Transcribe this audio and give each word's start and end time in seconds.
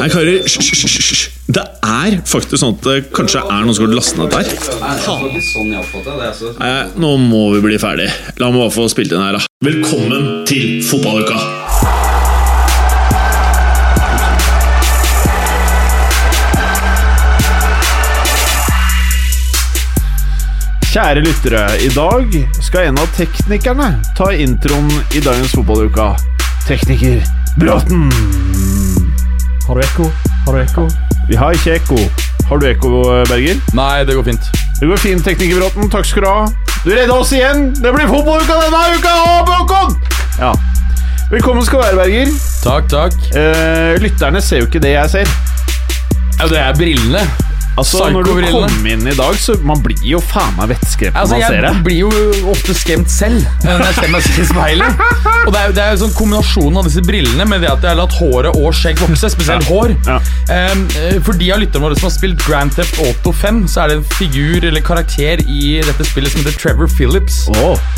Nei, 0.00 0.08
karer, 0.08 0.40
hysj. 0.46 1.28
Det 1.50 1.62
er 1.84 2.16
faktisk 2.28 2.60
sånn 2.62 2.76
at 2.78 2.86
det 2.86 2.96
kanskje 3.14 3.42
er 3.42 3.64
noen 3.66 3.76
som 3.76 3.86
har 3.86 3.94
lastet 3.98 4.20
ned 4.20 4.30
der. 4.32 4.46
Nei, 6.60 6.76
nå 7.02 7.10
må 7.20 7.42
vi 7.56 7.62
bli 7.66 7.78
ferdig. 7.82 8.08
La 8.40 8.50
meg 8.50 8.62
bare 8.64 8.74
få 8.74 8.86
spilt 8.92 9.12
inn 9.12 9.24
her, 9.24 9.36
da. 9.36 9.44
Velkommen 9.66 10.46
til 10.48 10.80
fotballuka! 10.86 11.38
Kjære 20.90 21.20
lyttere, 21.22 21.66
i 21.86 21.90
dag 21.94 22.32
skal 22.66 22.88
en 22.88 22.98
av 22.98 23.12
teknikerne 23.14 23.92
ta 24.18 24.32
introen 24.34 24.90
i 25.14 25.22
dagens 25.22 25.54
fotballuka. 25.54 26.16
Tekniker 26.66 27.20
Bråten. 27.60 28.08
Har 29.70 29.76
du 29.78 29.82
ekko? 29.86 30.04
Har 30.46 30.56
du 30.56 30.58
ekko? 30.58 30.84
Vi 31.28 31.36
har 31.38 31.54
ikke 31.54 31.76
ekko. 31.78 31.96
Har 32.48 32.58
du 32.58 32.64
ekko, 32.66 32.88
Berger? 33.30 33.60
Nei, 33.78 34.00
det 34.02 34.16
går 34.18 34.24
fint. 34.26 34.48
Det 34.80 34.88
går 34.90 34.98
fint, 34.98 35.22
tekniker 35.22 35.60
Bråten. 35.60 35.86
Takk 35.92 36.08
skal 36.10 36.24
du 36.24 36.26
ha. 36.26 36.40
Du 36.82 36.88
redda 36.90 37.14
oss 37.14 37.30
igjen! 37.30 37.68
Det 37.78 37.92
blir 37.94 38.10
fotballuka 38.10 38.56
denne 38.64 38.80
uka! 38.96 39.12
Håkon! 39.52 39.94
Ja. 40.40 40.50
Velkommen 41.30 41.62
skal 41.62 41.78
du 41.78 41.84
være, 41.84 42.00
Berger. 42.00 42.34
Takk, 42.64 42.90
takk. 42.90 43.14
Eh, 43.38 43.94
lytterne 44.02 44.42
ser 44.42 44.64
jo 44.64 44.66
ikke 44.66 44.82
det 44.82 44.96
jeg 44.96 45.14
ser. 45.14 45.34
Ja, 46.40 46.50
det 46.50 46.58
er 46.64 46.74
brillene. 46.74 47.22
Altså, 47.78 48.08
Når 48.12 48.26
du 48.26 48.32
kom 48.50 48.86
inn 48.90 49.06
i 49.06 49.14
dag, 49.16 49.36
så 49.38 49.54
man 49.66 49.80
blir 49.84 50.00
jo 50.04 50.20
faen 50.24 50.56
meg 50.58 50.72
vettskremt 50.74 51.14
når 51.14 51.20
Altså, 51.22 51.36
man 51.38 51.44
ser 51.46 51.66
jeg 51.68 51.84
blir 51.86 52.00
jo 52.02 52.50
ofte 52.50 52.74
skremt 52.76 53.12
selv 53.12 53.44
eh, 53.44 53.70
når 53.70 53.84
jeg 53.86 53.96
ser 54.00 54.10
meg 54.14 54.28
i 54.30 54.46
speilet. 54.48 55.04
Og 55.46 55.52
det 55.54 55.60
er 55.62 55.74
det 55.76 55.84
er 55.84 55.94
jo 55.94 56.00
sånn 56.02 56.14
kombinasjonen 56.18 56.80
av 56.82 56.88
disse 56.88 57.04
brillene 57.06 57.46
med 57.48 57.64
det 57.64 57.70
at 57.70 57.86
jeg 57.86 57.92
har 57.94 58.00
latt 58.02 58.16
håret 58.18 58.58
og 58.58 58.74
skjegg 58.76 59.00
vokse, 59.00 59.30
spesielt 59.32 59.70
hår. 59.70 59.94
Ja. 60.08 60.18
Um, 60.74 60.84
for 61.24 61.38
de 61.40 61.50
av 61.54 61.62
lytterne 61.62 61.86
våre 61.86 61.98
som 61.98 62.10
har 62.10 62.16
spilt 62.16 62.42
Grand 62.44 62.74
Theft 62.74 63.00
Auto 63.06 63.32
5, 63.32 63.64
så 63.70 63.84
er 63.84 63.92
det 63.92 64.00
en 64.00 64.08
figur 64.18 64.66
eller 64.66 64.84
karakter 64.84 65.44
i 65.46 65.78
dette 65.86 66.08
spillet 66.10 66.34
som 66.34 66.42
heter 66.42 66.58
Trevor 66.60 66.90
Phillips. 66.90 67.44
Åh. 67.54 67.90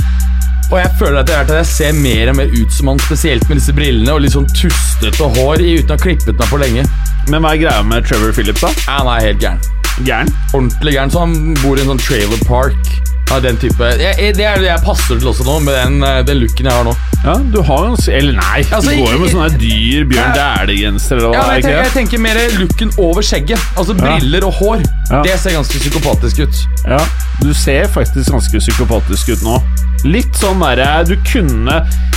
Og 0.72 0.78
jeg 0.80 0.90
føler 0.98 1.18
at 1.20 1.28
jeg, 1.28 1.44
at 1.44 1.50
jeg 1.52 1.66
ser 1.68 1.96
mer 2.00 2.30
og 2.32 2.36
mer 2.38 2.52
ut 2.56 2.72
som 2.72 2.88
han, 2.88 3.00
spesielt 3.04 3.44
med 3.48 3.58
disse 3.60 3.74
brillene 3.76 4.14
og 4.14 4.22
litt 4.24 4.32
sånn 4.32 4.48
tustete 4.56 5.28
hår 5.36 5.60
uten 5.60 5.92
å 5.92 5.98
ha 5.98 6.00
klippet 6.00 6.32
meg 6.32 6.48
på 6.48 6.60
lenge. 6.62 6.86
Men 7.28 7.44
hva 7.44 7.52
er 7.52 7.60
greia 7.60 7.82
med 7.84 8.08
Trevor 8.08 8.32
Phillips, 8.32 8.64
da? 8.64 8.72
Han 8.88 9.10
er 9.12 9.26
helt 9.28 9.44
gæren. 9.44 9.60
Gæren? 10.06 10.32
ordentlig 10.56 10.96
gæren. 10.96 11.12
Så 11.12 11.26
han 11.26 11.36
bor 11.60 11.76
i 11.76 11.84
en 11.84 11.92
sånn 11.92 12.00
trailer 12.00 12.46
park. 12.48 13.11
Ja, 13.30 13.38
den 13.40 13.56
type. 13.56 13.86
Jeg, 13.96 14.14
jeg, 14.20 14.34
det 14.36 14.44
er 14.44 14.58
det 14.60 14.66
jeg 14.68 14.82
passer 14.84 15.16
til 15.16 15.28
også 15.30 15.44
nå, 15.46 15.54
med 15.64 15.72
den, 15.78 16.02
eh, 16.04 16.18
den 16.28 16.42
looken 16.42 16.66
jeg 16.68 16.74
har 16.74 16.84
nå. 16.84 16.92
Ja, 17.22 17.36
du 17.54 17.60
har 17.62 17.84
jo 17.86 17.94
Eller 18.10 18.34
nei, 18.34 18.64
Altså, 18.66 18.90
du 18.90 18.98
går 18.98 19.12
jo 19.14 19.18
med 19.22 19.30
sånne 19.30 19.58
dyr 19.60 20.08
Bjørn 20.10 20.32
Ja. 20.34 20.56
Dæhlie-genser 20.58 21.20
eller 21.20 21.28
hva 21.30 21.36
Ja, 21.36 21.44
jeg, 21.54 21.62
er. 21.62 21.62
tenker, 21.62 21.78
jeg 21.78 21.92
tenker 21.94 22.22
mer 22.24 22.40
looken 22.58 22.90
over 22.98 23.22
skjegget. 23.22 23.68
Altså 23.78 23.94
briller 23.94 24.44
og 24.48 24.52
hår. 24.58 24.82
Ja. 25.12 25.22
Det 25.22 25.38
ser 25.40 25.54
ganske 25.56 25.78
psykopatisk 25.84 26.42
ut. 26.44 26.62
Ja, 26.84 26.98
du 27.40 27.52
ser 27.54 27.86
faktisk 27.94 28.34
ganske 28.34 28.58
psykopatisk 28.66 29.32
ut 29.36 29.46
nå. 29.46 29.60
Litt 30.02 30.34
sånn 30.34 30.58
derre 30.58 31.04
Du 31.06 31.12
kunne 31.30 31.76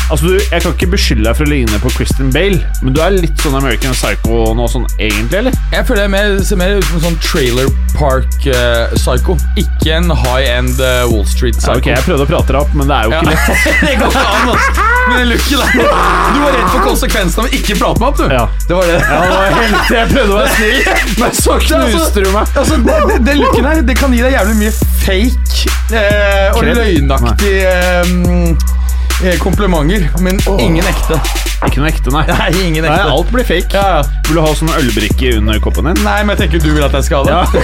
Altså, 0.10 0.26
du, 0.26 0.40
Jeg 0.52 0.62
kan 0.64 0.74
ikke 0.74 0.88
beskylde 0.96 1.26
deg 1.28 1.38
for 1.38 1.46
å 1.46 1.50
ligne 1.52 1.80
på 1.82 1.90
Christian 1.94 2.32
Bale, 2.34 2.60
men 2.86 2.94
du 2.94 3.00
er 3.02 3.14
litt 3.14 3.42
sånn 3.42 3.56
American 3.58 3.94
Psycho 3.98 4.52
nå 4.58 4.68
sånn 4.70 4.86
egentlig, 5.00 5.40
eller? 5.40 5.56
Jeg 5.74 5.86
føler 5.88 6.06
jeg 6.06 6.14
mer, 6.14 6.36
ser 6.46 6.60
mer 6.62 6.76
ut 6.78 6.86
som 6.86 7.00
en 7.00 7.06
sånn 7.08 7.18
trailer 7.26 7.72
park-psycho. 7.98 9.36
ikke 9.58 9.96
en 9.98 10.14
high-end 10.14 10.82
eh, 10.82 10.95
Wall 11.12 11.26
Street-psycho. 11.30 11.78
ok, 11.80 11.88
Jeg 11.92 12.04
prøvde 12.08 12.24
å 12.26 12.30
prate 12.30 12.54
deg 12.56 12.60
opp, 12.62 12.74
men 12.78 12.88
det 12.92 12.96
er 12.98 13.04
jo 13.04 13.12
Ja. 13.16 13.22
ikke 13.22 13.30
lett. 13.32 13.46
det 13.88 13.96
går 14.02 14.10
ikke 14.14 14.26
an, 14.26 14.50
altså. 14.56 14.92
Men 15.06 15.18
den 15.22 15.28
looken 15.30 15.60
der 15.62 15.70
Du 15.76 16.40
var 16.42 16.52
redd 16.56 16.70
for 16.74 16.80
konsekvensene 16.88 17.44
av 17.44 17.50
å 17.50 17.58
ikke 17.60 17.76
prate 17.78 18.00
meg 18.02 18.08
opp, 18.10 18.18
du. 18.18 18.26
Ja. 18.34 18.46
Det 18.70 18.78
var 18.80 18.88
det. 18.90 18.96
Ja, 19.06 19.20
det 19.22 19.36
var 19.36 19.58
helt, 19.60 19.92
jeg 19.94 20.10
prøvde 20.16 20.34
å 20.34 20.40
være 20.40 20.54
snill, 20.58 20.80
men 21.22 21.36
så 21.42 21.58
knuste 21.62 22.24
du 22.26 22.30
meg. 22.34 22.56
Altså, 22.58 22.80
det, 22.88 22.96
det, 23.12 23.20
Den 23.28 23.42
looken 23.44 23.70
her 23.70 23.82
Det 23.86 23.98
kan 24.00 24.16
gi 24.18 24.24
deg 24.26 24.34
jævlig 24.40 24.56
mye 24.64 24.74
fake 25.06 25.68
eh, 25.94 26.48
og 26.56 26.62
Kred. 26.64 26.80
løgnaktige 26.80 27.70
eh, 27.70 29.30
eh, 29.30 29.38
komplimenter, 29.44 30.08
men 30.26 30.40
ingen 30.58 30.86
ekte. 30.90 31.20
Ikke 31.66 31.80
noe 31.82 31.90
ekte, 31.94 32.12
nei. 32.14 32.26
Nei, 32.42 32.50
ingen 32.66 32.86
ekte. 32.86 32.98
Nei. 33.06 33.14
Alt 33.16 33.30
blir 33.34 33.46
fake. 33.48 33.74
Ja, 33.78 34.00
ja. 34.02 34.22
Vil 34.28 34.38
du 34.38 34.42
ha 34.44 34.52
sånn 34.58 34.74
ølbrikke 34.76 35.36
under 35.40 35.62
koppen 35.64 35.88
din? 35.92 36.02
Nei, 36.06 36.18
men 36.26 36.34
jeg 36.36 36.46
tenker 36.48 36.66
du 36.66 36.74
vil 36.76 36.84
at 36.86 36.94
jeg 36.98 37.08
skal 37.12 37.30
ha 37.30 37.46
det. 37.46 37.62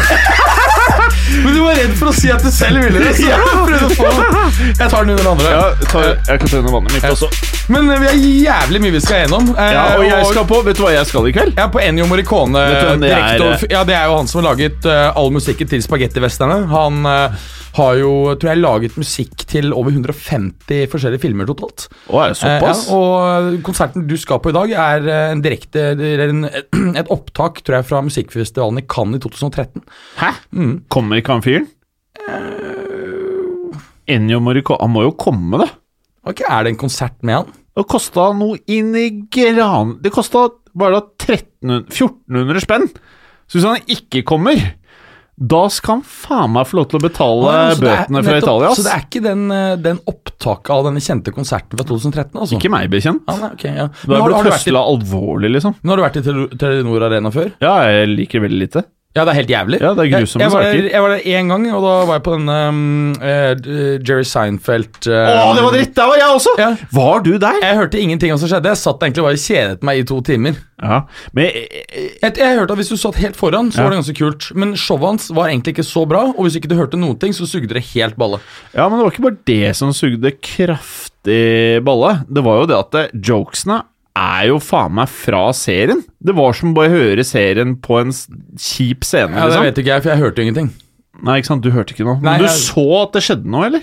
Men 1.44 1.56
du 1.56 1.62
var 1.64 1.78
redd 1.80 1.94
for 2.00 2.12
å 2.12 2.16
si 2.16 2.31
at 2.34 2.44
du 2.44 2.52
selv 2.53 2.84
ville 2.84 3.02
det. 3.02 3.14
Så 3.18 3.28
jeg 3.30 3.40
prøvde 3.47 3.88
å 3.88 3.96
få 3.96 4.09
Jeg 4.80 4.90
tar 4.92 5.06
den 5.06 5.14
under 5.14 5.24
den 5.24 5.31
andre. 5.31 5.53
Ja, 5.56 5.64
tar, 5.92 6.08
jeg 6.28 6.44
kan 6.44 6.52
ta 6.52 6.59
under 6.62 6.75
vannet 6.78 6.97
mitt 6.97 7.08
også. 7.12 7.31
Men 7.72 7.88
eh, 7.94 8.02
vi 8.02 8.09
har 8.09 8.19
jævlig 8.66 8.84
mye 8.84 8.96
vi 8.97 9.03
skal 9.03 9.24
gjennom. 9.24 9.53
eh, 9.56 9.72
Ja, 9.78 9.86
og 9.97 10.06
jeg 10.08 10.28
skal 10.34 10.50
på 10.50 10.62
Vet 10.68 10.78
du 10.78 10.84
hva 10.86 10.92
jeg 10.96 11.08
skal 11.09 11.30
i 11.30 11.34
kveld? 11.36 11.56
Jeg 11.56 11.64
er 11.66 11.72
på 11.74 11.81
Ennio 11.84 12.09
Morricone. 12.09 12.66
Det 13.02 13.09
er? 13.16 13.66
Ja, 13.72 13.86
Det 13.88 13.96
er 13.96 14.12
jo 14.12 14.19
han 14.19 14.30
som 14.30 14.42
har 14.42 14.52
laget 14.52 14.86
uh, 14.86 15.09
all 15.18 15.31
musikken 15.34 15.69
til 15.72 15.81
Spagettivesterne. 15.84 16.66
Han 16.72 17.06
uh, 17.08 17.48
har 17.78 17.94
jo, 18.02 18.12
tror 18.36 18.50
jeg, 18.52 18.59
laget 18.59 18.98
musikk 19.00 19.46
til 19.48 19.72
over 19.74 19.94
150 19.96 20.90
forskjellige 20.92 21.24
filmer 21.24 21.48
totalt. 21.48 21.86
Å, 22.12 22.18
er 22.25 22.34
det 22.34 22.40
såpass? 22.42 22.84
Uh, 22.90 22.92
ja, 22.92 22.98
og 22.98 23.62
konserten 23.66 24.06
du 24.09 24.18
skal 24.19 24.42
på 24.44 24.52
i 24.52 24.56
dag, 24.58 24.74
er 24.75 25.08
en 25.31 25.44
direkte 25.44 25.86
en, 25.96 26.44
et 27.00 27.12
opptak 27.13 27.62
tror 27.63 27.80
jeg, 27.80 27.88
fra 27.88 28.03
musikkfestivalen 28.06 28.81
i 28.84 28.86
Cannes 28.92 29.22
i 29.22 29.24
2013. 29.24 29.86
Hæ? 30.19 30.34
Kommer 30.92 31.21
ikke 31.22 31.38
han 31.38 31.46
fyren? 31.46 31.70
Ennio 34.12 34.42
Morricone 34.44 34.82
Han 34.84 34.92
må 34.92 35.06
jo 35.06 35.14
komme, 35.20 35.62
da. 35.62 35.70
Ok, 36.28 36.44
Er 36.46 36.66
det 36.66 36.74
en 36.74 36.82
konsert 36.82 37.18
med 37.26 37.40
han? 37.40 37.54
Det 37.72 37.88
kosta 37.90 38.32
noe 38.36 38.59
inn 38.70 38.92
i 39.00 39.08
gran... 39.31 39.96
Det 40.04 40.12
kosta 40.14 40.50
bare 40.76 41.00
da 41.00 41.02
1300 41.08 41.88
1400 41.88 42.64
spenn. 42.64 42.88
Så 43.48 43.58
hvis 43.58 43.68
han 43.68 43.92
ikke 43.92 44.22
kommer, 44.28 44.60
da 45.42 45.62
skal 45.74 45.98
han 45.98 46.04
faen 46.06 46.54
meg 46.54 46.68
få 46.70 46.78
lov 46.78 46.88
til 46.92 47.00
å 47.00 47.04
betale 47.04 47.56
ja, 47.56 47.78
bøtene 47.80 48.22
fra 48.28 48.38
Italia. 48.40 48.72
Så 48.78 48.86
det 48.86 48.94
er 48.94 49.06
ikke 49.08 49.24
den, 49.26 49.44
eh, 49.56 49.74
den 49.81 50.00
opptaket 50.08 50.72
av 50.76 50.86
denne 50.88 51.04
kjente 51.04 51.34
konserten 51.36 51.80
fra 51.80 51.88
2013? 51.88 52.36
altså? 52.36 52.60
Ikke 52.60 52.72
meg 52.72 52.92
bekjent. 52.94 53.24
Ah, 53.31 53.40
nei, 53.42 53.52
okay, 53.58 53.74
ja. 53.80 53.88
Men 54.06 54.20
har 54.20 54.36
har, 54.38 54.48
du 54.48 54.54
vært 54.54 54.70
i, 54.70 54.76
alvorlig, 54.78 55.54
liksom. 55.58 55.76
men 55.81 55.94
har 55.94 56.02
du 56.02 56.06
vært 56.06 56.20
i 56.22 56.26
Telenor 56.62 57.08
Arena 57.08 57.34
før? 57.34 57.56
Ja, 57.64 57.78
jeg 57.90 58.12
liker 58.14 58.46
veldig 58.46 58.62
lite. 58.62 58.86
Ja, 59.12 59.26
det 59.28 59.32
er 59.34 59.38
helt 59.42 59.50
jævlig. 59.52 59.78
Ja, 59.84 59.90
det 59.92 60.04
er 60.06 60.12
grusomme 60.14 60.46
jeg, 60.46 60.48
jeg 60.48 60.52
var, 60.56 60.62
saker. 60.64 60.82
der- 60.82 60.92
Jeg 60.96 61.02
var 61.04 61.10
der 61.10 61.24
én 61.28 61.48
gang, 61.52 61.66
og 61.76 61.82
da 61.84 61.94
var 62.08 62.14
jeg 62.16 62.24
på 62.24 62.36
denne 62.38 62.60
um, 62.70 63.10
uh, 63.20 64.00
Jerry 64.08 64.24
Seinfeld 64.24 65.02
Å, 65.12 65.50
det 65.58 65.64
var 65.66 65.72
dritt! 65.76 65.92
Der 65.98 66.08
var 66.08 66.16
jeg 66.22 66.30
også! 66.38 66.54
Ja. 66.62 66.70
Var 66.96 67.20
du 67.26 67.32
der? 67.44 67.58
Jeg 67.62 67.76
hørte 67.82 68.00
ingenting 68.00 68.32
det 68.32 68.40
som 68.40 68.48
skjedde. 68.48 68.72
Jeg 68.72 68.80
satt 68.80 69.04
egentlig 69.04 69.26
bare 69.28 69.36
og 69.36 69.44
kjedet 69.44 69.84
meg 69.84 70.00
i 70.00 70.06
to 70.08 70.22
timer. 70.24 70.56
Ja, 70.82 71.02
men 71.36 71.44
jeg, 71.50 71.68
Jeg, 72.24 72.38
jeg 72.40 72.58
hørte 72.58 72.72
at 72.72 72.80
Hvis 72.80 72.90
du 72.90 72.98
satt 72.98 73.20
helt 73.22 73.36
foran, 73.38 73.68
så 73.76 73.78
Ja. 73.78 73.84
var 73.84 73.90
det 73.92 74.00
ganske 74.00 74.18
kult. 74.18 74.48
Men 74.56 74.74
showet 74.80 75.06
hans 75.12 75.28
var 75.36 75.52
egentlig 75.52 75.76
ikke 75.76 75.86
så 75.92 76.08
bra, 76.08 76.24
og 76.32 76.42
hvis 76.48 76.56
ikke 76.62 76.72
du 76.72 76.76
hørte 76.80 76.98
noen 76.98 77.20
ting, 77.20 77.34
så 77.36 77.44
sugde 77.46 77.68
det 77.76 77.84
helt 77.92 78.16
balle. 78.18 78.40
Ja, 78.74 78.88
men 78.88 78.96
det 78.98 79.04
var 79.06 79.12
ikke 79.12 79.28
bare 79.28 79.44
det 79.46 79.76
som 79.76 79.92
sugde 79.92 80.32
kraftig 80.40 81.84
balle. 81.84 82.24
Det 82.32 82.44
var 82.48 82.64
jo 82.64 82.66
det 82.72 82.80
at 82.80 83.12
jokesene 83.28 83.84
er 84.18 84.48
jo 84.50 84.58
faen 84.60 84.92
meg 84.98 85.08
fra 85.10 85.52
serien. 85.56 86.02
Det 86.22 86.36
var 86.36 86.54
som 86.58 86.74
bare 86.76 86.90
å 86.92 86.96
høre 86.98 87.24
serien 87.26 87.76
på 87.80 88.00
en 88.02 88.12
kjip 88.60 89.06
scene. 89.08 89.32
Ja, 89.36 89.46
Det 89.48 89.54
liksom. 89.54 89.64
vet 89.70 89.78
ikke 89.84 89.94
jeg, 89.94 90.04
for 90.04 90.10
jeg 90.12 90.20
hørte 90.24 90.44
ingenting. 90.46 90.70
Nei, 91.24 91.38
ikke 91.40 91.52
sant, 91.52 91.64
du 91.64 91.72
hørte 91.72 91.94
ikke 91.94 92.06
noe. 92.08 92.20
Nei, 92.22 92.38
Men 92.38 92.40
du 92.42 92.46
jeg- 92.48 92.60
så 92.60 93.04
at 93.04 93.14
det 93.14 93.22
skjedde 93.24 93.46
noe, 93.46 93.66
eller? 93.70 93.82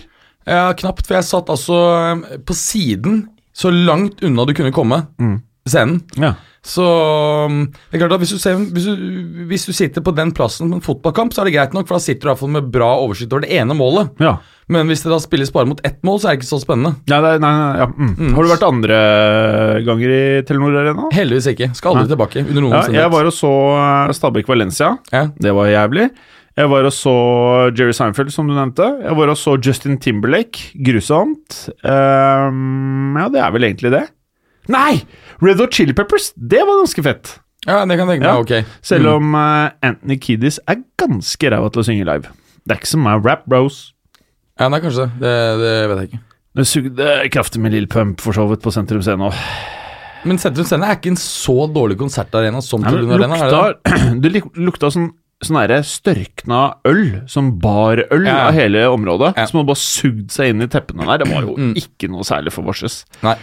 Ja, 0.48 0.72
Knapt, 0.72 1.06
for 1.06 1.14
jeg 1.14 1.24
satt 1.24 1.46
altså 1.52 2.12
um, 2.12 2.22
på 2.44 2.54
siden, 2.56 3.28
så 3.54 3.70
langt 3.72 4.22
unna 4.22 4.44
du 4.46 4.54
kunne 4.54 4.72
komme 4.72 5.06
scenen. 5.72 6.02
Ja. 6.20 6.34
Så 6.68 6.84
um, 7.46 7.62
det 7.70 7.96
er 7.96 8.02
klart 8.02 8.16
at 8.16 8.22
hvis 8.22 8.34
du, 8.34 8.40
ser, 8.42 8.58
hvis, 8.74 8.88
du, 8.90 9.08
hvis 9.48 9.64
du 9.68 9.72
sitter 9.72 10.02
på 10.04 10.12
den 10.16 10.32
plassen 10.36 10.72
på 10.72 10.80
en 10.80 10.84
fotballkamp, 10.84 11.32
så 11.32 11.42
er 11.42 11.48
det 11.48 11.54
greit 11.56 11.76
nok, 11.76 11.86
for 11.88 11.96
da 11.96 12.04
sitter 12.04 12.26
du 12.26 12.28
i 12.28 12.32
hvert 12.32 12.42
fall 12.42 12.54
med 12.58 12.70
bra 12.74 12.90
oversikt 13.00 13.32
over 13.32 13.46
det 13.46 13.58
ene 13.60 13.76
målet. 13.78 14.14
ja. 14.22 14.38
Men 14.68 14.90
hvis 14.90 15.00
det 15.00 15.08
da 15.08 15.16
spilles 15.16 15.48
bare 15.48 15.64
mot 15.64 15.78
ett 15.80 16.02
mål, 16.04 16.18
så 16.20 16.28
er 16.28 16.34
det 16.34 16.42
ikke 16.42 16.50
så 16.50 16.58
spennende. 16.60 16.98
Nei, 17.08 17.18
nei, 17.24 17.30
nei, 17.40 17.52
ja. 17.80 17.86
mm. 17.88 18.34
Har 18.36 18.44
du 18.44 18.50
vært 18.50 18.66
andre 18.66 18.98
ganger 19.86 20.12
i 20.12 20.24
Telenor 20.44 20.76
Arena? 20.82 21.06
Heldigvis 21.16 21.48
ikke. 21.54 21.70
Skal 21.78 21.96
aldri 21.96 22.12
tilbake. 22.12 22.42
under 22.44 22.66
noen 22.66 22.74
Ja, 22.76 22.82
jeg 22.98 23.14
var 23.14 23.30
og 23.30 23.32
så 23.32 23.52
eh, 23.78 24.12
Stabæk 24.18 24.50
Valencia. 24.52 24.90
Ja. 25.08 25.24
Det 25.40 25.54
var 25.56 25.72
jævlig. 25.72 26.10
Jeg 26.58 26.70
var 26.72 26.84
og 26.84 26.92
så 26.92 27.14
Jerry 27.70 27.94
Seinfeld, 27.96 28.34
som 28.34 28.48
du 28.50 28.52
nevnte. 28.56 28.90
Jeg 29.06 29.16
var 29.16 29.32
og 29.32 29.40
så 29.40 29.56
Justin 29.56 29.96
Timberlake. 30.04 30.72
Grusomt. 30.84 31.62
Um, 31.80 33.16
ja, 33.16 33.28
det 33.32 33.40
er 33.40 33.56
vel 33.56 33.70
egentlig 33.70 33.94
det. 33.94 34.04
Nei! 34.68 35.02
Red 35.40 35.60
Hot 35.62 35.72
Chili 35.72 35.94
Peppers, 35.96 36.32
det 36.36 36.60
var 36.66 36.80
ganske 36.82 37.02
fett. 37.06 37.34
ja, 37.66 37.84
det 37.86 37.96
kan 37.98 38.08
jeg 38.08 38.18
tenke 38.18 38.24
meg. 38.24 38.28
Ja. 38.28 38.38
Ok. 38.64 38.80
Selv 38.84 39.08
om 39.16 39.34
uh, 39.34 39.70
Anthony 39.82 40.18
Kiddis 40.20 40.58
er 40.68 40.82
ganske 41.00 41.50
ræva 41.54 41.70
til 41.72 41.82
å 41.82 41.86
synge 41.88 42.06
live. 42.08 42.30
Det 42.64 42.74
er 42.76 42.80
ikke 42.82 42.90
som 42.92 43.02
meg, 43.06 43.24
rap 43.24 43.46
bros. 43.48 43.92
Ja, 44.58 44.68
nei, 44.68 44.80
kanskje 44.84 45.06
det. 45.06 45.22
det. 45.22 45.34
Det 45.62 45.74
vet 45.92 45.98
jeg 46.02 46.10
ikke. 46.12 46.22
Det 46.58 46.66
sugde 46.66 47.08
kraftig 47.30 47.60
med 47.62 47.72
Lill 47.76 47.86
Pump 47.86 48.20
for 48.24 48.34
så 48.34 48.44
vidt 48.50 48.64
på 48.64 48.72
Sentrum 48.74 49.00
Scene 49.04 49.28
òg. 49.28 49.36
Men 50.26 50.40
Sentrum 50.42 50.66
Scene 50.66 50.84
er 50.88 50.96
ikke 50.98 51.12
en 51.12 51.20
så 51.20 51.68
dårlig 51.70 51.96
konsertarena 52.00 52.58
som 52.64 52.82
Nei, 52.82 52.90
Arena. 52.90 53.38
er 53.38 53.76
det 54.18 54.32
det? 54.34 54.42
lukta, 54.58 54.90
sånn 54.92 55.12
Sånn 55.38 55.54
derre 55.54 55.76
størkna 55.86 56.60
øl, 56.90 57.20
sånn 57.30 57.52
barøl 57.62 58.24
Ja. 58.26 58.48
av 58.48 58.56
hele 58.56 58.80
området, 58.90 59.36
Ja. 59.38 59.44
som 59.46 59.60
hadde 59.60 59.68
bare 59.68 59.78
sugd 59.78 60.32
seg 60.34 60.48
inn 60.50 60.64
i 60.64 60.66
teppene 60.66 61.06
der. 61.06 61.20
Det 61.22 61.28
var 61.30 61.44
jo 61.46 61.54
Mm. 61.54 61.76
ikke 61.78 62.08
noe 62.10 62.26
særlig 62.26 62.50
for. 62.50 62.66
Nei. 63.22 63.36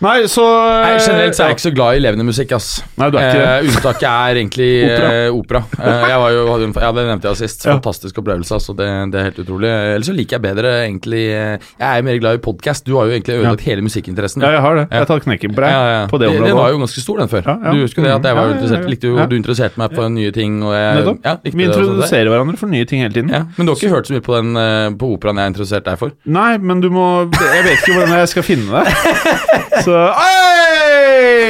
Nei, 0.00 0.22
så 0.32 0.44
Nei, 0.80 0.94
generelt 0.96 1.36
så 1.36 1.42
er 1.44 1.50
jeg 1.50 1.56
ikke 1.58 1.64
så 1.66 1.72
glad 1.76 1.98
i 1.98 2.00
levende 2.00 2.24
musikk, 2.24 2.52
ass. 2.56 2.68
Nei, 2.96 3.10
du 3.12 3.18
er 3.20 3.26
ikke 3.28 3.40
det. 3.40 3.48
Eh, 3.50 3.66
unntaket 3.68 4.06
er 4.08 4.38
egentlig 4.40 4.68
Opera. 4.86 5.10
eh, 5.12 5.34
opera. 5.36 5.60
Eh, 5.76 6.04
jeg 6.08 6.20
var 6.22 6.30
jo, 6.32 6.44
hadde 6.54 6.68
ja, 6.80 6.90
det 6.96 7.04
nevnte 7.10 7.28
jeg 7.28 7.38
sist. 7.42 7.66
Fantastisk 7.68 8.20
opplevelse, 8.22 8.54
altså. 8.56 8.74
Det, 8.78 8.86
det 9.12 9.20
er 9.20 9.26
helt 9.28 9.40
utrolig. 9.44 9.68
Ellers 9.96 10.08
så 10.08 10.14
liker 10.16 10.38
jeg 10.38 10.44
bedre 10.46 10.72
egentlig 10.86 11.20
eh, 11.34 11.66
Jeg 11.76 12.00
er 12.00 12.06
mer 12.08 12.20
glad 12.22 12.38
i 12.38 12.42
podkast. 12.46 12.86
Du 12.88 12.94
har 12.96 13.10
jo 13.10 13.14
egentlig 13.18 13.36
ødelagt 13.42 13.66
hele 13.68 13.84
musikkinteressen. 13.84 14.46
Ja, 14.46 14.54
jeg 14.56 14.64
har 14.64 14.78
det. 14.80 14.86
Jeg 14.88 15.04
har 15.04 15.10
tatt 15.12 15.26
knekken 15.28 15.54
på 15.58 15.66
deg 15.66 16.08
på 16.14 16.22
det 16.22 16.32
Den 16.46 16.56
var 16.56 16.72
jo 16.72 16.80
ganske 16.80 17.04
stor, 17.04 17.20
den 17.20 17.32
før. 17.34 17.50
Du 17.68 17.82
husker 17.84 18.08
det 18.08 18.14
at 18.16 18.30
jeg 18.30 18.38
var 18.40 18.54
interessert, 18.54 18.88
likte 18.94 19.12
jo. 19.12 19.20
Du 19.30 19.36
interesserte 19.36 19.82
meg 19.84 19.92
på 19.98 20.08
nye 20.16 20.32
ting. 20.36 20.56
Og 20.64 20.72
jeg, 20.78 20.96
Nettopp. 21.02 21.20
ja, 21.28 21.36
Vi 21.44 21.68
introduserer 21.68 22.24
det. 22.24 22.32
hverandre 22.32 22.56
for 22.64 22.72
nye 22.72 22.88
ting 22.88 23.04
hele 23.04 23.12
tiden. 23.18 23.30
Ja, 23.36 23.44
men 23.58 23.68
du 23.68 23.74
har 23.74 23.78
ikke 23.82 23.92
hørt 23.98 24.08
så 24.08 24.16
mye 24.16 24.24
på 24.24 24.38
den 24.40 24.56
eh, 24.64 24.88
på 25.00 25.12
operaen 25.18 25.36
jeg 25.42 25.48
har 25.50 25.52
interessert 25.52 25.86
deg 25.92 26.00
for? 26.00 26.16
Nei, 26.24 26.50
men 26.56 26.80
du 26.80 26.88
må 26.94 27.06
Jeg 27.36 27.64
vet 27.68 27.76
ikke 27.84 27.98
hvordan 28.00 28.16
jeg 28.22 28.32
skal 28.32 28.48
finne 28.48 28.80
det. 28.80 28.96
Så 29.84 29.89
Oi! 29.94 31.40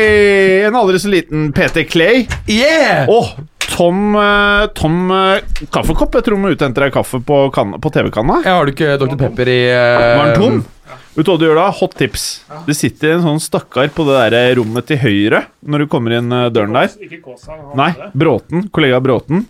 En 0.66 0.76
aldri 0.76 0.98
så 1.02 1.08
liten 1.12 1.52
PT 1.52 1.84
Clay. 1.90 2.26
Yeah! 2.48 3.08
Oh, 3.10 3.28
Tom, 3.70 4.14
eh, 4.16 4.66
Tom 4.74 5.10
eh, 5.10 5.40
Kaffekopp. 5.72 6.14
Jeg 6.18 6.26
tror 6.26 6.36
du 6.36 6.42
må 6.42 6.50
ut 6.52 6.60
deg 6.60 6.92
kaffe 6.94 7.20
på, 7.24 7.38
på 7.52 7.92
TV-kanna. 7.94 8.42
Ja, 8.44 8.58
har 8.58 8.64
du 8.66 8.72
ikke 8.74 8.98
Dr. 9.00 9.16
Pepper 9.20 9.48
i 9.48 9.60
uh, 9.72 10.18
Var 10.18 10.32
den 10.32 10.40
tom? 10.40 10.58
Vet 11.14 11.26
du 11.26 11.30
hva 11.32 11.38
du 11.40 11.46
gjør 11.48 11.58
da? 11.58 11.68
Hot 11.80 11.94
tips. 11.98 12.26
Det 12.66 12.74
sitter 12.78 13.16
en 13.16 13.24
sånn 13.24 13.40
stakkar 13.42 13.88
på 13.94 14.04
det 14.08 14.18
der 14.34 14.54
rommet 14.58 14.86
til 14.90 15.00
høyre 15.02 15.44
når 15.66 15.84
du 15.84 15.86
kommer 15.92 16.18
inn 16.18 16.28
døren 16.54 16.76
der. 16.76 16.92
Ikke 17.02 17.20
Kåsa. 17.24 17.56
Nei. 17.78 17.92
Bråten. 18.12 18.68
Kollega 18.74 19.00
Bråten. 19.02 19.46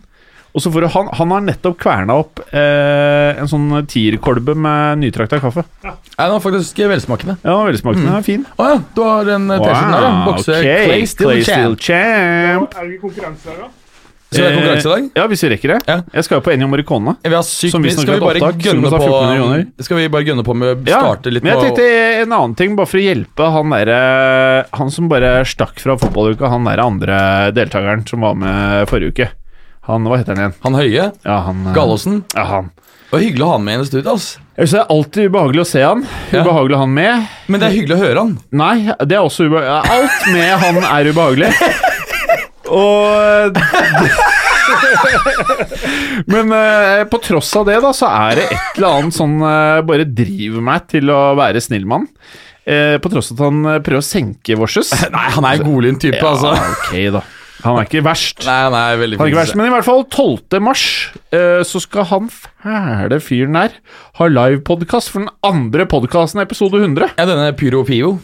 Og 0.55 0.63
så 0.65 0.71
får 0.75 0.83
du, 0.83 0.89
han, 0.97 1.11
han 1.15 1.31
har 1.37 1.43
nettopp 1.47 1.77
kverna 1.79 2.17
opp 2.25 2.41
eh, 2.51 3.39
en 3.39 3.51
sånn 3.51 3.69
tierkolbe 3.91 4.57
med 4.59 4.99
nytrakta 5.05 5.39
kaffe. 5.43 5.63
Nei, 5.87 5.95
den 6.19 6.33
var 6.35 6.43
faktisk 6.43 6.81
velsmakende. 6.91 7.37
Ja, 7.45 7.51
den 7.53 7.59
var 7.61 7.69
velsmakende. 7.71 8.07
Den 8.09 8.17
er 8.19 8.27
fin. 8.27 8.47
Å 8.59 8.71
ja, 8.73 8.79
du 8.97 9.05
har 9.07 9.35
en 9.37 9.51
eh, 9.51 9.61
T-skjorte 9.63 9.93
der, 9.95 10.09
ja. 10.09 10.15
Bokse 10.27 10.57
okay. 10.59 10.89
Clay 10.91 11.07
Still 11.13 11.31
Clay 11.31 11.45
Champ. 11.47 11.61
Still 11.61 11.77
Champ. 11.87 12.75
Er 12.81 12.89
det 12.89 12.97
ikke 12.97 13.07
konkurranse 13.09 13.53
der, 13.53 13.61
da? 13.63 13.71
Skal 14.31 14.45
vi 14.45 14.47
ha 14.47 14.59
konkurranse 14.61 14.87
i 14.87 14.91
dag? 14.93 15.07
Eh, 15.07 15.19
Ja, 15.19 15.25
hvis 15.31 15.41
vi 15.43 15.49
rekker 15.51 15.73
det. 15.73 15.79
Ja. 15.91 15.97
Jeg 16.15 16.27
skal 16.27 16.39
jo 16.39 16.43
på 16.47 16.53
Ennio 16.55 16.69
Morricone. 16.71 17.17
Vi 17.25 17.35
har 17.35 17.47
sykt 17.47 17.75
Som 17.75 17.83
visstnok 17.87 18.07
Skal 18.07 18.15
vi 18.19 18.23
bare 18.27 18.39
opptak, 18.43 18.61
som 18.61 18.69
gønne 18.69 18.91
koster 18.91 19.07
14 19.07 19.33
millioner. 19.33 19.65
på 19.71 19.87
Skal 19.89 19.99
vi 20.03 20.09
bare 20.15 20.29
gønne 20.29 20.45
på 20.47 20.55
med 20.55 20.71
å 20.71 20.77
Ja, 20.91 21.01
starte 21.03 21.33
litt 21.35 21.47
men 21.47 21.55
jeg 21.55 21.65
tenkte 21.67 21.89
en 22.21 22.37
annen 22.37 22.55
ting, 22.59 22.77
bare 22.79 22.91
for 22.91 23.01
å 23.01 23.03
hjelpe 23.07 23.51
han 23.57 23.75
derre 23.75 23.99
Han 24.79 24.95
som 24.95 25.11
bare 25.11 25.33
stakk 25.51 25.83
fra 25.83 25.99
fotballuka, 25.99 26.51
han 26.51 26.67
derre 26.71 26.87
andre 26.87 27.19
deltakeren 27.59 28.07
som 28.07 28.23
var 28.27 28.39
med 28.39 28.87
forrige 28.91 29.15
uke. 29.15 29.31
Han, 29.89 30.05
Hva 30.07 30.19
heter 30.21 30.37
han 30.37 30.43
igjen? 30.45 30.55
han 30.65 30.75
høye. 30.77 31.05
Ja, 31.25 31.37
han 31.47 31.63
Gallosen? 31.75 31.75
Gallåsen. 31.75 32.17
Ja, 32.37 32.45
han. 32.51 32.67
Det 33.11 33.17
var 33.17 33.23
hyggelig 33.25 33.43
å 33.43 33.47
ha 33.51 33.55
han 33.57 33.65
med 33.67 33.81
i 33.81 33.85
studio. 33.89 34.13
ass. 34.15 34.27
Jeg 34.55 34.69
synes 34.69 34.75
det 34.77 34.81
er 34.83 34.93
alltid 34.95 35.31
ubehagelig 35.33 35.63
å 35.65 35.69
se 35.71 35.81
han. 35.83 36.03
Ubehagelig 36.31 36.75
å 36.77 36.79
ha 36.79 36.85
han 36.85 36.93
med. 36.95 37.15
Men 37.51 37.61
det 37.63 37.67
er 37.71 37.75
hyggelig 37.75 37.97
å 37.97 38.03
høre 38.05 38.19
han. 38.23 38.35
Nei, 38.61 38.77
det 39.03 39.17
er 39.17 39.25
også 39.25 39.49
ubehagelig. 39.49 39.91
Alt 39.97 40.19
med 40.37 40.51
han 40.63 40.77
er 40.85 41.11
ubehagelig. 41.11 41.51
Og 42.71 43.57
Men 46.31 46.53
eh, 46.55 47.01
på 47.11 47.19
tross 47.25 47.49
av 47.59 47.65
det, 47.67 47.81
da, 47.83 47.91
så 47.97 48.07
er 48.13 48.39
det 48.39 48.45
et 48.53 48.77
eller 48.79 48.93
annet 49.01 49.17
sånn 49.17 49.33
eh, 49.43 49.81
Bare 49.89 50.05
driver 50.07 50.63
meg 50.69 50.85
til 50.93 51.11
å 51.11 51.33
være 51.39 51.59
snill 51.65 51.89
mann. 51.91 52.05
Eh, 52.63 52.95
på 53.03 53.11
tross 53.11 53.33
av 53.33 53.41
at 53.41 53.43
han 53.49 53.59
eh, 53.73 53.81
prøver 53.83 54.05
å 54.05 54.07
senke 54.07 54.55
vorses. 54.61 54.93
Nei, 55.17 55.27
han 55.35 55.49
er 55.49 55.59
en 55.59 55.67
godlynt 55.67 55.99
type, 56.05 56.23
altså. 56.23 56.53
ok, 56.55 56.95
da. 57.17 57.25
Han 57.65 57.79
er 57.81 57.89
ikke 57.89 58.03
verst. 58.07 58.45
Nei, 58.47 58.59
han 58.67 58.77
er 58.79 59.01
veldig 59.01 59.19
Han 59.21 59.27
er 59.27 59.33
ikke 59.33 59.41
verst, 59.43 59.57
Men 59.59 59.69
i 59.69 59.75
hvert 59.75 59.87
fall 59.89 60.05
12. 60.07 60.61
mars 60.65 60.85
uh, 61.35 61.61
så 61.67 61.83
skal 61.83 62.09
han 62.11 62.31
fæle 62.33 63.21
fyren 63.25 63.57
der 63.59 63.77
ha 64.21 64.29
livepodkast 64.31 65.13
for 65.13 65.25
den 65.25 65.31
andre 65.47 65.87
podkasten, 65.91 66.43
episode 66.43 66.81
100. 66.81 67.15
Ja, 67.19 67.29
denne 67.29 67.53
Pyro 67.57 67.85
Pio. 67.89 68.17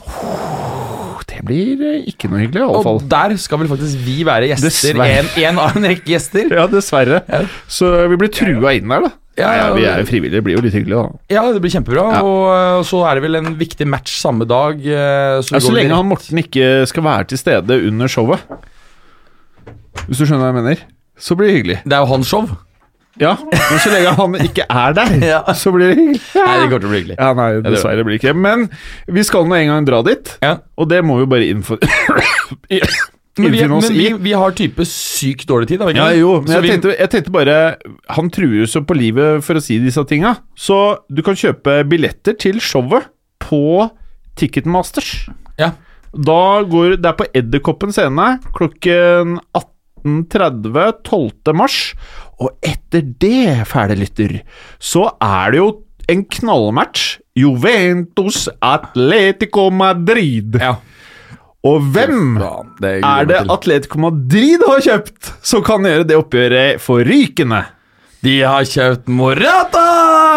Det 1.26 1.42
blir 1.44 1.82
eh, 1.84 2.06
ikke 2.08 2.30
noe 2.32 2.40
hyggelig, 2.40 2.62
i 2.62 2.64
alle 2.64 2.80
fall. 2.84 2.98
Og 3.02 3.08
der 3.12 3.34
skal 3.40 3.60
vel 3.60 3.68
faktisk 3.68 4.00
vi 4.06 4.22
være 4.24 4.48
gjester. 4.48 5.00
En, 5.04 5.28
en 5.42 5.60
av 5.60 5.76
en 5.76 5.88
rekke 5.90 6.08
gjester. 6.14 6.48
Ja, 6.54 6.64
dessverre. 6.70 7.20
Ja. 7.28 7.42
Så 7.68 7.90
vi 8.08 8.18
blir 8.20 8.32
trua 8.32 8.72
inn 8.78 8.88
der, 8.88 9.08
da. 9.08 9.12
Ja, 9.36 9.50
Ja, 9.52 9.64
vi 9.76 9.82
er 9.84 10.00
jo 10.00 10.06
frivillige, 10.08 10.38
det 10.38 10.44
blir 10.46 10.56
jo 10.56 10.62
litt 10.64 10.72
hyggelig, 10.78 10.96
da. 10.96 11.34
Ja, 11.34 11.42
det 11.52 11.60
blir 11.60 11.74
kjempebra. 11.74 12.06
Ja. 12.14 12.22
Og 12.24 12.46
øh, 12.54 12.78
så 12.88 13.02
er 13.04 13.18
det 13.18 13.26
vel 13.26 13.36
en 13.42 13.50
viktig 13.60 13.84
match 13.92 14.14
samme 14.22 14.48
dag. 14.48 14.80
Så, 14.80 15.58
Ja, 15.58 15.60
så 15.60 15.74
lenge 15.76 15.98
han 15.98 16.08
Morten 16.08 16.40
ikke 16.40 16.86
skal 16.88 17.04
være 17.04 17.28
til 17.34 17.42
stede 17.42 17.82
under 17.90 18.08
showet. 18.08 18.46
Hvis 20.06 20.19
du 20.20 20.25
skjønner 20.26 20.44
hva 20.44 20.52
jeg 20.52 20.58
mener. 20.60 20.84
Så 21.19 21.37
blir 21.38 21.48
det 21.50 21.56
hyggelig. 21.58 21.78
Det 21.84 21.96
er 21.96 22.04
jo 22.04 22.10
hans 22.12 22.28
show. 22.28 22.48
Ja, 23.16 23.31
men 23.40 23.78
så 23.81 23.88
lenge 23.94 24.10
han 24.19 24.34
ikke 24.44 24.66
er 24.69 24.93
der, 24.93 25.12
Ja. 25.32 25.38
så 25.56 25.70
blir 25.72 25.88
det 25.88 25.96
hyggelig. 25.96 26.20
Nei, 26.37 26.56
det 26.60 26.66
kommer 26.69 26.82
til 26.82 26.88
å 26.88 26.93
bli 26.93 26.98
hyggelig. 27.00 27.16
Ja, 27.16 27.31
nei, 27.38 27.46
er 27.56 27.62
dessverre 27.64 28.04
blir 28.04 28.19
det 28.19 28.20
ikke. 28.20 28.34
Men 28.37 28.66
vi 29.16 29.22
skal 29.25 29.46
nå 29.48 29.56
en 29.56 29.70
gang 29.72 29.87
dra 29.88 30.02
dit, 30.04 30.34
Ja. 30.44 30.58
og 30.76 30.90
det 30.93 31.00
må 31.08 31.16
vi 31.22 31.28
bare 31.32 31.48
innfor... 31.48 31.81
Men, 33.38 33.52
vi, 33.52 33.58
men 33.69 33.82
vi, 33.93 34.04
vi 34.25 34.31
har 34.32 34.54
type 34.56 34.81
sykt 34.88 35.43
dårlig 35.50 35.66
tid. 35.69 35.82
da. 35.82 35.90
ikke 35.93 35.99
Ja, 36.00 36.12
jo, 36.16 36.31
men 36.40 36.54
jeg 36.54 36.62
vi- 36.64 36.69
tenkte, 36.70 36.92
jeg 36.96 37.10
tenkte 37.12 37.32
bare 37.34 37.56
Han 38.16 38.31
truer 38.32 38.62
jo 38.62 38.64
så 38.72 38.81
på 38.88 38.96
livet 38.96 39.44
for 39.44 39.58
å 39.58 39.60
si 39.60 39.76
disse 39.78 40.00
tinga. 40.08 40.38
Så 40.56 40.78
du 41.12 41.20
kan 41.22 41.37
kjøpe 41.37 41.82
billetter 41.84 42.32
til 42.40 42.56
showet 42.64 43.10
på 43.44 43.90
Ticketmasters. 44.40 45.26
Ja. 45.60 45.72
Da 46.16 46.62
går 46.64 46.96
Det 46.96 47.10
er 47.12 47.19
på 47.20 47.26
Edderkoppen 47.37 47.92
scene 47.92 48.38
klokken 48.56 49.37
18.30 50.06 51.02
12. 51.04 51.54
mars. 51.56 51.78
Og 52.40 52.52
etter 52.64 53.04
det, 53.20 53.66
fæle 53.68 53.96
lytter, 53.98 54.40
så 54.78 55.08
er 55.22 55.54
det 55.54 55.62
jo 55.62 55.70
en 56.12 56.24
knallmatch. 56.24 57.18
Juventus 57.36 58.46
Atletico 58.64 59.68
Madrid. 59.70 60.56
Ja. 60.60 60.76
Og 61.66 61.82
hvem 61.92 62.36
det 62.80 62.92
er 63.02 63.04
er 63.04 63.26
det. 63.28 63.40
Atletico 63.50 63.98
Madrid 64.00 64.62
har 64.68 64.84
kjøpt, 64.84 65.32
som 65.42 65.64
kan 65.66 65.84
gjøre 65.84 66.06
det 66.08 66.16
oppgjøret 66.16 66.80
forrykende? 66.80 67.64
De 68.24 68.38
har 68.40 68.64
kjøpt 68.64 69.10
Morata! 69.12 69.82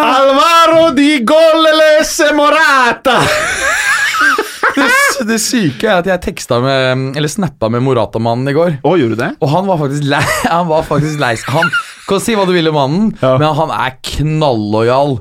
Alvaro 0.10 0.90
di 0.98 1.22
Golelese 1.24 2.34
Morata! 2.36 3.22
Det, 5.30 5.40
syke 5.44 5.88
er 5.90 6.00
at 6.00 6.08
jeg 6.08 6.22
teksta 6.24 6.60
med 6.64 7.18
Eller 7.20 7.32
snappa 7.32 7.70
med 7.72 7.84
Morata-mannen 7.86 8.48
i 8.52 8.56
går. 8.56 8.80
Å, 8.84 8.96
gjorde 9.00 9.18
du 9.18 9.24
det? 9.24 9.32
Og 9.44 9.52
han 9.52 9.68
var 9.70 9.80
faktisk 9.82 10.08
lei 10.10 10.24
Han 10.56 10.68
var 10.72 10.86
faktisk 10.88 11.20
lei. 11.22 11.36
Han 11.52 11.72
kan 12.10 12.22
si 12.24 12.34
hva 12.34 12.42
du 12.50 12.56
vil 12.56 12.66
om 12.72 12.74
mannen, 12.74 13.10
Ja. 13.22 13.36
men 13.38 13.52
han 13.54 13.70
er 13.70 13.92
knallojal 14.02 15.20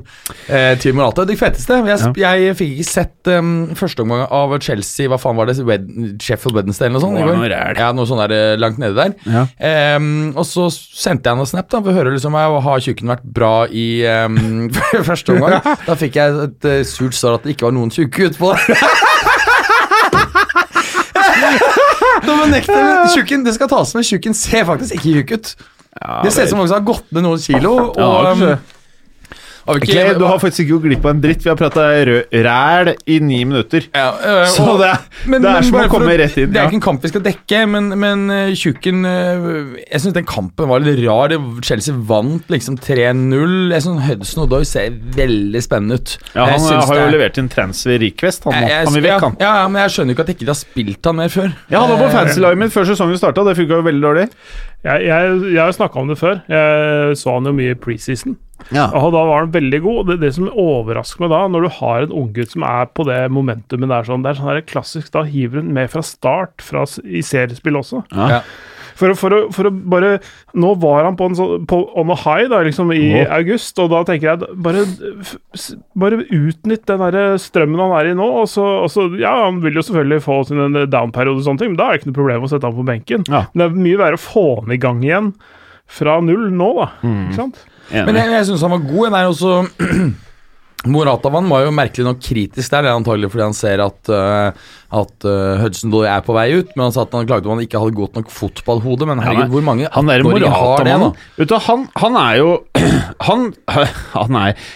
eh, 0.49 0.73
til 0.81 0.95
Morata. 0.97 1.21
Det 1.29 1.35
feteste 1.37 1.77
Jeg, 1.85 2.15
jeg 2.17 2.55
fikk 2.57 2.71
ikke 2.79 2.87
sett 2.87 3.29
um, 3.29 3.51
første 3.77 4.01
omgang 4.01 4.23
av 4.25 4.55
Chelsea 4.65 5.05
Hva 5.11 5.19
faen 5.21 5.37
var 5.37 5.51
det? 5.51 5.59
Wed 5.67 5.85
Sheffield 6.23 6.57
Wednesday 6.57 6.87
eller 6.89 6.97
noe 6.97 7.03
sånt? 7.03 7.19
Noe. 7.19 7.49
Ja, 7.77 7.91
noe 7.93 8.09
sånt 8.09 8.23
der 8.25 8.33
eh, 8.33 8.55
langt 8.57 8.81
nede 8.81 8.97
der. 8.97 9.13
Ja. 9.29 9.45
Um, 9.99 10.31
og 10.33 10.47
så 10.49 10.65
sendte 10.73 11.29
jeg 11.29 11.37
han 11.37 11.45
en 11.45 11.51
snap 11.51 11.69
da 11.69 11.83
for 11.83 11.93
å 11.93 11.97
høre 11.99 12.15
liksom 12.15 12.37
jeg, 12.39 12.57
Har 12.65 12.83
tjukken 12.87 13.13
vært 13.13 13.29
bra 13.37 13.53
i 13.69 13.87
um, 14.25 14.71
første 15.11 15.35
omgang. 15.37 15.59
Da 15.85 15.97
fikk 15.99 16.17
jeg 16.17 16.41
et 16.47 16.69
uh, 16.71 16.79
surt 16.89 17.17
svar 17.17 17.37
at 17.37 17.45
det 17.45 17.53
ikke 17.53 17.69
var 17.69 17.77
noen 17.77 17.93
tjukke 17.93 18.31
utpå. 18.31 18.55
Nå 18.57 18.98
nekte 22.47 22.79
Tjukken, 23.15 23.43
det 23.43 23.53
skal 23.57 23.69
tas 23.71 23.93
med. 23.97 24.07
Tjukken 24.07 24.33
ser 24.37 24.65
faktisk 24.69 24.95
ikke 24.95 25.15
tjukk 25.19 25.31
ut. 25.37 25.53
det 26.23 26.31
ser 26.33 26.43
ut 26.45 26.49
som 26.53 26.59
noen 26.61 26.69
som 26.69 26.77
har 26.79 26.85
gått 26.87 27.07
ned 27.11 27.25
noen 27.25 27.41
kilo. 27.43 27.73
Og, 27.91 27.97
Ja, 27.99 28.57
har 29.69 29.79
ikke- 29.79 30.17
du 30.19 30.25
har 30.25 30.39
faktisk 30.41 30.65
ikke 30.65 30.75
gått 30.75 30.83
glipp 30.89 31.05
av 31.05 31.11
en 31.15 31.21
dritt. 31.21 31.43
Vi 31.43 31.49
har 31.49 31.55
prata 31.59 31.85
ræl 32.43 32.95
i 33.07 33.19
ni 33.19 33.43
minutter. 33.45 33.85
ja, 33.93 34.11
øh, 34.11 34.45
Så 34.47 34.65
og- 34.67 34.79
det 34.79 34.87
er, 34.89 34.99
men- 35.29 35.41
det 35.41 35.49
er 35.51 35.61
som 35.61 35.79
å 35.79 35.87
komme 35.89 36.17
rett 36.17 36.37
inn. 36.37 36.51
Det 36.51 36.57
er 36.57 36.63
Ja. 36.63 36.67
ikke 36.69 36.73
en 36.79 36.81
kamp 36.81 37.01
vi 37.01 37.07
skal 37.09 37.21
dekke, 37.21 37.69
men, 37.69 37.89
men 37.99 38.29
uh, 38.29 38.53
Tjukken 38.55 39.05
uh, 39.05 39.77
Jeg 39.91 40.01
syns 40.01 40.13
den 40.13 40.25
kampen 40.25 40.67
var 40.67 40.79
litt 40.79 40.99
rar. 41.07 41.29
Chelsea 41.61 41.93
vant 41.95 42.47
liksom 42.49 42.77
3-0. 42.79 43.71
Jeg 43.71 43.81
synes 43.83 44.01
Hudson 44.07 44.43
Odoi 44.43 44.63
ser 44.65 44.89
veldig 44.91 45.61
spennende 45.63 45.93
ut. 45.99 46.17
Ja, 46.35 46.45
han 46.45 46.59
har 46.59 46.95
jo 46.95 47.01
er- 47.07 47.11
levert 47.11 47.37
inn 47.37 47.49
transfer 47.49 47.99
request. 47.99 48.43
Han, 48.45 48.53
Jeg- 48.53 48.69
jeg- 48.69 48.85
han 48.85 48.93
vil 48.93 49.03
vekk, 49.03 49.21
han. 49.21 49.37
Ja, 49.39 49.53
ja, 49.63 49.67
men 49.67 49.81
jeg 49.81 49.91
skjønner 49.91 50.11
ikke 50.15 50.19
at 50.19 50.27
ikke 50.35 50.45
har 50.47 50.53
spilt 50.55 51.05
han 51.05 51.15
mer 51.15 51.29
før. 51.29 51.53
Ja, 51.69 51.85
han 51.85 51.89
var 51.89 51.97
på 52.07 52.09
Eh, 52.13 52.17
fancy-laget 52.25 52.57
mitt 52.57 52.71
før 52.73 52.85
sesongen 52.85 53.17
starta, 53.17 53.43
det 53.45 53.57
funka 53.57 53.69
jo 53.77 53.81
veldig 53.83 54.01
dårlig. 54.01 54.29
Jeg, 54.83 55.01
jeg, 55.05 55.53
jeg 55.53 55.59
har 55.59 55.71
snakka 55.75 55.97
om 55.99 56.07
det 56.07 56.17
før. 56.17 56.41
Jeg 56.47 57.15
så 57.17 57.33
han 57.33 57.43
jo 57.45 57.51
mye 57.53 57.71
i 57.71 57.75
preseason. 57.75 58.37
Ja. 58.75 58.87
Og 58.97 59.13
da 59.15 59.23
var 59.25 59.43
han 59.43 59.53
veldig 59.53 59.81
god. 59.85 60.01
Det, 60.11 60.19
det 60.23 60.33
som 60.35 60.49
overrasker 60.49 61.23
meg 61.23 61.33
da, 61.33 61.43
når 61.51 61.65
du 61.67 61.69
har 61.79 62.05
en 62.05 62.17
unggutt 62.23 62.55
som 62.55 62.65
er 62.67 62.89
på 62.93 63.05
det 63.09 63.21
momentumet 63.33 63.91
der, 63.91 64.09
sånn, 64.09 64.25
det 64.25 64.33
er 64.33 64.41
sånn 64.41 64.51
her 64.51 64.65
klassisk, 64.69 65.11
da 65.15 65.25
hiver 65.27 65.63
hun 65.63 65.71
med 65.75 65.91
fra 65.93 66.03
start 66.05 66.65
fra, 66.65 66.85
i 67.05 67.23
seriespill 67.25 67.79
også. 67.79 68.03
Ja. 68.13 68.27
Ja. 68.39 68.43
For, 68.99 69.15
for, 69.15 69.31
å, 69.31 69.39
for 69.55 69.69
å 69.69 69.71
bare 69.71 70.17
Nå 70.59 70.73
var 70.81 71.05
han 71.07 71.15
på 71.19 71.29
en 71.29 71.37
sånn 71.37 71.67
på, 71.69 71.77
on 71.99 72.11
a 72.11 72.17
high 72.19 72.49
da, 72.51 72.61
liksom 72.65 72.91
i 72.91 73.03
oh. 73.21 73.29
august, 73.37 73.77
og 73.79 73.93
da 73.93 74.01
tenker 74.07 74.31
jeg 74.31 74.57
bare, 74.65 74.83
bare 75.99 76.23
utnytt 76.25 76.83
den 76.89 77.03
der 77.05 77.37
strømmen 77.39 77.79
han 77.79 77.95
er 77.99 78.11
i 78.11 78.17
nå. 78.17 78.27
Og 78.41 78.49
så, 78.51 78.65
og 78.83 78.91
så 78.91 79.07
Ja, 79.19 79.35
han 79.45 79.61
vil 79.63 79.79
jo 79.79 79.85
selvfølgelig 79.85 80.25
få 80.25 80.41
sin 80.49 80.81
down-periode, 80.91 81.39
og 81.39 81.47
sånne 81.47 81.63
ting, 81.63 81.73
men 81.73 81.79
da 81.79 81.87
er 81.87 81.95
det 81.95 82.01
ikke 82.01 82.11
noe 82.11 82.19
problem 82.19 82.47
å 82.47 82.51
sette 82.51 82.67
han 82.67 82.77
på 82.79 82.87
benken. 82.89 83.25
Ja. 83.29 83.45
Men 83.53 83.63
det 83.63 83.69
er 83.69 83.81
mye 83.87 84.03
verre 84.03 84.19
å 84.19 84.23
få 84.25 84.45
han 84.61 84.75
i 84.75 84.81
gang 84.81 85.03
igjen 85.05 85.33
fra 85.89 86.19
null 86.21 86.49
nå, 86.53 86.69
da. 86.77 86.89
Mm. 87.05 87.21
Ikke 87.29 87.39
sant? 87.39 87.63
Men 87.91 88.19
jeg, 88.19 88.33
jeg 88.37 88.49
syns 88.49 88.65
han 88.65 88.75
var 88.75 88.89
god. 88.89 89.05
Jeg 89.09 89.19
er 89.19 89.29
også 89.29 89.53
Moratavann 90.87 91.49
var 91.51 91.65
jo 91.65 91.71
merkelig 91.75 92.05
nok 92.07 92.21
kritisk 92.23 92.71
der, 92.71 92.85
det 92.85 92.87
er 92.87 92.95
antagelig 92.95 93.27
fordi 93.33 93.43
han 93.43 93.55
ser 93.57 93.81
at, 93.83 94.11
uh, 94.15 94.69
at 95.01 95.25
uh, 95.27 95.59
Hudson 95.59 95.91
Doy 95.91 96.05
er 96.07 96.23
på 96.23 96.35
vei 96.37 96.45
ut. 96.55 96.69
Men 96.75 96.85
han 96.85 96.95
sa 96.95 97.03
at 97.03 97.17
han 97.17 97.27
klagde 97.27 97.49
om 97.49 97.57
han 97.57 97.65
ikke 97.65 97.81
hadde 97.83 97.97
godt 97.97 98.15
nok 98.15 98.31
fotballhode. 98.31 99.09
Men 99.09 99.23
herregud, 99.23 99.57
hvor 99.57 99.65
mange 99.67 99.89
Han 99.91 100.11
er 100.11 100.23
18-åringer 100.23 100.55
har 100.55 100.85
det, 100.87 100.95
da? 101.03 101.09
Du, 101.43 101.57
han, 101.67 101.87
han 101.99 102.19
er 102.21 102.39
jo 102.39 102.53
Han, 103.27 103.49
han 104.15 104.39
er 104.45 104.69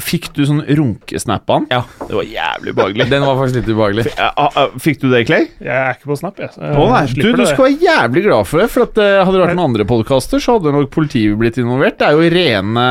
Fikk 0.00 0.30
du 0.36 0.42
sånn 0.48 0.62
runkesnap 0.64 1.50
av? 1.52 1.66
Ja. 1.70 1.82
Det 2.00 2.16
var 2.16 2.26
jævlig 2.26 2.74
behagelig. 2.76 3.06
Den 3.10 3.24
var 3.26 3.38
faktisk 3.38 3.60
litt 3.60 3.70
ubehagelig. 3.70 4.04
Ja, 4.16 4.30
ah, 4.34 4.56
ah, 4.58 4.72
Fikk 4.80 5.00
du 5.02 5.08
det, 5.12 5.22
Clay? 5.28 5.46
Jeg 5.60 5.74
er 5.76 5.96
ikke 5.96 6.10
på 6.10 6.18
Snap, 6.18 6.40
jeg. 6.40 6.52
jeg 6.56 6.78
Å 6.80 6.86
nei, 6.90 7.02
du, 7.12 7.28
du 7.36 7.44
skal 7.46 7.66
være 7.66 7.84
jævlig 7.84 8.24
glad 8.26 8.48
for 8.50 8.62
det. 8.62 8.68
For 8.72 8.86
at, 8.86 9.00
uh, 9.00 9.20
Hadde 9.20 9.36
det 9.36 9.42
vært 9.44 9.54
noen 9.54 9.66
andre 9.68 9.86
podkaster, 9.88 10.42
så 10.42 10.56
hadde 10.56 10.74
nok 10.74 10.90
politiet 10.94 11.36
blitt 11.40 11.60
involvert. 11.60 11.98
Det 12.00 12.08
er 12.08 12.16
jo 12.18 12.30
rene 12.34 12.86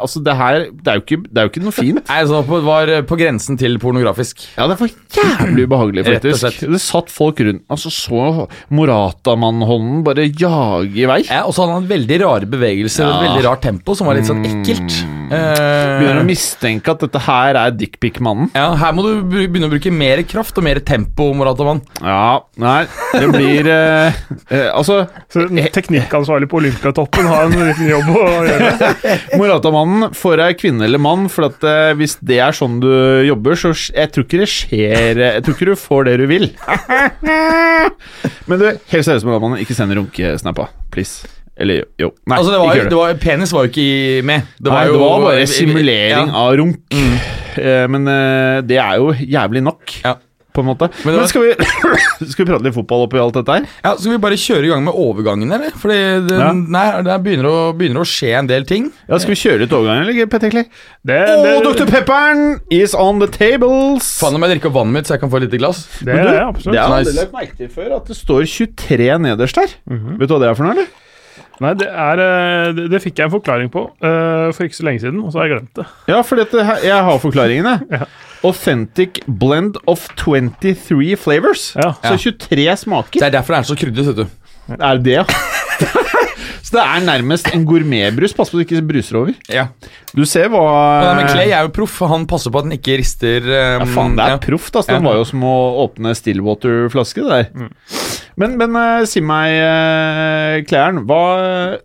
Altså, 0.00 0.22
det 0.24 0.36
her 0.38 0.66
Det 0.70 0.92
er 0.92 1.00
jo 1.00 1.04
ikke, 1.04 1.20
det 1.26 1.40
er 1.42 1.48
jo 1.48 1.52
ikke 1.52 1.64
noe 1.64 1.76
fint. 1.76 2.02
Nei, 2.12 2.20
så 2.28 2.42
det 2.42 2.62
var 2.68 2.94
på 3.10 3.20
grensen 3.20 3.60
til 3.60 3.78
pornografisk. 3.82 4.44
Ja, 4.56 4.68
det 4.70 4.78
var 4.80 4.90
jævlig 4.90 5.66
ubehagelig, 5.66 6.06
Rett 6.06 6.24
og 6.24 6.36
faktisk. 6.36 6.60
slett. 6.60 6.74
Det 6.76 6.82
satt 6.84 7.14
folk 7.14 7.42
rundt 7.46 7.66
Altså, 7.70 7.92
så 7.94 8.46
Morata-mannhånden 8.74 10.04
bare 10.06 10.26
jage 10.28 11.04
i 11.04 11.08
vei. 11.08 11.20
Ja, 11.28 11.44
og 11.46 11.54
så 11.56 11.64
hadde 11.64 11.78
han 11.80 11.90
veldig 11.90 12.20
rare 12.24 12.50
bevegelser 12.50 13.06
Ja. 13.06 13.20
veldig 13.24 13.44
rart 13.46 13.62
tempo, 13.64 13.94
som 13.96 14.08
var 14.08 14.18
litt 14.18 14.28
sånn 14.28 14.44
ekkelt. 14.46 15.00
Begynner 15.30 16.20
å 16.20 16.24
Eh, 16.24 16.30
mistenke 16.50 16.90
at 16.90 17.02
dette 17.04 17.20
her 17.22 17.54
er 17.60 17.70
dickpic-mannen. 17.78 18.50
ja, 18.56 18.72
her 18.80 18.92
må 18.96 19.04
du 19.06 19.10
begynne 19.30 19.68
å 19.68 19.72
bruke 19.72 19.92
mer 19.94 20.22
kraft 20.28 20.58
og 20.58 20.64
mer 20.66 20.80
tempo, 20.82 21.28
Morataman. 21.36 21.80
Ja, 22.02 22.40
nei, 22.60 22.86
det 23.14 23.28
blir 23.32 23.68
eh, 23.70 24.18
eh, 24.50 24.66
Altså, 24.74 25.04
Så 25.30 25.44
teknikkansvarlig 25.48 26.48
på 26.50 26.58
Olympiatoppen 26.60 27.28
har 27.30 27.46
en 27.46 27.54
liten 27.70 27.88
jobb 27.90 28.10
å 28.10 28.24
gjøre. 28.48 28.72
Morata-mannen 29.40 30.14
får 30.16 30.40
deg 30.42 30.58
kvinne 30.60 30.86
eller 30.88 31.02
mann, 31.02 31.28
for 31.32 31.46
at 31.50 31.62
eh, 31.66 31.92
hvis 32.00 32.16
det 32.26 32.40
er 32.42 32.56
sånn 32.56 32.80
du 32.82 32.90
jobber, 33.28 33.54
så 33.60 33.70
sk- 33.76 33.94
jeg 34.00 34.12
tror 34.14 34.26
ikke 34.26 34.42
det 34.42 34.50
skjer 34.50 35.20
eh, 35.20 35.34
Jeg 35.38 35.44
tror 35.46 35.56
ikke 35.58 35.70
du 35.70 35.76
får 35.86 36.08
det 36.10 36.16
du 36.22 36.26
vil. 36.30 36.48
Men 38.50 38.58
du, 38.60 38.66
helt 38.90 39.06
seriøst, 39.06 39.26
Morata-mannen, 39.28 39.60
ikke 39.62 39.76
send 39.78 39.94
runkesnappa, 39.96 40.68
please. 40.94 41.28
Eller 41.60 41.82
jo. 42.00 42.08
Nei, 42.24 42.38
Altså, 42.38 42.54
det 42.54 42.58
var, 42.62 42.72
ikke 42.72 42.86
det. 42.86 42.90
det 42.94 43.00
var, 43.02 43.18
penis 43.20 43.52
var 43.52 43.66
jo 43.66 43.72
ikke 43.74 44.24
med. 44.30 44.48
Det 44.58 44.72
Nei, 44.72 44.86
jo, 44.88 44.96
det 44.96 45.04
var 45.04 45.26
bare 45.28 45.46
simulering 45.52 46.32
ja. 46.32 46.40
av 46.46 46.56
runk. 46.56 46.80
Eh, 47.60 47.86
Men 47.92 48.08
eh, 48.08 48.60
det 48.64 48.78
er 48.80 48.96
jo 49.02 49.12
jævlig 49.12 49.60
nok, 49.66 49.96
Ja. 50.06 50.14
på 50.54 50.62
en 50.64 50.66
måte. 50.70 50.88
Men 51.04 51.14
Men, 51.18 51.28
skal, 51.28 51.42
vi, 51.44 51.52
skal 52.32 52.44
vi 52.44 52.48
prate 52.48 52.64
litt 52.64 52.74
fotball 52.74 53.04
oppi 53.04 53.20
alt 53.22 53.36
dette 53.36 53.52
her? 53.58 53.66
Ja, 53.84 53.92
Skal 53.98 54.14
vi 54.16 54.18
bare 54.24 54.38
kjøre 54.40 54.64
i 54.66 54.70
gang 54.72 54.82
med 54.86 54.96
overgangen, 54.98 55.52
eller? 55.52 55.70
Fordi 55.78 55.98
det, 56.30 56.38
Ja. 56.40 56.48
nei, 56.56 56.86
det 57.06 57.18
begynner 57.26 57.46
å, 57.50 57.58
begynner 57.76 58.02
å 58.02 58.08
skje 58.08 58.32
en 58.40 58.48
del 58.50 58.64
ting. 58.66 58.88
Ja, 59.10 59.18
Skal 59.22 59.34
vi 59.34 59.38
kjøre 59.42 59.60
litt 59.66 59.76
overgang, 59.76 60.00
eller, 60.06 60.26
Petter? 60.32 60.50
Det, 60.56 61.20
det, 61.44 61.52
Dr. 61.66 61.84
Pepperen 61.92 62.56
is 62.70 62.94
on 62.98 63.20
the 63.20 63.28
tables! 63.30 64.08
Faen 64.22 64.34
om 64.40 64.42
jeg 64.48 64.56
drikker 64.56 64.72
vannet 64.74 64.96
mitt, 64.96 65.06
så 65.10 65.18
jeg 65.18 65.22
kan 65.26 65.30
få 65.30 65.42
et 65.42 65.46
lite 65.50 65.60
glass. 65.62 65.84
det 66.00 66.14
Men 66.16 66.24
du, 66.24 66.32
er 66.32 66.42
absolutt. 66.48 66.72
Det 66.74 66.80
har 66.80 66.96
jeg 66.96 67.04
Nice. 67.04 67.10
aldri 67.12 67.20
lagt 67.20 67.36
merke 67.36 67.56
til 67.60 67.68
før, 67.76 67.92
at 68.00 68.10
det 68.10 68.16
står 68.16 68.48
23 68.56 69.12
nederst 69.28 69.60
der. 69.60 69.76
Vet 70.18 70.26
du 70.26 70.34
hva 70.34 70.40
det 70.46 70.50
er 70.50 70.58
for 70.58 70.64
noe, 70.70 70.74
eller? 70.78 70.90
Nei, 71.60 71.74
det, 71.76 71.86
er, 71.92 72.22
eh, 72.24 72.70
det, 72.76 72.86
det 72.88 73.02
fikk 73.04 73.20
jeg 73.20 73.28
en 73.28 73.34
forklaring 73.34 73.70
på 73.72 73.82
uh, 74.00 74.48
for 74.56 74.64
ikke 74.64 74.78
så 74.78 74.86
lenge 74.86 75.02
siden, 75.02 75.20
og 75.20 75.32
så 75.32 75.42
har 75.42 75.48
jeg 75.48 75.58
glemt 75.58 75.76
det. 75.76 75.86
Ja, 76.08 76.20
for 76.24 76.40
dette, 76.40 76.64
jeg 76.86 77.06
har 77.08 77.20
forklaringene. 77.20 78.04
Authentic 78.48 79.20
blend 79.28 79.76
of 79.90 80.08
23 80.16 81.16
flavors. 81.20 81.74
Ja. 81.76 81.92
Så 82.00 82.16
23 82.32 82.76
smaker. 82.86 83.20
Det 83.20 83.28
er 83.28 83.36
derfor 83.36 83.58
det 83.58 83.60
er 83.60 83.72
så 83.74 83.76
krydret, 83.76 84.08
vet 84.08 84.22
du. 84.22 84.38
Er 84.78 84.96
det 84.96 85.04
det, 85.04 85.18
ja? 85.20 85.26
Så 86.60 86.76
det 86.76 86.82
er 86.84 87.04
nærmest 87.06 87.48
en 87.54 87.64
gourmetbrus. 87.66 88.34
Pass 88.36 88.50
på 88.52 88.58
at 88.60 88.62
du 88.62 88.66
ikke 88.66 88.82
bruser 88.86 89.18
over. 89.20 89.34
Ja. 89.50 89.64
Du 90.14 90.22
ser 90.28 90.48
hva 90.52 90.60
ja, 91.02 91.14
men 91.18 91.28
Clay 91.30 91.50
er 91.54 91.64
jo 91.66 91.72
proff, 91.74 91.96
han 92.10 92.26
passer 92.30 92.52
på 92.52 92.60
at 92.62 92.68
den 92.68 92.76
ikke 92.76 92.98
rister 93.00 93.40
um, 93.46 93.84
Ja, 93.84 93.88
faen, 93.94 94.14
det 94.18 94.26
er 94.26 94.34
ja. 94.36 94.40
proft. 94.44 94.76
Altså. 94.76 94.92
Den 94.94 95.08
var 95.08 95.18
jo 95.20 95.24
som 95.30 95.44
å 95.46 95.56
åpne 95.86 96.14
Stillwater-flaske, 96.18 97.24
det 97.26 97.40
der. 97.40 97.74
Men, 98.40 98.54
men 98.60 98.76
uh, 98.78 99.02
si 99.10 99.20
meg, 99.24 99.56
uh, 99.58 100.60
Klæren, 100.68 101.02
hva, 101.08 101.20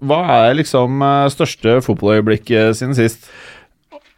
hva 0.06 0.22
er 0.50 0.60
liksom 0.62 1.02
uh, 1.04 1.26
største 1.34 1.80
fotballøyeblikket 1.86 2.78
siden 2.80 2.96
sist? 2.98 3.30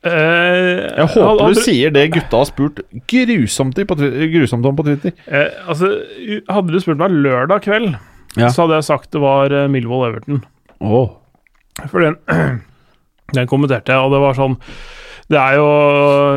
Eh, 0.08 0.84
Jeg 0.94 1.08
håper 1.10 1.42
hadde- 1.42 1.56
du 1.58 1.62
sier 1.66 1.92
det 1.92 2.04
gutta 2.14 2.38
har 2.38 2.46
spurt 2.48 2.78
grusomt, 3.10 3.80
i 3.82 3.84
på, 3.90 3.96
grusomt 3.98 4.66
om 4.70 4.76
på 4.78 4.86
Twitter. 4.86 5.12
eh, 5.28 5.50
altså, 5.68 5.90
hadde 6.48 6.72
du 6.72 6.80
spurt 6.80 7.02
meg 7.02 7.12
lørdag 7.12 7.64
kveld, 7.66 7.98
Ja. 8.38 8.52
så 8.54 8.66
hadde 8.66 8.80
jeg 8.80 8.88
sagt 8.90 9.12
det 9.16 9.22
var 9.24 9.50
Milvold 9.50 9.74
Millwall 9.74 10.08
Everton. 10.12 10.44
Åh. 10.84 11.10
For 11.92 12.06
den, 12.06 12.18
den 13.38 13.50
kommenterte 13.50 13.94
jeg, 13.94 14.02
og 14.02 14.14
det 14.14 14.22
var 14.24 14.38
sånn 14.38 14.56
Det 15.28 15.38
er 15.42 15.58
jo 15.60 15.68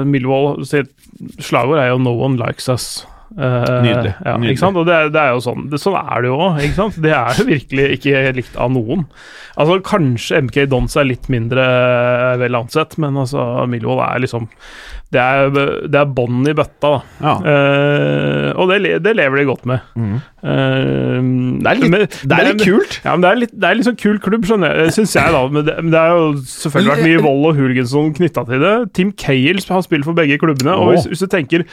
Milvold 0.08 0.66
slagord 1.40 1.78
er 1.78 1.92
jo 1.92 1.98
'No 2.00 2.16
one 2.18 2.40
likes 2.40 2.68
us'. 2.68 3.06
Uh, 3.30 3.78
Nydelig, 3.84 4.14
Ja, 4.26 4.34
nydelig. 4.34 4.56
Ikke 4.56 4.64
sant? 4.64 4.78
Og 4.80 4.86
det 4.88 4.94
er, 4.94 5.10
det 5.14 5.20
er 5.22 5.36
jo 5.36 5.42
sånn 5.44 5.68
det, 5.70 5.78
Sånn 5.78 5.94
er 5.94 6.24
det 6.24 6.30
jo 6.32 6.38
òg. 6.48 6.56
Det 6.98 7.12
er 7.14 7.38
jo 7.38 7.44
virkelig 7.54 7.84
ikke 7.98 8.22
likt 8.34 8.56
av 8.58 8.72
noen. 8.74 9.04
Altså 9.60 9.76
Kanskje 9.86 10.40
MK 10.48 10.64
Dons 10.72 10.96
er 10.98 11.06
litt 11.06 11.28
mindre 11.30 11.62
eh, 11.62 12.38
vel 12.42 12.58
ansett, 12.58 12.96
men 12.98 13.18
altså 13.22 13.66
Milvold 13.70 14.02
er 14.02 14.24
liksom 14.24 14.48
Det 15.10 15.18
er, 15.18 15.48
det 15.90 15.98
er 15.98 16.10
bånd 16.14 16.46
i 16.46 16.52
bøtta, 16.54 16.90
da. 16.92 16.98
Ja. 17.18 17.32
Uh, 17.42 18.60
og 18.62 18.68
det, 18.70 19.00
det 19.02 19.14
lever 19.18 19.40
de 19.40 19.46
godt 19.48 19.64
med. 19.66 19.80
Mm. 19.98 20.12
Uh, 20.44 21.56
Det 21.60 21.66
er 21.66 21.78
litt, 21.80 21.90
men- 21.90 22.04
det 22.06 22.36
er 22.36 22.46
litt 22.52 22.62
kult. 22.62 23.00
ja, 23.04 23.16
men 23.16 23.24
Det 23.24 23.30
er 23.32 23.40
litt, 23.40 23.54
det 23.58 23.68
er 23.70 23.74
litt 23.80 23.88
sånn 23.88 23.98
kul 23.98 24.20
klubb, 24.22 24.44
skjønner 24.46 24.76
jeg, 24.84 24.92
syns 24.94 25.14
jeg. 25.18 25.32
da 25.34 25.40
Men 25.50 25.66
det, 25.66 25.74
men 25.82 25.90
det 25.90 25.98
er 26.00 26.14
jo 26.14 26.28
selvfølgelig 26.52 26.92
vært 26.94 27.08
mye 27.08 27.24
vold 27.26 27.48
og 27.50 27.58
hooliganson 27.58 28.12
knytta 28.20 28.44
til 28.52 28.62
det. 28.62 28.74
Tim 28.94 29.10
Cale 29.18 29.64
har 29.68 29.82
spilt 29.82 30.06
for 30.06 30.14
begge 30.14 30.38
klubbene. 30.38 30.76
Og 30.78 30.92
hvis, 30.94 31.08
hvis 31.10 31.24
du 31.26 31.26
tenker 31.34 31.66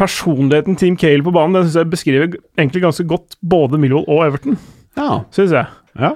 personligheten 0.00 0.76
Tim 0.80 0.96
Cale 0.98 1.22
på 1.22 1.32
banen, 1.34 1.54
den 1.60 1.68
synes 1.68 1.78
jeg 1.84 1.90
beskriver 1.94 2.34
egentlig 2.58 2.82
ganske 2.82 3.06
godt 3.06 3.36
både 3.42 3.78
Millwall 3.78 4.04
og 4.08 4.26
Everton. 4.26 4.58
Ja. 4.98 5.20
Synes 5.30 5.52
jeg. 5.54 5.66
ja. 6.00 6.12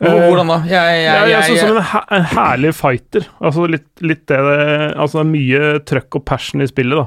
Hvor- 0.00 0.20
Hvordan 0.26 0.48
da? 0.50 0.56
Jeg, 0.66 0.74
jeg, 0.74 1.02
Ja, 1.04 1.14
jeg, 1.22 1.30
ja, 1.30 1.40
jeg, 1.46 1.58
som 1.62 1.76
en, 1.76 1.82
her, 1.92 2.04
en 2.16 2.24
herlig 2.34 2.74
fighter. 2.74 3.26
Altså 3.40 3.66
litt, 3.70 3.86
litt 4.02 4.24
det 4.26 4.38
det 4.42 4.94
Altså 4.98 5.20
det 5.20 5.24
er 5.24 5.32
mye 5.32 5.60
trøkk 5.86 6.18
og 6.18 6.24
passion 6.26 6.64
i 6.64 6.66
spillet, 6.70 6.98
da. 7.04 7.06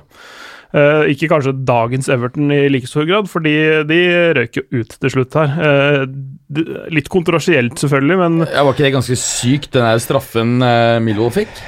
Uh, 0.75 1.05
ikke 1.07 1.29
kanskje 1.31 1.53
dagens 1.63 2.09
Everton 2.11 2.49
i 2.51 2.67
like 2.67 2.87
stor 2.91 3.05
grad, 3.07 3.29
fordi 3.31 3.53
de 3.87 3.99
røyk 4.35 4.57
jo 4.59 4.63
ut 4.81 4.95
til 4.99 5.13
slutt 5.13 5.37
her. 5.39 5.53
Uh, 5.55 6.81
litt 6.91 7.07
kontroversielt, 7.11 7.79
selvfølgelig, 7.79 8.17
men 8.19 8.39
Ja, 8.47 8.63
var 8.67 8.75
ikke 8.75 8.83
det 8.87 8.93
ganske 8.97 9.15
sykt, 9.19 9.71
den 9.75 9.87
der 9.87 9.99
straffen 10.03 10.57
uh, 10.63 10.99
Millwall 11.03 11.31
fikk? 11.31 11.61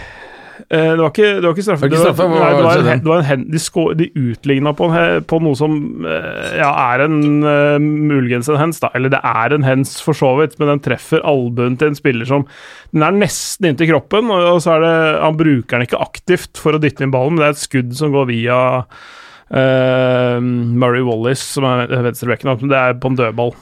Eh, 0.69 0.91
det 0.93 1.01
var 1.01 1.09
ikke, 1.09 1.29
det 1.41 1.47
var 1.47 1.55
ikke 1.55 1.63
straffe. 1.65 1.87
Det 1.89 1.97
var 1.97 2.03
ikke 2.03 2.13
straffe, 2.13 2.25
hva 2.29 2.39
nei, 2.39 2.49
det 2.49 2.61
var 2.61 2.67
var 2.67 2.91
en, 2.93 2.99
det 3.01 3.09
var 3.09 3.21
en 3.23 3.25
hen, 3.25 3.45
de, 3.49 3.61
de 3.97 4.07
utligna 4.29 4.73
på, 4.77 4.89
på 5.31 5.39
noe 5.41 5.57
som 5.57 5.77
eh, 6.05 6.51
ja, 6.59 6.69
er 6.93 7.05
en 7.07 7.15
uh, 7.41 7.77
muligens 7.81 8.51
en 8.53 8.59
hens, 8.61 8.81
da. 8.83 8.91
Eller 8.93 9.09
det 9.15 9.21
er 9.25 9.55
en 9.55 9.65
hens 9.65 9.95
for 10.05 10.17
så 10.17 10.35
vidt, 10.37 10.59
men 10.61 10.69
den 10.75 10.83
treffer 10.85 11.25
albuen 11.25 11.79
til 11.79 11.89
en 11.89 11.97
spiller 11.97 12.29
som 12.29 12.45
Den 12.93 13.05
er 13.07 13.17
nesten 13.17 13.71
inntil 13.71 13.89
kroppen, 13.95 14.29
og, 14.29 14.45
og 14.53 14.61
så 14.61 14.75
er 14.75 14.85
det 14.85 14.93
Han 15.23 15.39
bruker 15.39 15.77
den 15.77 15.87
ikke 15.87 16.03
aktivt 16.05 16.61
for 16.61 16.77
å 16.77 16.81
dytte 16.83 17.05
inn 17.05 17.15
ballen, 17.15 17.33
men 17.33 17.43
det 17.43 17.49
er 17.49 17.57
et 17.57 17.63
skudd 17.63 17.95
som 17.97 18.13
går 18.13 18.29
via 18.29 18.59
uh, 18.85 20.37
Murray 20.37 21.01
Wallis, 21.07 21.41
som 21.57 21.65
er 21.65 21.89
venstrebekken. 21.97 22.69
Det 22.69 22.77
er 22.77 23.01
på 23.01 23.09
en 23.09 23.17
dødball 23.17 23.55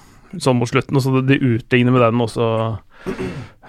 sånn 0.43 0.59
mot 0.59 0.69
slutten, 0.69 0.97
og 0.97 1.03
så 1.03 1.21
de 1.23 1.39
utligner 1.39 1.95
med 1.95 2.03
den, 2.03 2.21
og 2.23 2.31
så 2.33 2.47
eh, 3.07 3.15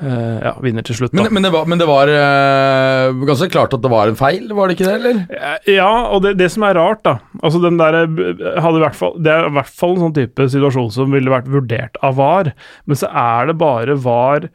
ja, 0.02 0.52
vinner 0.62 0.84
til 0.86 0.94
slutt. 0.98 1.12
da. 1.12 1.24
Men, 1.24 1.32
men 1.38 1.46
det 1.46 1.50
var, 1.54 1.66
men 1.66 1.80
det 1.80 1.88
var 1.88 2.10
eh, 2.12 3.16
ganske 3.26 3.48
klart 3.50 3.74
at 3.74 3.82
det 3.82 3.90
var 3.92 4.10
en 4.12 4.18
feil, 4.18 4.46
var 4.54 4.68
det 4.70 4.76
ikke 4.78 4.86
det, 4.88 4.94
eller? 5.00 5.20
Eh, 5.34 5.72
Ja, 5.74 5.90
og 6.14 6.22
det, 6.26 6.36
det 6.38 6.50
som 6.54 6.62
er 6.68 6.76
rart, 6.78 7.02
da 7.06 7.16
Altså 7.42 7.60
den 7.64 7.80
der 7.80 8.00
eh, 8.04 8.44
hadde 8.62 8.78
i 8.78 8.84
hvert 8.84 8.98
fall, 8.98 9.16
Det 9.22 9.32
er 9.34 9.48
i 9.48 9.52
hvert 9.58 9.72
fall 9.80 9.96
en 9.96 10.04
sånn 10.06 10.16
type 10.20 10.48
situasjon 10.54 10.90
som 10.94 11.12
ville 11.14 11.32
vært 11.32 11.50
vurdert 11.50 11.98
av 12.06 12.16
VAR, 12.20 12.52
men 12.86 13.00
så 13.00 13.10
er 13.10 13.50
det 13.50 13.58
bare 13.60 13.98
VAR 14.06 14.48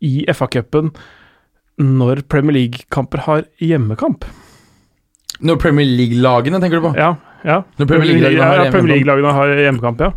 i 0.00 0.24
FA-cupen 0.32 0.90
når 1.80 2.24
Premier 2.28 2.52
League-kamper 2.58 3.22
har 3.24 3.46
hjemmekamp. 3.62 4.26
Når 5.40 5.56
Premier 5.62 5.86
League-lagene, 5.88 6.58
tenker 6.60 6.80
du 6.80 6.88
på? 6.90 6.94
Ja, 6.98 7.14
ja. 7.46 7.62
Når 7.80 7.88
Premier 7.88 8.10
League-lagene 8.10 8.44
har 8.50 8.64
ja. 8.66 8.82
League-lagene 8.90 9.32
har 9.38 9.52
hjemmekamp, 9.64 10.02
ja. 10.04 10.10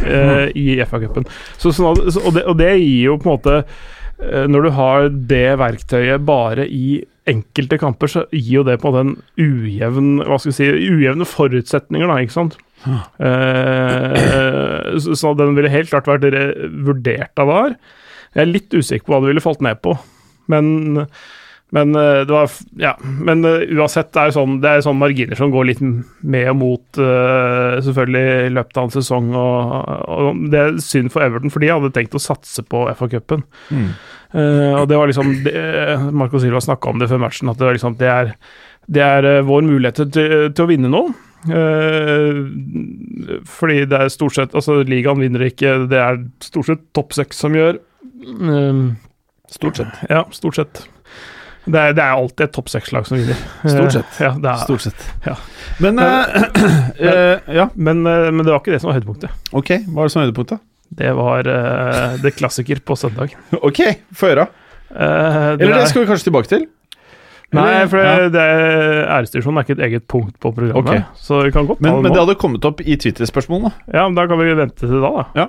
Eh, 0.00 0.46
I 0.56 0.66
FA-cupen. 0.86 1.26
Så, 1.60 1.74
sånn 1.76 1.90
og, 1.92 2.30
det, 2.36 2.44
og 2.48 2.56
det 2.60 2.70
gir 2.78 3.10
jo 3.10 3.18
på 3.20 3.28
en 3.28 3.34
måte 3.34 3.56
eh, 3.60 3.74
Når 4.20 4.66
du 4.66 4.70
har 4.76 5.08
det 5.30 5.46
verktøyet 5.60 6.26
bare 6.28 6.66
i 6.68 7.00
enkelte 7.30 7.78
kamper, 7.80 8.10
så 8.10 8.24
gir 8.34 8.60
jo 8.60 8.64
det 8.66 8.78
på 8.82 8.92
den 8.94 9.14
ujevn 9.40 10.20
Hva 10.26 10.38
skal 10.40 10.50
vi 10.50 10.56
si 10.56 10.68
Ujevne 10.90 11.26
forutsetninger, 11.28 12.10
da, 12.10 12.18
ikke 12.20 12.36
sant? 12.36 12.58
Eh, 13.20 14.86
så, 15.00 15.16
så 15.18 15.34
den 15.38 15.56
ville 15.58 15.72
helt 15.72 15.90
klart 15.92 16.08
vært 16.08 16.56
vurdert 16.86 17.42
av 17.42 17.50
VAR. 17.50 17.76
Jeg 18.34 18.44
er 18.44 18.52
litt 18.52 18.74
usikker 18.76 19.06
på 19.06 19.14
hva 19.14 19.20
det 19.24 19.32
ville 19.32 19.44
falt 19.44 19.62
ned 19.64 19.80
på, 19.84 19.96
men 20.52 21.04
men 21.76 21.94
eh, 21.94 22.22
det 22.26 22.34
var 22.34 22.50
Ja, 22.82 22.92
men 23.02 23.44
eh, 23.46 23.64
uansett, 23.76 24.10
det 24.14 24.22
er 24.24 24.34
sånn, 24.34 24.58
det 24.62 24.70
er 24.70 24.84
sånne 24.86 25.02
marginer 25.04 25.38
som 25.38 25.52
går 25.54 25.68
litt 25.68 25.82
med 25.82 26.48
og 26.50 26.58
mot, 26.60 27.00
eh, 27.00 27.76
selvfølgelig, 27.86 28.24
i 28.48 28.54
løpet 28.56 28.80
av 28.80 28.88
en 28.88 28.94
sesong. 28.96 29.30
Og, 29.38 29.76
og 30.16 30.42
det 30.50 30.60
er 30.64 30.80
synd 30.84 31.12
for 31.14 31.22
Everton, 31.26 31.52
for 31.54 31.62
de 31.62 31.70
hadde 31.72 31.92
tenkt 31.94 32.16
å 32.18 32.22
satse 32.22 32.64
på 32.66 32.84
FA-cupen. 32.98 33.46
Mm. 33.70 33.88
Og 34.30 34.84
det 34.86 34.98
var 34.98 35.10
liksom 35.10 35.32
det, 35.42 35.54
Marco 36.14 36.38
Silva 36.38 36.60
snakka 36.62 36.92
om 36.92 37.00
det 37.02 37.08
før 37.10 37.18
matchen, 37.24 37.50
at 37.50 37.58
det, 37.58 37.72
liksom, 37.74 37.96
det, 37.98 38.06
er, 38.06 38.28
Det 38.86 39.02
er 39.02 39.42
vår 39.46 39.64
mulighet 39.66 40.04
til, 40.14 40.52
til 40.54 40.62
å 40.66 40.70
vinne. 40.70 41.00
Eh, 41.50 42.40
fordi 43.48 43.84
det 43.88 43.96
er 43.96 44.10
stort 44.12 44.36
sett 44.36 44.52
Altså, 44.54 44.82
ligaen 44.84 45.22
vinner 45.22 45.46
ikke, 45.46 45.86
det 45.88 45.96
er 45.96 46.18
stort 46.44 46.68
sett 46.68 46.82
topp 46.96 47.14
seks 47.16 47.40
som 47.46 47.56
gjør. 47.56 47.78
Eh, 48.20 48.82
Stort 49.50 49.80
sett. 49.80 50.02
ja, 50.06 50.22
stort 50.30 50.60
sett. 50.60 50.84
Det 51.66 51.76
er, 51.76 51.92
det 51.92 52.02
er 52.02 52.16
alltid 52.16 52.46
et 52.46 52.52
topp 52.56 52.70
seks-lag 52.72 53.04
som 53.06 53.18
vinner. 53.18 53.36
Stort 53.66 53.92
sett. 53.92 54.14
Eh, 54.16 54.24
ja, 54.24 54.30
det 54.40 54.48
er, 54.48 54.62
Stort 54.64 54.84
sett. 54.86 55.02
Ja. 55.26 55.34
Men 55.84 55.98
men, 56.00 56.08
uh, 57.04 57.52
Ja, 57.52 57.68
Men, 57.74 58.02
men 58.06 58.40
det 58.44 58.48
var 58.52 58.62
ikke 58.62 58.72
det 58.74 58.80
som 58.82 58.90
var 58.90 58.96
høydepunktet. 58.98 59.34
ok. 59.52 59.74
Hva 59.90 60.02
er 60.02 60.08
det 60.08 60.14
som 60.14 60.22
er 60.22 60.28
høydepunktet? 60.30 60.64
Det 61.00 61.12
var 61.14 61.46
uh, 61.46 62.16
det 62.22 62.32
klassiker 62.34 62.80
på 62.82 62.96
søndag. 62.98 63.36
Ok, 63.60 63.82
få 64.16 64.32
høre. 64.32 64.48
Uh, 64.90 65.54
Eller 65.60 65.76
det 65.78 65.88
skal 65.92 66.02
vi 66.02 66.08
kanskje 66.10 66.30
tilbake 66.30 66.50
til? 66.50 66.64
Nei, 67.56 67.86
for 67.90 67.98
ja. 67.98 68.28
det, 68.30 68.42
er, 68.42 69.00
æresdivisjonen 69.10 69.58
er 69.58 69.64
ikke 69.66 69.74
et 69.74 69.82
eget 69.88 70.04
punkt 70.10 70.36
på 70.38 70.52
programmet. 70.54 70.84
Okay. 70.84 71.00
Så 71.18 71.40
vi 71.42 71.50
kan 71.54 71.66
godt 71.66 71.80
Men, 71.82 71.96
men 72.04 72.12
det 72.14 72.20
hadde 72.20 72.36
kommet 72.38 72.66
opp 72.68 72.82
i 72.84 72.94
Twitter-spørsmålene. 73.00 73.72
Ja, 73.90 74.04
men 74.06 74.14
Da 74.18 74.26
kan 74.30 74.38
vi 74.38 74.52
vente 74.54 74.84
til 74.84 74.92
da, 75.02 75.10
da. 75.16 75.24
Ja. 75.34 75.46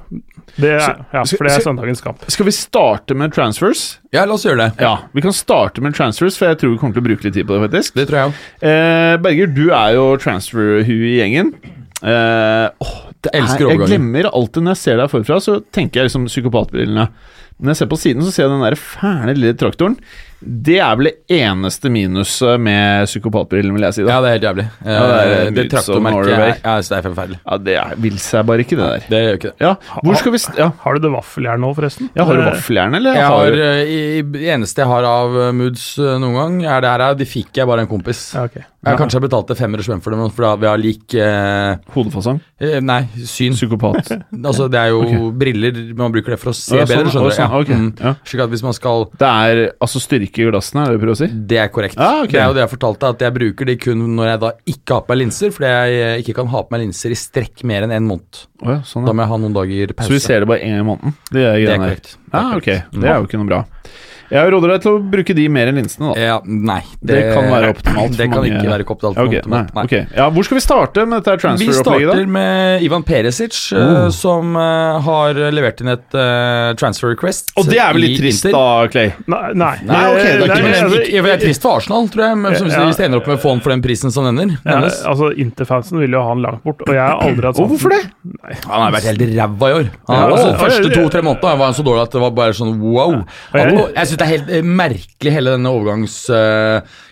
Det 0.55 0.71
er, 0.71 0.79
Så- 0.81 0.95
ja, 1.13 1.23
for 1.29 1.45
det 1.47 1.53
er 1.53 1.65
søndagens 1.67 2.01
kamp. 2.01 2.25
Skal 2.33 2.47
vi 2.49 2.55
starte 2.57 3.17
med 3.17 3.35
transfers? 3.35 3.83
Ja, 4.11 4.25
la 4.25 4.33
oss 4.33 4.45
gjøre 4.47 4.57
det. 4.63 4.81
Ja, 4.81 4.95
vi 5.13 5.21
kan 5.21 5.35
starte 5.37 5.81
med 5.85 5.93
transfers, 5.93 6.39
for 6.39 6.49
jeg 6.49 6.57
tror 6.63 6.73
vi 6.73 6.79
kommer 6.81 6.97
til 6.97 7.03
å 7.03 7.07
bruke 7.11 7.23
litt 7.27 7.37
tid 7.37 7.45
på 7.45 7.57
det, 7.59 7.69
faktisk. 7.69 7.93
Det 8.01 8.07
tror 8.09 8.19
jeg 8.21 8.31
også. 8.31 8.49
Eh, 8.71 9.17
Berger, 9.27 9.53
du 9.53 9.63
er 9.69 9.93
jo 9.99 10.07
transfer-hue 10.25 11.05
i 11.11 11.15
gjengen. 11.19 11.53
Eh, 12.01 12.67
åh, 12.81 12.97
det 13.21 13.29
er, 13.29 13.43
Elsker 13.43 13.69
jeg 13.69 13.83
glemmer 13.85 14.31
alltid 14.33 14.65
når 14.65 14.73
jeg 14.73 14.81
ser 14.81 14.97
deg 14.97 15.13
forfra, 15.13 15.37
så 15.37 15.59
tenker 15.69 16.01
jeg 16.01 16.09
liksom 16.09 16.25
psykopatbrillene. 16.25 17.07
Men 17.61 17.69
når 17.69 17.75
jeg 17.75 17.81
ser 17.83 17.91
på 17.91 17.99
siden, 18.01 18.25
så 18.25 18.33
ser 18.33 18.47
jeg 18.47 18.53
den 18.55 18.65
der 18.65 18.79
fæle 18.79 19.35
lille 19.37 19.53
traktoren. 19.61 19.99
Det 20.41 20.79
er 20.81 20.95
vel 20.97 21.09
det 21.11 21.37
eneste 21.37 21.89
minuset 21.93 22.59
med 22.59 23.05
psykopatbrillene, 23.05 23.75
vil 23.77 23.85
jeg 23.87 23.93
si. 23.99 24.03
da 24.07 24.15
Ja, 24.15 24.21
det 24.23 24.29
er 24.31 24.35
helt 24.37 24.47
jævlig. 24.47 24.65
Ja, 24.85 25.01
det 25.07 25.19
er 25.21 25.31
Eh, 25.31 25.51
det 25.55 25.65
traktormerket 25.71 26.31
er, 26.33 26.55
ja, 26.63 26.73
det 26.81 26.97
er 26.97 27.05
forferdelig. 27.05 27.39
Ja, 27.45 27.57
det 27.57 27.75
er, 27.77 27.93
vil 28.01 28.17
seg 28.19 28.45
bare 28.49 28.65
ikke, 28.65 28.77
det 28.79 28.87
der. 28.89 29.05
Det 29.11 29.21
gjør 29.21 29.37
ikke 29.39 29.51
det. 29.51 29.55
Ja, 29.67 29.73
hvor 30.03 30.17
skal 30.19 30.31
vi 30.35 30.41
st 30.41 30.57
ja. 30.57 30.69
Har 30.81 30.97
du 30.97 30.99
det 31.05 31.11
vaffeljernet 31.13 31.61
nå, 31.61 31.71
forresten? 31.77 32.09
ja, 32.15 32.25
Har 32.25 32.35
du 32.39 32.43
vaffeljern, 32.47 32.95
eller? 32.97 33.15
Jeg 33.15 33.25
har 33.27 33.37
har, 33.41 33.61
eh, 33.67 33.83
i, 33.85 34.21
Det 34.21 34.41
eneste 34.55 34.81
jeg 34.81 34.87
har 34.91 35.03
av 35.07 35.37
eh, 35.47 35.51
moods 35.53 35.85
noen 35.99 36.33
gang, 36.39 36.59
er 36.65 36.81
det 36.81 36.89
her. 36.95 37.15
De 37.21 37.25
fikk 37.25 37.53
jeg 37.61 37.67
bare 37.69 37.85
en 37.85 37.91
kompis. 37.91 38.33
Ja, 38.35 38.45
ok. 38.49 38.61
Jeg 38.81 38.97
kanskje 38.97 39.19
har 39.19 39.21
betalt 39.27 39.45
det 39.51 39.57
500 39.59 39.83
spenn 39.85 39.99
for 40.01 40.09
dem, 40.09 40.21
for 40.33 40.57
vi 40.57 40.65
har 40.65 40.79
lik 40.81 41.13
eh, 41.13 41.75
hodefasong? 41.93 42.39
eh, 42.59 42.79
Nei, 42.81 43.03
syn. 43.29 43.53
Psykopat. 43.53 44.09
Altså, 44.51 44.65
det 44.71 44.79
er 44.79 44.87
jo 44.89 45.01
okay. 45.03 45.19
briller 45.37 45.75
Man 45.95 46.11
bruker 46.11 46.33
det 46.33 46.39
for 46.41 46.49
å 46.49 46.55
se 46.55 46.79
bedre, 46.79 47.11
sånn, 47.13 47.27
skjønner 47.29 47.29
du. 47.29 47.35
sånn, 47.35 47.51
du. 47.51 47.57
ok, 47.61 47.69
Mm. 47.71 47.91
ja. 48.01 48.13
Slik 48.25 48.41
at 48.41 48.49
hvis 48.49 48.63
man 48.65 48.73
skal 48.73 49.05
Det 49.19 49.27
er 49.29 49.59
altså 49.81 49.99
styrke 50.01 50.30
i 50.39 50.45
glassene, 50.47 50.83
er 50.85 50.91
det 50.91 50.97
du 50.97 51.01
prøver 51.01 51.15
å 51.17 51.19
si? 51.19 51.27
Det 51.51 51.59
er 51.59 51.71
korrekt. 51.73 51.97
Ah, 51.99 52.21
okay. 52.21 52.35
Det 52.35 52.41
er 52.43 52.47
jo 52.47 52.55
det 52.55 52.63
jeg 52.63 52.71
fortalte, 52.71 53.11
at 53.15 53.25
jeg 53.25 53.35
bruker 53.35 53.69
de 53.71 53.75
kun 53.81 54.05
når 54.15 54.31
jeg 54.31 54.41
da 54.43 54.51
ikke 54.73 54.95
har 54.95 55.03
på 55.03 55.13
meg 55.13 55.19
linser, 55.23 55.51
fordi 55.55 55.71
jeg 55.71 55.99
eh, 56.05 56.21
ikke 56.23 56.37
kan 56.39 56.51
ha 56.53 56.63
på 56.63 56.75
meg 56.75 56.83
linser 56.85 57.15
i 57.15 57.19
strekk 57.19 57.65
mer 57.71 57.87
enn 57.87 57.95
en 57.97 58.07
måned. 58.07 58.43
Oh, 58.61 58.71
ja, 58.75 58.79
sånn, 58.87 59.07
Da 59.09 59.15
må 59.17 59.25
jeg 59.25 59.33
ha 59.33 59.41
noen 59.43 59.57
dager 59.57 59.93
pause. 59.97 60.07
Så 60.07 60.15
vi 60.15 60.23
ser 60.23 60.45
det 60.45 60.51
bare 60.53 60.63
én 60.63 60.77
gang 60.77 60.85
i 60.85 60.87
måneden? 60.91 61.17
Det 61.31 61.43
er, 61.43 61.59
det 61.59 61.75
er 61.75 61.83
korrekt. 61.83 62.15
Ja, 62.31 62.45
ok. 62.55 62.71
Det 62.95 63.11
er 63.11 63.19
jo 63.19 63.27
ikke 63.29 63.41
noe 63.41 63.51
bra. 63.51 63.61
Jeg 64.31 64.51
råder 64.53 64.71
deg 64.73 64.81
til 64.85 64.91
å 64.95 64.99
bruke 65.11 65.33
de 65.35 65.45
mer 65.51 65.67
enn 65.67 65.75
linsene, 65.81 66.13
da. 66.13 66.21
Ja, 66.21 66.37
nei. 66.45 66.79
Det 67.03 67.19
kan 67.35 67.49
være 67.51 67.71
optimalt 67.73 68.11
for 68.15 68.17
Det 68.21 68.27
kan 68.31 68.37
mange- 68.39 68.61
ikke 68.61 68.71
være 68.71 68.85
optimalt. 68.87 69.17
Ja, 69.17 69.25
okay, 69.27 69.41
nei, 69.51 69.61
nei. 69.75 69.83
Okay. 69.89 70.05
Ja, 70.15 70.29
hvor 70.31 70.45
skal 70.47 70.57
vi 70.57 70.63
starte 70.63 71.05
med 71.05 71.19
dette 71.21 71.35
Vi 71.35 71.41
transfer-opplegget, 71.43 71.81
starter 71.83 72.23
da? 72.23 72.31
med 72.37 72.85
Ivan 72.87 73.03
Peresic, 73.07 73.59
eh, 73.75 73.89
Oh. 73.91 74.09
som 74.15 74.55
eh, 74.55 74.99
har 75.03 75.33
levert 75.51 75.81
inn 75.83 75.89
et 75.91 76.15
uh, 76.15 76.71
transfer 76.79 77.11
request. 77.11 77.51
Og 77.59 77.67
det 77.67 77.79
er 77.83 77.91
vel 77.93 78.05
litt 78.05 78.19
trist, 78.21 78.45
Inter. 78.45 78.55
da, 78.55 78.87
Clay? 78.93 79.11
Nei, 79.27 79.41
nei. 79.53 79.73
Nei, 79.83 80.01
okay, 80.13 80.23
det 80.23 80.31
er 80.31 80.41
ikke- 80.45 80.63
men, 80.63 80.95
jeg, 80.95 81.07
ikke, 81.11 81.33
er 81.35 81.41
trist 81.43 81.61
for 81.67 81.75
Arsenal, 81.81 82.07
tror 82.13 82.23
jeg, 82.29 82.37
men 82.37 82.55
som 82.55 82.67
Ja. 82.71 82.85
hvis 82.87 82.97
de 83.01 83.03
ender 83.09 83.19
opp 83.19 83.27
med 83.27 83.37
å 83.37 83.41
få 83.41 83.49
han 83.51 83.59
for 83.59 83.69
den 83.75 83.81
prisen 83.83 84.11
som 84.15 84.25
ender 84.29 84.55
ja, 84.63 84.79
altså, 85.11 85.31
Interfansen 85.35 85.99
vil 85.99 86.11
jo 86.15 86.21
ha 86.23 86.29
han 86.31 86.41
langt 86.41 86.63
bort, 86.63 86.81
og 86.87 86.93
jeg 86.95 87.01
har 87.03 87.19
aldri 87.19 87.45
hatt 87.51 87.59
Og 87.65 87.69
hvorfor 87.73 87.89
det? 87.91 88.01
Han 88.65 88.81
har 88.85 88.91
vært 88.95 89.09
helt 89.11 89.21
ræva 89.35 89.67
i 89.69 89.75
år. 89.81 89.89
Han, 90.07 90.15
Ja, 90.15 90.23
altså, 90.31 90.55
første 90.61 90.89
to-tre 90.95 91.21
månedene 91.25 91.57
var 91.59 91.65
han 91.67 91.75
så 91.77 91.83
dårlig 91.85 92.03
at 92.07 92.11
det 92.15 92.21
var 92.23 92.31
bare 92.31 92.55
sånn 92.57 92.79
wow. 92.79 93.13
Og 93.21 93.57
jeg- 93.59 93.73
Og 93.75 93.91
jeg 93.95 94.07
syns 94.07 94.20
det 94.21 94.27
er 94.27 94.35
helt 94.35 94.51
eh, 94.53 94.67
merkelig, 94.81 95.33
hele 95.33 95.55
denne 95.55 95.71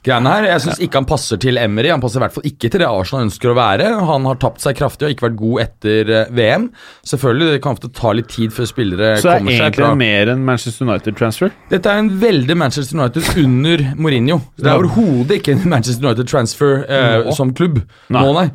overgangsgreiene 0.10 0.32
her. 0.34 0.48
Jeg 0.50 0.64
syns 0.64 0.80
ikke 0.84 1.00
han 1.00 1.08
passer 1.10 1.40
til 1.42 1.58
Emery. 1.60 1.90
Han 1.94 2.02
passer 2.02 2.20
i 2.20 2.24
hvert 2.24 2.36
fall 2.36 2.48
ikke 2.50 2.70
til 2.74 2.82
det 2.82 2.88
Arsenal 2.90 3.26
ønsker 3.28 3.52
å 3.52 3.56
være. 3.58 3.90
Han 4.10 4.26
har 4.28 4.40
tapt 4.42 4.64
seg 4.64 4.78
kraftig 4.80 5.08
og 5.08 5.14
ikke 5.14 5.26
vært 5.28 5.38
god 5.40 5.62
etter 5.64 6.12
eh, 6.16 6.32
VM. 6.36 6.68
Selvfølgelig, 7.10 7.50
det 7.54 7.62
kan 7.64 7.78
ofte 7.78 7.92
ta 7.96 8.14
litt 8.18 8.30
tid 8.32 8.54
før 8.56 8.70
spillere 8.70 9.12
kommer 9.20 9.20
seg 9.20 9.24
Så 9.24 9.30
det 9.30 9.36
er 9.36 9.46
seg 9.46 9.64
egentlig 9.64 9.84
fra 9.86 9.92
mer 10.00 10.32
enn 10.34 10.46
Manchester 10.48 10.88
United-transfer? 10.90 11.54
Dette 11.72 11.94
er 11.94 12.04
en 12.04 12.12
veldig 12.22 12.58
Manchester 12.60 13.00
United 13.00 13.30
under 13.44 13.86
Mourinho. 14.00 14.40
Det 14.58 14.66
er 14.66 14.72
Ja. 14.74 14.78
overhodet 14.80 15.40
ikke 15.40 15.56
en 15.58 15.70
Manchester 15.70 16.06
United-transfer 16.08 16.74
eh, 16.90 17.32
som 17.36 17.54
klubb. 17.54 17.82
Nei. 18.10 18.24
Nå, 18.24 18.34
nei. 18.34 18.48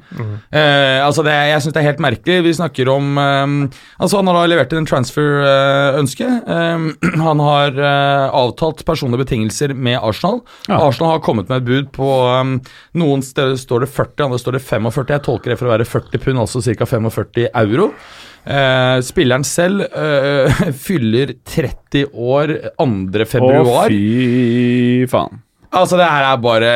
Eh, 0.55 1.01
altså 1.05 1.25
det, 1.27 1.35
jeg 1.53 1.63
syns 1.65 1.75
det 1.77 1.83
er 1.83 1.89
helt 1.93 2.03
merkelig. 2.05 2.41
Vi 2.49 2.55
snakker 2.59 2.91
om 2.93 3.19
eh, 3.19 3.55
Altså 4.01 4.19
Han 4.21 4.29
har 4.31 4.37
da 4.41 4.47
levert 4.51 4.73
inn 4.75 4.83
en 4.83 4.89
transfer-ønske. 4.89 6.27
Eh, 6.27 6.87
han 7.29 7.43
har 7.45 7.79
eh, 7.79 8.27
avtalt 8.35 8.85
personlige 8.87 9.25
betingelser 9.25 9.75
med 9.75 9.99
Arsenal. 10.01 10.41
Ja. 10.69 10.81
Arsenal 10.89 11.15
har 11.17 11.23
kommet 11.25 11.44
med 11.51 11.63
et 11.63 11.67
bud 11.69 11.91
på 11.95 12.11
um, 12.27 12.55
Noen 13.01 13.25
steder 13.25 13.57
står 13.61 13.85
det 13.85 13.91
40, 13.95 14.27
andre 14.27 14.41
står 14.43 14.59
det 14.59 14.63
45. 14.67 15.09
Jeg 15.15 15.25
tolker 15.27 15.53
det 15.53 15.59
for 15.61 15.71
å 15.71 15.75
være 15.75 15.89
40 15.89 16.25
pund, 16.25 16.43
altså 16.45 16.63
ca. 16.65 16.89
45 16.89 17.49
euro. 17.51 17.91
Uh, 18.45 19.01
spilleren 19.05 19.47
selv 19.49 19.87
uh, 19.97 20.65
fyller 20.87 21.37
30 21.49 22.11
år 22.13 22.57
2. 22.77 23.29
februar. 23.31 23.87
Å, 23.87 23.91
fy 23.93 25.09
faen. 25.11 25.41
Altså, 25.75 25.99
det 25.99 26.07
her 26.07 26.29
er 26.29 26.37
bare 26.39 26.75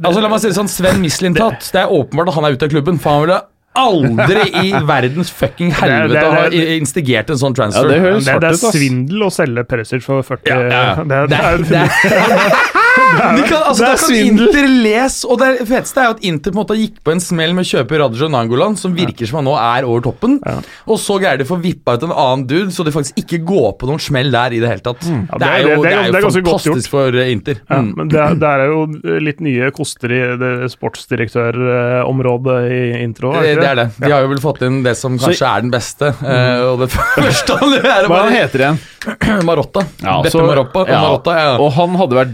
Altså, 0.00 0.20
La 0.20 0.28
meg 0.28 0.40
si 0.42 0.48
det 0.48 0.56
sånn, 0.56 0.68
Sven 0.68 1.00
Mislintat. 1.00 1.64
Det 1.72 1.80
er 1.82 1.92
åpenbart 1.92 2.30
at 2.30 2.36
han 2.36 2.46
er 2.46 2.56
ute 2.56 2.68
av 2.68 2.72
klubben, 2.72 2.98
for 3.00 3.16
han 3.16 3.24
ville 3.24 3.40
aldri 3.80 4.42
i 4.66 4.72
verdens 4.92 5.30
fucking 5.30 5.70
helvete 5.78 6.24
har 6.24 6.36
ha 6.40 6.64
instigert 6.76 7.30
en 7.30 7.40
sånn 7.40 7.56
transfer. 7.56 7.92
Ja, 7.94 8.16
det 8.18 8.24
Det, 8.26 8.36
det 8.42 8.50
er 8.50 8.74
svindel 8.74 9.26
å 9.26 9.30
selge 9.32 9.64
Perisic 9.70 10.04
for 10.04 10.26
40 10.26 10.50
Ja, 10.50 10.58
ja, 10.60 10.68
ja. 10.70 11.04
Det, 11.04 11.20
Det 11.30 11.38
er, 11.38 11.64
det 11.64 11.78
er, 11.78 11.94
det 12.10 12.18
er, 12.18 12.98
de 13.36 13.42
kan, 13.48 13.62
altså, 13.66 13.82
Det 13.82 13.88
er 13.88 13.92
da 13.92 13.96
kan 13.96 14.08
svindel. 14.08 14.46
Inter 14.48 14.66
les 14.84 15.16
Og 15.24 15.38
det 15.40 15.48
feteste 15.68 16.00
er 16.02 16.06
jo 16.08 16.14
at 16.16 16.24
Inter 16.30 16.50
på 16.52 16.56
en 16.56 16.60
måte 16.62 16.76
gikk 16.78 16.96
på 17.06 17.12
en 17.14 17.20
smell 17.24 17.52
med 17.56 17.66
å 17.66 17.70
kjøpe 17.70 17.98
Raja 18.02 18.28
Nangolan, 18.32 18.76
som 18.80 18.94
virker 18.96 19.26
som 19.30 19.40
han 19.40 19.48
nå 19.50 19.54
er 19.60 19.86
over 19.88 20.00
toppen. 20.06 20.38
Og 20.86 20.98
så 21.00 21.18
greier 21.22 21.38
de 21.40 21.44
å 21.46 21.50
få 21.50 21.58
vippa 21.62 21.94
ut 21.98 22.06
en 22.06 22.12
annen 22.14 22.46
dude, 22.50 22.70
så 22.74 22.84
de 22.86 22.92
faktisk 22.94 23.18
ikke 23.24 23.40
går 23.48 23.72
på 23.80 23.88
noen 23.90 24.00
smell 24.02 24.30
der 24.34 24.56
i 24.56 24.60
det 24.62 24.68
hele 24.70 24.84
tatt. 24.84 25.02
Ja, 25.06 25.38
det, 25.40 25.48
er 25.50 25.60
jo, 25.60 25.68
det- 25.68 25.76
det 25.76 25.90
det 25.90 25.92
er- 25.92 26.06
jo 26.06 26.12
det 26.12 26.18
er 26.20 26.26
ganske 26.26 26.44
fantastisk 26.44 26.90
for 26.90 27.08
eh, 27.16 27.32
Inter. 27.32 27.56
ja, 27.68 27.80
Mm. 27.80 27.92
men 27.96 28.08
det, 28.08 28.20
er- 28.20 28.34
det 28.34 28.48
er 28.50 28.66
jo 28.70 29.18
litt 29.26 29.40
nye 29.40 29.70
koster 29.74 30.12
i 30.12 30.20
det 30.40 30.70
sportsdirektørområdet 30.72 32.58
i 32.70 33.02
intro. 33.02 33.32
Det, 33.32 33.54
det 33.60 33.66
er 33.70 33.74
det. 33.84 33.88
De 34.00 34.10
har 34.12 34.22
jo 34.24 34.28
vel 34.32 34.40
fått 34.42 34.62
inn 34.66 34.82
det 34.84 34.96
som 34.98 35.18
kanskje 35.20 35.46
er 35.48 35.60
den 35.66 35.70
beste. 35.72 36.12
Mm. 36.20 36.64
og 36.72 36.78
det 36.84 36.90
første 36.96 37.56
han 37.60 37.74
gjør, 37.76 37.86
er 37.90 38.08
Hva 38.08 38.16
bare 38.16 38.34
heter 38.34 38.58
det 38.58 38.66
igjen? 38.68 38.80
Marotta. 39.48 39.80
Ja, 40.04 40.18
Beppe 40.22 40.32
så- 40.34 40.44
Marotta. 40.46 40.84
ja, 40.88 41.00
Marotta 41.00 41.36
ja. 41.38 41.52
Og 41.62 41.72
han 41.76 41.94
hadde 42.00 42.18
vært 42.18 42.32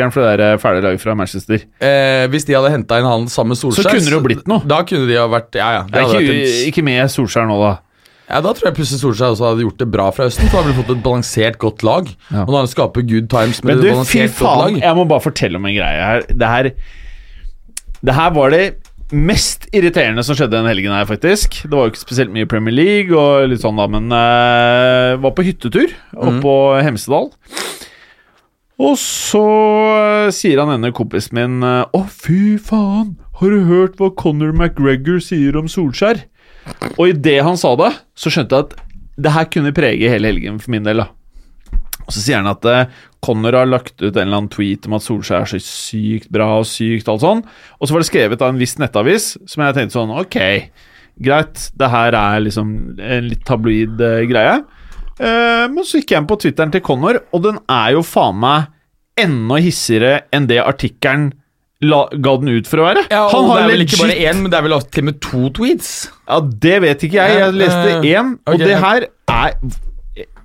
difference-makeren 0.00 0.12
for 0.12 0.20
det 0.24 0.38
der 0.40 0.52
eh, 0.54 0.58
fæle 0.58 0.82
laget 0.84 1.00
fra 1.02 1.14
Manchester. 1.14 1.62
Eh, 1.80 2.26
hvis 2.32 2.44
de 2.48 2.54
hadde 2.56 2.70
henta 2.72 2.98
inn 3.00 3.06
han 3.08 3.28
sammen 3.28 3.52
med 3.54 3.60
Solskjær 3.60 3.82
Så 3.84 3.92
kunne 3.92 4.08
det 4.08 4.16
jo 4.16 4.20
blitt 4.24 4.48
noe. 4.50 4.60
Da 4.66 4.82
kunne 4.88 5.06
de 5.08 5.16
ha 5.20 5.26
vært 5.28 5.54
Ja, 5.60 5.70
ja. 5.78 5.84
Er 5.92 6.08
ikke, 6.08 6.24
vært 6.32 6.66
ikke 6.72 6.84
med 6.86 7.10
Solskjær 7.12 7.46
nå, 7.50 7.58
da. 7.60 7.72
ja 8.30 8.40
da 8.40 8.52
tror 8.54 8.70
jeg 8.70 8.76
plutselig 8.80 9.00
Solskjær 9.02 9.34
også 9.34 9.48
hadde 9.50 9.64
gjort 9.66 9.78
det 9.78 9.90
bra 9.90 10.10
fra 10.16 10.24
høsten. 10.28 10.48
For 10.48 10.56
da 10.56 10.62
hadde 10.62 10.74
vi 10.74 10.82
fått 10.82 10.94
et 10.96 11.02
balansert, 11.04 11.58
godt 11.58 11.82
lag. 11.86 12.08
Ja. 12.30 12.44
Og 12.46 12.52
da 12.54 12.62
han 12.64 12.70
skaper 12.70 13.02
good 13.02 13.28
times 13.32 13.62
med 13.64 13.76
Men 13.76 13.84
et 13.84 13.98
du, 14.00 14.04
fy 14.08 14.26
faen, 14.28 14.80
jeg 14.80 14.96
må 14.96 15.04
bare 15.10 15.20
fortelle 15.28 15.56
om 15.60 15.66
en 15.66 15.76
greie 15.76 16.06
her. 16.12 16.24
Det 16.30 16.46
her 16.54 16.70
Det 18.00 18.14
her 18.16 18.30
var 18.32 18.50
det 18.50 18.64
mest 19.12 19.64
irriterende 19.74 20.22
som 20.22 20.36
skjedde 20.38 20.54
den 20.54 20.68
helgen 20.70 20.92
her, 20.94 21.02
faktisk. 21.04 21.64
Det 21.66 21.74
var 21.74 21.88
jo 21.88 21.90
ikke 21.90 21.98
spesielt 22.04 22.30
mye 22.30 22.46
Premier 22.46 22.70
League 22.72 23.10
og 23.18 23.48
litt 23.50 23.58
sånn, 23.60 23.74
da, 23.76 23.88
men 23.90 24.06
uh, 24.14 25.16
var 25.18 25.32
på 25.34 25.42
hyttetur 25.42 25.90
oppe 26.14 26.30
Mhm. 26.36 26.38
på 26.44 26.54
Hemsedal. 26.86 27.26
Og 28.80 28.96
så 28.96 29.44
eh, 29.92 30.32
sier 30.32 30.60
han 30.62 30.72
ene 30.72 30.92
kompisen 30.96 31.36
min 31.36 31.64
eh, 31.66 31.84
Å, 31.84 32.02
fy 32.08 32.56
faen, 32.56 33.14
har 33.40 33.52
du 33.52 33.68
hørt 33.68 33.98
hva 34.00 34.10
Conor 34.16 34.54
McGregor 34.56 35.20
sier 35.24 35.58
om 35.60 35.68
Solskjær? 35.68 36.22
Og 36.96 37.12
idet 37.12 37.40
han 37.44 37.58
sa 37.60 37.74
det, 37.80 37.90
så 38.16 38.32
skjønte 38.32 38.56
jeg 38.56 38.68
at 38.68 38.76
det 39.20 39.32
her 39.34 39.48
kunne 39.52 39.74
prege 39.76 40.08
hele 40.12 40.30
helgen 40.30 40.60
for 40.62 40.72
min 40.72 40.86
del. 40.86 41.02
da 41.02 41.10
og 42.06 42.14
Så 42.14 42.22
sier 42.24 42.40
han 42.40 42.48
at 42.50 42.64
eh, 42.68 42.96
Connor 43.20 43.58
har 43.58 43.68
lagt 43.68 43.98
ut 44.00 44.14
en 44.14 44.22
eller 44.24 44.40
annen 44.40 44.52
tweet 44.52 44.88
om 44.88 44.96
at 44.96 45.04
Solskjær 45.04 45.44
er 45.44 45.52
så 45.52 45.60
sykt 45.60 46.30
bra 46.32 46.48
og 46.62 46.68
sykt 46.68 47.10
alt 47.12 47.24
sånn. 47.24 47.44
Og 47.78 47.84
så 47.84 47.96
var 47.96 48.04
det 48.04 48.08
skrevet 48.08 48.44
av 48.44 48.54
en 48.54 48.60
viss 48.60 48.78
nettavis 48.80 49.34
som 49.44 49.66
jeg 49.66 49.76
tenkte 49.76 49.98
sånn 49.98 50.16
Ok, 50.16 50.40
greit, 51.20 51.68
det 51.76 51.92
her 51.92 52.16
er 52.16 52.44
liksom 52.46 52.76
en 52.96 53.28
litt 53.28 53.44
tabloid 53.44 54.00
greie. 54.30 54.60
Eh, 55.20 55.66
men 55.68 55.84
så 55.84 56.00
gikk 56.00 56.14
jeg 56.14 56.22
inn 56.22 56.28
på 56.30 56.38
Twitteren 56.40 56.72
til 56.72 56.80
Connor, 56.86 57.18
og 57.36 57.42
den 57.44 57.58
er 57.68 57.90
jo 57.98 58.00
faen 58.06 58.38
meg 58.40 58.70
enda 59.20 59.58
hissigere 59.60 60.22
enn 60.32 60.46
det 60.48 60.62
artikkelen 60.64 61.26
la, 61.84 62.06
ga 62.12 62.32
den 62.40 62.48
ut 62.60 62.68
for 62.68 62.80
å 62.80 62.86
være. 62.88 63.02
Ja, 63.12 63.26
han 63.32 63.46
har 63.48 63.60
det 63.60 63.64
er 63.66 63.70
vel 63.74 63.84
ikke 63.86 63.98
bare 64.00 64.10
legit- 64.14 64.30
én, 64.30 64.40
men 64.44 64.50
det 64.52 64.58
er 64.58 64.64
vel 64.66 64.74
til 64.80 65.02
og 65.02 65.08
med 65.10 65.20
to 65.24 65.42
tweets. 65.58 65.90
ja, 66.28 66.40
Det 66.40 66.76
vet 66.84 67.04
ikke 67.08 67.20
jeg. 67.20 67.38
Jeg 67.40 67.54
leste 67.56 67.86
Eh, 67.98 68.08
én, 68.14 68.34
og 68.46 68.54
okay. 68.54 68.66
det 68.66 68.78
her 68.80 69.06
er 69.28 69.54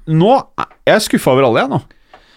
Nå 0.08 0.36
er 0.60 0.68
jeg 0.86 1.02
skuffa 1.02 1.32
over 1.34 1.48
alle, 1.48 1.64
jeg 1.64 1.70
nå. 1.72 1.80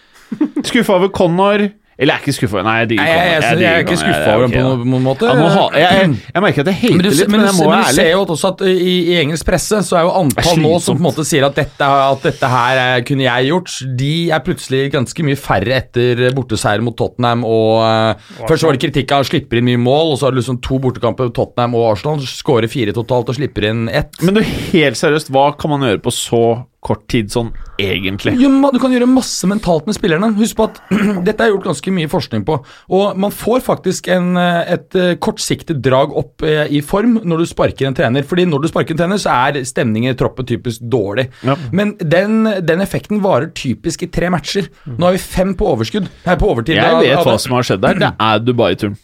Skuffa 0.69 0.95
over 0.95 1.09
Connor. 1.13 1.67
Eller 1.99 2.15
jeg 2.15 2.21
er 2.21 2.23
ikke 2.23 2.35
skuffa. 2.37 2.61
Nei, 2.63 2.73
jeg 2.79 2.87
digger 2.93 3.03
Nei, 3.03 3.11
jeg, 3.11 3.29
jeg, 3.29 3.43
jeg, 3.43 3.59
jeg, 3.59 3.71
er 3.75 3.81
ikke 3.83 3.97
skuffa 3.99 4.31
over 4.31 4.45
ham 4.45 4.53
på 4.53 4.61
noen, 4.63 4.83
noen 4.93 5.03
måte. 5.03 5.27
Ja, 5.27 5.33
nå 5.35 5.47
ha- 5.51 5.65
jeg, 5.75 5.97
jeg, 5.99 6.13
jeg 6.31 6.43
merker 6.45 6.63
at 6.63 6.69
jeg 6.71 6.77
hater 6.79 7.09
litt, 7.09 7.31
men, 7.33 7.33
men 7.33 7.41
må 7.41 7.49
jeg 7.49 7.57
må 7.57 7.65
men 7.73 7.83
du 7.83 7.97
ser 7.97 8.09
jo 8.13 8.21
også 8.23 8.51
at 8.53 8.63
i, 8.71 8.93
i 9.11 9.17
engelsk 9.19 9.47
presse 9.49 9.81
så 9.89 9.97
er 9.99 10.05
jo 10.07 10.13
antall 10.21 10.61
nå 10.63 10.71
som 10.85 10.95
på 10.95 11.03
en 11.03 11.07
måte 11.09 11.25
sier 11.27 11.43
at 11.49 11.59
dette, 11.59 11.89
at 11.89 12.23
dette 12.29 12.51
her 12.53 13.03
kunne 13.09 13.27
jeg 13.27 13.49
gjort, 13.49 13.75
de 13.99 14.13
er 14.31 14.45
plutselig 14.47 14.85
ganske 14.95 15.27
mye 15.27 15.41
færre 15.43 15.75
etter 15.81 16.23
borteseier 16.37 16.85
mot 16.87 16.95
Tottenham 16.99 17.43
og 17.47 17.83
uh, 17.83 18.31
Først 18.47 18.63
var 18.63 18.77
det 18.77 18.83
kritikk 18.85 19.11
av 19.17 19.27
slipper 19.27 19.59
inn 19.59 19.67
mye 19.67 19.83
mål, 19.83 20.13
og 20.13 20.19
så 20.21 20.29
har 20.29 20.35
du 20.35 20.39
liksom 20.39 20.61
to 20.63 20.79
bortekamper 20.81 21.33
Tottenham 21.35 21.75
og 21.75 21.89
Arsenal, 21.91 22.23
skårer 22.23 22.71
fire 22.71 22.95
totalt 22.95 23.29
og 23.33 23.37
slipper 23.37 23.67
inn 23.73 23.87
ett. 23.91 24.15
Men 24.23 24.39
du, 24.39 24.43
helt 24.71 24.99
seriøst, 24.99 25.33
hva 25.35 25.49
kan 25.59 25.75
man 25.75 25.83
gjøre 25.83 26.03
på 26.07 26.15
så 26.15 26.43
kort 26.85 27.03
tid 27.11 27.31
sånn 27.31 27.49
egentlig? 27.81 28.35
Jo, 28.39 28.49
du 28.71 28.79
kan 28.81 28.93
gjøre 28.93 29.07
masse 29.09 29.47
mentalt 29.49 29.87
med 29.89 29.97
spillerne. 29.97 30.31
Husk 30.37 30.59
på 30.59 30.67
at 30.69 30.79
dette 31.27 31.43
er 31.43 31.51
gjort 31.51 31.67
ganske 31.69 31.93
mye 31.95 32.11
forskning 32.11 32.45
på. 32.47 32.59
Og 32.95 33.19
man 33.19 33.33
får 33.35 33.63
faktisk 33.65 34.07
en, 34.15 34.31
eh, 34.39 34.73
et 34.75 34.99
eh, 34.99 35.15
kortsiktig 35.21 35.79
drag 35.83 36.15
opp 36.19 36.45
eh, 36.47 36.65
i 36.71 36.81
form 36.85 37.19
når 37.27 37.43
du 37.43 37.49
sparker 37.51 37.89
en 37.89 37.97
trener. 37.97 38.25
Fordi 38.27 38.47
når 38.49 38.63
du 38.63 38.69
sparker 38.71 38.95
en 38.95 39.03
trener, 39.03 39.21
så 39.21 39.35
er 39.49 39.61
stemningen 39.67 40.15
i 40.15 40.19
troppen 40.19 40.47
typisk 40.49 40.85
dårlig. 40.91 41.29
Ja. 41.47 41.57
Men 41.75 41.95
den, 41.99 42.41
den 42.65 42.85
effekten 42.85 43.23
varer 43.25 43.51
typisk 43.55 44.07
i 44.07 44.11
tre 44.13 44.31
matcher. 44.33 44.71
Nå 44.87 45.09
har 45.09 45.17
vi 45.17 45.23
fem 45.23 45.53
på 45.59 45.67
overskudd. 45.73 46.07
Her 46.25 46.39
på 46.39 46.53
overtid. 46.53 46.79
Jeg 46.79 47.03
vet 47.03 47.27
hva 47.27 47.37
som 47.41 47.59
har 47.59 47.67
skjedd 47.67 47.83
der. 47.83 48.03
Det 48.07 48.15
er 48.15 48.43
Dubai-turen. 48.43 48.97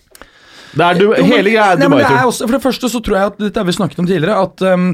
Det 0.75 0.83
er 0.83 0.99
du, 0.99 1.05
hele 1.15 1.53
greia 1.53 1.75
er 1.77 2.27
også, 2.27 2.45
For 2.45 2.57
det 2.57 2.63
første 2.63 2.89
så 2.91 2.99
tror 3.03 3.17
jeg 3.17 3.31
at 3.31 3.41
dette 3.45 3.61
har 3.61 3.67
vi 3.67 3.75
snakket 3.77 4.01
om 4.03 4.09
tidligere, 4.09 4.35
at, 4.43 4.63
um, 4.75 4.89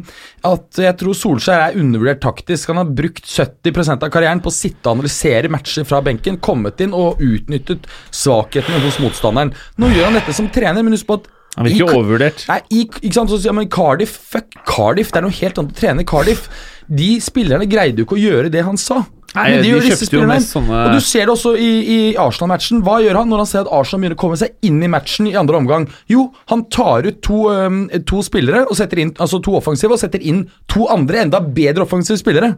at 0.52 0.82
jeg 0.86 0.98
tror 1.02 1.18
Solskjær 1.18 1.66
er 1.66 1.78
undervurdert 1.82 2.22
taktisk. 2.24 2.70
Han 2.70 2.82
har 2.84 2.96
brukt 3.02 3.26
70% 3.26 4.06
av 4.06 4.14
karrieren 4.14 4.44
på 4.44 4.52
å 4.52 4.56
sitte 4.56 4.86
og 4.86 5.00
analysere 5.00 5.52
matcher 5.54 5.88
fra 5.90 6.04
benken, 6.06 6.40
kommet 6.44 6.82
inn 6.86 6.94
og 6.98 7.22
utnyttet 7.26 7.90
svakhetene 8.14 8.82
hos 8.86 9.00
motstanderen. 9.02 9.56
Nå 9.82 9.90
gjør 9.94 10.12
han 10.12 10.20
dette 10.20 10.36
som 10.38 10.50
trener, 10.54 10.86
men 10.86 10.98
husk 10.98 11.10
på 11.10 11.22
at 11.22 11.30
Han 11.58 11.68
virker 11.68 11.84
ikke 11.84 11.98
overvurdert. 12.00 12.46
Nei, 12.48 12.60
i, 12.72 12.84
ikke 12.86 13.16
sant, 13.18 13.34
så 13.34 13.42
sier 13.42 13.56
man 13.58 13.72
Cardiff, 13.72 14.14
fuck 14.32 14.54
Cardiff, 14.70 15.10
det 15.12 15.20
er 15.20 15.26
noe 15.26 15.40
helt 15.42 15.58
annet 15.60 15.74
å 15.74 15.82
trene 15.82 16.06
Cardiff. 16.08 16.46
De 16.88 17.16
spillerne 17.24 17.68
greide 17.72 18.04
jo 18.04 18.08
ikke 18.08 18.20
å 18.20 18.22
gjøre 18.22 18.54
det 18.54 18.64
han 18.68 18.80
sa. 18.80 19.02
Nei, 19.36 19.46
Men 19.52 19.62
de 19.64 19.70
gjør 19.70 19.82
disse 19.86 20.06
spillerne. 20.10 20.36
sånne- 20.44 20.86
Og 20.88 20.92
du 20.92 21.00
ser 21.00 21.20
det 21.26 21.30
også 21.30 21.54
i, 21.56 21.70
i 21.88 22.16
Arsenal-matchen. 22.20 22.82
Hva 22.84 22.98
gjør 23.00 23.16
han 23.22 23.30
når 23.32 23.38
han 23.38 23.46
ser 23.46 23.60
at 23.62 23.70
Arsenal 23.72 24.02
begynner 24.02 24.18
å 24.18 24.20
komme 24.20 24.38
seg 24.38 24.50
inn 24.68 24.82
i 24.84 24.88
matchen 24.92 25.28
i 25.30 25.36
andre 25.40 25.56
omgang? 25.56 25.88
Jo, 26.12 26.34
han 26.52 26.66
tar 26.66 27.08
ut 27.08 27.22
to, 27.24 27.48
um, 27.50 27.88
to 28.06 28.20
spillere, 28.28 28.66
inn, 29.00 29.14
altså 29.16 29.42
to 29.42 29.52
offensive, 29.56 29.92
og 29.96 30.00
setter 30.00 30.20
inn 30.22 30.50
to 30.68 30.86
andre, 30.92 31.22
enda 31.24 31.40
bedre 31.40 31.86
offensive 31.88 32.18
spillere. 32.20 32.58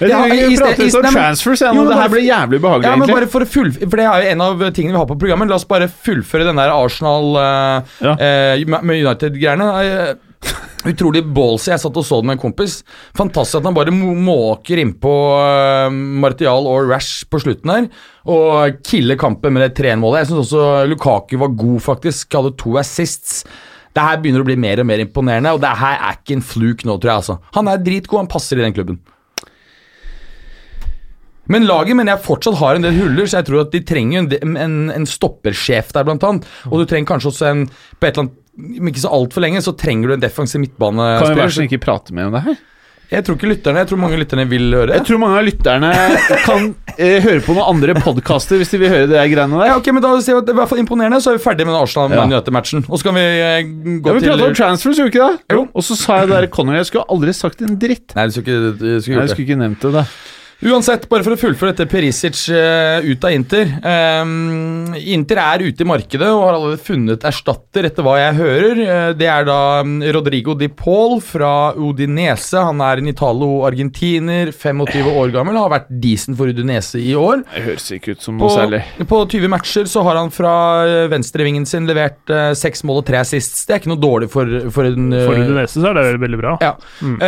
Men 0.00 0.08
Det 0.08 0.12
har- 0.12 0.28
vi 0.28 0.56
prater 0.56 0.84
litt 0.84 0.94
om 0.94 1.02
transfers, 1.12 1.60
ja, 1.60 1.72
Jo, 1.74 1.88
Det 1.88 1.96
her 1.96 2.08
blir 2.08 2.22
jævlig 2.28 2.60
behagelig, 2.60 2.84
ja, 2.84 2.96
men 2.96 3.08
egentlig. 3.08 3.28
for, 3.30 3.40
å 3.40 3.46
full, 3.48 3.70
for 3.72 3.96
Det 3.96 4.06
er 4.06 4.22
jo 4.22 4.30
en 4.30 4.40
av 4.40 4.58
tingene 4.72 4.92
vi 4.92 4.98
har 4.98 5.06
på 5.06 5.18
programmet. 5.18 5.48
La 5.48 5.54
oss 5.56 5.64
bare 5.64 5.88
fullføre 5.88 6.44
den 6.44 6.56
der 6.56 6.70
Arsenal 6.70 7.34
uh, 7.36 7.82
Ja. 8.00 8.12
uh, 8.14 8.82
med 8.82 9.02
United-greiene. 9.02 10.10
Eh, 10.10 10.14
Utrolig 10.88 11.22
ballsy. 11.34 11.70
Jeg 11.70 11.82
satt 11.82 11.98
og 11.98 12.06
så 12.06 12.18
det 12.20 12.28
med 12.28 12.38
en 12.38 12.42
kompis. 12.42 12.80
Fantastisk 13.18 13.60
at 13.60 13.68
han 13.68 13.76
bare 13.76 13.94
måker 13.94 14.82
innpå 14.82 15.12
uh, 15.38 15.92
Martial 15.92 16.66
og 16.70 16.90
Rash 16.90 17.28
på 17.30 17.38
slutten 17.42 17.70
her. 17.70 17.90
Og 18.26 18.80
killer 18.86 19.18
kampen 19.20 19.54
med 19.54 19.68
det 19.68 19.76
3-1-målet. 19.78 20.22
Jeg 20.22 20.32
syns 20.32 20.48
også 20.48 20.88
Lukaku 20.90 21.36
var 21.42 21.54
god, 21.54 21.78
faktisk. 21.86 22.34
Hadde 22.34 22.56
to 22.58 22.74
assists. 22.82 23.44
Det 23.92 24.02
her 24.02 24.20
begynner 24.22 24.42
å 24.42 24.48
bli 24.48 24.56
mer 24.56 24.80
og 24.80 24.88
mer 24.88 25.02
imponerende, 25.04 25.50
og 25.52 25.60
det 25.60 25.70
her 25.76 25.98
er 25.98 26.16
ikke 26.16 26.38
en 26.38 26.46
fluk 26.48 26.86
nå, 26.88 26.96
tror 26.96 27.10
jeg. 27.10 27.22
altså. 27.22 27.34
Han 27.58 27.68
er 27.68 27.82
dritgod, 27.84 28.22
han 28.22 28.30
passer 28.32 28.56
i 28.56 28.64
den 28.64 28.72
klubben. 28.72 29.02
Men 31.50 31.66
laget 31.66 31.96
mener 31.98 32.14
jeg 32.14 32.24
fortsatt 32.26 32.60
har 32.60 32.78
en 32.78 32.84
del 32.86 32.94
huller, 33.00 33.26
så 33.26 33.40
jeg 33.40 33.48
tror 33.48 33.64
at 33.64 33.72
de 33.74 33.80
trenger 33.86 34.22
en, 34.22 34.56
en, 34.56 34.76
en 34.94 35.08
stoppersjef 35.08 35.90
der, 35.96 36.06
blant 36.06 36.22
annet. 36.28 36.46
Og 36.70 36.78
du 36.78 36.86
trenger 36.86 37.14
kanskje 37.14 37.32
også 37.32 37.48
en 37.50 37.64
På 37.98 38.06
et 38.06 38.12
eller 38.12 38.28
annet 38.28 38.38
om 38.52 38.90
ikke 38.90 39.00
så 39.00 39.08
altfor 39.16 39.40
lenge, 39.40 39.62
så 39.64 39.72
trenger 39.72 40.10
du 40.10 40.14
en 40.18 40.20
defensiv 40.22 40.66
Kan 40.76 40.98
vi 41.00 41.40
være 41.40 41.54
så 41.54 41.64
ikke 41.64 41.80
prate 41.80 42.12
mer 42.12 42.28
om 42.28 42.34
det 42.36 42.42
her? 42.44 42.58
Jeg 43.12 43.24
tror 43.26 43.36
ikke 43.36 43.48
lytterne 43.50 43.80
Jeg 43.82 43.88
tror 43.90 44.00
mange 44.00 44.18
lytterne 44.20 44.44
vil 44.48 44.66
høre 44.72 44.86
det. 44.88 44.98
Jeg 45.00 45.06
tror 45.08 45.20
mange 45.20 45.38
av 45.40 45.44
lytterne 45.44 45.90
kan 46.46 46.68
eh, 46.96 47.18
høre 47.24 47.42
på 47.44 47.56
noen 47.56 47.68
andre 47.74 47.96
podkaster 48.00 48.60
hvis 48.60 48.72
de 48.72 48.80
vil 48.80 48.92
høre 48.92 49.08
det 49.08 49.16
der 49.18 49.28
greiene 49.32 49.58
der. 49.60 49.68
Ja, 49.68 49.78
ok, 49.80 49.90
men 49.92 50.04
da 50.04 50.12
ser 50.24 50.36
vi 50.36 50.42
at 50.42 50.48
det 50.48 50.52
er 50.54 50.56
i 50.56 50.60
hvert 50.62 50.72
fall 50.72 50.80
imponerende, 50.80 51.20
så 51.20 51.32
er 51.32 51.36
vi 51.40 51.42
ferdig 51.44 51.66
med 51.68 51.76
den 51.76 52.12
Ja. 52.16 52.84
Og 52.88 53.00
så 53.00 53.08
kan 53.08 53.18
vi 53.18 53.24
eh, 53.24 53.58
gå 54.04 54.12
Ja, 54.12 54.16
vi 54.16 54.24
til 54.24 54.32
pratet 54.32 54.46
om 54.48 54.56
transfers, 54.56 55.00
gjorde 55.00 55.10
vi 55.10 55.14
ikke 55.16 55.28
det? 55.28 55.56
Jo. 55.58 55.66
Og 55.72 55.84
så 55.88 55.98
sa 56.00 56.20
jeg 56.22 56.32
der 56.32 56.48
Conor 56.52 56.78
Jeg 56.80 56.88
skulle 56.88 57.04
aldri 57.12 57.36
sagt 57.36 57.64
en 57.64 57.76
dritt. 57.80 58.16
Nei, 58.16 58.28
du 58.28 58.36
skulle 58.36 58.48
ikke, 58.48 58.72
du 58.78 58.86
skulle 58.86 58.96
Jeg 58.96 59.04
gjort 59.04 59.28
det. 59.28 59.34
skulle 59.36 59.48
ikke 59.48 59.60
nevnt 59.64 59.84
det. 59.88 59.92
da 59.98 60.06
Uansett, 60.62 61.08
bare 61.10 61.24
for 61.26 61.34
å 61.34 61.38
fullføre 61.40 61.72
dette 61.72 61.88
Perisic 61.90 62.38
uh, 62.54 63.02
ut 63.02 63.24
av 63.26 63.32
Inter. 63.34 63.66
Um, 63.82 64.92
Inter 64.94 65.40
er 65.42 65.64
ute 65.66 65.82
i 65.82 65.88
markedet 65.88 66.28
og 66.30 66.44
har 66.44 66.54
allerede 66.54 66.78
funnet 66.86 67.24
erstatter, 67.26 67.88
etter 67.88 68.06
hva 68.06 68.12
jeg 68.20 68.36
hører. 68.38 68.82
Uh, 68.86 69.08
det 69.18 69.26
er 69.26 69.48
da 69.48 69.56
mm, 69.82 69.96
Rodrigo 70.14 70.54
Di 70.58 70.68
Paul 70.70 71.18
fra 71.24 71.72
Udinese. 71.74 72.62
Han 72.62 72.78
er 72.86 73.02
en 73.02 73.10
italo-argentiner, 73.10 74.52
25 74.54 75.10
år 75.10 75.32
gammel. 75.34 75.58
Har 75.58 75.72
vært 75.74 75.90
decent 76.04 76.38
for 76.38 76.52
Udinese 76.54 77.02
i 77.02 77.10
år. 77.18 77.42
Det 77.56 77.64
høres 77.66 77.88
ikke 77.98 78.14
ut 78.14 78.22
som 78.22 78.38
På, 78.38 78.46
noe 78.46 78.54
særlig. 78.54 78.82
på 79.10 79.20
20 79.34 79.50
matcher 79.56 79.90
så 79.90 80.06
har 80.06 80.20
han 80.20 80.30
fra 80.34 80.54
eh, 80.86 81.08
venstrevingen 81.10 81.66
sin 81.66 81.90
levert 81.90 82.30
seks 82.58 82.84
uh, 82.84 82.90
mål 82.92 83.02
og 83.02 83.08
tre 83.10 83.18
assists. 83.24 83.64
Det 83.66 83.74
er 83.74 83.82
ikke 83.82 83.92
noe 83.96 84.02
dårlig 84.02 84.30
for, 84.30 84.46
for 84.70 84.86
en 84.92 85.10
eh, 85.10 85.26
For 85.26 85.42
Udinese 85.42 85.82
så 85.82 85.90
er 85.90 85.98
det 85.98 86.22
veldig 86.22 86.38
bra. 86.44 86.54
ja. 86.62 86.72
Eh, 87.02 87.18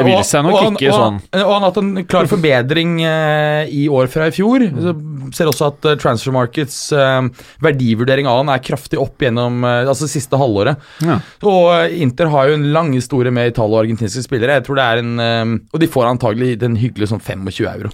Det 0.00 0.08
vil 0.08 0.24
seg 0.32 0.48
nok 0.48 0.56
og 0.56 0.64
han- 0.64 0.80
ikke 0.80 0.90
og 0.94 0.98
sånn. 1.04 1.20
han- 1.28 1.44
Og 1.44 1.52
han 1.52 1.60
har 1.60 1.68
hatt 1.68 1.82
en 1.84 1.92
klar 2.08 2.24
forbedring 2.30 2.68
eh, 2.78 3.68
i 3.68 3.86
år 3.90 4.10
fra 4.12 4.28
i 4.30 4.34
fjor. 4.34 4.64
Så 4.70 4.94
ser 5.36 5.50
også 5.50 5.70
at 5.70 5.88
eh, 5.90 5.96
Transfer 6.00 6.34
Markets 6.34 6.78
eh, 6.92 7.28
verdivurdering 7.64 8.28
av 8.30 8.42
han 8.42 8.52
er 8.54 8.62
kraftig 8.64 9.00
opp 9.00 9.22
gjennom 9.22 9.64
altså 9.64 10.08
siste 10.10 10.38
halvåret. 10.40 10.80
Ja. 11.04 11.18
Og 11.46 11.96
Inter 12.00 12.30
har 12.32 12.50
jo 12.50 12.58
en 12.58 12.68
lang 12.74 12.92
historie 12.96 13.32
med 13.34 13.52
italo- 13.52 13.78
og 13.78 13.84
argentinske 13.84 14.24
spillere. 14.26 14.58
Jeg 14.58 14.68
tror 14.68 14.78
det 14.78 14.86
er 14.86 15.02
en 15.02 15.58
Og 15.72 15.80
de 15.80 15.88
får 15.90 16.08
antagelig 16.10 16.58
den 16.60 16.76
hyggelige 16.80 17.12
sånn 17.12 17.22
25 17.22 17.66
euro. 17.70 17.90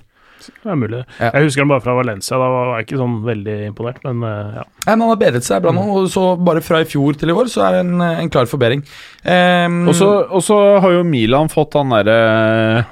Det 0.47 0.71
er 0.71 0.79
mulig. 0.79 1.01
Ja. 1.19 1.31
Jeg 1.35 1.49
husker 1.49 1.65
han 1.65 1.71
bare 1.73 1.83
fra 1.83 1.95
Valencia. 1.99 2.39
Da 2.39 2.49
var 2.53 2.69
jeg 2.77 2.87
ikke 2.87 3.01
sånn 3.01 3.17
veldig 3.27 3.57
imponert, 3.67 4.03
men 4.07 4.23
ja. 4.23 4.62
Nei, 4.87 4.93
men 4.93 5.03
Han 5.03 5.11
har 5.11 5.21
bedret 5.21 5.47
seg 5.47 5.65
bra 5.65 5.73
nå, 5.75 5.87
og 5.97 6.11
så 6.12 6.27
bare 6.39 6.62
fra 6.62 6.83
i 6.85 6.89
fjor 6.89 7.19
til 7.19 7.33
i 7.33 7.37
år 7.37 7.51
så 7.51 7.65
er 7.67 7.77
det 7.77 7.87
en, 7.87 8.05
en 8.07 8.31
klar 8.31 8.47
forbedring. 8.51 8.85
Um, 9.27 9.81
og 9.91 10.39
så 10.47 10.61
har 10.85 10.99
jo 10.99 11.07
Milan 11.09 11.51
fått 11.51 11.75
han 11.79 11.95
derre 11.97 12.87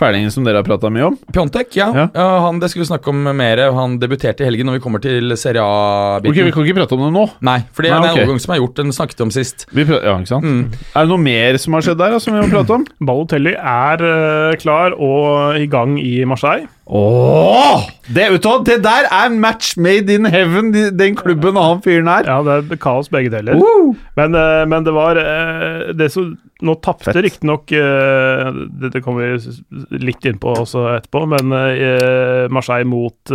fælingen 0.00 0.32
som 0.34 0.46
dere 0.46 0.62
har 0.62 0.66
prata 0.66 0.90
mye 0.92 1.10
om. 1.10 1.18
Pjontek, 1.34 1.74
ja. 1.78 1.90
Ja. 1.96 2.06
ja. 2.14 2.28
han, 2.46 2.60
det 2.62 2.70
skulle 2.72 2.86
vi 2.86 2.90
snakke 2.90 3.12
om 3.12 3.30
mer. 3.36 3.62
Han 3.76 3.98
debuterte 4.02 4.44
i 4.44 4.48
helgen 4.48 4.70
når 4.70 4.78
vi 4.78 4.84
kommer 4.84 5.04
til 5.04 5.36
Serie 5.40 5.62
A-biten. 5.62 6.32
Ok, 6.32 6.42
Vi 6.48 6.54
kan 6.56 6.68
ikke 6.68 6.80
prate 6.80 6.96
om 6.98 7.06
det 7.06 7.12
nå. 7.16 7.26
Nei, 7.46 7.58
for 7.76 7.86
det 7.86 7.92
er 7.92 7.98
okay. 8.00 8.10
en 8.10 8.18
overgang 8.24 8.42
som 8.42 8.54
er 8.56 8.60
gjort. 8.62 8.76
Den 8.80 8.96
snakket 8.96 9.24
om 9.26 9.32
sist. 9.34 9.66
Vi 9.76 9.86
prø- 9.88 10.00
ja, 10.00 10.16
ikke 10.18 10.32
sant? 10.32 10.48
Mm. 10.48 10.82
Er 10.94 11.06
det 11.06 11.12
noe 11.12 11.24
mer 11.24 11.60
som 11.62 11.76
har 11.76 11.86
skjedd 11.86 12.00
der 12.00 12.16
da, 12.16 12.20
som 12.22 12.36
vi 12.36 12.42
må 12.42 12.50
prate 12.52 12.76
om? 12.80 12.86
Balotelli 13.10 13.54
er 13.56 14.04
eh, 14.10 14.58
klar 14.62 14.96
og 14.96 15.60
i 15.60 15.68
gang 15.70 15.98
i 16.00 16.20
Marseille. 16.28 16.68
Åh! 16.90 17.84
Det, 18.10 18.24
det 18.66 18.76
der 18.82 19.06
er 19.14 19.30
match 19.30 19.76
made 19.78 20.10
in 20.10 20.26
heaven, 20.26 20.72
den 20.74 21.14
klubben 21.14 21.54
og 21.56 21.66
han 21.66 21.82
fyren 21.84 22.08
her. 22.10 22.26
Ja, 22.26 22.40
det 22.42 22.74
er 22.74 22.80
kaos 22.82 23.10
begge 23.12 23.30
deler. 23.30 23.60
Uh! 23.60 23.94
Men, 24.18 24.34
eh, 24.34 24.64
men 24.66 24.86
det 24.86 24.94
var 24.96 25.20
eh, 25.20 25.90
det 25.94 26.10
som 26.14 26.32
Nå 26.60 26.74
tapte 26.84 27.14
riktignok 27.16 27.70
Dette 27.72 28.66
det, 28.82 28.90
det 28.92 29.00
kommer 29.00 29.30
vi 29.30 30.02
litt 30.02 30.26
inn 30.28 30.36
på 30.36 30.52
også 30.60 30.82
etterpå, 30.98 31.22
men 31.30 31.54
eh, 31.56 32.50
Marseille 32.52 32.84
mot, 32.84 33.32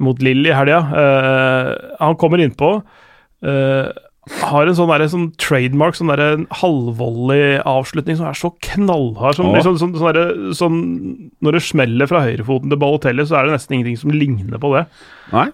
mot 0.00 0.24
Lille 0.24 0.48
i 0.48 0.56
helga. 0.56 0.78
Eh, 1.02 1.68
han 2.00 2.16
kommer 2.16 2.40
innpå. 2.40 2.70
Har 4.42 4.66
en 4.66 4.74
sånn, 4.74 4.90
der, 4.90 5.04
sånn 5.06 5.28
trademark, 5.38 5.94
sånn 5.94 6.08
der, 6.10 6.20
en 6.34 6.46
halvvolley 6.50 7.60
avslutning 7.62 8.16
som 8.18 8.26
er 8.26 8.34
så 8.34 8.50
knallhard. 8.66 9.36
Som, 9.38 9.46
Ja. 9.52 9.60
liksom, 9.60 9.76
sånn, 9.78 9.92
sånn, 9.94 10.12
der, 10.16 10.32
sånn, 10.58 11.30
når 11.40 11.52
det 11.52 11.62
smeller 11.62 12.08
fra 12.10 12.24
høyrefoten 12.24 12.68
til 12.68 12.80
Balotelli, 12.82 13.22
så 13.22 13.38
er 13.38 13.46
det 13.46 13.54
nesten 13.54 13.76
ingenting 13.78 14.00
som 14.00 14.10
ligner 14.10 14.58
på 14.58 14.72
det. 14.74 14.82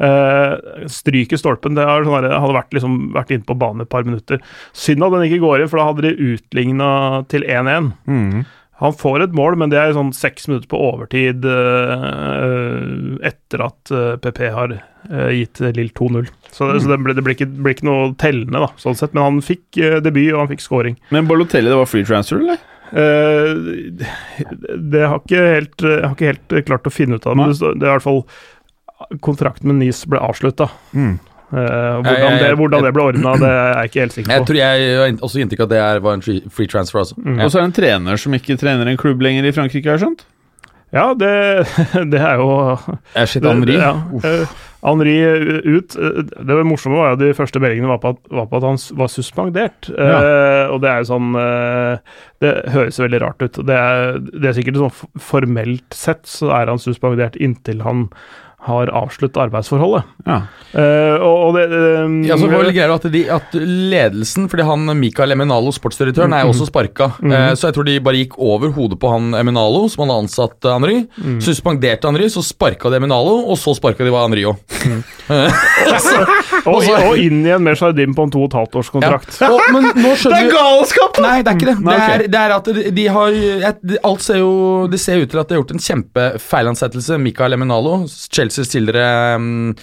Eh, 0.00 0.86
stryker 0.88 1.36
stolpen. 1.36 1.74
Det 1.76 1.84
er 1.84 2.04
sånn 2.08 2.22
der, 2.22 2.38
hadde 2.40 2.56
vært, 2.56 2.72
liksom, 2.72 3.12
vært 3.12 3.30
inne 3.36 3.44
på 3.44 3.58
banen 3.60 3.82
et 3.84 3.90
par 3.92 4.04
minutter. 4.08 4.40
Synd 4.72 5.04
at 5.04 5.12
den 5.12 5.28
ikke 5.28 5.42
går 5.44 5.60
inn, 5.60 5.68
for 5.68 5.76
da 5.76 5.90
hadde 5.92 6.02
de 6.08 6.32
utligna 6.32 6.90
til 7.28 7.42
1-1. 7.44 7.92
Mm. 8.08 8.44
Han 8.82 8.94
får 8.98 9.26
et 9.26 9.36
mål, 9.36 9.56
men 9.60 9.70
det 9.72 9.78
er 9.78 9.94
sånn 9.94 10.10
seks 10.16 10.48
minutter 10.50 10.68
på 10.70 10.80
overtid 10.82 11.44
uh, 11.46 13.18
etter 13.22 13.62
at 13.68 13.92
uh, 13.94 14.16
PP 14.22 14.40
har 14.54 14.74
uh, 14.74 15.30
gitt 15.30 15.62
Lill 15.76 15.92
2-0. 15.94 16.30
Så, 16.52 16.68
så 16.80 16.90
det, 16.90 16.98
ble, 17.00 17.14
det 17.16 17.24
blir 17.24 17.36
ikke, 17.38 17.48
blir 17.48 17.76
ikke 17.76 17.88
noe 17.88 18.10
tellende, 18.20 18.60
da, 18.66 18.68
sånn 18.82 18.98
sett. 18.98 19.14
Men 19.16 19.24
han 19.24 19.40
fikk 19.44 19.78
eh, 19.80 20.00
debut, 20.04 20.34
og 20.34 20.42
han 20.42 20.50
fikk 20.50 20.64
scoring. 20.64 20.98
Men 21.14 21.30
Balotelli, 21.30 21.70
det 21.72 21.78
var 21.78 21.88
free 21.88 22.04
transfer, 22.08 22.42
eller? 22.42 22.60
Eh, 22.92 23.54
det 24.76 25.04
har 25.06 25.22
ikke 25.22 25.44
helt, 25.46 25.78
jeg 25.80 26.02
har 26.04 26.12
ikke 26.12 26.32
helt 26.34 26.68
klart 26.68 26.90
å 26.90 26.92
finne 26.92 27.16
ut 27.16 27.28
av, 27.28 27.38
men 27.40 27.54
det, 27.54 27.72
det 27.80 27.88
er 27.88 27.94
i 27.94 27.96
hvert 27.96 28.04
fall 28.04 28.24
Kontrakten 29.24 29.66
med 29.66 29.80
Nice 29.80 30.06
ble 30.06 30.20
avslutta. 30.22 30.68
Mm. 30.94 31.16
Hvordan, 31.52 32.04
Jeg- 32.04 32.30
jeg- 32.32 32.40
det- 32.48 32.56
hvordan 32.58 32.82
det 32.88 32.92
ble 32.96 33.02
ordna, 33.10 33.32
det 33.36 33.50
er 33.52 33.72
jeg 33.82 33.90
ikke 33.90 34.00
helt 34.00 34.12
sikker 34.16 34.28
på. 34.30 34.36
Jeg 34.38 34.46
tror 34.48 34.56
jeg 34.56 34.96
har 34.96 35.16
også 35.28 35.40
inntrykk 35.44 35.60
av 35.60 35.64
at 35.68 35.74
det 35.76 35.78
er, 35.84 36.00
var 36.00 36.12
en 36.14 36.22
free, 36.22 36.66
transfer. 36.66 36.98
Altså. 37.04 37.14
Mm. 37.20 37.38
Ja. 37.38 37.44
Og 37.44 37.50
så 37.50 37.58
er 37.58 37.66
det 37.66 37.70
en 37.70 37.78
trener 37.82 38.16
som 38.18 38.32
ikke 38.32 38.56
trener 38.58 38.88
en 38.88 38.96
klubb 38.96 39.20
lenger 39.20 39.44
i 39.44 39.52
Frankrike, 39.52 39.84
har 39.90 39.98
jeg 39.98 40.06
skjønt? 40.08 40.24
Ja, 40.92 41.14
det, 41.14 41.30
det 42.12 42.20
er 42.20 42.36
jo 42.36 42.78
Jeg 43.16 43.28
Shit, 43.28 43.42
Henri. 43.48 43.78
Ja, 43.80 43.94
eh, 44.28 44.46
Henri 44.84 45.14
ut. 45.24 45.94
Eh, 45.96 46.18
Det 46.44 46.52
var 46.52 46.64
morsomme 46.68 46.98
var 47.00 47.14
jo 47.14 47.20
de 47.22 47.32
første 47.32 47.60
meldingene 47.62 47.88
var 47.88 47.98
på 48.02 48.10
at, 48.12 48.18
var 48.28 48.46
på 48.50 48.56
at 48.58 48.66
han 48.66 48.76
var 48.98 49.08
suspendert. 49.08 49.88
Eh, 49.88 50.66
og 50.68 50.82
det 50.82 50.90
er 50.90 50.98
jo 51.00 51.08
sånn 51.14 51.30
eh, 51.40 51.96
Det 52.44 52.52
høres 52.74 52.98
veldig 53.00 53.20
rart 53.22 53.40
ut. 53.40 53.52
Det 53.64 53.72
er, 53.78 54.18
det 54.20 54.44
er 54.50 54.52
sikkert 54.60 54.82
sånn 54.82 54.92
formelt 55.18 55.96
sett 55.96 56.24
så 56.28 56.52
er 56.60 56.66
han 56.68 56.76
suspendert 56.82 57.36
inntil 57.40 57.80
han 57.86 58.10
har 58.62 58.90
avsluttet 58.94 59.40
arbeidsforholdet. 59.42 60.06
Ja. 60.26 60.42
Uh, 60.72 61.16
og, 61.18 61.36
og 61.48 61.56
det 61.58 61.64
um, 61.74 62.20
Ja, 62.24 62.36
så 62.38 62.48
var 62.48 62.64
det 62.64 62.74
greier 62.76 62.94
at, 62.94 63.06
de, 63.12 63.22
at 63.34 63.56
ledelsen, 63.58 64.46
fordi 64.52 64.66
han 64.68 64.86
Mikael 65.00 65.34
Eminalo, 65.34 65.72
sportsdirektøren, 65.74 66.34
er 66.36 66.46
jo 66.46 66.52
også 66.54 66.68
sparka. 66.70 67.10
Eh, 67.22 67.48
så 67.58 67.68
jeg 67.68 67.76
tror 67.76 67.88
de 67.88 67.98
bare 68.04 68.22
gikk 68.22 68.38
over 68.40 68.72
hodet 68.76 69.00
på 69.02 69.10
han 69.12 69.32
Eminalo, 69.38 69.84
som 69.92 70.04
hadde 70.04 70.20
ansatt 70.24 70.70
Henry. 70.70 71.02
Mm. 71.18 71.40
Suspenderte 71.44 72.08
Henry, 72.08 72.30
så 72.32 72.44
sparka 72.46 72.92
de 72.92 73.00
Eminalo, 73.02 73.40
og 73.50 73.58
så 73.60 73.74
sparka 73.76 74.06
de 74.06 74.14
Henry 74.14 74.46
òg. 74.48 74.62
og, 76.70 76.78
og 76.86 77.18
inn 77.20 77.42
igjen 77.46 77.62
med 77.64 77.78
Jardim 77.78 78.14
på 78.16 78.26
en 78.26 78.32
to 78.32 78.42
og 78.44 78.50
et 78.50 78.56
halvt 78.60 78.78
års 78.80 78.90
Ja. 78.92 78.94
kontrakt. 78.94 79.38
Og, 79.46 79.60
men 79.74 79.88
nå 80.02 80.14
skjønner 80.18 80.46
vi 80.46 80.54
galskap! 80.54 81.20
Nei, 81.24 81.36
det 81.42 81.52
er 81.52 81.58
ikke 81.58 81.70
det. 81.70 81.76
Nei, 81.82 81.96
det, 81.96 82.08
er, 82.14 82.24
det 82.32 82.40
er 82.42 82.54
at 82.56 82.70
de, 82.98 83.06
har 83.16 83.36
jeg, 83.36 83.98
Alt 84.02 84.24
ser 84.24 84.40
jo 84.42 84.52
Det 84.92 85.00
ser 85.00 85.22
ut 85.22 85.30
til 85.32 85.40
at 85.40 85.48
de 85.48 85.56
har 85.56 85.62
gjort 85.62 85.74
en 85.74 85.84
kjempefeilansettelse. 85.86 87.18
Mikael 87.22 87.56
Eminalo, 87.56 88.02
Chelseas 88.52 88.72
tidligere 88.72 89.38
mm, 89.40 89.74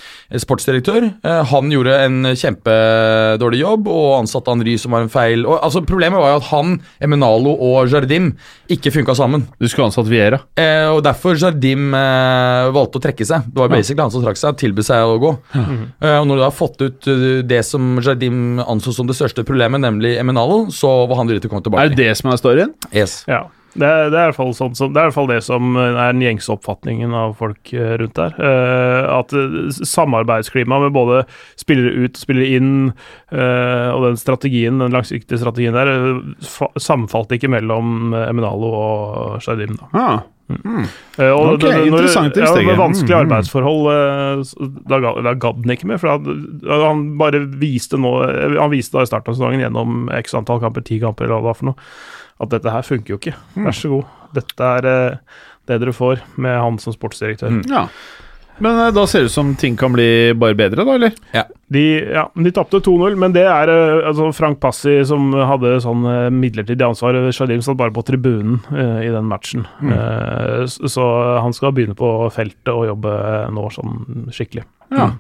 sportsdirektør, 0.44 1.08
eh, 1.26 1.42
han 1.50 1.72
gjorde 1.74 1.96
en 2.06 2.30
kjempedårlig 2.38 3.62
jobb 3.64 3.90
og 3.90 4.08
ansatte 4.20 4.54
Henry 4.54 4.76
som 4.82 4.96
var 4.96 5.06
en 5.06 5.12
feil. 5.12 5.46
Og, 5.46 5.58
altså, 5.66 5.82
problemet 5.88 6.22
var 6.22 6.34
jo 6.34 6.40
at 6.42 6.50
han, 6.52 6.76
Eminalo 7.04 7.56
og 7.56 7.90
Jardim 7.92 8.32
ikke 8.72 8.94
funka 8.94 9.16
sammen. 9.18 9.48
Du 9.60 9.68
skulle 9.68 9.90
ansatt 9.90 10.10
Viera. 10.10 10.42
Eh, 10.60 10.88
og 10.92 11.02
derfor 11.06 11.38
Jardim 11.40 11.94
eh, 11.98 12.70
valgte 12.76 13.02
å 13.02 13.06
trekke 13.08 13.28
seg. 13.28 13.50
Det 13.50 13.64
var 13.64 13.74
basically 13.74 14.06
han 14.06 14.14
som 14.14 14.26
trakk 14.26 14.40
seg, 14.40 14.58
tilbød 14.62 14.90
seg 14.90 15.16
å 15.16 15.20
gå. 15.22 15.36
Eh, 15.60 16.18
og 16.20 16.28
når 16.30 16.42
du 16.42 16.46
har 16.46 16.56
fått 16.56 16.84
ut 16.84 17.10
eh, 17.10 17.30
det 17.48 17.64
som 17.68 17.98
Jardim 18.04 18.62
anså 18.66 18.94
som 18.96 19.10
det 19.10 19.18
største 19.18 19.46
problemet, 19.48 19.82
nemlig 19.84 20.18
Eminalo, 20.22 20.68
så 20.74 21.02
var 21.10 21.22
han 21.22 21.32
villig 21.32 21.46
til 21.46 21.52
å 21.52 21.56
komme 21.56 21.66
tilbake. 21.66 21.88
Er 21.88 21.96
det 21.96 22.04
det 22.10 22.20
som 22.20 22.32
er 22.34 22.42
storyen? 22.42 22.76
Yes. 22.94 23.24
Ja. 23.30 23.48
Det 23.78 23.86
er, 23.86 24.08
det, 24.10 24.18
er 24.18 24.24
i 24.24 24.30
hvert 24.32 24.38
fall 24.40 24.54
sånn 24.58 24.74
som, 24.76 24.94
det 24.94 24.98
er 24.98 25.06
i 25.06 25.10
hvert 25.12 25.18
fall 25.20 25.28
det 25.30 25.40
som 25.46 25.76
er 25.78 25.98
den 26.00 26.24
gjengse 26.24 26.50
oppfatningen 26.56 27.14
av 27.14 27.36
folk 27.38 27.70
eh, 27.76 27.94
rundt 28.02 28.16
der. 28.18 28.34
Uh, 28.42 29.20
at 29.20 29.36
eh, 29.38 29.70
samarbeidsklimaet 29.86 30.88
med 30.88 30.96
både 30.96 31.20
spillere 31.60 31.94
ut 32.08 32.18
og 32.18 32.24
spillere 32.24 32.50
inn, 32.58 32.72
uh, 33.30 33.90
og 33.94 34.08
den 34.08 34.18
strategien, 34.20 34.82
den 34.82 34.96
langsiktige 34.98 35.38
strategien 35.44 35.78
der, 35.78 35.94
samfalt 36.82 37.32
ikke 37.38 37.52
mellom 37.54 38.10
eh, 38.18 38.26
Eminalo 38.32 38.74
og 38.74 39.40
Shardim. 39.46 39.78
Ah. 39.94 40.22
Uh, 40.50 40.82
og 41.30 41.44
Ok, 41.54 41.62
det- 41.62 41.76
når- 41.76 41.86
interessant 41.92 42.36
Ja, 42.42 42.48
det 42.56 42.66
var 42.66 42.80
vanskelige 42.82 43.14
Mm, 43.14 43.22
mm. 43.22 43.26
arbeidsforhold, 43.30 43.84
eh, 43.94 44.80
da, 44.90 45.00
da 45.22 45.34
gadd 45.38 45.62
han 45.62 45.76
ikke 45.76 45.86
mer. 45.92 46.00
For 46.02 46.10
han 46.10 47.18
bare 47.22 47.46
viste 47.62 48.00
nå 48.02 48.16
Han 48.58 48.72
viste 48.74 48.98
da 48.98 49.04
i 49.06 49.12
starten 49.12 49.30
av 49.30 49.38
sesongen 49.38 49.62
gjennom 49.62 50.10
x 50.18 50.34
antall 50.34 50.60
kamper, 50.60 50.82
ti 50.82 50.98
kamper 51.00 51.26
eller 51.26 51.36
hva 51.38 51.42
det 51.44 51.52
var 51.52 51.60
for 51.60 51.66
noe, 51.70 51.76
at 52.40 52.56
dette 52.56 52.74
her 52.74 52.88
funker 52.88 53.16
jo 53.16 53.20
ikke. 53.20 53.36
Mm. 53.56 53.68
Vær 53.68 53.76
så 53.76 53.92
god. 53.92 54.16
Dette 54.38 54.72
er 54.78 54.88
eh, 54.90 55.38
det 55.70 55.78
dere 55.84 55.94
får 55.94 56.24
med 56.42 56.58
han 56.58 56.82
som 56.82 56.96
sportsdirektør. 56.96 57.60
Mm. 57.60 57.62
Ja. 57.70 57.86
Men 58.64 58.80
eh, 58.80 58.92
da 58.96 59.06
ser 59.08 59.24
det 59.24 59.32
ut 59.32 59.36
som 59.36 59.52
ting 59.60 59.76
kan 59.80 59.94
bli 59.96 60.08
bare 60.40 60.58
bedre, 60.58 60.86
da, 60.88 60.96
eller? 60.96 61.14
De, 61.70 61.84
ja, 62.16 62.26
de 62.34 62.54
tapte 62.56 62.82
2-0, 62.86 63.18
men 63.20 63.36
det 63.36 63.46
er 63.48 63.72
eh, 63.74 64.08
altså 64.10 64.32
Frank 64.36 64.62
Passi 64.64 64.98
som 65.08 65.32
hadde 65.36 65.78
sånn 65.84 66.08
midlertidig 66.40 66.88
ansvar. 66.88 67.20
Shadim 67.36 67.64
satt 67.66 67.80
bare 67.80 67.96
på 67.96 68.06
tribunen 68.08 68.62
uh, 68.72 69.00
i 69.04 69.12
den 69.14 69.28
matchen. 69.30 69.68
Mm. 69.84 69.94
Uh, 69.96 70.64
så 70.68 71.08
han 71.44 71.56
skal 71.56 71.76
begynne 71.76 71.98
på 72.00 72.12
feltet 72.36 72.72
og 72.74 72.88
jobbe 72.94 73.16
nå 73.56 73.68
sånn 73.76 74.30
skikkelig. 74.36 74.68
Ja. 74.96 75.12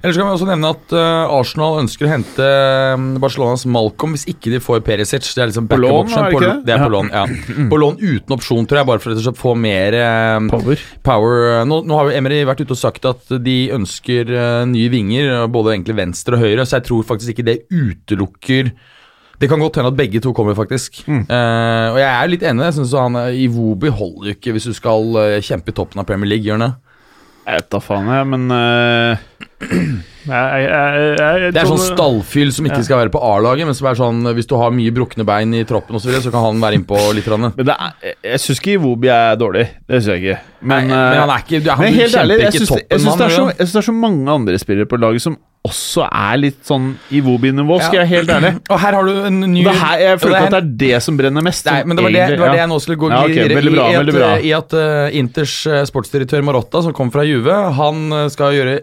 Ellers 0.00 0.16
kan 0.16 0.30
vi 0.30 0.32
også 0.32 0.46
nevne 0.48 0.68
at 0.72 0.92
uh, 0.96 1.32
Arsenal 1.36 1.74
ønsker 1.82 2.06
å 2.06 2.10
hente 2.14 2.44
eh, 2.44 3.02
Barcelonas 3.20 3.66
Malcolm 3.68 4.14
hvis 4.16 4.24
ikke 4.32 4.48
de 4.54 4.60
får 4.64 4.78
Perisic. 4.86 5.26
Det 5.36 5.42
er 5.44 5.50
liksom 5.50 5.66
backup 5.68 5.82
lån, 5.84 5.98
option. 6.06 6.22
er 6.24 6.30
det 6.30 6.32
På, 6.32 6.40
det? 6.40 6.72
er 6.72 6.80
på 6.80 6.92
lån, 6.94 7.10
ja. 7.12 7.24
På 7.68 7.80
lån 7.82 7.98
uten 8.00 8.36
opsjon, 8.38 8.68
tror 8.70 8.80
jeg, 8.80 8.88
bare 8.88 9.02
for 9.04 9.28
å 9.32 9.34
få 9.36 9.52
mer 9.60 9.96
um, 10.38 10.48
Power. 10.54 10.86
power. 11.04 11.44
Nå, 11.68 11.82
nå 11.84 11.98
har 11.98 12.08
jo 12.08 12.16
Emery 12.16 12.40
vært 12.48 12.62
ute 12.64 12.72
og 12.72 12.80
sagt 12.80 13.10
at 13.12 13.28
de 13.44 13.58
ønsker 13.76 14.32
uh, 14.32 14.62
nye 14.72 14.88
vinger, 14.94 15.44
både 15.52 15.76
egentlig 15.76 15.98
venstre 16.00 16.38
og 16.38 16.46
høyre, 16.46 16.64
så 16.64 16.78
jeg 16.78 16.88
tror 16.88 17.04
faktisk 17.12 17.34
ikke 17.36 17.46
det 17.50 17.58
utelukker 17.68 18.72
det 19.40 19.48
kan 19.48 19.60
godt 19.60 19.78
hende 19.80 19.88
at 19.88 19.96
begge 19.96 20.20
to 20.20 20.34
kommer, 20.36 20.52
faktisk. 20.52 20.98
Eh, 21.08 21.86
og 21.88 21.96
jeg 21.96 22.08
er 22.10 22.26
litt 22.28 22.42
enig. 22.44 22.66
Jeg 22.66 22.74
synes 22.76 22.90
han 23.00 23.14
I 23.22 23.46
Iwobi 23.46 23.88
holder 23.88 24.26
jo 24.28 24.34
ikke 24.36 24.52
hvis 24.52 24.66
du 24.68 24.74
skal 24.76 25.16
kjempe 25.40 25.72
i 25.72 25.76
toppen 25.78 26.02
av 26.02 26.04
Premier 26.04 26.28
League, 26.28 26.44
gjør 26.44 26.58
han 26.58 26.66
det? 26.66 26.74
Jeg 27.46 27.62
vet 27.62 27.70
da 27.72 27.80
faen, 27.80 28.10
jeg, 28.12 28.28
men 28.34 28.44
Jeg, 29.60 30.62
jeg, 30.64 31.16
jeg, 31.16 31.52
Det 31.54 31.60
er 31.62 31.68
sånn 31.68 31.80
stallfyll 31.80 32.50
som 32.52 32.66
ikke 32.68 32.78
Ja. 32.80 32.86
skal 32.86 32.98
være 33.00 33.12
på 33.12 33.20
A-laget, 33.24 33.66
men 33.68 33.74
som 33.76 33.88
er 33.90 33.96
sånn 33.98 34.20
hvis 34.36 34.46
du 34.48 34.54
har 34.60 34.70
mye 34.72 34.92
brukne 34.94 35.24
bein 35.26 35.52
i 35.56 35.62
troppen 35.68 35.96
osv., 35.96 36.04
så, 36.04 36.08
videre, 36.10 36.24
så 36.28 36.32
kan 36.34 36.44
han 36.44 36.60
være 36.60 36.78
innpå 36.80 37.00
litt. 37.16 37.24
grann. 37.28 37.52
Men 37.56 37.66
det 37.66 37.74
er, 37.76 38.14
jeg- 38.24 38.40
syns 38.40 38.60
ikke 38.60 38.74
Iwobi 38.78 39.08
er 39.08 39.36
dårlig. 39.40 39.66
Det 39.88 40.00
syns 40.02 40.06
jeg 40.12 40.22
ikke. 40.22 40.38
Men, 40.62 40.88
Nei, 40.88 40.96
men 40.96 41.20
han 41.20 41.30
er 41.30 41.44
ikke 41.44 41.62
du, 41.64 41.70
han 41.70 41.78
men 41.84 41.94
helt 41.94 42.14
ærlig, 42.20 42.38
jeg 42.40 42.52
syns 42.52 42.68
det, 42.68 43.00
syns 43.00 43.72
det 43.72 43.76
er 43.80 43.86
så 43.88 43.94
mange 43.96 44.28
andre 44.28 44.58
spillere 44.60 44.86
på 44.86 44.98
laget 45.00 45.22
som 45.24 45.36
også 45.66 46.06
er 46.08 46.36
litt 46.40 46.64
sånn 46.64 46.96
Iwobi-nivå, 47.12 47.80
skal 47.82 48.00
Ja. 48.00 48.04
jeg 48.04 48.08
helt 48.08 48.28
ærlig. 48.32 48.52
Og 48.70 48.78
her 48.80 48.92
har 48.96 49.04
du 49.04 49.24
en 49.26 49.40
ny 49.40 49.64
Det 49.64 49.74
her, 49.76 49.98
jeg 49.98 50.20
føler 50.20 50.36
ikke 50.36 50.46
at 50.46 50.50
det 50.64 50.78
det 50.78 50.90
er 50.92 50.96
det 50.96 51.02
som 51.02 51.16
brenner 51.18 51.42
mest. 51.42 51.66
Nei, 51.66 51.82
men 51.84 51.96
det 51.96 52.02
var 52.04 52.10
det, 52.10 52.16
egentlig- 52.20 52.36
det, 52.36 52.40
var 52.40 52.48
det 52.54 52.60
jeg 52.60 52.68
nå 52.68 52.78
skulle 52.80 52.96
gå 52.98 53.10
Ja, 53.10 53.22
okay, 53.24 53.34
videre 53.34 53.56
veldig 53.60 53.74
bra, 53.76 53.88
i. 53.88 53.96
veldig 53.96 54.14
at, 54.14 54.20
bra. 54.20 54.30
I 54.40 54.52
at 54.52 54.72
uh, 54.72 55.18
Inters 55.18 55.66
eh, 55.66 55.84
sportsdirektør 55.84 56.42
Marotta, 56.44 56.82
som 56.82 56.92
kom 56.96 57.10
fra 57.10 57.24
Juve, 57.24 57.52
han 57.76 58.12
eh, 58.12 58.28
skal 58.28 58.52
gjøre 58.56 58.80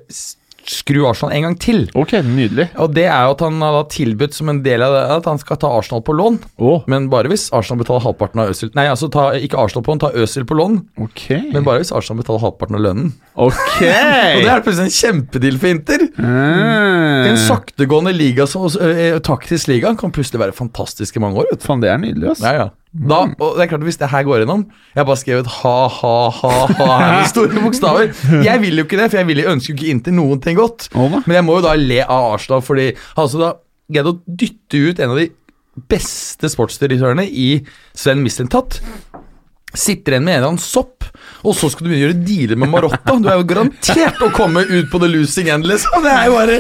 skru 0.72 1.02
Arsenal 1.08 1.34
en 1.36 1.46
gang 1.48 1.56
til. 1.62 1.86
Ok, 1.98 2.14
nydelig. 2.26 2.68
Og 2.82 2.92
det 2.96 3.06
er 3.08 3.28
jo 3.28 3.36
at 3.36 3.44
han 3.46 3.62
har 3.64 3.88
tilbudt 3.94 4.36
som 4.38 4.52
en 4.52 4.62
del 4.66 4.84
av 4.86 4.94
det 4.96 5.04
at 5.18 5.30
han 5.32 5.42
skal 5.42 5.60
ta 5.62 5.72
Arsenal 5.78 6.04
på 6.06 6.16
lån. 6.18 6.40
Å, 6.60 6.74
Men 6.92 7.10
bare 7.12 7.32
hvis 7.32 7.48
Arsenal 7.56 7.82
betaler 7.84 8.04
halvparten 8.06 8.42
av 8.44 8.52
Øzil 8.52 8.72
Nei, 8.78 8.88
altså 8.92 9.10
ta, 9.14 9.30
ikke 9.38 9.60
Arsenal 9.62 9.86
på 9.86 9.94
lån, 9.94 10.02
ta 10.04 10.12
Øzil 10.16 10.48
på 10.48 10.58
lån. 10.60 10.80
ok. 11.08 11.24
Men 11.54 11.68
bare 11.68 11.84
hvis 11.84 11.94
Arsenal 11.96 12.22
betaler 12.22 12.44
halvparten 12.46 12.80
av 12.80 12.84
lønnen. 12.88 13.14
Ok! 13.36 13.78
Og 14.38 14.44
det 14.44 14.52
er 14.54 14.66
plutselig 14.66 14.90
en 14.90 14.98
kjempedeal 14.98 15.62
for 15.62 15.72
Inter. 15.74 16.08
Mm. 16.18 17.30
En 17.32 17.40
saktegående 17.48 18.14
liga 18.16 18.48
så, 18.50 18.66
uh, 18.68 19.20
taktisk 19.24 19.72
liga 19.72 19.94
kan 20.00 20.14
plutselig 20.16 20.42
være 20.44 20.58
fantastisk 20.58 21.18
i 21.18 21.24
mange 21.24 21.44
år. 21.44 21.52
vet 21.52 21.64
du. 21.64 21.68
Fan, 21.68 21.84
det 21.84 21.92
er 21.94 22.02
nydelig, 22.02 22.34
ass. 22.36 22.44
Ja, 22.46 22.54
ja. 22.66 22.68
Da, 22.98 23.20
og 23.30 23.58
det 23.58 23.66
er 23.66 23.70
klart 23.70 23.84
at 23.84 23.86
Hvis 23.86 24.00
det 24.02 24.08
her 24.10 24.24
går 24.26 24.40
gjennom 24.42 24.64
Jeg 24.72 24.98
har 24.98 25.06
bare 25.06 25.20
skrevet 25.22 25.50
ha-ha-ha 25.60 26.54
her 26.80 27.12
med 27.20 27.28
store 27.30 27.62
bokstaver. 27.62 28.10
Jeg 28.46 28.62
vil 28.64 28.80
jo 28.82 28.86
ikke 28.88 28.98
det, 28.98 29.10
for 29.12 29.20
jeg 29.22 29.28
vil, 29.30 29.42
jeg 29.44 29.52
ønsker 29.52 29.74
jo 29.74 29.78
ikke 29.78 29.92
Inter 29.94 30.16
noen 30.18 30.42
ting 30.42 30.58
godt. 30.58 30.88
Men 31.28 31.36
jeg 31.38 31.46
må 31.46 31.60
jo 31.60 31.66
da 31.68 31.76
le 31.78 32.00
av 32.04 32.32
Arsenal, 32.34 32.64
fordi 32.66 32.88
altså 33.16 33.44
da 33.44 33.52
greide 33.94 34.16
å 34.16 34.18
dytte 34.26 34.82
ut 34.90 35.00
en 35.04 35.14
av 35.14 35.22
de 35.22 35.28
beste 35.94 36.50
sportsdirektørene 36.50 37.28
i 37.30 37.50
Sven 37.94 38.24
Mislintat. 38.26 38.80
Sitter 39.78 40.16
igjen 40.16 40.26
med 40.26 40.34
en 40.34 40.40
eller 40.40 40.52
annen 40.54 40.64
sopp, 40.64 41.06
og 41.46 41.54
så 41.56 41.70
skal 41.70 41.86
du 41.86 41.92
begynne 41.92 42.02
å 42.02 42.08
gjøre 42.08 42.26
dealer 42.26 42.60
med 42.60 42.72
Marotta. 42.74 43.16
Du 43.22 43.28
er 43.30 43.38
jo 43.38 43.46
garantert 43.48 44.24
å 44.26 44.30
komme 44.34 44.64
ut 44.66 44.90
på 44.92 45.02
the 45.04 45.10
losing 45.12 45.52
end, 45.54 45.68
liksom. 45.70 46.02
Det 46.04 46.14
er 46.14 46.28
jo 46.28 46.36
bare 46.38 46.58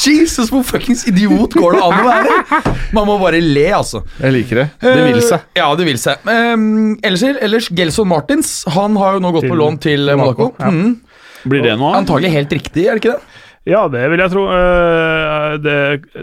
Jesus, 0.00 0.48
hvor 0.52 0.64
fuckings 0.66 1.04
idiot 1.10 1.54
går 1.58 1.76
det 1.76 1.82
an 1.84 1.98
å 2.00 2.06
være? 2.08 2.62
Man 2.96 3.08
må 3.10 3.18
bare 3.20 3.42
le, 3.44 3.66
altså. 3.76 4.00
Jeg 4.18 4.36
liker 4.38 4.62
det. 4.62 4.66
Det 4.80 4.96
vil 5.10 5.20
seg. 5.22 5.44
Uh, 5.44 5.60
Ja, 5.60 5.68
det 5.78 5.88
vil 5.90 6.00
seg. 6.00 6.24
Um, 6.24 6.94
ellers, 7.04 7.26
ellers, 7.34 7.68
Gelson 7.74 8.08
Martins 8.10 8.56
Han 8.74 8.96
har 9.00 9.18
jo 9.18 9.24
nå 9.24 9.32
gått 9.36 9.46
Til 9.46 9.52
på 9.54 9.60
lån 9.60 9.80
til 9.84 10.08
Monaco. 10.14 10.50
Monaco, 10.54 10.64
ja. 10.64 10.72
Mm. 10.72 11.00
Blir 11.44 11.60
det 11.66 11.74
noe 11.76 11.92
av? 11.92 12.00
Antagelig 12.00 12.32
helt 12.32 12.52
riktig, 12.56 12.86
er 12.88 12.96
det 12.96 13.02
ikke 13.04 13.16
det? 13.18 13.33
Ja, 13.64 13.86
det 13.88 14.02
vil 14.12 14.20
jeg 14.20 14.28
tro. 14.28 14.42
Eh, 14.52 15.54
det, 15.64 15.76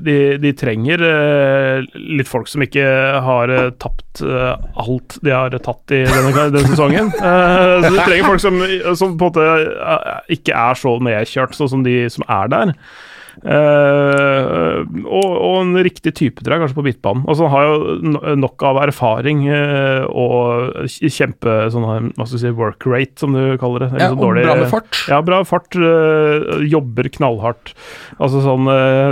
de, 0.05 0.17
de 0.41 0.51
trenger 0.57 1.01
eh, 1.01 1.87
litt 2.19 2.29
folk 2.29 2.49
som 2.51 2.61
ikke 2.61 2.85
har 3.25 3.53
eh, 3.53 3.71
tapt 3.81 4.21
alt 4.21 5.15
de 5.25 5.33
har 5.33 5.55
tatt 5.63 5.93
i 5.95 6.03
denne, 6.05 6.45
denne 6.53 6.69
sesongen. 6.69 7.09
Så 7.81 7.89
de 7.89 8.03
trenger 8.03 8.27
folk 8.27 8.43
som, 8.43 8.59
som 8.99 9.15
på 9.17 9.31
en 9.31 9.31
måte 9.31 10.27
ikke 10.35 10.53
er 10.53 10.77
så 10.77 10.97
nedkjørt, 11.01 11.57
sånn 11.57 11.71
som 11.71 11.85
de 11.87 11.95
som 12.13 12.27
er 12.29 12.51
der. 12.51 12.75
Eh, 13.41 14.81
og, 15.01 15.29
og 15.31 15.55
en 15.61 15.73
riktig 15.81 16.13
type, 16.17 16.43
tror 16.43 16.55
jeg, 16.55 16.63
kanskje 16.63 16.77
på 16.77 16.85
midtbanen. 16.85 17.23
Altså, 17.29 17.47
han 17.49 17.55
har 17.55 17.67
jo 17.69 18.35
nok 18.41 18.65
av 18.69 18.79
erfaring 18.83 19.43
uh, 19.49 20.05
og 20.07 20.87
kjempe 21.01 21.55
sånn 21.73 21.87
hva 21.87 22.27
skal 22.27 22.37
du 22.37 22.43
si, 22.43 22.53
work 22.57 22.85
rate, 22.89 23.17
som 23.21 23.35
du 23.35 23.57
kaller 23.61 23.85
det. 23.85 23.89
Eller 23.95 24.05
Ja, 24.05 24.11
og 24.13 24.23
dårlig- 24.25 24.45
bra 24.45 24.55
med 24.61 24.71
fart. 24.73 25.01
ja, 25.09 25.21
bra 25.25 25.41
fart. 25.47 25.77
Uh, 25.77 26.61
jobber 26.69 27.09
knallhardt. 27.17 27.73
Altså 28.21 28.41
sånn 28.45 28.67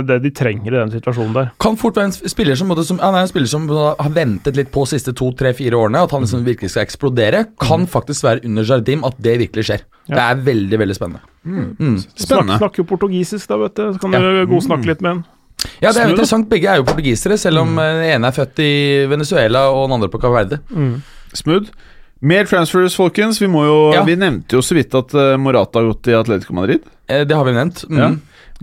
Det 0.06 0.20
de 0.22 0.30
trenger 0.34 0.72
i 0.72 0.78
den 0.78 0.92
situasjonen 0.94 1.34
der. 1.34 1.50
Kan 1.62 1.76
fort 1.80 1.98
være 1.98 2.10
en 2.10 2.30
spiller 2.30 2.58
som, 2.58 2.70
som 2.86 2.98
Han 3.02 3.16
er 3.16 3.24
en 3.24 3.30
spiller 3.30 3.50
som 3.50 3.66
har 3.68 4.12
ventet 4.14 4.56
litt 4.58 4.70
på 4.72 4.84
de 4.86 4.94
siste 4.94 5.14
to, 5.16 5.32
tre, 5.36 5.52
fire 5.56 5.78
årene, 5.78 6.04
at 6.04 6.14
han 6.14 6.22
liksom 6.24 6.44
virkelig 6.46 6.72
skal 6.74 6.86
eksplodere. 6.86 7.44
Kan 7.60 7.86
faktisk 7.90 8.24
være 8.26 8.44
under 8.46 8.66
Jardim 8.66 9.04
at 9.06 9.18
det 9.22 9.38
virkelig 9.42 9.66
skjer. 9.68 9.84
Ja. 10.08 10.14
Det 10.16 10.22
er 10.24 10.40
veldig, 10.46 10.78
veldig 10.78 10.94
spennende. 10.96 11.20
Mm. 11.44 11.66
Spennende. 11.76 12.56
Snakk, 12.56 12.58
snakker 12.58 12.82
jo 12.82 12.84
portugisisk, 12.84 13.46
da, 13.48 13.56
vet 13.56 13.74
du. 13.76 13.92
Så 13.94 14.00
kan 14.00 14.12
Ja. 14.12 14.18
du 14.20 14.46
godsnakke 14.50 14.86
litt 14.86 15.00
med 15.00 15.10
en. 15.10 15.24
Ja, 15.82 15.92
det 15.92 16.00
er 16.00 16.06
jo 16.08 16.14
interessant. 16.16 16.48
Begge 16.48 16.68
er 16.72 16.76
jo 16.80 16.84
portugisere, 16.84 17.36
selv 17.38 17.60
om 17.60 17.78
eh, 17.78 17.92
den 18.00 18.14
ene 18.16 18.26
er 18.28 18.32
født 18.32 18.58
i 18.64 19.06
Venezuela 19.06 19.66
og 19.70 19.88
den 19.88 19.94
andre 19.98 20.08
på 20.08 20.20
Cap 20.20 20.32
Verde. 20.32 20.58
Smooth. 21.34 21.68
Mer 22.22 22.44
transfers, 22.44 22.96
folkens. 22.96 23.38
Vi, 23.40 23.46
må 23.48 23.64
jo, 23.64 23.92
Ja. 23.94 24.02
vi 24.04 24.16
nevnte 24.16 24.52
jo 24.56 24.60
så 24.60 24.74
vidt 24.76 24.94
at 24.94 25.14
eh, 25.14 25.36
Morata 25.36 25.78
har 25.80 25.86
gått 25.92 26.08
i 26.08 26.16
Atletico 26.16 26.52
Madrid. 26.54 26.80
Eh, 27.08 27.24
Det 27.24 27.36
har 27.36 27.44
vi 27.44 27.52
nevnt. 27.52 27.84
Mm. 27.88 27.96
Ja. 27.98 28.08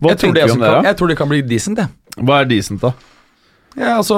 Hva 0.02 0.10
jeg, 0.14 0.18
tror 0.20 0.34
det 0.34 0.44
tenker 0.44 0.46
vi 0.46 0.52
om 0.52 0.60
det? 0.60 0.68
kan, 0.74 0.84
da? 0.84 0.90
jeg 0.90 0.98
tror 0.98 1.08
det 1.08 1.18
kan 1.18 1.30
bli 1.30 1.42
decent, 1.42 1.78
jeg. 1.78 1.88
Hva 2.22 2.42
er 2.42 2.46
decent, 2.46 2.82
da? 2.82 2.92
Ja, 3.78 4.00
altså 4.00 4.16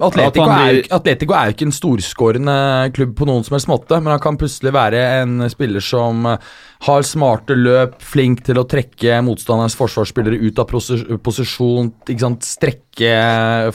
Atletico, 0.00 0.46
At 0.46 0.48
han 0.48 0.52
er, 0.70 0.78
Atletico 0.96 1.34
er 1.36 1.50
jo 1.50 1.54
ikke 1.58 1.66
en 1.68 1.74
storskårende 1.76 2.54
klubb 2.96 3.10
på 3.18 3.26
noen 3.28 3.44
som 3.44 3.58
helst 3.58 3.68
måte, 3.68 3.98
men 4.00 4.14
han 4.14 4.22
kan 4.24 4.38
plutselig 4.40 4.72
være 4.72 5.02
en 5.20 5.44
spiller 5.52 5.84
som 5.84 6.24
eh, 6.30 6.46
har 6.86 7.04
smarte 7.04 7.56
løp, 7.58 7.98
flink 8.00 8.40
til 8.46 8.60
å 8.60 8.64
trekke 8.68 9.18
motstanderens 9.26 9.76
forsvarsspillere 9.76 10.40
ut 10.46 10.62
av 10.62 10.68
posi- 10.72 11.04
posisjon, 11.20 11.90
ikke 12.08 12.24
sant, 12.24 12.48
strekke 12.48 13.12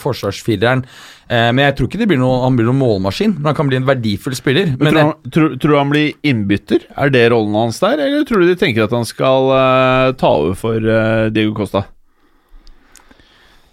forsvarsfireren. 0.02 0.82
Eh, 1.30 1.52
men 1.54 1.67
jeg 1.67 1.78
tror 1.78 1.91
ikke 1.91 2.02
det 2.02 2.10
blir 2.10 2.21
noe, 2.23 2.41
han 2.47 2.58
blir 2.58 2.69
noen 2.71 2.82
målmaskin, 2.82 3.38
men 3.38 3.52
han 3.52 3.60
kan 3.62 3.69
bli 3.69 3.78
en 3.78 3.88
verdifull 3.91 4.38
spiller. 4.38 4.73
Men 4.73 4.89
Men 4.89 4.97
tror, 5.30 5.54
han, 5.54 5.62
tror, 5.62 5.78
han 5.84 5.93
blir 5.93 6.12
innbytter? 6.34 6.89
Er 6.97 7.13
det 7.13 7.28
rollen 7.30 7.54
hans 7.62 7.78
der? 7.86 8.02
Eller 8.10 8.25
tror 8.25 8.41
du 8.41 8.49
de 8.49 8.58
tenker 8.58 8.89
at 8.89 8.97
han 8.97 9.06
skal 9.06 9.54
uh, 9.54 10.17
ta 10.17 10.34
over 10.41 10.58
for 10.58 10.82
uh, 10.82 11.30
Diego 11.30 11.54
Costa? 11.62 11.86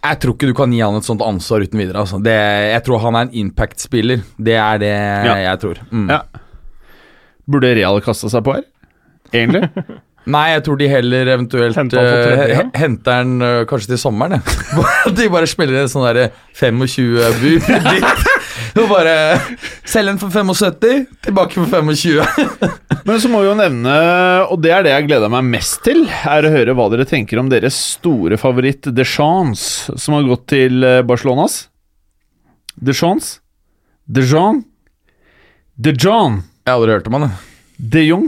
Jeg 0.05 0.19
tror 0.23 0.37
ikke 0.37 0.51
du 0.51 0.57
kan 0.57 0.73
gi 0.75 0.83
han 0.85 0.97
et 0.99 1.07
sånt 1.07 1.25
ansvar 1.25 1.65
uten 1.67 1.81
videre. 1.81 2.03
Altså. 2.05 2.21
Det, 2.23 2.35
jeg 2.71 2.83
tror 2.87 3.03
han 3.03 3.19
er 3.19 3.27
en 3.27 3.39
impact-spiller. 3.45 4.25
Det 4.39 4.59
er 4.61 4.83
det 4.83 4.93
jeg 4.93 5.63
tror. 5.63 5.81
Mm. 5.91 6.11
Ja. 6.13 6.21
Burde 7.47 7.75
Real 7.79 8.03
kasta 8.05 8.31
seg 8.31 8.45
på 8.47 8.57
her? 8.59 8.67
Egentlig? 9.33 9.67
Nei, 10.27 10.47
jeg 10.57 10.63
tror 10.67 10.79
de 10.81 10.87
heller 10.91 11.29
eventuelt 11.37 11.77
henter 11.79 12.01
eh, 12.03 12.15
tredje, 12.27 12.47
ja. 12.51 12.63
henter 12.81 13.21
han 13.21 13.43
eh, 13.47 13.61
kanskje 13.71 13.93
til 13.93 14.01
sommeren. 14.03 14.43
De 15.19 15.29
bare 15.31 15.47
spiller 15.47 15.85
en 15.85 15.91
sånn 15.91 16.03
derre 16.09 16.33
25-bud 16.59 17.69
dit. 17.69 18.33
Og 18.81 18.91
bare 18.91 19.13
selge 19.89 20.11
den 20.13 20.19
for 20.21 20.33
75, 20.35 21.07
tilbake 21.25 21.57
for 21.57 21.71
25. 21.71 22.21
Men 23.07 23.21
så 23.23 23.31
må 23.31 23.41
vi 23.41 23.49
jo 23.49 23.55
nevne, 23.59 23.95
og 24.51 24.61
det 24.63 24.73
er 24.75 24.85
det 24.85 24.93
jeg 24.93 25.07
gleder 25.09 25.31
meg 25.33 25.47
mest 25.49 25.79
til, 25.87 26.05
er 26.27 26.45
å 26.47 26.53
høre 26.53 26.75
hva 26.77 26.89
dere 26.93 27.07
tenker 27.09 27.39
om 27.41 27.49
deres 27.53 27.77
store 27.97 28.37
favoritt 28.41 28.89
Deschamps, 28.97 29.87
som 29.97 30.17
har 30.19 30.27
gått 30.29 30.49
til 30.53 30.83
eh, 30.85 31.03
Barcelonas. 31.07 31.69
Deschamps? 32.77 33.39
Dejan? 34.07 34.65
Dejan? 35.77 36.43
Jeg 36.67 36.73
har 36.73 36.81
aldri 36.81 36.97
hørt 36.97 37.07
om 37.11 37.17
han. 37.21 37.31
De 37.79 38.03
Jong? 38.07 38.27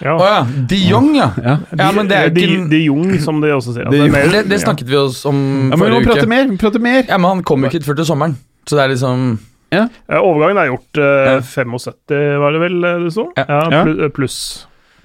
Ja. 0.00 0.14
Oh, 0.16 0.24
ja. 0.24 0.40
De 0.68 0.76
Jong, 0.88 1.10
ja. 1.16 1.30
Ja. 1.44 1.56
Ja, 1.78 1.90
men 1.96 2.08
det 2.08 2.16
er 2.16 2.32
de, 2.34 2.44
ikke 2.46 2.68
de 2.70 2.80
Jong, 2.86 3.12
som 3.22 3.40
de 3.42 3.50
også 3.54 3.74
sier. 3.76 3.88
De 3.92 4.00
Altså, 4.06 4.32
Det, 4.32 4.42
det 4.50 4.60
snakket 4.62 4.88
vi 4.88 4.96
oss 5.00 5.22
om 5.28 5.38
Ja, 5.70 5.76
men 5.76 5.86
vi 5.86 5.92
må 5.92 6.00
forrige 6.00 6.08
prate 6.08 6.24
uke. 6.24 6.30
mer! 6.32 6.44
vi 6.46 6.56
må 6.56 6.60
Prate 6.62 6.82
mer. 6.82 7.02
Ja, 7.08 7.18
men 7.20 7.30
han 7.34 7.42
kommer 7.46 7.70
ikke 7.70 7.84
før 7.86 7.98
til 8.00 8.08
sommeren. 8.08 8.36
Så 8.68 8.76
det 8.78 8.84
er 8.84 8.92
liksom 8.94 9.38
Ja, 9.70 9.84
overgangen 10.18 10.58
er 10.58 10.70
gjort 10.72 10.98
eh, 10.98 11.28
Ja. 11.30 11.40
75, 11.46 12.38
var 12.42 12.52
det 12.56 12.60
vel 12.64 12.84
eh, 12.84 12.98
du 13.04 13.10
så? 13.14 13.28
Ja. 13.38 13.44
Ja, 13.70 13.82
pl 13.86 14.08
Pluss 14.16 14.38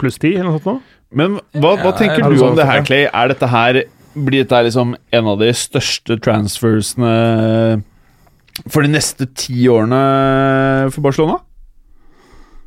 plus 0.01 0.17
10, 0.19 0.33
eller 0.39 0.49
noe 0.51 0.59
sånt. 0.59 0.65
nå. 0.65 0.81
Men 1.15 1.35
hva, 1.53 1.75
hva 1.79 1.91
Ja, 1.93 1.97
tenker 1.99 2.25
du 2.33 2.41
om 2.43 2.55
det 2.57 2.65
her. 2.67 2.81
Clay? 2.83 3.05
Er 3.07 3.29
dette 3.31 3.47
her 3.47 3.83
Blir 4.15 4.41
dette 4.43 4.55
her 4.57 4.63
liksom 4.67 4.95
en 5.13 5.27
av 5.27 5.39
de 5.39 5.51
største 5.55 6.17
transfersene 6.23 7.83
for 8.71 8.81
de 8.85 8.91
neste 8.93 9.27
ti 9.35 9.65
årene 9.67 9.99
for 10.95 11.03
Barcelona? 11.03 11.41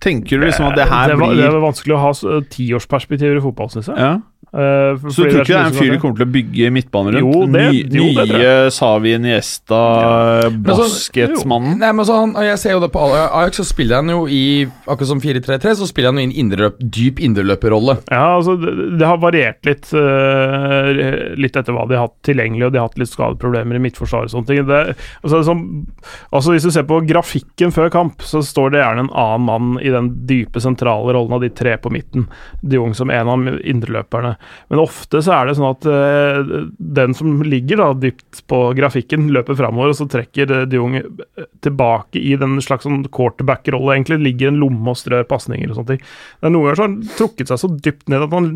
Tenker 0.05 0.39
du 0.39 0.45
liksom 0.47 0.69
at 0.69 0.77
det 0.79 0.85
her 0.91 1.09
det, 1.11 1.17
var, 1.19 1.33
det 1.35 1.47
er 1.49 1.57
vanskelig 1.63 1.97
å 1.97 2.03
ha 2.05 2.11
tiårsperspektiver 2.53 3.41
i 3.41 3.43
fotball, 3.43 3.71
syns 3.73 3.89
jeg. 3.91 3.99
ja. 3.99 4.19
For- 4.51 5.11
Så 5.13 5.25
du 5.27 5.31
tror 5.31 5.43
ikke 5.43 5.53
det 5.53 5.57
er 5.59 5.67
en 5.69 5.75
fyr 5.77 5.91
du 5.93 5.99
kommer 6.01 6.17
til 6.23 6.27
å 6.27 6.33
bygge 6.33 6.71
midtbane 6.73 7.13
rundt? 7.13 7.35
Jo, 7.35 7.47
det- 7.53 7.65
Ny, 7.69 7.83
jo, 7.99 8.07
det 8.17 8.29
nye 8.33 8.53
Savi 8.73 9.13
Niesta, 9.21 9.81
ja. 10.01 10.51
Basketsmannen? 10.51 11.79
Nei, 11.83 11.91
men 11.93 12.05
så 12.09 12.17
han, 12.23 12.33
Jeg 12.49 12.59
ser 12.59 12.71
jo 12.73 12.81
det 12.81 12.91
på 12.95 13.03
Ajax, 13.13 13.59
så 13.61 13.67
spiller 13.69 13.97
han 14.01 14.09
jo 14.09 14.23
i 14.27 14.67
Akkurat 14.89 15.11
som 15.11 15.21
4-3-3, 15.21 15.75
så 15.77 15.87
spiller 15.91 16.09
han 16.13 16.17
jo 16.17 16.25
i 16.25 16.31
en 16.31 16.37
indreløp, 16.41 16.79
dyp 16.81 17.21
indreløperrolle. 17.21 17.99
Ja, 18.11 18.39
altså 18.39 18.57
det, 18.61 18.99
det 18.99 19.07
har 19.07 19.19
variert 19.21 19.61
litt 19.69 19.91
uh, 19.93 21.35
Litt 21.39 21.57
etter 21.59 21.75
hva 21.77 21.85
de 21.89 21.99
har 21.99 22.07
hatt 22.09 22.17
tilgjengelig, 22.27 22.67
og 22.69 22.73
de 22.73 22.81
har 22.81 22.89
hatt 22.89 22.99
litt 23.01 23.13
skadeproblemer 23.13 23.77
i 23.79 23.83
midtforsvaret 23.85 24.31
og 24.31 24.35
sånne 24.37 24.49
ting. 24.51 24.65
Det, 24.69 24.97
altså, 25.23 25.43
som, 25.47 25.63
altså 26.33 26.55
Hvis 26.55 26.67
du 26.69 26.71
ser 26.75 26.87
på 26.89 27.01
grafikken 27.09 27.73
før 27.75 27.91
kamp, 27.93 28.25
så 28.25 28.41
står 28.45 28.73
det 28.75 28.83
gjerne 28.83 29.07
en 29.07 29.13
annen 29.13 29.47
mann 29.49 29.71
i 29.85 29.93
den 29.93 30.11
dype, 30.29 30.61
sentrale 30.65 31.13
rollen 31.17 31.37
av 31.37 31.45
de 31.45 31.51
tre 31.53 31.77
på 31.81 31.93
midten. 31.93 32.27
De 32.63 32.79
Jong 32.79 32.95
som 32.95 33.11
en 33.11 33.29
av 33.33 33.47
indreløperne. 33.61 34.37
Men 34.69 34.83
ofte 34.83 35.21
så 35.25 35.35
er 35.37 35.49
det 35.49 35.57
sånn 35.59 35.71
at 35.71 35.87
uh, 35.89 36.69
den 36.99 37.17
som 37.17 37.39
ligger 37.47 37.81
da 37.81 37.89
dypt 37.97 38.43
på 38.51 38.61
grafikken, 38.79 39.29
løper 39.35 39.57
framover, 39.59 39.93
og 39.93 39.99
så 39.99 40.09
trekker 40.11 40.53
uh, 40.53 40.65
de 40.69 40.79
Jong 40.79 40.99
eh, 40.99 41.47
tilbake 41.65 42.21
i 42.21 42.35
den 42.41 42.59
slags 42.65 42.87
sånn 42.87 43.07
quarterback-rolle. 43.15 43.95
Egentlig 43.97 44.21
ligger 44.25 44.53
en 44.53 44.61
lomme 44.63 44.93
og 44.95 45.01
strør 45.01 45.27
pasninger 45.29 45.71
og 45.71 45.81
sånne 45.81 45.95
ting. 45.95 46.05
Det 46.39 46.51
er 46.51 46.55
Noen 46.55 46.69
ganger 46.69 46.79
så 46.81 46.85
har 46.85 46.93
han 46.93 47.17
trukket 47.19 47.53
seg 47.53 47.63
så 47.63 47.73
dypt 47.89 48.13
ned 48.13 48.27
at 48.27 48.37
han 48.37 48.51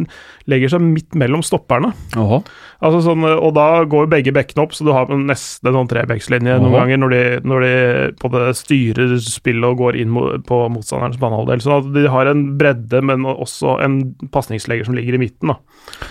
legger 0.50 0.74
seg 0.74 0.84
midt 0.84 1.18
mellom 1.18 1.44
stopperne. 1.46 1.92
Åhå. 2.18 2.42
Altså 2.82 2.98
sånn, 3.04 3.22
og 3.24 3.52
da 3.54 3.84
går 3.86 4.08
begge 4.10 4.32
bekkene 4.34 4.64
opp, 4.64 4.72
så 4.74 4.82
du 4.84 4.90
har 4.90 5.06
nesten 5.06 5.68
en 5.70 5.76
sånn 5.78 5.90
trebekkslinje 5.92 6.56
noen 6.58 6.72
ganger 6.74 6.98
når 6.98 7.12
de, 7.14 7.20
når 7.46 7.60
de 7.66 7.74
på 8.18 8.30
det 8.34 8.40
styrer 8.58 9.12
spillet 9.22 9.68
og 9.68 9.78
går 9.78 9.98
inn 10.02 10.10
mo- 10.10 10.32
på 10.42 10.58
motstanderens 10.74 11.20
banehalvdel. 11.22 11.62
Så 11.62 11.76
at 11.78 11.92
de 11.94 12.06
har 12.10 12.26
en 12.32 12.42
bredde, 12.58 13.02
men 13.06 13.22
også 13.30 13.76
en 13.86 14.00
pasningslegger 14.34 14.88
som 14.88 14.96
ligger 14.98 15.14
i 15.14 15.22
midten. 15.22 15.52
da. 15.54 15.58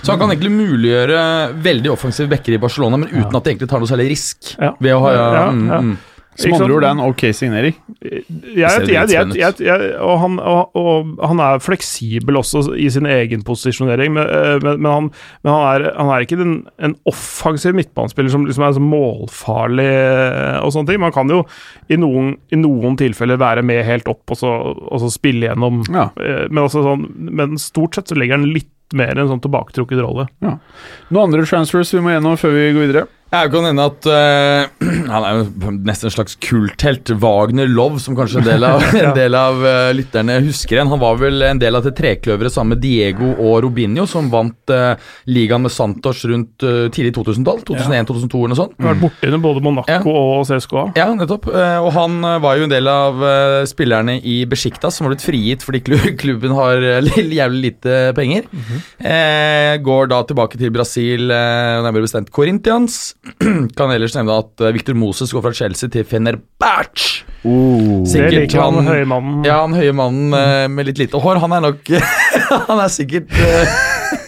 Så 0.02 0.14
han 0.14 0.22
kan 0.22 0.32
egentlig 0.32 0.54
muliggjøre 0.56 1.20
veldig 1.62 1.92
offensive 1.92 2.32
bekker 2.32 2.56
i 2.56 2.62
Barcelona, 2.64 2.98
men 3.04 3.10
uten 3.12 3.36
at 3.36 3.44
det 3.44 3.54
egentlig 3.56 3.70
tar 3.74 3.84
noe 3.84 3.92
særlig 3.92 4.10
risk. 4.14 4.54
Ja. 4.56 4.72
Ved 4.80 4.96
å 4.96 5.04
ha 5.04 5.12
ja, 5.12 5.28
Ja, 5.42 5.46
mm, 5.52 5.68
ja. 5.68 5.82
mm. 5.82 5.98
Som 6.40 6.54
andre 6.56 6.74
ord, 6.74 6.82
det 6.82 6.88
er 6.88 6.96
en 6.96 7.04
ok 7.04 7.24
signering. 7.36 7.76
Jeg, 8.02 8.86
jeg, 8.88 9.58
jeg, 9.60 9.90
og, 10.00 10.14
han, 10.22 10.38
og, 10.40 10.78
og 10.80 11.10
han 11.28 11.42
er 11.44 11.60
fleksibel 11.64 12.40
også 12.40 12.64
i 12.80 12.88
sin 12.94 13.06
egen 13.10 13.44
posisjonering, 13.46 14.14
men, 14.16 14.30
eh, 14.32 14.56
men, 14.64 14.80
men, 14.80 14.90
han, 14.92 15.10
men 15.44 15.52
han, 15.52 15.66
er, 15.74 15.86
han 16.00 16.12
er 16.16 16.26
ikke 16.26 16.40
den, 16.40 16.56
en 16.80 16.96
offensiv 17.12 17.76
midtbanespiller 17.78 18.32
som 18.32 18.48
liksom 18.48 18.64
er 18.68 18.78
så 18.80 18.84
målfarlig 18.86 19.90
eh, 19.92 20.58
og 20.64 20.72
sånne 20.74 20.94
ting. 20.94 21.04
Man 21.04 21.16
kan 21.16 21.32
jo 21.36 21.44
i 21.92 22.00
noen, 22.00 22.34
i 22.56 22.60
noen 22.64 22.96
tilfeller 23.00 23.42
være 23.42 23.66
med 23.68 23.84
helt 23.88 24.08
opp 24.12 24.32
og 24.32 24.40
så, 24.40 24.56
og 24.88 25.04
så 25.04 25.12
spille 25.14 25.50
gjennom, 25.52 25.84
Ja. 25.92 26.10
eh, 26.24 26.46
men, 26.50 26.72
sånn, 26.72 27.10
men 27.28 27.60
stort 27.62 28.00
sett 28.00 28.12
så 28.12 28.18
ligger 28.18 28.40
han 28.40 28.54
litt 28.56 28.72
mer 28.98 29.16
en 29.20 29.30
sånn 29.30 29.44
tilbaketrukket 29.44 30.02
rolle. 30.04 30.26
Noen 30.44 31.22
andre 31.28 31.46
transfers 31.48 31.94
vi 31.96 32.02
må 32.04 32.12
gjennom 32.16 32.40
før 32.40 32.56
vi 32.56 32.72
går 32.76 32.88
videre? 32.88 33.10
Jeg 33.32 33.48
kan 33.54 33.64
hende 33.64 33.84
at 33.88 34.08
uh, 34.12 34.88
han 35.14 35.24
er 35.24 35.38
jo 35.38 35.72
nesten 35.88 36.10
en 36.10 36.14
slags 36.18 36.34
kulthelt. 36.44 37.14
Wagner 37.22 37.70
Love, 37.72 38.02
som 38.04 38.16
kanskje 38.18 38.42
en 38.42 38.48
del 38.50 38.66
av, 38.68 38.84
en 39.00 39.14
del 39.16 39.38
av 39.40 39.62
uh, 39.64 39.92
lytterne 39.96 40.36
husker 40.44 40.76
igjen. 40.76 40.90
Han 40.92 41.00
var 41.00 41.16
vel 41.22 41.40
en 41.48 41.62
del 41.62 41.78
av 41.80 41.86
det 41.88 41.94
trekløveret 41.96 42.52
sammen 42.52 42.76
med 42.76 42.82
Diego 42.84 43.30
og 43.40 43.62
Robinho, 43.64 44.04
som 44.12 44.28
vant 44.34 44.74
uh, 44.76 45.00
ligaen 45.32 45.64
med 45.64 45.72
Santos 45.72 46.26
rundt 46.28 46.60
tidlig 46.92 47.14
2000-tall. 47.16 47.62
2001-2002 47.70 48.42
eller 48.42 48.52
noe 48.52 48.60
sånt. 48.60 48.76
Vært 48.84 49.00
borti 49.06 49.30
under 49.32 49.44
både 49.48 49.64
Monaco 49.64 49.96
Ja. 49.96 50.02
og 50.04 50.44
CSKA. 50.52 50.84
Ja, 51.00 51.08
nettopp. 51.16 51.48
Og 51.52 51.90
han 51.96 52.20
var 52.44 52.60
jo 52.60 52.68
en 52.68 52.74
del 52.76 52.92
av 52.92 53.24
spillerne 53.72 54.18
i 54.28 54.42
Besiktas 54.50 54.98
som 55.00 55.08
har 55.08 55.16
blitt 55.16 55.24
frigitt 55.26 55.64
fordi 55.66 55.82
klubben 56.22 56.54
har 56.58 56.84
jævlig 57.40 57.64
lite 57.70 57.98
penger. 58.18 58.52
eh, 59.00 59.80
går 59.88 60.12
da 60.12 60.20
tilbake 60.28 60.60
til 60.60 60.76
Brasil, 60.76 61.28
nærmere 61.32 62.04
bestemt 62.10 62.32
Corinthians. 62.36 63.00
kan 63.78 63.92
ellers 63.94 64.16
nevne 64.18 64.34
at 64.42 64.64
eh, 64.66 64.72
Victor 64.74 64.96
Moses 64.98 65.32
går 65.36 65.44
fra 65.46 65.52
Chelsea 65.54 65.90
til 65.94 66.06
Fenerbahçe. 66.10 67.22
Oh. 67.46 68.02
Det 68.06 68.28
liker 68.34 68.62
han 68.62 68.80
han- 68.80 68.90
høye 68.90 69.06
mannen. 69.10 69.44
Ja, 69.46 69.60
han 69.64 69.74
høye 69.78 69.94
mannen 69.98 70.34
eh, 70.38 70.66
med 70.70 70.90
litt 70.90 71.02
lite 71.02 71.22
hår, 71.22 71.40
han 71.42 71.56
er 71.58 71.64
nok 71.70 71.90
Han 72.70 72.82
er 72.84 72.92
sikkert 72.94 73.32
eh, 73.34 73.78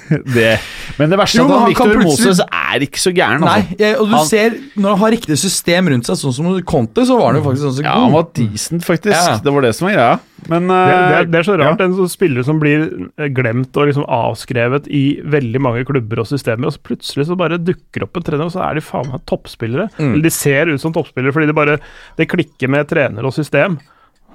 Det. 0.35 0.59
Men 0.99 1.09
det 1.09 1.17
verste 1.19 1.39
Jo, 1.39 1.45
er 1.45 1.47
at 1.47 1.53
han 1.53 1.63
han 1.63 1.73
kan 1.77 1.89
Victor 1.89 2.01
plutselig- 2.01 2.27
Moses 2.27 2.41
er 2.51 2.83
ikke 2.87 3.01
så 3.03 3.11
gæren. 3.15 3.39
Nei, 3.45 3.55
Altså. 3.61 3.77
jeg, 3.79 3.95
og 3.99 4.09
du 4.09 4.15
Han- 4.15 4.27
ser, 4.27 4.57
når 4.75 4.89
han 4.89 4.99
har 5.03 5.11
riktig 5.15 5.37
system 5.39 5.87
rundt 5.93 6.05
seg, 6.09 6.17
sånn 6.19 6.33
som 6.37 6.61
Conte, 6.63 7.05
så 7.07 7.17
var 7.19 7.31
han 7.33 7.39
jo 7.41 7.45
faktisk 7.49 7.63
sånn 7.67 7.77
så 7.77 7.83
god. 7.83 7.89
Ja, 7.89 8.03
han 8.03 8.11
var 8.17 8.27
decent, 8.33 8.83
faktisk. 8.87 9.15
Ja. 9.15 9.37
Det 9.43 9.53
var 9.53 9.61
det 9.67 9.73
som 9.75 9.87
var 9.87 9.95
greia. 9.95 10.19
Men 10.49 10.67
Det, 10.67 10.75
det, 10.75 10.93
eh, 10.93 11.19
er, 11.21 11.25
det 11.31 11.39
er 11.39 11.43
så 11.47 11.55
rart, 11.57 11.79
ja. 11.79 11.85
en 11.85 11.93
sånn 11.95 12.09
spiller 12.11 12.43
som 12.43 12.59
blir 12.59 12.81
eh, 13.17 13.29
glemt 13.31 13.77
og 13.79 13.87
liksom 13.87 14.03
avskrevet 14.11 14.89
i 14.91 15.03
veldig 15.23 15.61
mange 15.63 15.85
klubber 15.87 16.19
og 16.19 16.27
systemer, 16.27 16.67
og 16.67 16.73
så 16.75 16.83
plutselig 16.83 17.27
så 17.29 17.37
bare 17.39 17.57
dukker 17.63 18.03
opp 18.03 18.17
en 18.19 18.23
trener, 18.27 18.43
og 18.49 18.51
så 18.51 18.59
er 18.67 18.75
de 18.75 18.81
faen 18.83 19.07
meg 19.09 19.23
toppspillere. 19.25 19.87
Mm. 19.97 20.13
Eller 20.13 20.23
de 20.27 20.33
ser 20.35 20.67
ut 20.73 20.81
som 20.83 20.91
toppspillere 20.91 21.31
fordi 21.31 21.47
det 21.47 21.55
bare 21.55 21.79
det 22.19 22.27
klikker 22.27 22.67
med 22.69 22.89
trener 22.91 23.23
og 23.23 23.31
system. 23.33 23.79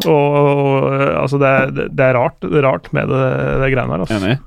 Og, 0.07 0.09
og 0.09 0.93
eh, 0.95 1.15
altså 1.21 1.39
det, 1.43 1.49
er, 1.61 1.71
det 1.91 2.05
er 2.07 2.15
rart, 2.15 2.41
det 2.41 2.55
er 2.61 2.67
rart 2.69 2.89
med 2.95 3.09
det, 3.11 3.23
det 3.65 3.73
greiene 3.75 3.93
her. 3.97 4.05
Altså. 4.07 4.19
Enig. 4.23 4.39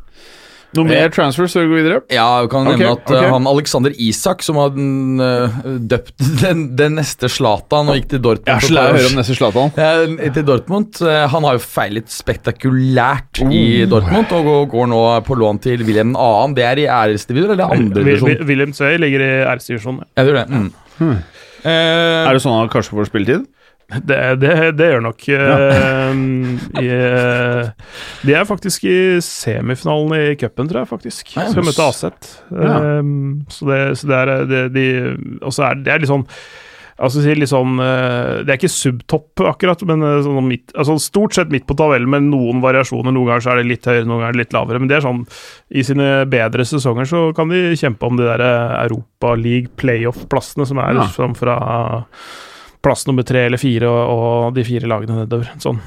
Noe 0.78 0.86
mer 0.88 1.10
transfers 1.12 1.52
før 1.52 1.66
vi 1.66 1.70
går 1.74 1.80
videre? 1.82 1.98
Ja, 2.16 2.26
jeg 2.42 2.50
kan 2.54 2.64
nevne 2.64 2.92
Ok, 2.94 3.02
at 3.02 3.10
okay. 3.12 3.30
han 3.34 3.48
Alexander 3.52 3.92
Isak, 4.00 4.40
som 4.46 4.56
har 4.62 4.72
uh, 4.72 5.58
døpt 5.92 6.14
den, 6.44 6.62
den 6.80 6.96
neste 6.96 7.28
Zlatan 7.28 7.92
og 7.92 7.98
gikk 8.00 8.08
til 8.14 8.22
Dortmund 8.24 8.48
Jeg 8.48 8.56
er 8.56 8.68
så 8.70 8.76
lei 8.78 8.86
av 8.86 8.94
å 8.96 9.00
høre 9.02 9.10
om 9.12 9.18
neste 9.20 9.36
Zlatan. 9.36 9.74
Til 10.38 10.46
Dortmund. 10.48 11.02
Uh, 11.04 11.26
han 11.34 11.48
har 11.50 11.58
jo 11.60 11.64
feilet 11.66 12.08
spektakulært 12.16 13.42
i 13.52 13.64
Dortmund 13.92 14.32
og 14.38 14.48
går- 14.48 14.70
går 14.72 14.88
nå 14.94 15.02
på 15.28 15.36
lån 15.44 15.60
til 15.68 15.84
William 15.88 16.14
2. 16.16 16.56
Det 16.56 16.64
er 16.70 16.84
i 16.86 16.88
æresdivisjon 16.88 17.52
eller 17.58 17.76
andre 17.76 18.04
divisjon? 18.06 18.30
Wi- 18.32 18.48
William 18.48 18.72
Svei 18.78 18.96
ligger 19.02 19.26
i 19.28 19.32
æresdivisjon. 19.52 20.00
Jeg 20.16 20.28
tror 20.30 20.40
det. 20.40 20.48
Mm. 21.02 21.18
Eh, 21.68 22.28
Er 22.28 22.34
det 22.34 22.42
sånn 22.42 22.56
han 22.58 22.70
kanskje 22.74 22.96
får 22.98 23.12
spilletid? 23.12 23.44
Det, 23.92 24.18
det, 24.40 24.56
det 24.80 24.88
gjør 24.94 25.02
nok. 25.04 25.26
eh, 25.36 26.14
i, 26.80 26.88
eh, 26.96 27.70
de 28.24 28.34
er 28.40 28.48
faktisk 28.48 28.86
i 28.88 28.98
semifinalen 29.26 30.16
i 30.32 30.36
cupen, 30.40 30.70
tror 30.72 30.84
jeg, 30.86 30.92
faktisk. 30.94 31.36
Nei, 31.36 31.50
Skal 31.52 31.68
møte 31.68 31.88
Aset. 31.92 32.34
Ja. 32.56 32.74
Eh, 32.80 33.14
så 33.52 33.68
det, 33.68 33.80
så 34.00 34.12
det 34.12 34.20
er 34.24 34.34
det, 34.48 34.66
de 34.78 34.86
Og 35.42 35.52
så 35.56 35.68
er 35.70 35.82
det 35.84 35.92
er 35.96 36.04
litt 36.06 36.12
sånn 36.14 36.28
Altså 37.02 37.24
litt 37.34 37.50
sånn 37.50 37.80
eh, 37.82 38.44
Det 38.46 38.52
er 38.54 38.60
ikke 38.60 38.70
subtopp, 38.70 39.42
akkurat, 39.50 39.82
men 39.90 40.04
eh, 40.06 40.20
sånn 40.22 40.46
midt, 40.46 40.70
altså 40.78 41.00
stort 41.02 41.34
sett 41.34 41.50
midt 41.50 41.66
på 41.66 41.74
tabellen 41.80 42.12
med 42.14 42.28
noen 42.28 42.60
variasjoner. 42.62 43.10
Noen 43.16 43.32
ganger 43.32 43.42
så 43.42 43.54
er 43.56 43.62
det 43.64 43.72
litt 43.72 43.88
høyere, 43.90 44.06
noen 44.06 44.22
ganger 44.22 44.38
litt 44.38 44.54
lavere. 44.54 44.78
Men 44.84 44.92
det 44.92 45.00
er 45.00 45.08
sånn 45.08 45.24
i 45.74 45.82
sine 45.88 46.12
bedre 46.30 46.68
sesonger 46.68 47.10
så 47.10 47.24
kan 47.38 47.50
de 47.50 47.72
kjempe 47.80 48.06
om 48.06 48.20
de 48.20 48.28
der 48.30 48.44
Europa 48.84 49.34
League 49.40 49.74
playoff-plassene 49.82 50.68
som 50.70 50.78
er 50.84 51.00
Ja. 51.00 51.08
sånn 51.16 51.34
fra 51.40 51.58
plass 52.82 53.06
nummer 53.08 53.26
tre 53.28 53.46
eller 53.48 53.62
fire 53.62 53.90
og, 53.90 54.14
og 54.14 54.56
de 54.58 54.66
fire 54.68 54.90
lagene 54.90 55.24
nedover. 55.24 55.52
Sånn. 55.62 55.82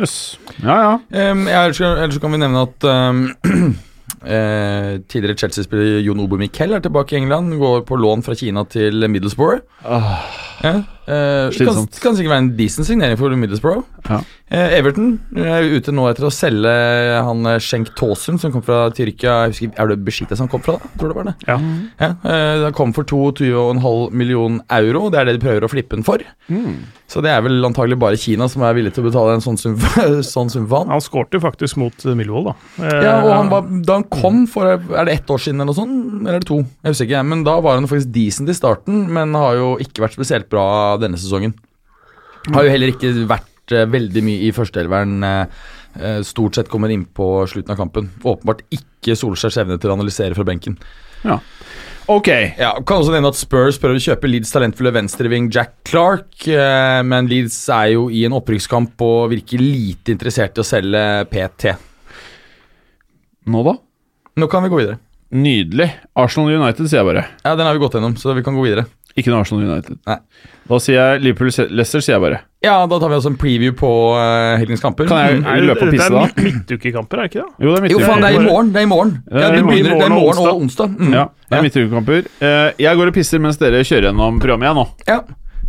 Jøss. 0.00 0.16
Ja, 0.62 0.76
ja. 0.76 0.92
Um, 1.32 1.46
ja, 1.48 1.64
ellers, 1.66 1.80
ellers 1.80 2.20
kan 2.22 2.32
vi 2.34 2.40
nevne 2.42 2.64
at 2.66 2.86
um, 2.88 3.24
eh, 4.24 4.94
tidligere 5.08 5.38
Chelsea-spiller 5.42 6.00
Jon 6.04 6.22
Obo 6.24 6.38
Miquel 6.40 6.74
er 6.76 6.84
tilbake 6.84 7.16
i 7.16 7.20
England. 7.20 7.56
Går 7.60 7.84
på 7.88 7.98
lån 8.00 8.24
fra 8.26 8.36
Kina 8.38 8.64
til 8.72 9.04
Middlesbrough. 9.08 9.62
Ja. 9.84 10.74
Eh, 11.06 11.50
kan, 11.66 11.86
kan 12.02 12.16
sikkert 12.18 12.32
være 12.34 12.42
en 12.44 12.52
decent 12.58 12.86
signering 12.88 13.18
for 13.20 13.34
Middlesbrough. 13.36 13.82
Ja. 14.08 14.20
Eh, 14.52 14.74
Everton 14.78 15.14
er 15.38 15.64
ute 15.78 15.92
nå 15.94 16.04
etter 16.10 16.26
å 16.28 16.32
selge 16.34 16.72
han 17.24 17.46
eh, 17.48 17.58
Schenk 17.62 17.92
Tosun, 17.98 18.38
som 18.42 18.52
kom 18.52 18.62
fra 18.66 18.84
Tyrkia. 18.94 19.46
Jeg 19.46 19.54
husker, 19.54 19.74
Er 19.80 19.92
det 19.92 20.00
Beshitas 20.04 20.42
han 20.42 20.50
kom 20.52 20.60
fra? 20.64 20.76
da? 20.78 20.90
Tror 21.00 21.12
det 21.12 21.18
var 21.20 21.28
det. 21.30 21.36
Ja. 21.48 21.58
Ja, 22.02 22.10
eh, 22.28 22.64
han 22.66 22.76
kom 22.76 22.92
for 22.96 23.04
22,5 23.08 24.12
million 24.12 24.60
euro. 24.70 25.06
Det 25.12 25.20
er 25.22 25.30
det 25.30 25.38
de 25.38 25.44
prøver 25.46 25.64
å 25.66 25.72
flippe 25.72 25.96
den 25.96 26.04
for. 26.06 26.22
Så 27.12 27.20
det 27.24 27.28
er 27.28 27.42
vel 27.44 27.60
antagelig 27.66 27.98
bare 28.00 28.16
Kina 28.16 28.46
som 28.48 28.62
er 28.64 28.72
villig 28.76 28.94
til 28.96 29.04
å 29.04 29.08
betale 29.10 29.34
en 29.36 29.42
sånn 29.44 29.58
sum, 29.60 29.74
sånn 30.34 30.48
sum 30.52 30.64
for 30.70 30.82
han. 30.82 30.92
Han 30.94 31.02
skårte 31.04 31.36
jo 31.36 31.42
faktisk 31.44 31.76
mot 31.80 32.04
Millwall, 32.16 32.50
da. 32.52 32.54
Eh, 32.80 33.00
Ja, 33.04 33.14
og 33.24 33.32
han 33.34 33.50
var, 33.52 33.66
Da 33.84 33.96
han 33.98 34.06
kom 34.12 34.44
for 34.50 34.68
Er 34.76 35.04
det 35.08 35.14
ett 35.18 35.30
år 35.32 35.40
siden 35.42 35.60
eller 35.60 35.72
noe 35.72 35.76
sånt? 35.76 36.22
Eller 36.22 36.38
er 36.38 36.44
det 36.44 36.48
to? 36.48 36.60
Jeg 36.84 36.94
husker 36.94 37.08
ikke. 37.08 37.22
Men 37.32 37.44
da 37.48 37.56
var 37.64 37.76
han 37.80 37.88
faktisk 37.90 38.12
decent 38.14 38.52
i 38.52 38.56
starten, 38.56 39.04
men 39.12 39.34
har 39.36 39.56
jo 39.58 39.72
ikke 39.82 40.04
vært 40.06 40.16
spesielt 40.16 40.48
bra 40.52 40.66
denne 41.00 41.20
sesongen. 41.20 41.54
Har 42.50 42.66
jo 42.66 42.72
heller 42.72 42.92
ikke 42.92 43.12
vært 43.30 43.74
eh, 43.76 43.86
veldig 43.88 44.24
mye 44.26 44.48
i 44.48 44.52
førsteelveren. 44.56 45.22
Uh, 45.92 46.20
stort 46.24 46.56
sett 46.56 46.70
kommer 46.72 46.88
inn 46.88 47.04
på 47.04 47.44
slutten 47.50 47.74
av 47.74 47.78
kampen. 47.78 48.08
Åpenbart 48.24 48.64
ikke 48.72 49.12
Solskjærs 49.18 49.58
evne 49.60 49.76
til 49.76 49.92
å 49.92 49.96
analysere 49.98 50.36
fra 50.38 50.46
benken. 50.48 50.78
Ja. 51.22 51.36
Ok. 52.10 52.28
Ja, 52.58 52.72
Kan 52.86 53.02
også 53.02 53.12
nevne 53.14 53.30
at 53.30 53.38
Spurs 53.38 53.78
prøver 53.80 54.00
å 54.00 54.02
kjøpe 54.02 54.30
Leeds 54.30 54.50
talentfulle 54.54 54.92
venstreving 54.96 55.50
Jack 55.54 55.76
Clark, 55.86 56.32
eh, 56.48 56.98
men 57.06 57.28
Leeds 57.30 57.60
er 57.70 57.92
jo 57.94 58.08
i 58.10 58.24
en 58.26 58.34
opprykkskamp 58.38 59.04
og 59.06 59.30
virker 59.34 59.62
lite 59.62 60.14
interessert 60.14 60.58
i 60.58 60.64
å 60.64 60.66
selge 60.66 61.04
PT. 61.30 61.76
Nå, 63.52 63.62
da? 63.66 63.76
Nå 64.38 64.48
kan 64.50 64.64
vi 64.64 64.72
gå 64.72 64.80
videre. 64.80 64.98
Nydelig. 65.32 65.88
Arsenal 66.18 66.50
United, 66.52 66.88
sier 66.88 67.00
jeg 67.00 67.08
bare. 67.08 67.24
Ja, 67.44 67.54
Den 67.56 67.66
har 67.66 67.76
vi 67.76 67.82
gått 67.82 67.94
gjennom, 67.96 68.16
så 68.20 68.34
vi 68.36 68.44
kan 68.44 68.56
gå 68.58 68.66
videre. 68.66 68.86
Ikke 69.16 69.28
noe 69.32 69.42
Arsenal 69.44 69.66
United. 69.68 69.98
Nei. 70.08 70.16
Da 70.70 70.78
sier 70.80 70.96
jeg 70.96 71.20
Liverpool-Leicester, 71.26 72.00
sier 72.00 72.14
jeg 72.16 72.22
bare. 72.22 72.38
Ja, 72.64 72.78
da 72.88 72.98
tar 73.02 73.10
vi 73.10 73.16
altså 73.18 73.28
en 73.32 73.36
preview 73.36 73.74
på 73.76 73.90
uh, 74.14 74.54
helgens 74.60 74.80
kamper. 74.80 75.08
Kan 75.10 75.18
jeg- 75.18 75.40
Mm. 75.42 75.46
Er 75.52 75.66
løpe 75.66 75.82
og 75.84 75.90
pisse, 75.92 76.08
det 76.08 76.14
da? 76.14 76.22
er 76.24 76.46
midtukekamper, 76.46 77.18
er 77.18 77.22
det 77.26 77.30
ikke 77.32 77.42
det? 77.42 77.66
Jo, 77.66 77.74
det 77.74 77.82
er 77.82 77.92
Jo, 77.92 77.98
faen, 78.06 78.20
det 78.22 78.30
er 78.30 78.38
i 78.40 78.44
morgen. 78.46 78.72
Det 78.72 78.80
er 78.80 78.86
i 78.86 78.90
morgen. 78.92 79.12
Ja, 79.30 79.38
Ja, 79.38 79.50
det 79.50 79.58
er 79.58 79.58
i 79.58 79.68
begynner, 79.68 79.90
det 79.98 80.02
er 80.02 80.06
i 80.06 80.16
morgen 80.16 80.46
og 80.46 80.60
onsdag. 80.62 80.96
Mm. 80.98 81.12
Ja, 81.18 81.24
det 81.50 81.58
er 81.58 81.62
midtukekamper. 81.68 82.26
Uh, 82.40 82.70
jeg 82.78 82.96
går 83.02 83.06
og 83.12 83.14
pisser 83.14 83.38
mens 83.42 83.58
dere 83.60 83.82
kjører 83.84 84.08
gjennom 84.12 84.40
programmet, 84.40 84.70
jeg 84.70 84.74
nå. 84.80 84.86
Ja. 85.08 85.20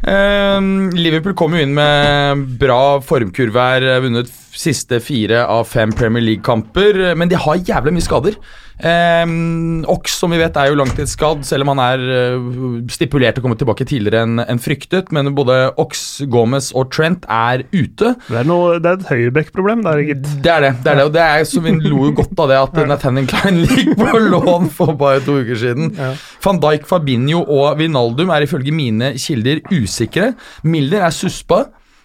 Uh, 0.03 0.89
Liverpool 0.99 1.33
kom 1.39 1.53
jo 1.55 1.61
inn 1.63 1.73
med 1.75 2.45
bra 2.59 2.99
formkurve 3.03 3.55
her, 3.63 3.85
vunnet 4.03 4.27
siste 4.53 4.99
fire 5.01 5.45
av 5.49 5.65
fem 5.67 5.91
Premier 5.95 6.21
League-kamper, 6.23 7.15
men 7.17 7.31
de 7.31 7.35
har 7.39 7.55
jævlig 7.63 7.93
mye 7.97 8.05
skader. 8.05 8.35
Um, 8.83 9.83
Ox, 9.87 10.17
som 10.19 10.33
vi 10.33 10.39
vet, 10.41 10.57
er 10.59 10.67
jo 10.67 10.75
langtidsskadd, 10.75 11.45
selv 11.47 11.63
om 11.63 11.71
han 11.71 11.81
er 11.85 12.01
eh, 12.03 12.47
stipulert 12.91 13.37
å 13.39 13.43
komme 13.45 13.55
tilbake 13.59 13.85
tidligere 13.87 14.25
enn 14.25 14.41
en 14.43 14.59
fryktet. 14.61 15.11
Men 15.15 15.31
både 15.37 15.71
Ox, 15.79 16.23
Gomez 16.31 16.71
og 16.75 16.89
Trent 16.91 17.23
er 17.31 17.63
ute. 17.71 18.13
Det 18.27 18.39
er, 18.41 18.47
noe, 18.49 18.79
det 18.83 18.89
er 18.91 18.99
et 18.99 19.11
høyreback-problem 19.11 19.85
der, 19.85 20.01
gitt. 20.09 20.25
Det 20.43 20.51
er 20.51 20.65
det. 20.67 20.73
det 20.83 20.91
er 20.91 20.99
det, 20.99 21.05
og 21.07 21.13
det 21.15 21.23
er 21.23 21.47
så 21.47 21.63
Vi 21.63 21.75
lo 21.79 22.09
jo 22.09 22.15
godt 22.17 22.43
av 22.43 22.51
det 22.51 22.57
at 22.59 22.81
Nathaniel 22.91 23.29
Klein 23.31 23.61
ligger 23.63 23.95
på 24.01 24.23
lån 24.33 24.67
for 24.73 24.97
bare 24.99 25.23
to 25.23 25.37
uker 25.43 25.61
siden. 25.63 25.93
Ja. 25.99 26.11
Van 26.43 26.59
Dijk, 26.63 26.87
Fabinho 26.89 27.45
og 27.45 27.79
Vinaldum 27.79 28.33
er 28.35 28.47
ifølge 28.47 28.75
mine 28.75 29.13
kilder 29.21 29.63
usikre. 29.71 30.33
Milder 30.67 31.07
er 31.07 31.15
suspa. 31.15 31.63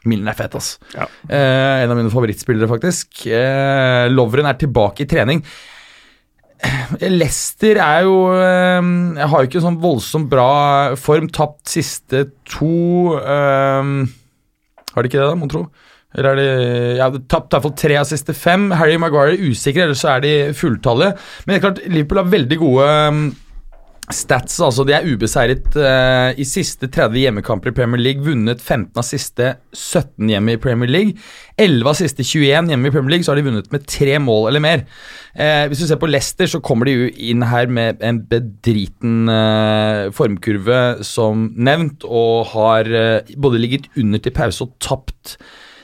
Milden 0.08 0.30
er 0.30 0.38
fet, 0.38 0.54
ass. 0.54 0.76
Ja. 0.94 1.08
Eh, 1.26 1.82
en 1.82 1.90
av 1.90 1.98
mine 1.98 2.12
favorittspillere, 2.12 2.70
faktisk. 2.70 3.24
Eh, 3.26 4.06
Lovren 4.14 4.46
er 4.46 4.60
tilbake 4.62 5.02
i 5.02 5.10
trening. 5.10 5.42
Eh, 6.58 7.10
Leicester 7.12 7.78
er 7.78 8.06
jo 8.06 8.14
eh, 8.34 8.80
Jeg 9.20 9.28
har 9.30 9.42
jo 9.42 9.48
ikke 9.50 9.62
sånn 9.62 9.80
voldsomt 9.82 10.30
bra 10.30 10.96
form. 10.98 11.28
Tapt 11.34 11.70
siste 11.70 12.24
to 12.48 13.14
um, 13.18 14.00
Har 14.94 15.04
de 15.04 15.10
ikke 15.10 15.20
det, 15.20 15.28
da, 15.28 15.36
mon 15.38 15.52
tro? 15.52 15.66
Eller 16.16 16.30
er 16.32 16.38
de 16.40 16.96
Ja, 16.98 17.10
tapt 17.30 17.52
i 17.52 17.56
hvert 17.56 17.66
fall 17.68 17.76
tre 17.78 17.98
av 18.00 18.08
siste 18.08 18.34
fem. 18.34 18.70
Harry 18.74 18.96
Maguire 19.00 19.36
er 19.36 19.50
usikre, 19.50 19.86
ellers 19.86 20.06
er 20.08 20.24
de 20.24 20.32
fulltallige. 20.56 21.18
Men 21.44 21.52
det 21.52 21.58
er 21.58 21.66
klart, 21.66 21.82
Liverpool 21.86 22.22
har 22.22 22.32
veldig 22.32 22.58
gode 22.62 22.88
um, 23.12 23.20
stats. 24.14 24.58
altså 24.64 24.84
De 24.86 24.94
er 24.96 25.06
ubeseiret 25.06 25.76
uh, 25.76 26.30
i 26.38 26.46
siste 26.48 26.88
30 26.88 27.20
hjemmekamper 27.22 27.72
i 27.72 27.76
Premier 27.76 28.00
League. 28.02 28.24
Vunnet 28.24 28.62
15 28.62 28.98
av 28.98 29.06
siste 29.06 29.52
17 29.74 30.32
hjemme 30.32 30.56
i 30.56 30.60
Premier 30.62 30.90
League. 30.90 31.14
11 31.58 31.90
av 31.90 31.98
siste 31.98 32.26
21 32.26 32.72
hjemme 32.72 32.90
i 32.90 32.94
Premier 32.94 33.14
League, 33.16 33.26
så 33.26 33.32
har 33.32 33.40
de 33.40 33.46
vunnet 33.48 33.70
med 33.74 33.86
tre 33.90 34.18
mål 34.22 34.50
eller 34.50 34.64
mer. 34.64 34.84
Uh, 35.38 35.68
hvis 35.70 35.84
du 35.84 35.86
ser 35.90 36.00
på 36.02 36.10
Leicester, 36.10 36.50
så 36.50 36.62
kommer 36.64 36.88
de 36.88 36.96
jo 36.96 37.08
inn 37.30 37.46
her 37.46 37.70
med 37.70 38.04
en 38.04 38.20
bedriten 38.30 39.30
uh, 39.30 40.10
formkurve, 40.16 40.82
som 41.06 41.48
nevnt, 41.56 42.06
og 42.08 42.52
har 42.54 42.92
både 43.38 43.60
ligget 43.60 43.90
under 43.98 44.22
til 44.22 44.34
pause 44.34 44.64
og 44.64 44.76
tapt 44.82 45.36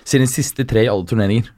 sine 0.08 0.28
siste 0.28 0.66
tre 0.68 0.84
i 0.84 0.90
alle 0.90 1.06
turneringer. 1.08 1.50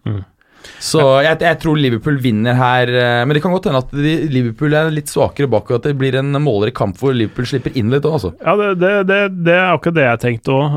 Så 0.83 1.03
jeg, 1.25 1.39
jeg 1.43 1.59
tror 1.63 1.79
Liverpool 1.81 2.19
vinner 2.23 2.57
her, 2.59 2.91
eh, 2.91 3.23
men 3.27 3.37
det 3.37 3.43
kan 3.45 3.55
godt 3.55 3.69
hende 3.71 3.83
at 3.83 3.95
Liverpool 3.97 4.77
er 4.77 4.93
litt 4.95 5.11
svakere 5.13 5.51
bak, 5.51 5.71
og 5.71 5.79
at 5.79 5.89
det 5.89 5.97
blir 5.99 6.19
en 6.21 6.37
målere 6.43 6.75
kamp 6.77 6.99
hvor 7.01 7.17
Liverpool 7.17 7.49
slipper 7.49 7.75
inn 7.79 7.93
litt 7.93 8.07
òg, 8.07 8.19
altså. 8.19 8.33
Ja, 8.41 8.57
det, 8.61 8.73
det, 8.83 8.93
det, 9.11 9.21
det 9.47 9.57
er 9.57 9.73
akkurat 9.73 9.99
det 9.99 10.07
jeg 10.07 10.23
tenkte 10.27 10.57
òg. 10.57 10.77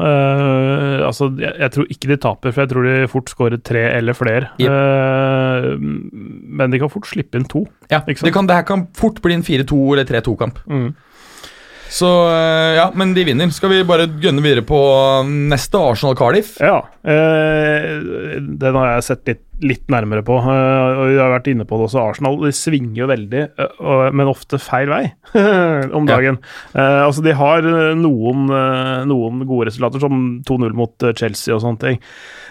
altså, 1.09 1.29
jeg, 1.41 1.53
jeg 1.65 1.75
tror 1.75 1.91
ikke 1.95 2.13
de 2.13 2.19
taper, 2.27 2.55
for 2.55 2.65
jeg 2.65 2.73
tror 2.73 2.89
de 2.89 3.11
fort 3.11 3.33
skårer 3.33 3.61
tre 3.71 3.85
eller 3.97 4.17
flere. 4.17 4.53
Yep. 4.61 4.71
Uh, 4.71 5.75
men 6.59 6.71
de 6.73 6.81
kan 6.81 6.91
fort 6.91 7.07
slippe 7.09 7.39
inn 7.39 7.47
to. 7.49 7.65
Ja, 7.91 8.01
det, 8.05 8.17
kan, 8.33 8.49
det 8.49 8.57
her 8.57 8.65
kan 8.67 8.87
fort 8.97 9.21
bli 9.23 9.37
en 9.37 9.45
4-2 9.45 9.77
eller 9.93 10.09
3-2-kamp. 10.09 10.63
Mm. 10.69 10.89
Så 11.89 12.09
eh, 12.29 12.77
ja, 12.77 12.89
men 12.95 13.13
de 13.17 13.25
vinner. 13.25 13.49
Skal 13.53 13.73
vi 13.73 13.81
bare 13.87 14.07
gønne 14.21 14.43
videre 14.45 14.63
på 14.67 14.79
neste 15.25 15.81
Arsenal-Cardiff? 15.81 16.55
Ja, 16.61 16.83
eh, 17.01 17.97
den 18.39 18.77
har 18.77 18.93
jeg 18.93 19.07
sett 19.07 19.31
litt, 19.31 19.45
litt 19.65 19.85
nærmere 19.91 20.23
på. 20.25 20.37
eh, 20.39 20.99
og 20.99 21.07
Vi 21.09 21.17
har 21.19 21.31
vært 21.33 21.47
inne 21.51 21.65
på 21.67 21.77
det 21.79 21.87
også. 21.89 22.01
Arsenal 22.13 22.37
de 22.43 22.51
svinger 22.55 23.01
jo 23.03 23.07
veldig, 23.11 23.41
eh, 23.59 24.09
men 24.15 24.31
ofte 24.31 24.59
feil 24.61 24.89
vei 24.91 25.03
om 25.97 26.05
dagen. 26.09 26.39
Ja. 26.73 27.05
altså 27.07 27.23
De 27.25 27.33
har 27.35 27.65
eh, 27.67 27.95
noen, 27.99 28.45
eh, 28.49 29.05
noen 29.09 29.41
gode 29.49 29.69
resultater, 29.71 30.03
som 30.03 30.41
2-0 30.47 30.77
mot 30.79 31.07
eh, 31.07 31.15
Chelsea 31.19 31.55
og 31.55 31.63
sånne 31.65 31.83
ting. 31.83 31.99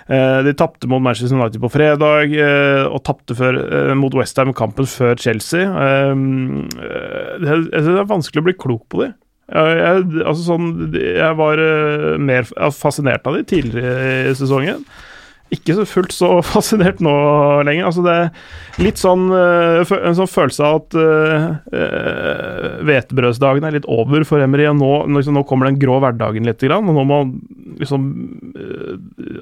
Eh, 0.09 0.41
de 0.47 0.55
tapte 0.57 0.89
mot 0.89 1.03
Manchester 1.05 1.37
United 1.37 1.61
på 1.61 1.71
fredag, 1.73 2.33
eh, 2.33 2.85
og 2.89 3.03
tapte 3.05 3.37
eh, 3.37 3.95
mot 3.99 4.15
Westham 4.17 4.55
kampen 4.57 4.89
før 4.89 5.17
Chelsea. 5.21 5.65
Eh, 5.69 6.13
eh, 6.13 7.49
synes 7.49 7.73
det 7.73 7.97
er 7.99 8.09
vanskelig 8.09 8.45
å 8.45 8.49
bli 8.51 8.57
klok 8.59 8.87
på 8.93 9.05
dem. 9.05 9.17
Jeg, 9.49 10.03
altså 10.29 10.43
sånn, 10.45 10.65
jeg 10.93 11.37
var 11.39 11.61
eh, 11.63 12.19
mer 12.21 12.45
fascinert 12.77 13.25
av 13.29 13.39
dem 13.39 13.47
tidligere 13.49 14.29
i 14.29 14.35
sesongen. 14.37 14.83
Ikke 15.55 15.77
så 15.79 15.85
fullt 15.89 16.15
så 16.15 16.31
fascinert 16.55 17.03
nå 17.05 17.13
lenger. 17.69 17.89
Altså 17.89 18.05
det 18.05 18.15
er 18.15 18.83
litt 18.85 19.01
sånn 19.01 19.29
eh, 19.35 19.93
En 19.97 20.17
sånn 20.19 20.31
følelse 20.31 20.65
av 20.65 20.81
at 20.83 20.97
hvetebrødsdagen 22.89 23.65
uh, 23.65 23.69
er 23.69 23.79
litt 23.79 23.89
over 23.91 24.27
for 24.29 24.45
Emery. 24.45 24.69
Og 24.71 24.79
nå, 24.81 24.93
liksom, 25.19 25.39
nå 25.39 25.45
kommer 25.49 25.71
den 25.71 25.81
grå 25.81 25.99
hverdagen 26.05 26.49
litt, 26.49 26.65
og 26.69 26.89
nå 26.89 26.97
må 26.99 27.21
han 27.23 27.35
liksom 27.79 28.09
uh, 28.57 28.95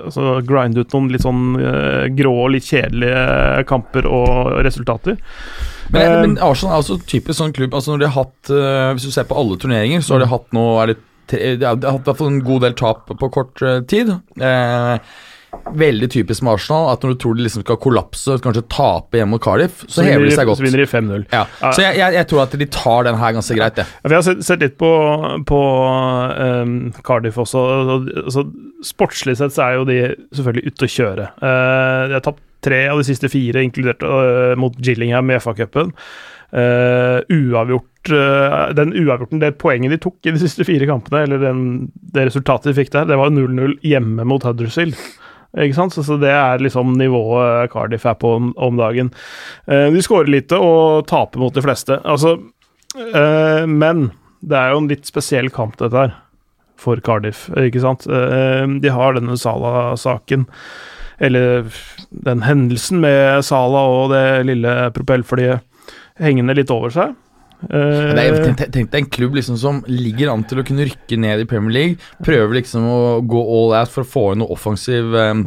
altså, 0.08 0.38
grinde 0.46 0.84
ut 0.84 0.96
noen 0.96 1.12
litt 1.14 1.24
sånn 1.24 1.44
uh, 1.60 2.04
grå 2.16 2.34
og 2.46 2.52
litt 2.56 2.68
kjedelige 2.68 3.64
kamper 3.70 4.08
og 4.10 4.60
resultater. 4.66 5.18
Men, 5.92 6.02
uh, 6.06 6.20
men 6.24 6.38
Arsenal 6.42 6.76
er 6.76 6.82
også 6.82 6.98
typisk 7.06 7.38
sånn 7.38 7.54
klubb 7.56 7.76
altså 7.76 7.94
når 7.94 8.02
de 8.02 8.08
har 8.10 8.24
hatt, 8.24 8.50
eh, 8.50 8.88
Hvis 8.96 9.06
du 9.08 9.14
ser 9.14 9.28
på 9.28 9.38
alle 9.38 9.58
turneringer, 9.60 10.02
så 10.02 10.16
har 10.16 10.24
de 10.24 10.32
hatt 10.32 10.52
nå 10.56 10.66
er 10.82 10.94
det 10.94 10.98
De 11.60 11.66
har 11.66 11.78
hatt 11.78 12.04
i 12.04 12.08
hvert 12.08 12.20
fall 12.20 12.32
en 12.32 12.44
god 12.46 12.66
del 12.66 12.76
tap 12.78 13.08
på 13.10 13.30
kort 13.34 13.62
eh, 13.62 13.80
tid. 13.90 14.12
Eh, 14.38 14.98
veldig 15.76 16.08
typisk 16.12 16.44
med 16.46 16.56
Arsenal 16.56 16.90
at 16.92 17.02
når 17.04 17.14
du 17.14 17.18
tror 17.22 17.36
de 17.38 17.44
liksom 17.46 17.64
skal 17.64 17.78
kollapse, 17.82 18.36
kanskje 18.44 18.62
tape 18.72 19.18
hjemme 19.20 19.36
mot 19.36 19.42
Cardiff, 19.42 19.84
så, 19.88 20.04
hever 20.06 20.26
de 20.28 20.34
seg 20.36 20.48
godt. 20.48 20.60
Så 20.60 20.66
vinner 20.66 20.82
de 20.82 20.88
5-0. 20.90 21.26
Ja. 21.32 21.42
Så 21.72 21.84
jeg, 21.84 21.98
jeg, 22.00 22.16
jeg 22.18 22.28
tror 22.30 22.44
at 22.44 22.56
de 22.60 22.68
tar 22.78 23.08
den 23.08 23.18
her 23.20 23.36
ganske 23.36 23.58
greit, 23.58 23.78
det. 23.80 23.86
Ja, 24.04 24.12
Vi 24.12 24.18
har 24.18 24.24
sett, 24.26 24.44
sett 24.46 24.64
litt 24.64 24.76
på, 24.80 24.90
på 25.48 25.60
um, 26.36 26.76
Cardiff 27.06 27.38
også. 27.42 27.64
og- 27.66 28.12
Altså, 28.26 28.46
sportslig 28.84 29.36
sett 29.38 29.54
så 29.54 29.66
er 29.66 29.76
jo 29.78 29.84
de 29.88 29.98
selvfølgelig 30.34 30.72
ute 30.72 30.86
å 30.86 30.94
kjøre. 30.96 31.26
Uh, 31.40 32.08
de 32.10 32.16
har 32.18 32.24
tapt 32.24 32.42
tre 32.66 32.80
av 32.90 32.98
de 32.98 33.06
siste 33.06 33.28
fire, 33.30 33.62
inkludert 33.62 34.02
uh, 34.02 34.54
mot 34.58 34.74
Gillingham 34.82 35.30
i 35.30 35.38
FA-cupen. 35.42 35.92
Uh, 36.56 37.20
uavgjort 37.32 38.10
uh, 38.14 38.70
Den 38.76 38.92
uavgjorten, 38.94 39.40
det 39.42 39.56
poenget 39.58 39.90
de 39.92 39.98
tok 40.02 40.28
i 40.28 40.34
de 40.34 40.40
siste 40.40 40.64
fire 40.66 40.86
kampene, 40.88 41.24
eller 41.26 41.42
den, 41.42 41.62
det 42.14 42.28
resultatet 42.30 42.70
de 42.70 42.76
fikk 42.80 42.92
der, 42.94 43.08
det 43.10 43.18
var 43.18 43.32
0-0 43.34 43.78
hjemme 43.86 44.26
mot 44.28 44.46
Huddersfield. 44.46 44.94
Ikke 45.56 45.76
sant? 45.78 45.94
Så, 45.94 46.04
så 46.06 46.18
det 46.20 46.32
er 46.32 46.62
liksom 46.62 46.94
nivået 46.98 47.70
Cardiff 47.72 48.06
er 48.08 48.18
på 48.20 48.34
om, 48.38 48.52
om 48.60 48.76
dagen. 48.80 49.12
Eh, 49.70 49.88
de 49.94 50.04
skårer 50.04 50.32
lite 50.32 50.58
og 50.60 51.06
taper 51.10 51.42
mot 51.42 51.54
de 51.54 51.64
fleste. 51.64 52.00
Altså, 52.04 52.36
eh, 52.96 53.64
men 53.66 54.10
det 54.46 54.58
er 54.58 54.74
jo 54.74 54.82
en 54.82 54.90
litt 54.90 55.08
spesiell 55.08 55.50
kamp, 55.54 55.78
dette 55.80 55.96
her, 55.96 56.16
for 56.80 57.00
Cardiff, 57.04 57.46
ikke 57.56 57.82
sant? 57.84 58.04
Eh, 58.06 58.66
de 58.82 58.92
har 58.92 59.16
denne 59.16 59.38
Sala-saken, 59.40 60.44
eller 61.24 61.70
den 62.12 62.44
hendelsen 62.44 63.00
med 63.00 63.46
Sala 63.46 63.86
og 63.88 64.10
det 64.12 64.26
lille 64.50 64.74
propellflyet 64.96 65.64
hengende 66.20 66.56
litt 66.56 66.72
over 66.72 66.92
seg. 66.92 67.16
Det 67.64 68.20
er, 68.22 68.36
tenk, 68.44 68.60
tenk 68.74 68.90
deg 68.92 69.00
en 69.06 69.10
klubb 69.16 69.34
liksom 69.38 69.56
som 69.60 69.80
ligger 69.88 70.32
an 70.34 70.44
til 70.48 70.60
å 70.60 70.66
kunne 70.66 70.86
rykke 70.90 71.16
ned 71.22 71.42
i 71.42 71.48
Premier 71.48 71.72
League. 71.78 71.96
Prøver 72.26 72.60
liksom 72.60 72.84
å 72.90 73.00
gå 73.24 73.40
all 73.42 73.74
out 73.80 73.90
for 73.92 74.04
å 74.04 74.10
få 74.12 74.28
inn 74.34 74.42
noe 74.44 74.52
offensiv 74.54 75.14
eh, 75.16 75.40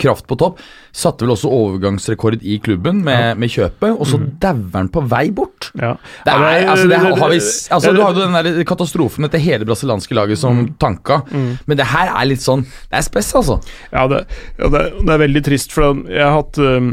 kraft 0.00 0.24
på 0.30 0.36
topp. 0.40 0.60
Satte 0.96 1.26
vel 1.26 1.34
også 1.34 1.50
overgangsrekord 1.52 2.38
i 2.46 2.56
klubben 2.62 3.02
med, 3.04 3.36
med 3.42 3.50
kjøpet, 3.52 3.90
og 3.92 4.06
så 4.08 4.20
dauer 4.40 4.78
han 4.78 4.88
på 4.94 5.02
vei 5.10 5.26
bort. 5.34 5.72
ja. 5.76 5.90
Det 6.24 6.32
Ja, 6.32 6.38
er, 6.54 6.64
altså, 6.72 6.86
det 6.88 7.02
har, 7.02 7.18
har 7.18 7.34
vi, 7.34 7.40
altså, 7.76 7.92
du 7.92 8.00
har 8.00 8.14
jo 8.16 8.22
den 8.24 8.38
der 8.38 8.64
katastrofen 8.70 9.26
etter 9.28 9.42
hele 9.42 9.66
brasilianske 9.68 10.16
laget 10.16 10.40
som 10.40 10.62
tanka. 10.80 11.20
Men 11.34 11.76
det 11.76 11.90
her 11.90 12.14
er 12.14 12.30
litt 12.30 12.40
sånn 12.46 12.62
Det 12.64 12.96
er 13.02 13.04
spess, 13.06 13.34
altså. 13.42 13.58
Ja, 13.92 14.06
det, 14.08 14.24
ja 14.62 14.70
det, 14.72 14.86
det 15.04 15.14
er 15.18 15.22
veldig 15.26 15.44
trist, 15.50 15.74
for 15.76 16.00
jeg 16.08 16.22
har 16.24 16.38
hatt 16.38 16.62
um, 16.62 16.92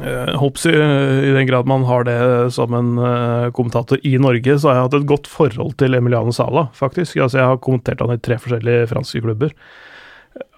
eh, 0.00 0.32
håper 0.40 0.72
I 0.72 1.32
den 1.36 1.46
grad 1.46 1.68
man 1.68 1.84
har 1.84 2.06
det 2.08 2.18
som 2.56 2.74
en 2.74 2.96
eh, 2.98 3.50
kommentator 3.52 4.00
i 4.06 4.16
Norge, 4.18 4.58
så 4.58 4.70
har 4.70 4.78
jeg 4.78 4.88
hatt 4.88 4.98
et 5.00 5.10
godt 5.12 5.30
forhold 5.30 5.76
til 5.82 5.98
Emiliano 5.98 6.32
Sala, 6.32 6.68
faktisk. 6.76 7.18
Altså, 7.18 7.42
jeg 7.42 7.50
har 7.52 7.62
kommentert 7.64 8.00
han 8.00 8.14
i 8.14 8.20
tre 8.22 8.38
forskjellige 8.40 8.90
franske 8.94 9.24
klubber. 9.24 9.52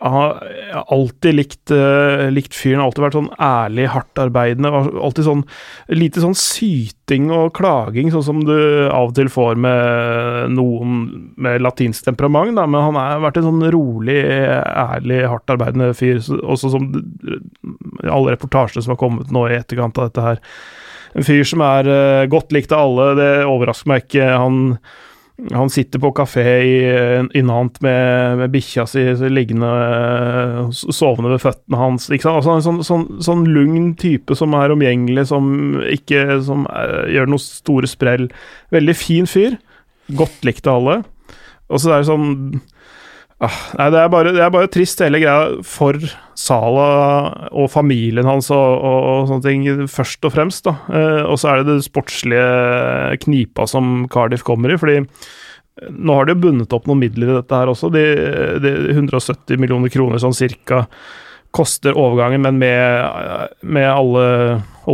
Har, 0.05 0.37
alltid 0.93 1.35
likt, 1.35 1.71
uh, 1.73 2.29
likt 2.31 2.55
fyren, 2.55 2.83
alltid 2.85 3.03
vært 3.07 3.17
sånn 3.17 3.31
ærlig, 3.43 3.87
hardtarbeidende. 3.91 4.71
Alltid 5.03 5.27
sånn 5.27 5.43
lite 5.97 6.23
sånn 6.23 6.37
syting 6.39 7.31
og 7.35 7.55
klaging, 7.57 8.13
sånn 8.13 8.27
som 8.27 8.43
du 8.45 8.55
av 8.87 9.09
og 9.09 9.15
til 9.17 9.31
får 9.33 9.59
med 9.65 10.53
noen 10.55 11.01
med 11.41 11.65
latinsk 11.65 12.07
temperament, 12.07 12.55
da, 12.59 12.69
men 12.69 12.87
han 12.91 13.01
har 13.01 13.25
vært 13.25 13.41
en 13.41 13.49
sånn 13.49 13.67
rolig, 13.75 14.21
ærlig, 14.23 15.25
hardtarbeidende 15.33 15.91
fyr, 15.97 16.21
også 16.21 16.75
som 16.77 16.91
alle 18.05 18.37
reportasjene 18.37 18.85
som 18.85 18.95
har 18.95 19.01
kommet 19.01 19.33
nå 19.35 19.49
i 19.49 19.59
etterkant 19.59 19.99
av 19.99 20.11
dette 20.11 20.29
her. 20.29 20.43
En 21.15 21.27
fyr 21.27 21.43
som 21.47 21.63
er 21.65 21.89
uh, 21.89 22.29
godt 22.31 22.55
likt 22.55 22.75
av 22.75 22.89
alle, 22.89 23.11
det 23.19 23.33
overrasker 23.49 23.91
meg 23.91 24.07
ikke. 24.07 24.29
Han, 24.35 24.79
han 25.35 25.71
sitter 25.71 25.99
på 25.99 26.13
kafé 26.15 26.45
i, 26.63 26.75
i 27.35 27.41
Nant 27.43 27.81
med, 27.83 28.37
med 28.39 28.53
bikkja 28.55 28.85
si 28.87 29.03
liggende 29.35 29.67
eh, 29.67 30.69
sovende 30.95 31.33
ved 31.33 31.43
føttene 31.43 31.81
hans. 31.81 32.07
Ikke 32.07 32.29
sant? 32.29 32.39
Altså, 32.39 32.55
sånn, 32.63 32.79
sånn, 32.87 33.07
sånn 33.25 33.43
lugn 33.51 33.89
type 33.99 34.37
som 34.39 34.55
er 34.55 34.75
omgjengelig, 34.75 35.27
som 35.33 35.49
ikke 35.91 36.39
som, 36.47 36.69
er, 36.71 37.11
gjør 37.17 37.35
noe 37.35 37.43
store 37.43 37.91
sprell. 37.91 38.29
Veldig 38.75 38.95
fin 38.99 39.27
fyr. 39.31 39.59
Godt 40.15 40.47
likt 40.47 40.71
av 40.71 40.79
alle. 40.79 40.97
Og 41.67 41.83
så 41.83 41.91
er 41.91 42.05
det 42.05 42.11
sånn 42.13 42.31
ah, 43.43 43.57
Nei, 43.79 43.89
det 43.95 44.01
er, 44.03 44.11
bare, 44.13 44.35
det 44.37 44.43
er 44.45 44.53
bare 44.55 44.71
trist, 44.73 45.03
hele 45.03 45.21
greia, 45.23 45.63
for 45.67 45.99
Sala 46.39 46.89
og 47.55 47.71
familien 47.73 48.27
hans 48.29 48.51
og, 48.55 48.77
og, 48.79 48.99
og 49.11 49.31
sånne 49.31 49.47
ting, 49.47 49.89
først 49.91 50.27
og 50.27 50.35
fremst. 50.35 50.67
da. 50.69 50.77
Eh, 50.91 51.23
og 51.25 51.39
så 51.41 51.53
er 51.53 51.63
det 51.63 51.79
det 51.79 51.89
sportslige 51.89 53.19
knipa 53.25 53.69
som 53.71 54.07
Cardiff 54.13 54.47
kommer 54.47 54.75
i, 54.75 54.79
fordi 54.81 55.01
nå 55.91 56.15
har 56.15 56.29
de 56.29 56.37
bundet 56.39 56.73
opp 56.75 56.87
noen 56.87 57.03
midler 57.03 57.33
i 57.33 57.37
dette 57.41 57.59
her 57.59 57.71
også. 57.73 57.91
De, 57.95 58.05
de 58.63 58.75
170 58.95 59.59
millioner 59.59 59.91
kroner 59.91 60.23
sånn 60.23 60.37
cirka 60.37 60.85
koster 61.55 61.95
overgangen, 61.99 62.43
men 62.43 62.59
med, 62.59 63.51
med 63.63 63.89
alle 63.91 64.25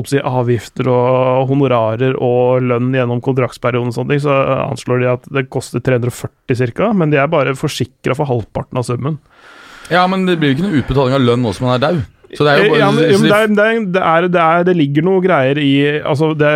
si, 0.08 0.20
avgifter 0.20 0.88
og 0.92 1.50
honorarer 1.50 2.14
og 2.16 2.62
lønn 2.66 2.92
gjennom 2.94 3.22
kontraktsperioden, 3.24 3.90
og 3.90 3.96
sånne 3.96 4.14
ting, 4.14 4.22
så 4.24 4.36
anslår 4.68 5.02
de 5.02 5.10
at 5.14 5.28
det 5.34 5.48
koster 5.52 5.82
340 5.84 6.72
ca., 6.76 6.92
men 6.96 7.12
de 7.12 7.20
er 7.20 7.30
bare 7.32 7.56
forsikra 7.58 8.16
for 8.18 8.30
halvparten 8.30 8.80
av 8.80 8.86
summen. 8.86 9.18
Ja, 9.90 10.06
men 10.06 10.26
det 10.28 10.38
blir 10.38 10.52
jo 10.52 10.58
ikke 10.58 10.68
noe 10.68 10.80
utbetaling 10.80 11.18
av 11.18 11.24
lønn 11.26 11.42
nå 11.42 11.52
som 11.56 11.66
han 11.68 11.78
er 11.78 11.86
daud. 11.88 12.02
Så 12.30 12.46
det 12.46 12.52
er 12.52 12.60
jo 12.62 12.68
bare 12.70 12.78
ja, 12.78 12.90
men, 12.94 13.00
det, 13.00 13.06
er, 13.10 13.48
det, 13.50 13.64
er, 13.64 13.80
det, 13.90 14.02
er, 14.06 14.28
det, 14.30 14.42
er, 14.70 14.78
ligger 14.78 15.06
noe 15.06 15.22
greier 15.24 15.58
i 15.58 15.72
Altså, 15.98 16.30
det, 16.38 16.52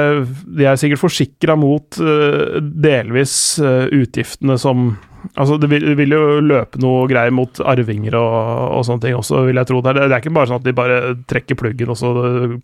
de 0.54 0.68
er 0.70 0.78
sikkert 0.78 1.02
forsikra 1.02 1.56
mot 1.58 1.98
eh, 1.98 2.60
delvis 2.62 3.34
eh, 3.58 3.88
utgiftene 3.98 4.54
som 4.60 4.92
Altså, 5.32 5.56
det 5.60 5.68
vil, 5.72 5.84
det 5.88 5.96
vil 5.98 6.14
jo 6.14 6.22
løpe 6.44 6.80
noe 6.82 7.06
greier 7.10 7.32
mot 7.34 7.60
arvinger 7.64 8.16
og, 8.18 8.36
og 8.78 8.84
sånne 8.86 9.04
ting 9.06 9.16
også, 9.18 9.42
vil 9.48 9.60
jeg 9.60 9.70
tro. 9.70 9.80
Det 9.84 9.92
er, 9.94 10.00
det 10.04 10.16
er 10.16 10.22
ikke 10.22 10.34
bare 10.36 10.50
sånn 10.50 10.60
at 10.60 10.68
de 10.68 10.76
bare 10.76 10.98
trekker 11.30 11.58
pluggen, 11.58 11.92
og 11.94 11.98
så 11.98 12.12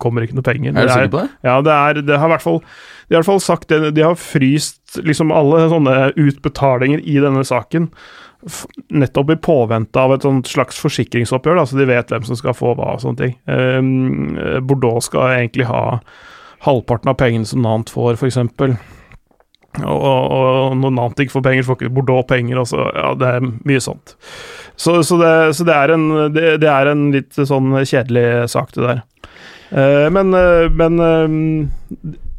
kommer 0.01 0.25
ikke 0.25 0.37
noe 0.37 0.47
penger. 0.47 0.75
Er 0.75 0.89
du 0.89 0.93
sikker 0.93 1.13
på 1.13 1.23
det? 1.23 1.29
Ja, 1.47 1.57
det 1.65 1.75
er 1.75 2.01
Det 2.07 2.19
har 2.21 2.29
i 2.31 2.35
hvert 2.35 2.45
fall 2.45 2.59
De 2.61 3.15
har 3.15 3.17
i 3.17 3.19
hvert 3.19 3.31
fall 3.31 3.43
sagt 3.43 3.71
det. 3.73 3.93
De 3.97 4.05
har 4.05 4.19
fryst 4.19 5.01
liksom 5.01 5.33
alle 5.35 5.65
sånne 5.71 5.95
utbetalinger 6.19 7.03
i 7.03 7.17
denne 7.23 7.43
saken. 7.47 7.89
Nettopp 8.89 9.33
i 9.35 9.39
påvente 9.41 10.01
av 10.01 10.15
et 10.15 10.25
sånt 10.25 10.49
slags 10.49 10.79
forsikringsoppgjør, 10.81 11.59
da, 11.59 11.65
så 11.69 11.77
de 11.77 11.89
vet 11.89 12.13
hvem 12.13 12.25
som 12.25 12.39
skal 12.39 12.57
få 12.57 12.73
hva 12.77 12.95
og 12.95 13.03
sånne 13.03 13.19
ting. 13.21 13.35
Um, 13.45 14.39
Bordeaux 14.65 15.05
skal 15.09 15.35
egentlig 15.41 15.67
ha 15.69 15.99
halvparten 16.65 17.11
av 17.11 17.19
pengene 17.21 17.47
som 17.49 17.61
Nant 17.65 17.91
får, 17.93 18.17
f.eks. 18.17 18.39
Og, 19.79 20.01
og, 20.03 20.73
når 20.77 20.95
Nantes 20.97 21.31
får 21.31 21.45
penger, 21.45 21.67
får 21.67 21.79
ikke 21.79 21.93
Bordeaux 21.95 22.27
penger. 22.27 22.59
Også. 22.63 22.89
ja, 22.95 23.13
det 23.19 23.29
er 23.37 23.47
mye 23.47 23.83
sånt. 23.83 24.15
Så, 24.75 24.97
så, 25.05 25.19
det, 25.21 25.31
så 25.55 25.67
det, 25.67 25.77
er 25.77 25.95
en, 25.95 26.09
det, 26.33 26.57
det 26.63 26.69
er 26.71 26.91
en 26.91 27.07
litt 27.13 27.37
sånn 27.37 27.71
kjedelig 27.85 28.49
sak, 28.51 28.73
det 28.75 28.87
der. 28.87 29.01
Eh, 29.71 30.07
men 30.11 30.33
eh, 30.35 30.67
men 30.75 30.99
eh, 30.99 31.35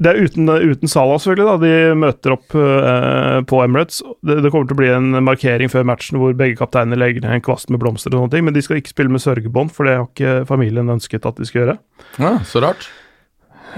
det 0.02 0.10
er 0.10 0.18
uten, 0.26 0.48
uten 0.50 0.90
Salah, 0.90 1.20
selvfølgelig. 1.22 1.46
da 1.46 1.56
De 1.62 1.98
møter 1.98 2.34
opp 2.34 2.56
eh, 2.58 3.38
på 3.48 3.60
Emirates. 3.64 4.02
Det, 4.20 4.50
kommer 4.50 4.66
til 4.68 4.76
å 4.76 4.80
bli 4.80 4.90
en 4.92 5.22
markering 5.24 5.70
før 5.72 5.86
matchen 5.88 6.18
hvor 6.20 6.34
begge 6.36 6.58
kapteinene 6.58 6.98
legger 6.98 7.24
ned 7.24 7.38
en 7.38 7.44
kvast 7.44 7.70
med 7.70 7.80
blomster, 7.82 8.12
og 8.12 8.24
sånne 8.24 8.34
ting 8.34 8.48
men 8.48 8.56
de 8.56 8.64
skal 8.64 8.80
ikke 8.80 8.92
spille 8.92 9.14
med 9.14 9.22
sørgebånd, 9.24 9.72
for 9.74 9.88
det 9.88 9.96
har 10.00 10.08
ikke 10.08 10.42
familien 10.50 10.90
ønsket 10.92 11.28
at 11.28 11.38
de 11.38 11.48
skal 11.48 11.62
gjøre. 11.62 11.78
Ja, 12.18 12.34
så 12.48 12.64
rart. 12.64 12.90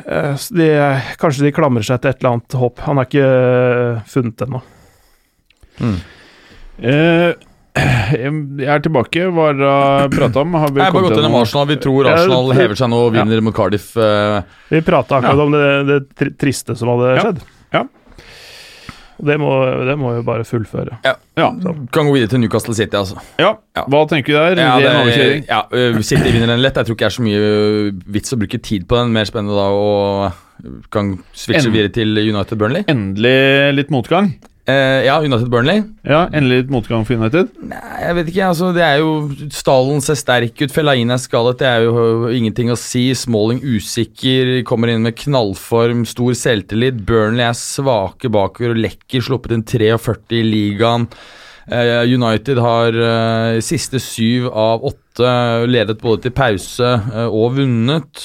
Eh, 0.06 0.36
de, 0.58 0.68
kanskje 1.20 1.44
de 1.46 1.52
klamrer 1.54 1.84
seg 1.86 2.00
til 2.02 2.10
et 2.10 2.18
eller 2.22 2.32
annet 2.36 2.56
håp. 2.58 2.80
Han 2.88 2.98
er 2.98 3.08
ikke 3.08 3.24
eh, 3.24 4.02
funnet 4.10 4.42
ennå. 4.46 4.60
Eh, 6.78 7.34
jeg 7.74 8.68
er 8.70 8.82
tilbake. 8.84 9.24
Hva 9.34 9.48
har 9.50 10.08
vi 10.08 10.16
prata 10.18 10.42
om? 10.44 10.54
Har 10.58 10.70
vi 10.70 10.80
Jeg 10.82 10.86
har 10.88 10.94
bare 10.94 11.06
gått 11.08 11.18
gjennom 11.18 11.36
Arsenal. 11.40 11.66
Vi 11.70 11.76
tror 11.82 12.08
Arsenal 12.10 12.48
det- 12.52 12.58
hever 12.60 12.78
seg 12.78 12.90
nå 12.92 13.00
og 13.08 13.12
vinner 13.16 13.40
mot 13.42 13.54
Cardiff. 13.54 13.96
eh, 13.96 14.42
Vi 14.70 14.80
prata 14.82 15.18
akkurat 15.20 15.36
Ja. 15.36 15.42
om 15.42 15.52
det, 15.52 16.06
det 16.20 16.38
triste 16.38 16.76
som 16.76 16.88
hadde 16.88 17.16
Ja. 17.16 17.22
skjedd. 17.22 17.40
Ja. 17.72 17.84
Det 19.18 19.36
må, 19.38 19.50
det 19.86 19.94
må 20.00 20.14
jo 20.16 20.22
bare 20.26 20.46
fullføre. 20.48 20.98
Ja. 21.06 21.14
Kan 21.94 22.08
gå 22.08 22.14
videre 22.16 22.32
til 22.32 22.42
Newcastle 22.42 22.74
City, 22.74 22.96
altså. 22.98 23.20
ja. 23.38 23.52
Ja. 23.74 23.84
Hva 23.90 24.04
tenker 24.10 24.32
vi 24.32 24.38
der? 24.38 24.62
Ja, 24.62 24.74
det, 24.78 24.94
overkjøring? 25.02 25.44
ja, 25.50 25.60
City 26.06 26.32
vinner 26.34 26.50
den 26.54 26.62
lett. 26.62 26.78
Jeg 26.78 26.88
tror 26.88 26.98
ikke 26.98 27.06
det 27.06 27.12
er 27.12 27.16
så 27.18 27.26
mye 27.26 27.44
vits 28.16 28.34
å 28.34 28.38
bruke 28.40 28.60
tid 28.62 28.88
på 28.90 28.98
den. 29.00 29.14
Mer 29.14 29.28
spennende 29.30 29.58
da 29.58 29.68
å 29.74 30.32
kan 30.94 31.16
switche 31.34 31.70
videre 31.74 31.92
til 31.94 32.14
United 32.18 32.58
Burnley. 32.60 32.86
Endelig 32.90 33.74
litt 33.78 33.90
motgang. 33.94 34.32
Eh, 34.64 35.04
ja, 35.04 35.18
United 35.20 35.50
Burnley. 35.52 35.82
Ja, 36.08 36.22
endelig 36.32 36.62
litt 36.62 36.70
motgang 36.72 37.02
for 37.04 37.20
United. 37.20 37.50
Nei, 37.68 37.80
jeg 38.00 38.16
vet 38.16 38.28
ikke. 38.32 38.46
altså 38.48 38.70
Det 38.72 38.84
er 38.86 39.02
jo 39.02 39.10
Stallen 39.52 40.00
ser 40.00 40.16
sterk 40.16 40.56
ut, 40.62 40.72
Fellaini 40.72 41.12
er 41.12 41.20
skadet. 41.20 41.58
Det 41.60 41.68
er 41.68 41.84
jo 41.84 42.30
ingenting 42.32 42.72
å 42.72 42.78
si. 42.80 43.10
Smalling 43.12 43.60
usikker, 43.60 44.54
kommer 44.64 44.88
inn 44.88 45.04
med 45.04 45.18
knallform, 45.20 46.06
stor 46.08 46.32
selvtillit. 46.40 47.02
Burnley 47.04 47.44
er 47.44 47.58
svake 47.58 48.32
bakover 48.32 48.72
og 48.72 48.80
lekker, 48.86 49.24
sluppet 49.26 49.52
inn 49.52 49.66
43 49.68 50.40
i 50.40 50.44
ligaen. 50.48 51.10
Uh, 51.64 52.04
United 52.04 52.58
har 52.60 52.96
uh, 52.96 53.60
siste 53.64 54.00
syv 54.00 54.48
av 54.48 54.84
åtte 54.84 55.28
ledet 55.68 55.96
både 56.00 56.26
til 56.26 56.34
pause 56.36 56.88
og 57.28 57.54
vunnet. 57.60 58.24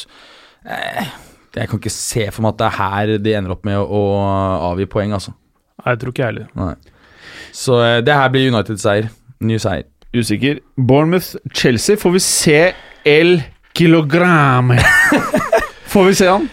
Jeg 0.64 1.68
kan 1.68 1.80
ikke 1.80 1.94
se 1.94 2.26
for 2.32 2.44
meg 2.44 2.56
at 2.56 2.60
det 2.60 2.68
er 2.68 2.80
her 2.80 3.14
de 3.28 3.36
ender 3.38 3.56
opp 3.56 3.68
med 3.68 3.80
å, 3.80 3.84
å 3.84 4.02
avgi 4.72 4.88
poeng, 4.92 5.16
altså. 5.20 5.36
Nei, 5.80 5.94
jeg 5.94 6.00
tror 6.02 6.14
ikke 6.14 6.24
jeg 6.26 6.34
heller. 6.34 6.48
Nei. 6.60 6.74
Så 7.56 7.80
eh, 7.84 7.98
det 8.06 8.14
her 8.20 8.30
blir 8.34 8.52
United-seier. 8.52 9.10
Ny 9.42 9.58
seier. 9.62 9.86
Usikker. 10.16 10.60
Bournemouth-Chelsea. 10.78 11.98
Får 12.02 12.12
vi 12.16 12.22
se 12.24 12.60
El 13.08 13.42
Kilogram? 13.78 14.74
Får 15.94 16.10
vi 16.10 16.16
se 16.20 16.28
han? 16.30 16.48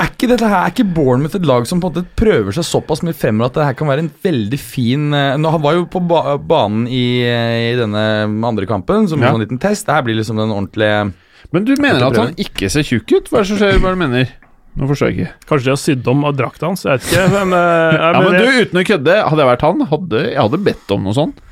Er 0.00 0.08
ikke 0.14 0.28
dette 0.30 0.48
her, 0.48 0.62
er 0.64 0.72
ikke 0.72 0.86
Bournemouth 0.96 1.34
et 1.36 1.44
lag 1.48 1.66
som 1.68 1.80
på 1.82 1.90
en 1.90 1.92
måte 1.98 2.16
prøver 2.16 2.54
seg 2.56 2.64
såpass 2.64 3.02
mye 3.04 3.12
fremover 3.16 3.50
at 3.50 3.56
det 3.58 3.64
her 3.68 3.74
kan 3.76 3.90
være 3.90 4.04
en 4.06 4.12
veldig 4.24 4.60
fin 4.60 5.10
eh, 5.12 5.34
nå, 5.36 5.50
Han 5.52 5.60
var 5.60 5.74
jo 5.76 5.82
på 5.92 6.00
ba 6.08 6.38
banen 6.40 6.86
i, 6.88 7.02
eh, 7.28 7.72
i 7.74 7.74
denne 7.76 8.04
andre 8.48 8.68
kampen 8.70 9.08
som 9.10 9.20
Ja. 9.20 9.28
en 9.28 9.36
sånn 9.36 9.44
liten 9.44 9.60
test. 9.60 9.84
Det 9.88 9.92
her 9.98 10.06
blir 10.06 10.16
liksom 10.16 10.40
den 10.40 10.54
ordentlige 10.56 11.12
Men 11.52 11.66
du 11.68 11.74
mener 11.82 12.06
at 12.06 12.16
han 12.16 12.32
ikke 12.40 12.70
ser 12.72 12.86
tjukk 12.86 13.12
ut? 13.12 13.28
Hva 13.28 13.42
er 13.42 13.44
det 13.44 13.50
som 13.50 13.60
skjer? 13.60 13.76
Hva 13.76 13.90
er 13.90 13.96
det 13.96 13.98
du 13.98 14.04
mener? 14.06 14.32
Nå 14.80 14.88
forstår 14.88 15.10
jeg 15.12 15.18
ikke. 15.20 15.34
Kanskje 15.50 15.68
de 15.68 15.74
har 15.74 15.80
sydd 15.82 16.06
om 16.08 16.24
av 16.24 16.34
drakta 16.40 16.70
hans, 16.70 16.86
jeg 16.86 16.96
vet 16.96 17.10
ikke. 17.10 17.26
Men, 17.36 17.52
uh, 17.52 18.00
Ja, 18.00 18.10
men 18.24 18.32
du, 18.40 18.48
uten 18.64 18.80
å 18.80 18.86
kødde, 18.88 19.20
hadde 19.28 19.44
jeg 19.44 19.50
vært 19.52 19.64
han, 19.68 19.86
hadde, 19.92 20.24
jeg 20.32 20.40
hadde 20.40 20.62
bedt 20.70 20.94
om 20.96 21.04
noe 21.04 21.16
sånt. 21.18 21.42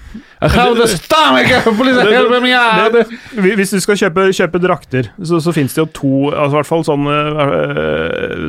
Hvis 3.58 3.72
du 3.74 3.80
skal 3.82 3.98
kjøpe, 4.00 4.28
kjøpe 4.32 4.60
drakter, 4.62 5.10
så, 5.20 5.40
så 5.42 5.52
finnes 5.52 5.74
det 5.74 5.82
jo 5.82 5.86
to 5.98 6.12
altså 6.30 6.54
hvert 6.60 6.68
fall 6.70 6.84
sånn, 6.86 7.04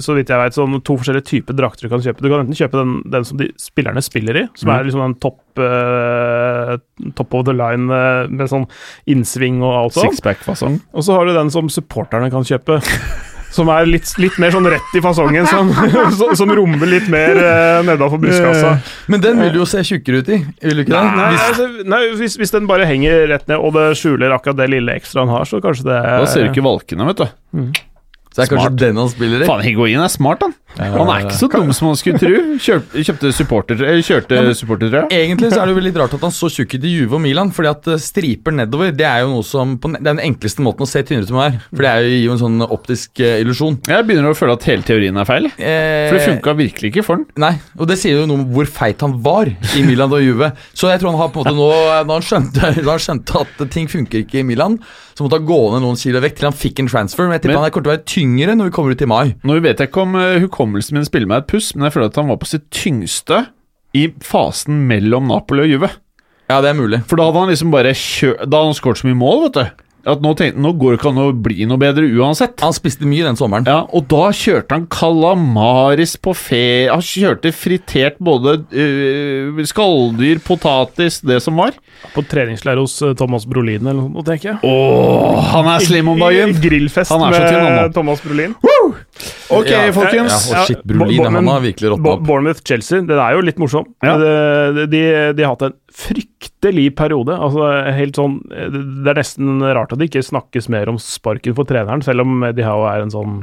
Så 0.06 0.16
vidt 0.16 0.32
jeg 0.32 0.40
vet, 0.40 0.56
sånn 0.56 0.78
to 0.86 0.96
forskjellige 1.02 1.28
typer 1.32 1.58
drakter 1.58 1.88
du 1.88 1.92
kan 1.92 2.04
kjøpe. 2.06 2.24
Du 2.24 2.30
kan 2.32 2.44
enten 2.46 2.58
kjøpe 2.58 2.80
den, 2.80 2.94
den 3.12 3.28
som 3.28 3.42
de 3.42 3.50
spillerne 3.60 4.04
spiller 4.06 4.44
i, 4.44 4.48
som 4.56 4.70
Mm. 4.70 4.76
er 4.78 4.86
liksom 4.86 5.02
den 5.02 5.18
topp 5.24 5.60
uh, 5.60 6.78
Top 7.18 7.34
of 7.34 7.46
the 7.48 7.56
line 7.58 7.88
med 7.90 8.46
sånn 8.52 8.68
innsving 9.10 9.60
og 9.66 9.74
alt 9.74 9.98
sånt. 9.98 10.14
Sixpack-fasong. 10.14 10.80
Og 10.94 11.04
så 11.04 11.16
har 11.18 11.26
du 11.26 11.34
den 11.36 11.50
som 11.52 11.68
supporterne 11.74 12.30
kan 12.32 12.46
kjøpe. 12.48 12.80
Som 13.50 13.70
er 13.74 13.88
litt, 13.90 14.06
litt 14.22 14.36
mer 14.42 14.54
sånn 14.54 14.68
rett 14.70 14.94
i 14.94 15.02
fasongen, 15.02 15.48
som, 15.50 15.72
som, 16.20 16.36
som 16.38 16.52
rommer 16.54 16.86
litt 16.92 17.08
mer 17.10 17.40
uh, 17.40 17.80
nedafor 17.88 18.22
brystkassa. 18.22 18.76
Men 19.10 19.24
den 19.24 19.42
vil 19.42 19.56
du 19.56 19.60
jo 19.64 19.68
se 19.70 19.82
tjukkere 19.88 20.22
ut 20.22 20.30
i, 20.30 20.38
vil 20.68 20.82
du 20.82 20.86
ikke 20.86 20.94
det? 20.94 21.04
Nei, 21.18 21.28
Hvis, 21.34 21.46
altså, 21.48 21.68
nei 21.96 22.02
hvis, 22.22 22.38
hvis 22.42 22.54
den 22.54 22.70
bare 22.70 22.86
henger 22.90 23.26
rett 23.34 23.50
ned, 23.50 23.58
og 23.58 23.74
det 23.78 23.88
skjuler 23.98 24.36
akkurat 24.38 24.60
det 24.62 24.70
lille 24.76 24.94
ekstra 25.02 25.26
han 25.26 25.34
har, 25.34 25.50
så 25.50 25.62
kanskje 25.64 25.90
det 25.90 26.00
Da 26.06 26.30
ser 26.30 26.46
du 26.46 26.52
ikke 26.54 26.66
valkene, 26.66 27.10
vet 27.10 27.26
du. 27.26 27.80
Så 28.30 28.44
det 28.44 28.44
er 28.46 28.50
kanskje 28.52 28.70
smart. 28.70 28.80
den 28.82 28.98
han 29.02 29.10
spiller 29.10 29.42
i. 29.42 29.46
Faen, 29.50 29.62
Higuain 29.66 30.02
er 30.06 30.12
smart, 30.14 30.44
han. 30.46 30.54
Han 30.78 31.10
er 31.10 31.24
ikke 31.26 31.34
så 31.40 31.48
dum 31.50 31.72
som 31.74 31.88
man 31.90 31.98
skulle 31.98 32.20
tro. 32.22 32.42
Kjørte 32.62 33.02
kjøpte 33.08 33.32
supporter, 33.34 33.80
eller 33.82 34.04
kjørte 34.06 34.42
supportertrøya. 34.60 35.08
Egentlig 35.10 35.50
så 35.50 35.64
er 35.64 35.72
det 35.72 35.74
jo 35.74 35.82
litt 35.88 35.98
rart 35.98 36.14
at 36.14 36.26
han 36.28 36.36
så 36.36 36.50
tjukk 36.54 36.76
ut 36.78 36.86
i 36.86 36.92
Juve 36.94 37.18
og 37.18 37.24
Milan, 37.24 37.50
fordi 37.56 37.72
at 37.72 37.90
eh, 37.90 37.98
striper 38.04 38.54
nedover 38.54 38.94
det 38.94 39.08
er 39.10 39.24
jo 39.24 39.32
noe 39.34 39.48
som 39.48 39.74
på, 39.82 39.90
Det 39.96 40.04
er 40.04 40.12
den 40.12 40.22
enkleste 40.28 40.62
måten 40.64 40.86
å 40.86 40.90
se 40.90 41.02
tynnere 41.02 41.26
ut 41.26 41.32
som 41.32 41.40
han 41.42 41.56
er. 41.56 41.58
For 41.72 41.88
det 41.88 41.90
er 41.90 42.06
jo, 42.06 42.14
gir 42.14 42.24
jo 42.28 42.36
en 42.36 42.42
sånn 42.44 42.68
optisk 42.68 43.24
uh, 43.26 43.34
illusjon. 43.42 43.80
Jeg 43.90 44.08
begynner 44.08 44.30
å 44.30 44.38
føle 44.38 44.56
at 44.60 44.70
hele 44.70 44.86
teorien 44.88 45.18
er 45.18 45.30
feil. 45.32 45.50
Eh, 45.58 46.06
For 46.12 46.20
det 46.20 46.24
funka 46.30 46.56
virkelig 46.62 46.94
ikke 46.94 47.06
for 47.10 47.18
han. 47.20 47.28
Nei, 47.48 47.54
og 47.82 47.90
det 47.90 47.98
sier 48.04 48.22
jo 48.22 48.30
noe 48.30 48.44
om 48.44 48.48
hvor 48.54 48.70
feit 48.70 49.02
han 49.06 49.18
var 49.26 49.50
i 49.50 49.84
Milan 49.90 50.14
og 50.14 50.22
Juve. 50.24 50.54
Så 50.78 50.94
jeg 50.94 51.02
tror 51.02 51.16
han 51.16 51.22
har 51.26 51.34
på 51.34 51.42
en 51.42 51.50
måte 51.50 51.58
nå 51.58 51.70
Når 52.06 52.14
han 52.14 52.30
skjønte, 52.30 52.74
når 52.86 52.94
han 52.94 53.06
skjønte 53.10 53.44
at 53.44 53.68
ting 53.74 53.90
funker 53.90 54.22
ikke 54.22 54.44
i 54.44 54.48
Milan, 54.54 54.78
så 55.20 55.26
måtte 55.28 55.36
han 55.42 55.48
gå 55.50 55.60
ned 55.74 55.84
noen 55.84 55.98
kilo 56.00 56.22
vekk 56.24 56.38
til 56.40 56.48
han 56.48 56.56
fikk 56.56 56.80
en 56.80 56.88
transfer. 56.88 57.28
Men 57.28 57.36
jeg 57.36 57.42
tipper 57.44 57.58
Men- 57.58 57.66
han 57.66 57.72
kommer 57.76 57.90
til 57.90 57.92
å 57.92 57.96
være 57.98 58.08
tyngre 58.08 58.54
når 58.56 58.70
vi 58.70 58.74
kommer 58.78 58.96
ut 58.96 59.02
i 59.04 59.10
mai. 59.12 59.36
Nå 59.44 59.58
vet 59.60 59.82
jeg 59.84 59.90
ikke 59.92 60.06
om 60.06 60.16
uh, 60.16 60.40
hukommelsen 60.40 60.96
min 60.96 61.04
spiller 61.08 61.28
meg 61.28 61.44
et 61.44 61.50
puss, 61.52 61.74
men 61.76 61.90
jeg 61.90 61.98
føler 61.98 62.08
at 62.14 62.20
han 62.22 62.30
var 62.32 62.40
på 62.40 62.48
sitt 62.48 62.70
tyngste 62.72 63.42
i 64.00 64.06
fasen 64.24 64.86
mellom 64.88 65.28
Napoli 65.28 65.66
og 65.66 65.74
Juve. 65.74 65.90
Ja, 66.50 66.62
det 66.64 66.72
er 66.72 66.80
mulig. 66.80 67.02
For 67.10 67.20
da 67.20 67.28
hadde 67.28 67.44
han 67.44 67.52
liksom 67.52 67.70
bare 67.74 67.92
kjørt 67.94 68.40
Da 68.48 68.58
hadde 68.62 68.72
han 68.72 68.78
skåret 68.80 69.02
så 69.04 69.10
mye 69.10 69.20
mål, 69.20 69.44
vet 69.50 69.60
du. 69.60 69.84
At 70.08 70.22
nå 70.24 70.32
tenkte 70.40 70.62
nå 70.64 70.72
går 70.80 70.94
det 70.94 71.00
ikke 71.02 71.10
an 71.12 71.20
å 71.22 71.28
bli 71.36 71.66
noe 71.68 71.80
bedre 71.82 72.08
uansett. 72.08 72.56
Han 72.64 72.72
spiste 72.76 73.08
mye 73.10 73.26
den 73.28 73.36
sommeren. 73.40 73.68
Ja, 73.68 73.82
og 73.92 74.06
da 74.12 74.30
kjørte 74.36 74.78
han 74.78 74.86
calamaris 74.92 76.16
på 76.24 76.32
fe... 76.38 76.62
Han 76.88 77.04
kjørte 77.04 77.52
fritert 77.56 78.16
både 78.24 78.58
uh, 78.72 79.60
skalldyr, 79.68 80.40
potatis, 80.46 81.20
det 81.26 81.42
som 81.44 81.60
var. 81.60 81.76
På 82.16 82.24
treningsleir 82.24 82.80
hos 82.80 82.96
eh, 83.04 83.12
Thomas 83.20 83.44
Brolin 83.50 83.84
eller 83.84 84.06
noe, 84.08 84.24
tenker 84.24 84.54
jeg. 84.54 84.60
Åh, 84.64 85.50
han 85.52 85.68
er 85.68 85.84
slim 85.84 86.08
om 86.14 86.22
dagen! 86.22 86.54
I- 86.54 86.56
i 86.56 86.64
Grillfest 86.64 87.12
Han 87.12 87.26
er 87.28 87.36
så 87.36 87.60
med. 87.60 87.94
Thomas 87.98 88.24
Brolin. 88.24 88.56
Ok, 89.52 89.68
Ja, 89.70 89.80
folkens. 89.92 90.36
Ja, 90.52 90.62
og 90.62 90.68
shit, 90.70 90.84
Bo- 90.86 91.06
han 91.26 91.48
har 91.52 91.62
virkelig 91.64 91.92
råtna 91.92 92.14
opp. 92.16 92.22
Bournemouth-Chelsea, 92.28 93.02
den 93.10 93.20
er 93.20 93.34
jo 93.36 93.42
litt 93.44 93.60
morsom. 93.60 93.88
Ja. 94.06 94.16
De, 94.22 94.88
De, 94.88 95.02
de 95.36 95.44
har 95.44 95.56
hatt 95.56 95.66
en 95.68 95.76
fryktelig 95.92 96.88
periode. 96.96 97.36
Altså 97.36 97.68
helt 97.96 98.16
sånn 98.20 98.40
Det 98.50 99.12
er 99.12 99.20
nesten 99.20 99.60
rart 99.76 99.92
at 99.94 100.00
det 100.00 100.10
ikke 100.12 100.24
snakkes 100.24 100.70
mer 100.72 100.90
om 100.92 100.98
sparken 101.02 101.56
for 101.58 101.68
treneren, 101.70 102.02
selv 102.06 102.22
om 102.24 102.46
de 102.56 102.64
har 102.64 102.86
er 102.96 103.02
en 103.08 103.12
sånn 103.14 103.40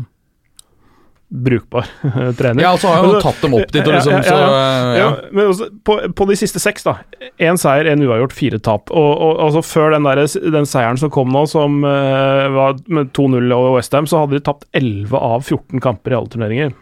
brukbar 1.29 1.87
trener. 2.39 2.62
Ja, 2.62 2.72
og 2.77 2.81
så 2.81 2.91
har 2.93 3.03
han 3.03 3.16
tatt 3.24 3.43
dem 3.43 3.57
opp 3.59 3.72
dit, 3.74 3.83
og 3.83 3.95
liksom, 3.97 4.14
ja, 4.14 4.22
så 4.22 4.37
ja, 4.39 4.47
Ja, 4.47 4.97
ja. 5.01 5.09
men 5.35 5.51
også, 5.51 5.68
på, 5.87 5.99
på 6.16 6.27
de 6.31 6.37
siste 6.39 6.62
seks, 6.62 6.87
da. 6.87 6.97
Én 7.43 7.59
seier, 7.61 7.89
én 7.91 8.05
uavgjort, 8.07 8.35
fire 8.37 8.61
tap. 8.62 8.93
Og, 8.95 9.11
og 9.27 9.43
altså 9.49 9.64
Før 9.66 9.97
den, 9.97 10.07
der, 10.07 10.22
den 10.55 10.68
seieren 10.70 11.01
som 11.01 11.12
kom 11.14 11.33
nå, 11.35 11.45
som 11.51 11.81
uh, 11.83 12.47
var 12.55 12.79
med 12.87 13.11
2-0 13.16 13.51
over 13.57 13.77
Westham, 13.77 14.07
så 14.11 14.22
hadde 14.22 14.39
de 14.39 14.45
tapt 14.47 14.68
11 14.77 15.16
av 15.18 15.43
14 15.43 15.83
kamper 15.83 16.14
i 16.14 16.18
alle 16.20 16.33
turneringer. 16.33 16.77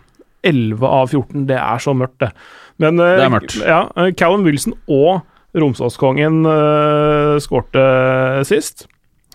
11 0.44 0.88
av 0.90 1.08
14, 1.08 1.46
det 1.48 1.56
er 1.56 1.80
så 1.80 1.96
mørkt, 1.96 2.18
det. 2.20 2.34
Men 2.82 3.00
uh, 3.00 3.14
Det 3.16 3.28
er 3.28 3.32
mørkt. 3.32 3.60
Ja, 3.64 3.84
eh, 3.96 4.12
Callum 4.18 4.44
Wilson 4.44 4.76
og 4.92 5.24
Romsdalskongen 5.56 6.42
uh, 6.44 7.40
skårte 7.40 7.84
sist. 8.48 8.88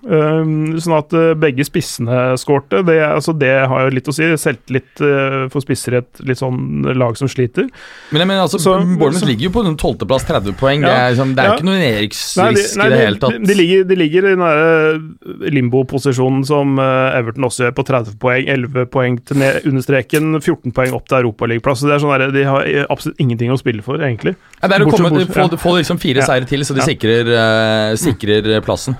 Um, 0.03 0.77
sånn 0.79 0.95
at 0.97 1.11
eh, 1.17 1.33
begge 1.35 1.65
spissene 1.67 2.37
skårte. 2.39 2.79
Det, 2.87 2.95
altså, 3.03 3.33
det 3.37 3.51
har 3.67 3.85
jo 3.87 3.93
litt 3.95 4.07
å 4.07 4.13
si. 4.15 4.23
Selvtillit 4.39 5.01
uh, 5.03 5.47
for 5.51 5.59
spisser 5.65 5.97
i 5.97 5.99
et 5.99 6.21
litt 6.29 6.39
sånn 6.39 6.87
lag 6.95 7.17
som 7.19 7.27
sliter. 7.27 7.67
Men 8.13 8.23
jeg 8.23 8.29
mener, 8.29 8.41
altså, 8.45 8.59
Så- 8.63 8.77
Bournemouth 8.79 9.25
ligger 9.27 9.49
jo 9.49 9.53
på 9.57 9.63
den 9.67 9.75
12.-plass, 9.75 10.25
30 10.29 10.55
poeng. 10.59 10.81
Det 10.85 10.93
er, 10.93 11.11
liksom, 11.11 11.33
det 11.35 11.43
er 11.43 11.49
Ja. 11.49 11.55
ikke 11.57 11.67
noen 11.67 11.83
Eriksrisk 11.89 12.79
de, 12.79 12.85
i 12.85 12.89
det 12.93 12.99
hele 13.03 13.19
tatt. 13.19 13.35
De, 13.39 13.45
de, 13.49 13.57
ligger, 13.59 13.83
de 13.89 13.95
ligger 13.99 14.23
i 14.29 14.35
den 14.35 14.45
derre 14.45 15.49
limbo-posisjonen 15.57 16.45
som 16.47 16.79
eh, 16.79 17.17
Everton 17.19 17.47
også 17.49 17.65
gjør, 17.67 17.75
på 17.79 17.85
30 17.89 18.15
poeng, 18.21 18.47
11 18.55 18.85
poeng 18.93 19.19
til 19.25 19.41
ned, 19.41 19.61
under 19.69 19.85
streken, 19.85 20.31
14 20.39 20.73
poeng 20.75 20.95
opp 20.97 21.07
til 21.09 21.19
Europaligaplass. 21.23 21.83
Så 21.83 21.99
sånn 22.03 22.33
De 22.33 22.43
har 22.47 22.69
absolutt 22.89 23.19
ingenting 23.19 23.51
å 23.53 23.59
spille 23.59 23.83
for, 23.85 23.99
egentlig. 24.03 24.35
Ja, 24.61 24.67
det 24.71 24.79
er 24.79 24.85
å 24.87 24.91
komme, 24.91 25.11
bortsett- 25.11 25.57
få, 25.57 25.59
få 25.59 25.75
liksom 25.79 25.99
fire 25.99 26.23
Ja. 26.23 26.25
seire 26.25 26.45
til, 26.47 26.59
så 26.63 26.73
de 26.75 26.81
Ja. 26.81 26.89
sikrer, 26.89 27.25
uh, 27.35 27.95
sikrer 27.95 28.61
plassen. 28.63 28.95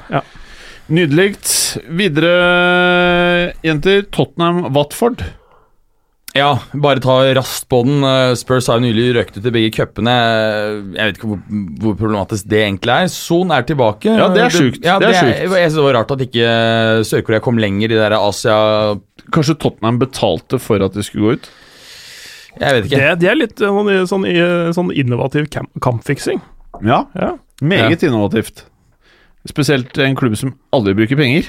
Nydelig. 0.90 1.36
Videre, 1.90 2.34
jenter. 3.66 4.02
Tottenham-Watford. 4.16 5.22
Ja, 6.38 6.60
bare 6.78 7.02
ta 7.02 7.16
raskt 7.34 7.66
på 7.72 7.80
den. 7.88 8.04
Eh, 8.06 8.34
Spurs 8.38 8.68
har 8.70 8.78
jo 8.78 8.86
nylig 8.86 9.08
røkt 9.18 9.38
ut 9.40 9.48
i 9.50 9.54
begge 9.54 9.72
cupene. 9.80 10.14
Jeg 10.94 11.10
vet 11.10 11.18
ikke 11.18 11.30
hvor, 11.32 11.40
hvor 11.82 11.96
problematisk 11.98 12.50
det 12.52 12.62
egentlig 12.68 12.94
er. 12.94 13.10
Son 13.14 13.54
er 13.54 13.66
tilbake. 13.70 14.14
Ja, 14.14 14.28
det 14.34 14.44
er 14.46 14.54
sjukt. 14.54 14.84
Ja, 14.86 15.00
Det 15.02 15.10
er 15.10 15.18
sjukt. 15.18 15.40
Jeg 15.42 15.50
synes 15.72 15.80
det 15.80 15.86
var 15.88 15.98
rart 15.98 16.14
at 16.14 16.24
ikke 16.28 16.52
Sør-Korea 17.10 17.42
kom 17.46 17.58
lenger 17.62 17.90
i 17.90 17.96
det 17.98 18.04
der 18.04 18.18
Asia 18.20 18.60
Kanskje 19.34 19.58
Tottenham 19.62 20.00
betalte 20.02 20.58
for 20.62 20.82
at 20.86 20.94
de 20.98 21.04
skulle 21.06 21.26
gå 21.26 21.34
ut? 21.40 21.50
Jeg 22.60 22.76
vet 22.78 22.88
ikke. 22.90 23.02
Det, 23.02 23.12
det 23.22 23.30
er 23.34 23.38
litt 23.38 23.62
eh, 23.62 23.70
sånn, 23.74 23.92
sånn, 24.10 24.26
sånn 24.78 24.94
innovativ 24.98 25.50
kampfiksing. 25.82 26.42
Ja, 26.86 27.04
Ja. 27.18 27.36
meget 27.62 28.06
innovativt. 28.06 28.68
Spesielt 29.48 29.98
en 30.04 30.18
klubb 30.20 30.36
som 30.38 30.52
aldri 30.76 30.98
bruker 30.98 31.20
penger. 31.20 31.48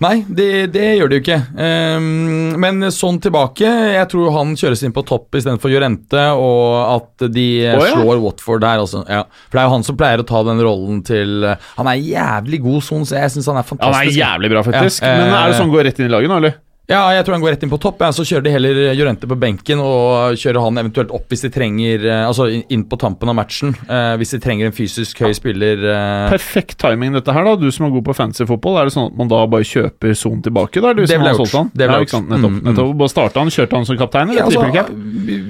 Nei, 0.00 0.22
det, 0.24 0.72
det 0.72 0.84
gjør 0.96 1.10
det 1.10 1.18
jo 1.18 1.22
ikke. 1.26 1.38
Um, 1.60 2.54
men 2.62 2.86
sånn 2.94 3.18
tilbake 3.20 3.68
Jeg 3.68 4.06
tror 4.08 4.30
han 4.32 4.54
kjøres 4.56 4.80
inn 4.86 4.94
på 4.96 5.02
topp 5.04 5.36
istedenfor 5.36 5.72
Jorente, 5.74 6.22
og 6.40 6.78
at 6.86 7.26
de 7.28 7.44
oh, 7.68 7.84
ja. 7.84 7.90
slår 7.92 8.22
Watford 8.22 8.64
der. 8.64 8.80
Altså. 8.80 9.02
Ja. 9.04 9.26
For 9.50 9.58
det 9.58 9.62
er 9.62 9.68
jo 9.68 9.74
han 9.74 9.84
som 9.84 9.98
pleier 10.00 10.24
å 10.24 10.26
ta 10.30 10.40
den 10.48 10.64
rollen 10.64 11.04
til 11.04 11.44
Han 11.76 11.92
er 11.92 12.00
jævlig 12.00 12.62
god, 12.64 12.80
Son, 12.86 13.04
så 13.04 13.20
jeg 13.20 13.34
syns 13.36 13.50
han 13.52 13.60
er 13.60 13.66
Han 13.66 13.66
er 13.66 13.72
fantastisk. 13.74 14.20
jævlig 14.22 14.52
bra, 14.54 14.64
faktisk. 14.70 15.04
Ja, 15.04 15.12
eh, 15.12 15.20
Men 15.20 15.36
er 15.36 15.52
det 15.52 15.60
sånn 15.60 15.74
går 15.74 15.88
rett 15.90 16.00
inn 16.00 16.08
i 16.08 16.14
laget 16.16 16.32
nå, 16.32 16.40
eller? 16.40 16.56
Ja, 16.90 17.04
jeg 17.14 17.22
tror 17.26 17.36
han 17.36 17.44
går 17.44 17.54
rett 17.54 17.62
inn 17.62 17.70
på 17.70 17.78
topp. 17.78 18.00
Ja. 18.02 18.10
Så 18.14 18.24
kjører 18.26 18.44
de 18.48 18.52
heller 18.54 18.78
Jorente 18.98 19.28
på 19.30 19.36
benken, 19.38 19.78
og 19.84 20.34
kjører 20.40 20.64
han 20.64 20.80
eventuelt 20.82 21.12
opp 21.14 21.30
hvis 21.30 21.44
de 21.46 21.50
trenger 21.54 22.06
eh, 22.08 22.22
Altså 22.26 22.48
inn 22.50 22.82
på 22.90 22.98
tampen 23.00 23.30
av 23.30 23.36
matchen. 23.38 23.74
eh, 23.86 24.14
hvis 24.18 24.34
de 24.34 24.40
trenger 24.42 24.70
en 24.70 24.74
fysisk 24.74 25.22
høy 25.22 25.30
spiller. 25.36 25.84
eh, 25.86 26.26
Perfekt 26.32 26.80
timing, 26.82 27.14
dette 27.14 27.34
her, 27.36 27.46
da. 27.46 27.54
Du 27.60 27.68
som 27.70 27.86
er 27.86 27.94
god 27.94 28.08
på 28.10 28.16
fancy 28.18 28.46
fotball. 28.48 28.80
Er 28.80 28.90
det 28.90 28.96
sånn 28.96 29.10
at 29.12 29.18
man 29.20 29.30
da 29.30 29.44
bare 29.50 29.66
kjøper 29.66 30.16
Son 30.18 30.42
tilbake? 30.42 30.82
Da, 30.82 30.90
er 30.90 30.98
det, 30.98 31.06
ble 31.06 31.34
gjort. 31.36 31.70
Det 31.70 31.86
ble 31.86 32.00
ja, 32.00 32.06
gjort. 32.06 32.26
Nettopp. 32.26 32.50
Mm, 32.50 32.58
mm. 32.58 32.60
nettopp. 32.70 32.92
Bare 33.04 33.14
starta 33.14 33.44
han, 33.44 33.54
kjørte 33.54 33.78
han 33.78 33.86
som 33.86 34.00
kaptein? 34.00 34.34
Ja, 34.34 34.46
Eller 34.48 34.66
altså, 34.66 34.90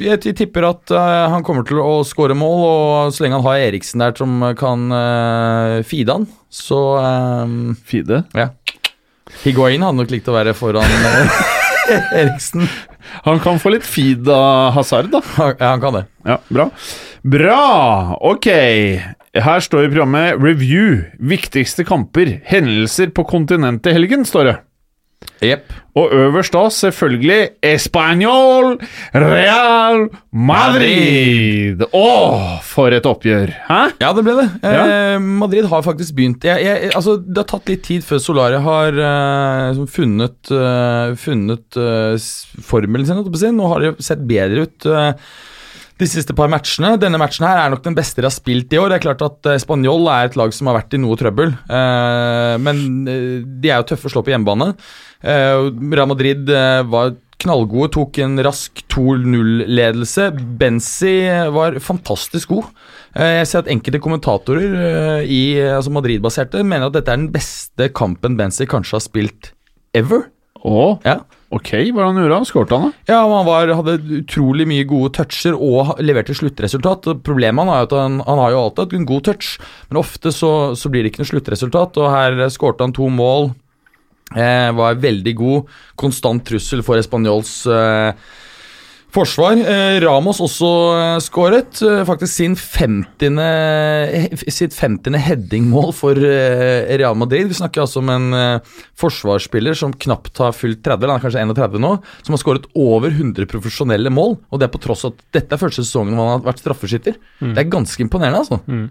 jeg, 0.05 0.20
jeg 0.26 0.36
tipper 0.36 0.68
at 0.70 0.93
uh, 0.93 1.30
han 1.36 1.47
kommer 1.47 1.64
til 1.68 1.80
å 1.80 2.01
skåre 2.07 2.36
mål, 2.36 2.61
og 2.68 3.16
så 3.16 3.24
lenge 3.24 3.41
han 3.41 3.49
har 3.49 3.64
Eriksen 3.70 4.05
der 4.05 4.12
som 4.18 4.45
kan 4.61 4.86
uh, 4.93 5.80
feede 5.88 6.20
han, 6.20 6.28
så 6.51 6.80
um, 7.47 7.76
Feede? 7.86 8.24
Ja. 8.36 8.51
Higuain 9.45 9.83
hadde 9.85 10.01
nok 10.01 10.12
likt 10.12 10.28
å 10.31 10.35
være 10.37 10.55
foran 10.57 10.85
eh, 10.85 11.41
Eriksen. 12.22 12.66
Han 13.26 13.41
kan 13.43 13.59
få 13.62 13.72
litt 13.74 13.87
feed 13.87 14.28
av 14.31 14.72
Hazard, 14.76 15.11
da. 15.12 15.22
Ja, 15.39 15.72
han 15.72 15.83
kan 15.83 15.97
det. 15.99 16.05
Ja, 16.28 16.39
bra. 16.49 16.68
Bra! 17.26 17.62
Ok. 18.31 18.47
Her 19.35 19.62
står 19.62 19.87
i 19.87 19.91
programmet 19.93 20.39
Review. 20.43 21.03
Viktigste 21.18 21.85
kamper. 21.89 22.37
Hendelser 22.49 23.11
på 23.14 23.24
kontinentet 23.28 23.93
i 23.93 23.97
helgen, 23.99 24.24
står 24.28 24.49
det. 24.51 24.57
Jepp. 25.40 25.72
Og 25.96 26.12
øverst 26.14 26.52
da 26.52 26.62
selvfølgelig 26.70 27.38
Español 27.66 28.74
Real 29.16 30.04
Madrid. 30.32 31.82
Å, 31.96 32.10
for 32.64 32.94
et 32.94 33.08
oppgjør! 33.08 33.52
Hæ? 33.66 33.80
Ja, 34.02 34.12
det 34.16 34.24
ble 34.26 34.36
det. 34.38 34.46
Ja. 34.62 34.84
Eh, 34.84 35.16
Madrid 35.40 35.68
har 35.72 35.84
faktisk 35.86 36.14
begynt 36.18 36.44
jeg, 36.46 36.62
jeg, 36.66 36.92
altså, 36.94 37.16
Det 37.24 37.42
har 37.42 37.48
tatt 37.54 37.72
litt 37.72 37.84
tid 37.88 38.04
før 38.06 38.22
Solari 38.22 38.60
har 38.64 38.96
eh, 38.96 39.66
liksom 39.72 39.88
funnet, 39.96 40.52
eh, 40.54 41.14
funnet 41.24 41.80
eh, 41.80 42.30
formelen 42.70 43.08
sin. 43.08 43.56
Nå 43.56 43.72
har 43.72 43.86
det 43.86 43.94
sett 44.04 44.22
bedre 44.28 44.68
ut 44.68 44.88
eh, 44.92 45.12
de 46.01 46.09
siste 46.09 46.34
par 46.36 46.51
matchene. 46.53 46.94
Denne 47.01 47.20
matchen 47.20 47.46
her 47.46 47.61
er 47.61 47.72
nok 47.72 47.84
den 47.84 47.96
beste 47.96 48.22
de 48.22 48.28
har 48.28 48.34
spilt 48.34 48.72
i 48.72 48.80
år. 48.80 48.90
Det 48.90 48.98
er 48.98 49.07
klart 49.07 49.24
at 49.26 49.48
eh, 49.51 49.61
Spanjol 49.61 50.09
er 50.12 50.28
et 50.28 50.38
lag 50.40 50.55
som 50.57 50.70
har 50.70 50.80
vært 50.80 50.96
i 50.96 51.01
noe 51.03 51.18
trøbbel, 51.20 51.53
eh, 51.53 52.55
men 52.62 52.84
eh, 53.11 53.40
de 53.44 53.72
er 53.72 53.82
jo 53.82 53.90
tøffe 53.92 54.09
å 54.09 54.14
slå 54.14 54.24
på 54.26 54.32
hjemmebane. 54.34 54.72
Real 55.20 56.09
Madrid 56.09 56.48
var 56.88 57.12
knallgode, 57.40 57.90
tok 57.92 58.18
en 58.24 58.40
rask 58.44 58.80
2-0-ledelse. 58.92 60.30
Benzi 60.61 61.14
var 61.53 61.76
fantastisk 61.84 62.55
god. 62.55 62.70
Jeg 63.20 63.48
ser 63.48 63.62
at 63.62 63.70
enkelte 63.72 64.01
kommentatorer 64.01 65.24
i 65.28 65.42
altså 65.61 65.92
Madrid-baserte 65.92 66.64
mener 66.64 66.88
at 66.88 66.96
dette 66.96 67.12
er 67.12 67.20
den 67.20 67.32
beste 67.34 67.90
kampen 67.96 68.38
Benzi 68.40 68.68
kanskje 68.70 68.96
har 68.96 69.05
spilt 69.05 69.53
ever. 69.96 70.30
Å, 70.66 70.98
Ja, 71.06 71.14
ok, 71.56 71.70
hva 71.94 72.11
han 72.11 72.18
gjorde 72.20 72.36
han? 72.36 72.48
Skårte 72.48 72.76
han, 72.76 72.90
da? 72.90 73.14
ja 73.14 73.20
han 73.24 73.46
var, 73.48 73.72
hadde 73.78 73.94
utrolig 74.20 74.66
mye 74.68 74.84
gode 74.88 75.14
toucher 75.16 75.56
og 75.56 75.94
leverte 76.04 76.36
sluttresultat. 76.36 77.08
Problemet 77.24 77.64
han 77.64 77.72
er 77.72 77.80
jo 77.80 77.88
at 77.88 77.96
han, 77.96 78.20
han 78.26 78.42
har 78.42 78.52
jo 78.52 78.61
alltid 78.66 78.84
hatt 78.84 78.98
en 78.98 79.08
god 79.08 79.24
touch, 79.30 79.54
men 79.88 80.02
ofte 80.02 80.34
så, 80.36 80.52
så 80.76 80.92
blir 80.92 81.02
det 81.06 81.14
ikke 81.14 81.24
noe 81.24 81.32
sluttresultat. 81.32 81.96
Og 82.02 82.12
her 82.12 82.44
skårte 82.52 82.84
han 82.84 82.96
to 82.96 83.08
mål. 83.08 83.52
Eh, 84.36 84.68
var 84.78 85.00
veldig 85.02 85.32
god. 85.40 85.72
Konstant 85.98 86.44
trussel 86.46 86.84
for 86.86 87.00
Espanyols 87.00 87.64
eh, 87.66 88.12
forsvar. 89.14 89.58
Eh, 89.58 89.96
Ramos 90.04 90.38
også 90.44 90.68
eh, 90.94 91.16
skåret. 91.24 91.80
Eh, 91.82 92.02
faktisk 92.08 92.32
sin 92.34 92.54
50. 92.56 93.38
he- 93.40 94.50
sitt 94.52 94.74
50. 94.76 95.16
headingmål 95.18 95.92
for 95.96 96.12
eh, 96.18 96.90
Real 97.00 97.16
Madrid. 97.18 97.48
Vi 97.50 97.58
snakker 97.58 97.82
altså 97.84 97.98
om 98.02 98.11
en 98.14 98.28
eh, 98.36 98.61
forsvarsspiller 99.00 99.74
som 99.78 99.92
knapt 99.92 100.38
har 100.42 100.52
fylt 100.56 100.82
30, 100.86 101.02
eller 101.02 101.14
han 101.16 101.20
er 101.20 101.26
kanskje 101.26 101.44
31 101.46 101.80
nå, 101.82 101.92
som 102.22 102.36
har 102.36 102.42
skåret 102.42 102.68
over 102.78 103.11
100 103.11 103.46
profesjonelle 103.50 104.12
mål. 104.14 104.38
Og 104.50 104.61
det 104.62 104.68
er 104.68 104.74
på 104.76 104.82
tross 104.86 105.04
av 105.08 105.14
at 105.16 105.26
dette 105.40 105.56
er 105.58 105.62
første 105.64 105.84
sesongen 105.86 106.14
hvor 106.18 106.30
han 106.30 106.38
har 106.40 106.48
vært 106.52 106.62
straffeskytter. 106.64 107.18
Det 107.40 107.58
er 107.64 107.70
ganske 107.72 108.04
imponerende, 108.06 108.44
altså. 108.44 108.61
Eh, 108.70 108.88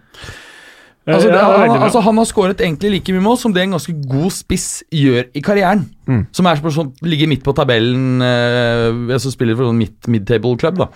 Altså, 1.16 1.30
det, 1.32 1.39
han, 1.41 1.76
altså, 1.84 2.01
han 2.05 2.18
har 2.22 2.28
skåret 2.30 2.62
egentlig 2.62 2.91
like 2.95 3.14
mye 3.16 3.24
mål 3.26 3.38
som 3.41 3.53
det 3.55 3.64
en 3.66 3.76
ganske 3.78 3.93
god 4.10 4.32
spiss 4.36 4.68
gjør 4.93 5.28
i 5.34 5.41
karrieren. 5.45 5.86
Som 6.34 6.47
er 6.49 6.55
som 6.62 6.72
sånn, 6.74 6.89
ligger 7.05 7.30
midt 7.30 7.43
på 7.45 7.53
tabellen, 7.57 8.22
eh, 8.26 9.18
som 9.22 9.32
spiller 9.34 9.55
for 9.60 9.70
sånn 9.70 9.78
midt 9.82 10.07
midtable 10.10 10.55
club. 10.57 10.78
da 10.82 10.88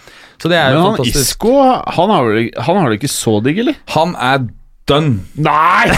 Så 0.41 0.49
det 0.49 0.57
er 0.57 0.71
Men 0.73 0.77
jo 0.79 0.83
han 0.87 0.97
fantastisk. 0.97 1.37
Isco, 1.37 1.53
han 1.99 2.09
har, 2.15 2.23
vel- 2.31 2.51
han 2.65 2.75
har 2.81 2.89
det 2.89 2.99
ikke 3.01 3.13
så 3.13 3.37
digg, 3.45 3.59
eller? 3.65 3.75
Han 3.97 4.15
er 4.17 4.47
done. 4.89 5.19
Nei! 5.39 5.93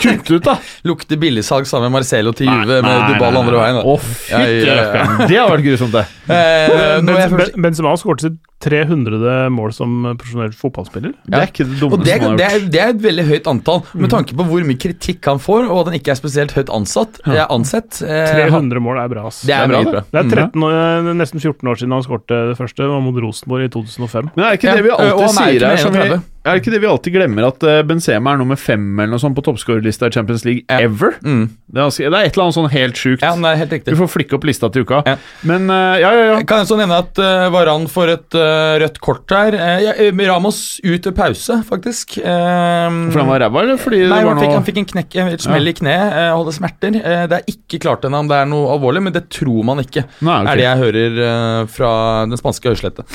Kutt 0.00 0.30
ut, 0.32 0.42
da! 0.42 0.56
Lukter 0.88 1.16
billigsalg 1.20 1.66
sammen 1.68 1.92
med 1.92 2.00
Marcelo 2.00 2.32
til 2.34 2.48
Juve 2.48 2.80
med 2.80 2.88
nei, 2.88 2.94
med 2.96 3.12
Dubal 3.20 3.36
andre 3.42 3.60
veien. 3.60 3.76
da. 3.76 3.82
Oh, 3.86 4.00
fytti 4.00 4.64
Ja, 4.66 4.74
ja, 4.74 4.86
ja. 5.04 5.26
Det 5.28 5.36
har 5.38 5.52
vært 5.52 5.66
grusomt, 5.68 5.92
det. 5.94 6.06
Eh, 6.32 6.96
Benzema 7.06 7.46
Benzema 7.68 7.92
skåret 8.00 8.24
sitt 8.26 8.40
300. 8.64 9.50
mål 9.52 9.72
som 9.76 9.96
profesjonell 10.16 10.54
fotballspiller. 10.56 11.12
Det 11.28 11.38
er 11.38 11.50
ikke 11.50 11.66
det 11.68 11.76
og 11.76 11.80
dummeste 11.92 12.04
det, 12.06 12.06
det, 12.06 12.44
har 12.46 12.54
er, 12.56 12.60
gjort. 12.60 12.70
det 12.72 12.80
er 12.82 12.92
et 12.94 13.02
veldig 13.04 13.24
høyt 13.28 13.50
antall, 13.52 13.82
med 13.94 14.12
tanke 14.12 14.36
på 14.38 14.46
hvor 14.48 14.64
mye 14.66 14.80
kritikk 14.80 15.28
han 15.28 15.40
får, 15.42 15.66
og 15.68 15.82
at 15.82 15.90
han 15.92 15.98
ikke 16.00 16.14
er 16.14 16.20
spesielt 16.20 16.54
høyt 16.56 16.72
ansatt. 16.72 17.20
eh, 17.26 17.42
ansett. 17.52 18.00
Eh, 18.02 18.32
300 18.48 18.80
mål 18.82 19.02
er 19.02 19.12
bra, 19.12 19.26
ass. 19.28 19.42
Det 19.46 19.54
er 19.56 19.68
bra, 19.68 19.82
det. 19.84 19.92
bra. 19.92 20.04
Det 20.10 20.22
er 20.22 20.24
Mm. 20.26 20.32
13 20.32 20.62
år, 20.66 20.72
eh, 20.72 21.12
nesten 21.20 21.40
14 21.40 21.68
år 21.68 21.76
siden 21.76 21.92
han 21.92 22.02
skårte 22.06 22.40
det 22.50 22.56
første, 22.58 22.80
det 22.82 22.88
var 22.88 23.00
mot 23.04 23.20
Rosenborg 23.22 23.64
i 23.64 23.68
2005. 23.68 24.30
Men 24.34 24.44
er 24.46 24.56
ikke 24.56 24.74
det 24.74 24.84
vi 24.84 24.90
alltid 24.96 25.26
er 25.26 25.36
sier 25.36 25.68
her? 25.68 25.76
Som 25.76 25.92
vi, 25.92 26.20
er 26.46 26.54
det 26.54 26.62
ikke 26.62 26.72
det 26.72 26.80
vi 26.80 26.86
alltid 26.86 27.12
glemmer, 27.12 27.46
at 27.48 27.62
eh, 27.66 27.82
Benzema 27.82 28.32
er 28.32 28.38
nummer 28.38 28.56
fem 28.56 28.84
eller 29.00 29.12
noe 29.16 29.22
sånt 29.22 29.36
på 29.36 29.42
toppskårerlista 29.44 30.06
i 30.08 30.14
Champions 30.14 30.44
League 30.46 30.62
Ja. 30.70 30.80
ever? 30.86 31.16
Mm. 31.22 31.50
Det, 31.66 31.82
er, 31.82 31.90
det 32.10 32.18
er 32.20 32.28
et 32.30 32.36
eller 32.36 32.44
annet 32.46 32.56
sånn 32.56 32.70
helt 32.70 32.96
sjukt. 32.96 33.22
Ja, 33.22 33.34
er 33.34 33.56
helt 33.60 33.72
Vi 33.90 33.98
får 33.98 34.08
flikke 34.08 34.38
opp 34.38 34.44
lista 34.48 34.70
til 34.72 34.86
uka. 34.86 35.02
Ja. 35.04 35.16
Men 35.42 35.68
ja, 35.68 36.10
ja, 36.14 36.24
ja. 36.30 36.36
Jeg 36.38 36.46
så 36.70 36.78
nevne 36.78 37.00
at 37.02 37.18
uh, 37.18 37.50
Varan 37.52 37.86
får 37.90 38.12
et 38.14 38.38
eh, 38.38 38.45
rødt 38.82 39.00
kort 39.04 39.32
her. 39.34 39.56
Eh, 39.56 39.80
ja, 39.84 39.92
eh, 40.06 40.22
Ramos 40.28 40.58
ut 40.84 41.08
ved 41.08 41.14
pause, 41.16 41.58
faktisk. 41.68 42.16
Eh, 42.18 42.96
For 43.12 43.22
han 43.22 43.30
var 43.30 43.42
ræva, 43.44 43.62
eller 43.64 43.80
fordi 43.80 44.02
Nei, 44.04 44.20
det 44.20 44.28
var 44.28 44.34
han 44.34 44.42
fikk, 44.44 44.54
han 44.56 44.66
fikk 44.68 44.80
en 44.82 44.88
knekk, 44.92 45.18
et 45.36 45.44
smell 45.46 45.72
i 45.72 45.76
kneet, 45.76 46.06
eh, 46.12 46.30
hadde 46.36 46.56
smerter. 46.56 47.00
Eh, 47.02 47.26
det 47.32 47.40
er 47.40 47.52
ikke 47.56 47.82
klart 47.86 48.06
ennå 48.08 48.24
om 48.24 48.30
det 48.32 48.40
er 48.40 48.50
noe 48.50 48.72
alvorlig, 48.76 49.04
men 49.08 49.16
det 49.16 49.26
tror 49.34 49.62
man 49.66 49.82
ikke. 49.84 50.06
Nei, 50.20 50.40
okay. 50.42 50.50
Er 50.52 50.62
det 50.62 50.66
jeg 50.68 50.82
hører 50.84 51.22
eh, 51.28 51.60
fra 51.76 51.92
den 52.30 52.40
spanske 52.40 52.74
høyslette. 52.74 53.06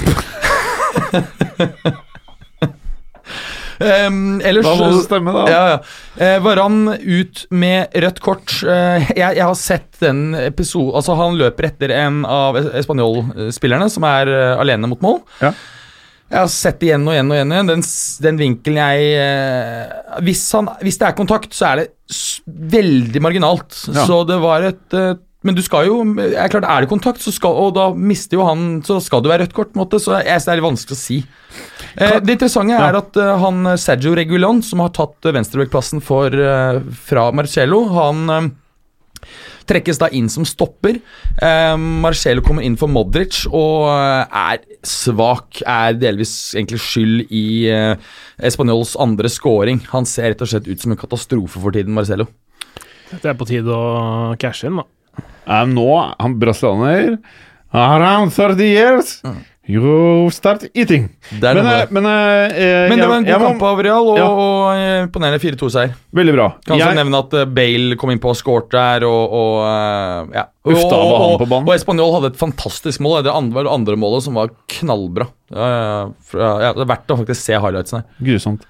um, 3.81 4.39
ellers 4.45 4.65
Da 4.67 4.73
må 4.77 4.87
det 4.93 5.03
stemme, 5.05 5.33
da. 5.35 5.43
Ja, 5.51 5.61
ja. 5.73 5.79
Eh, 6.21 6.37
Varan 6.43 6.79
ut 7.01 7.43
med 7.51 7.93
rødt 8.03 8.21
kort. 8.23 8.53
Eh, 8.63 9.11
jeg, 9.15 9.37
jeg 9.37 9.43
har 9.45 9.57
sett 9.59 9.99
den 10.03 10.31
episoden 10.37 10.95
Altså, 10.99 11.15
han 11.19 11.37
løper 11.39 11.69
etter 11.71 11.93
en 11.95 12.21
av 12.27 12.57
spanjolspillerne 12.85 13.87
som 13.91 14.05
er 14.09 14.31
eh, 14.31 14.55
alene 14.61 14.89
mot 14.91 15.01
mål. 15.03 15.21
Ja. 15.41 15.53
Jeg 16.31 16.39
har 16.45 16.51
sett 16.53 16.77
det 16.79 16.87
igjen 16.87 17.03
og 17.09 17.11
igjen 17.11 17.31
og 17.33 17.35
igjen. 17.35 17.71
Den, 17.73 17.81
den 18.23 18.37
vinkelen 18.39 18.79
jeg 18.79 19.09
eh, 19.19 20.21
hvis, 20.23 20.45
han, 20.55 20.69
hvis 20.79 21.01
det 21.01 21.09
er 21.09 21.17
kontakt, 21.17 21.51
så 21.57 21.73
er 21.73 21.81
det 21.81 21.89
veldig 22.71 23.21
marginalt. 23.23 23.75
Ja. 23.91 24.05
Så 24.07 24.21
det 24.29 24.39
var 24.43 24.63
et 24.69 24.97
Men 25.41 25.55
du 25.57 25.61
skal 25.65 25.87
jo 25.87 25.95
er 26.21 26.51
klart, 26.53 26.67
Er 26.69 26.83
det 26.83 26.89
kontakt, 26.91 27.19
så 27.23 27.31
skal, 27.33 27.55
og 27.57 27.73
da 27.73 27.89
mister 27.97 28.37
jo 28.37 28.43
han 28.45 28.81
Så 28.85 28.99
skal 29.01 29.23
det 29.23 29.31
være 29.31 29.45
rødt 29.47 29.55
kort. 29.57 29.71
på 29.73 29.79
en 29.79 29.83
måte, 29.85 29.99
Så 29.99 30.13
jeg 30.21 30.37
det 30.45 30.51
er 30.51 30.59
litt 30.59 30.67
vanskelig 30.67 30.97
å 30.97 31.01
si. 31.01 31.17
Eh, 31.97 32.17
det 32.23 32.37
interessante 32.37 32.77
er 32.77 32.97
at 33.01 33.19
uh, 33.19 33.33
han 33.41 33.73
eh, 33.73 33.79
Sergio 33.81 34.15
Regulon, 34.17 34.61
som 34.63 34.83
har 34.83 34.93
tatt 34.95 35.27
uh, 35.27 35.33
venstrebackplassen 35.35 36.03
for, 36.03 36.31
eh, 36.31 36.81
fra 37.07 37.27
Marcello, 37.35 37.83
han 37.95 38.21
eh, 38.31 38.49
trekkes 39.69 39.99
da 40.01 40.09
inn 40.15 40.29
som 40.31 40.45
stopper. 40.47 40.99
Eh, 41.41 41.75
Marcello 41.77 42.43
kommer 42.45 42.65
inn 42.65 42.77
for 42.79 42.91
Modric 42.91 43.43
og 43.49 43.89
eh, 43.91 44.39
er 44.55 44.63
svak. 44.87 45.61
Er 45.67 45.97
delvis 45.99 46.33
egentlig 46.57 46.81
skyld 46.83 47.27
i 47.27 47.45
eh, 47.71 48.11
Espanyols 48.41 48.95
andre 49.01 49.31
scoring. 49.31 49.83
Han 49.93 50.07
ser 50.09 50.31
rett 50.31 50.43
og 50.43 50.51
slett 50.51 50.69
ut 50.69 50.81
som 50.81 50.95
en 50.95 50.99
katastrofe 50.99 51.61
for 51.61 51.75
tiden, 51.75 51.95
Marcello. 51.97 52.27
Det 53.11 53.27
er 53.27 53.35
på 53.35 53.47
tide 53.49 53.75
å 53.75 54.33
cashe 54.39 54.69
inn, 54.69 54.79
da. 54.79 54.87
Um, 55.43 55.73
nå, 55.75 55.87
han 56.21 56.37
brasilianer 56.39 57.17
Around 57.75 58.31
30 58.35 58.67
years, 58.67 59.09
you 59.71 60.29
start 60.35 60.65
eating. 60.75 61.09
Det 61.31 61.53
Men, 61.55 61.65
eh, 61.65 61.85
men, 61.89 62.05
eh, 62.05 62.57
eh, 62.57 62.89
Men 62.89 62.99
det 62.99 63.07
var 63.07 63.17
en 63.17 63.25
god 63.25 63.45
kamp 63.47 63.61
av 63.63 63.79
Real, 63.83 64.07
og, 64.11 64.17
Ja. 64.17 64.27
og 64.27 65.07
imponerende 65.07 65.39
4-2-seier. 65.39 65.95
Veldig 66.13 66.33
bra. 66.35 66.49
Kan 66.65 66.77
også 66.77 66.87
Jeg- 66.91 66.99
nevne 66.99 67.19
at 67.23 67.33
eh, 67.33 67.45
Bale 67.45 67.95
kom 67.95 68.11
inn 68.11 68.19
på 68.19 68.29
og 68.29 68.35
scoret 68.35 68.69
der, 68.69 69.05
og, 69.07 69.31
og 69.31 70.33
ja. 70.35 70.45
Uff, 70.63 70.77
da 70.77 70.95
og, 70.95 71.09
var 71.11 71.19
han 71.25 71.39
på 71.39 71.49
banen. 71.49 71.67
og 71.67 71.73
Espanol 71.73 72.13
hadde 72.13 72.33
et 72.35 72.37
fantastisk 72.37 72.99
mål. 73.01 73.23
Det 73.23 73.33
andre, 73.33 73.53
var 73.55 73.63
det 73.63 73.71
andre 73.73 73.95
målet 73.97 74.21
som 74.27 74.35
var 74.37 74.49
knallbra. 74.69 75.27
Ja, 75.51 76.11
ja, 76.37 76.59
ja, 76.61 76.73
det 76.73 76.83
er 76.85 76.91
verdt 76.91 77.09
å 77.11 77.17
faktisk 77.17 77.41
se 77.41 77.53
highlightsene. 77.59 78.03
Grusomt. 78.21 78.61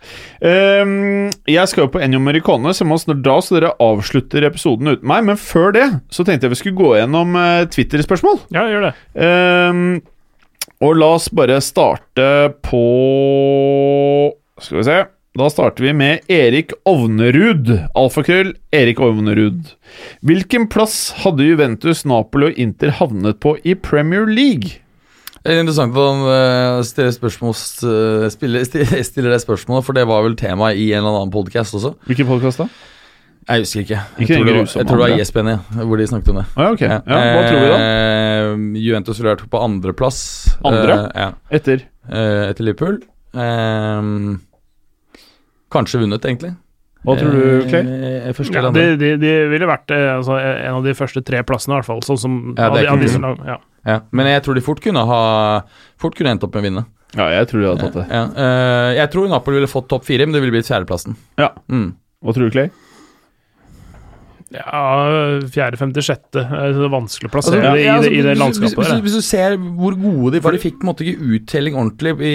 Um, 0.41 1.30
jeg 1.45 1.68
skal 1.70 1.84
jo 1.86 1.91
på 1.93 2.02
Ennio 2.02 2.22
Morricone, 2.24 2.72
så 2.74 2.88
må 2.88 2.97
snart 2.97 3.22
dra, 3.26 3.36
så 3.43 3.60
dere 3.60 3.74
avslutter 3.84 4.47
episoden 4.47 4.88
uten 4.88 5.06
meg. 5.06 5.26
Men 5.28 5.38
før 5.38 5.74
det 5.76 5.86
så 6.10 6.26
tenkte 6.26 6.47
jeg 6.47 6.56
vi 6.56 6.62
skulle 6.62 6.80
gå 6.80 6.93
gjennom 6.97 7.36
uh, 7.36 7.66
Twitter-spørsmål. 7.70 8.39
Ja, 8.56 8.66
gjør 8.72 8.88
det. 8.89 8.93
Ehm, 9.22 9.84
og 10.82 10.97
la 10.97 11.13
oss 11.17 11.29
bare 11.34 11.59
starte 11.61 12.27
på 12.65 12.84
Skal 14.61 14.79
vi 14.82 14.86
se. 14.88 15.01
Da 15.39 15.47
starter 15.47 15.86
vi 15.86 15.93
med 15.95 16.25
Erik 16.27 16.73
Ovnerud. 16.89 17.69
Alfakrøll 17.95 18.51
Erik 18.75 18.99
Ovnerud. 18.99 19.69
Hvilken 20.27 20.67
plass 20.67 21.13
hadde 21.21 21.45
Juventus, 21.47 22.03
Napoli 22.03 22.49
og 22.49 22.59
Inter 22.59 22.91
havnet 22.97 23.39
på 23.39 23.55
i 23.63 23.77
Premier 23.79 24.27
League? 24.27 24.82
Det 25.41 25.55
er 25.55 25.63
interessant 25.63 25.95
at 25.95 26.03
han 26.03 26.25
eh, 26.29 26.82
stiller, 26.86 27.13
spørsmål, 27.15 27.55
eh, 27.55 28.25
stiller, 28.34 28.65
stiller 29.09 29.32
det 29.34 29.39
spørsmålet, 29.45 29.88
for 29.88 29.97
det 29.97 30.03
var 30.09 30.25
vel 30.27 30.36
tema 30.38 30.73
i 30.75 30.91
en 30.91 30.99
eller 30.99 31.21
annen 31.21 31.34
podcast 31.34 31.79
også. 31.79 31.95
Hvilken 32.09 32.27
podkast 32.29 32.65
da? 32.65 32.67
Jeg 33.49 33.63
husker 33.63 33.81
ikke. 33.81 33.97
Jeg 33.97 34.25
Ikke 34.27 34.35
tror 34.37 34.45
det 34.45 34.53
var, 34.55 34.65
jeg 34.77 34.85
tror 34.87 34.97
det 35.01 35.05
var 35.09 35.19
ISBN, 35.23 35.47
ja, 35.49 35.85
hvor 35.89 35.97
de 35.97 36.05
snakket 36.07 36.29
om 36.29 36.35
det. 36.41 36.45
Ah, 36.55 36.61
ja, 36.63 36.71
ok. 36.75 36.81
Ja, 36.81 36.99
hva 37.01 37.41
tror 37.47 37.59
vi 37.63 37.69
da? 37.71 37.77
Eh, 37.81 38.81
Juventus 38.85 39.17
ville 39.21 39.33
vært 39.35 39.49
på 39.49 39.61
andreplass. 39.65 40.19
Andre? 40.63 40.97
Uh, 40.97 41.07
ja, 41.17 41.29
Etter? 41.57 41.81
eh, 42.11 42.49
etter 42.51 42.63
Liverpool. 42.67 42.99
Eh, 43.33 44.11
kanskje 45.73 46.01
vunnet, 46.03 46.25
egentlig. 46.27 46.53
Hva 47.01 47.15
tror 47.17 47.33
du, 47.33 47.43
Clay? 47.65 47.81
Eh, 47.81 48.29
Ja, 48.53 48.69
de, 48.69 48.83
de, 49.01 49.07
de 49.17 49.31
ville 49.49 49.65
vært 49.65 49.89
eh, 49.95 50.11
altså, 50.19 50.35
en 50.37 50.75
av 50.77 50.83
de 50.85 50.93
første 50.93 51.23
tre 51.25 51.41
plassene, 51.47 51.73
i 51.73 51.79
hvert 51.79 51.87
fall. 51.89 52.03
Sånn 52.05 52.19
som 52.21 52.35
Ja, 52.53 52.67
av 52.69 52.75
det 52.77 52.83
er 52.85 52.91
av 52.93 53.21
lag- 53.25 53.45
ja. 53.47 53.57
Ja, 53.89 53.95
men 54.13 54.27
jeg 54.29 54.43
tror 54.45 54.53
de 54.53 54.61
fort 54.61 54.77
kunne 54.83 55.01
ha 55.09 55.63
Fort 55.97 56.13
kunne 56.13 56.29
endt 56.35 56.43
opp 56.45 56.53
med 56.53 56.61
å 56.61 56.65
vinne. 56.67 56.83
Ja, 57.17 57.25
jeg 57.33 57.47
tror 57.49 57.63
de 57.63 57.67
hadde 57.71 57.87
tatt 57.87 57.97
det. 57.97 58.05
Ja, 58.13 58.21
eh, 58.37 58.91
jeg 58.99 59.09
tror 59.11 59.27
Napoli 59.27 59.57
ville 59.57 59.67
fått 59.71 59.87
topp 59.89 60.05
fire, 60.05 60.27
men 60.27 60.33
det 60.37 60.41
ville 60.43 60.53
blitt 60.53 60.69
fjerdeplassen. 60.69 61.17
Ja. 61.41 61.49
Mm. 61.67 61.95
Hva 62.23 62.35
tror 62.37 62.45
du, 62.45 62.51
Clay? 62.53 62.69
Ja, 64.52 64.80
fjerde, 65.47 65.78
femte, 65.80 66.02
sjette. 66.04 66.41
Det 66.43 66.84
er 66.84 66.91
vanskelig 66.91 67.30
å 67.30 67.32
plassere 67.32 67.62
Altså, 67.62 67.76
det 67.78 67.84
i, 67.84 67.86
ja, 67.86 67.93
altså, 67.95 68.10
det, 68.12 68.18
i 68.18 68.26
det 68.26 68.34
landskapet 68.36 68.80
hvis, 68.82 68.89
hvis, 68.89 69.04
hvis 69.06 69.16
du 69.16 69.24
ser 69.24 69.56
hvor 69.78 69.95
gode 69.95 70.34
de 70.36 70.41
var 70.43 70.56
De 70.58 70.60
fikk 70.60 70.82
på 70.82 70.84
en 70.84 70.89
måte 70.89 71.06
ikke 71.08 71.30
uttelling 71.38 71.78
ordentlig 71.80 72.14
i 72.28 72.34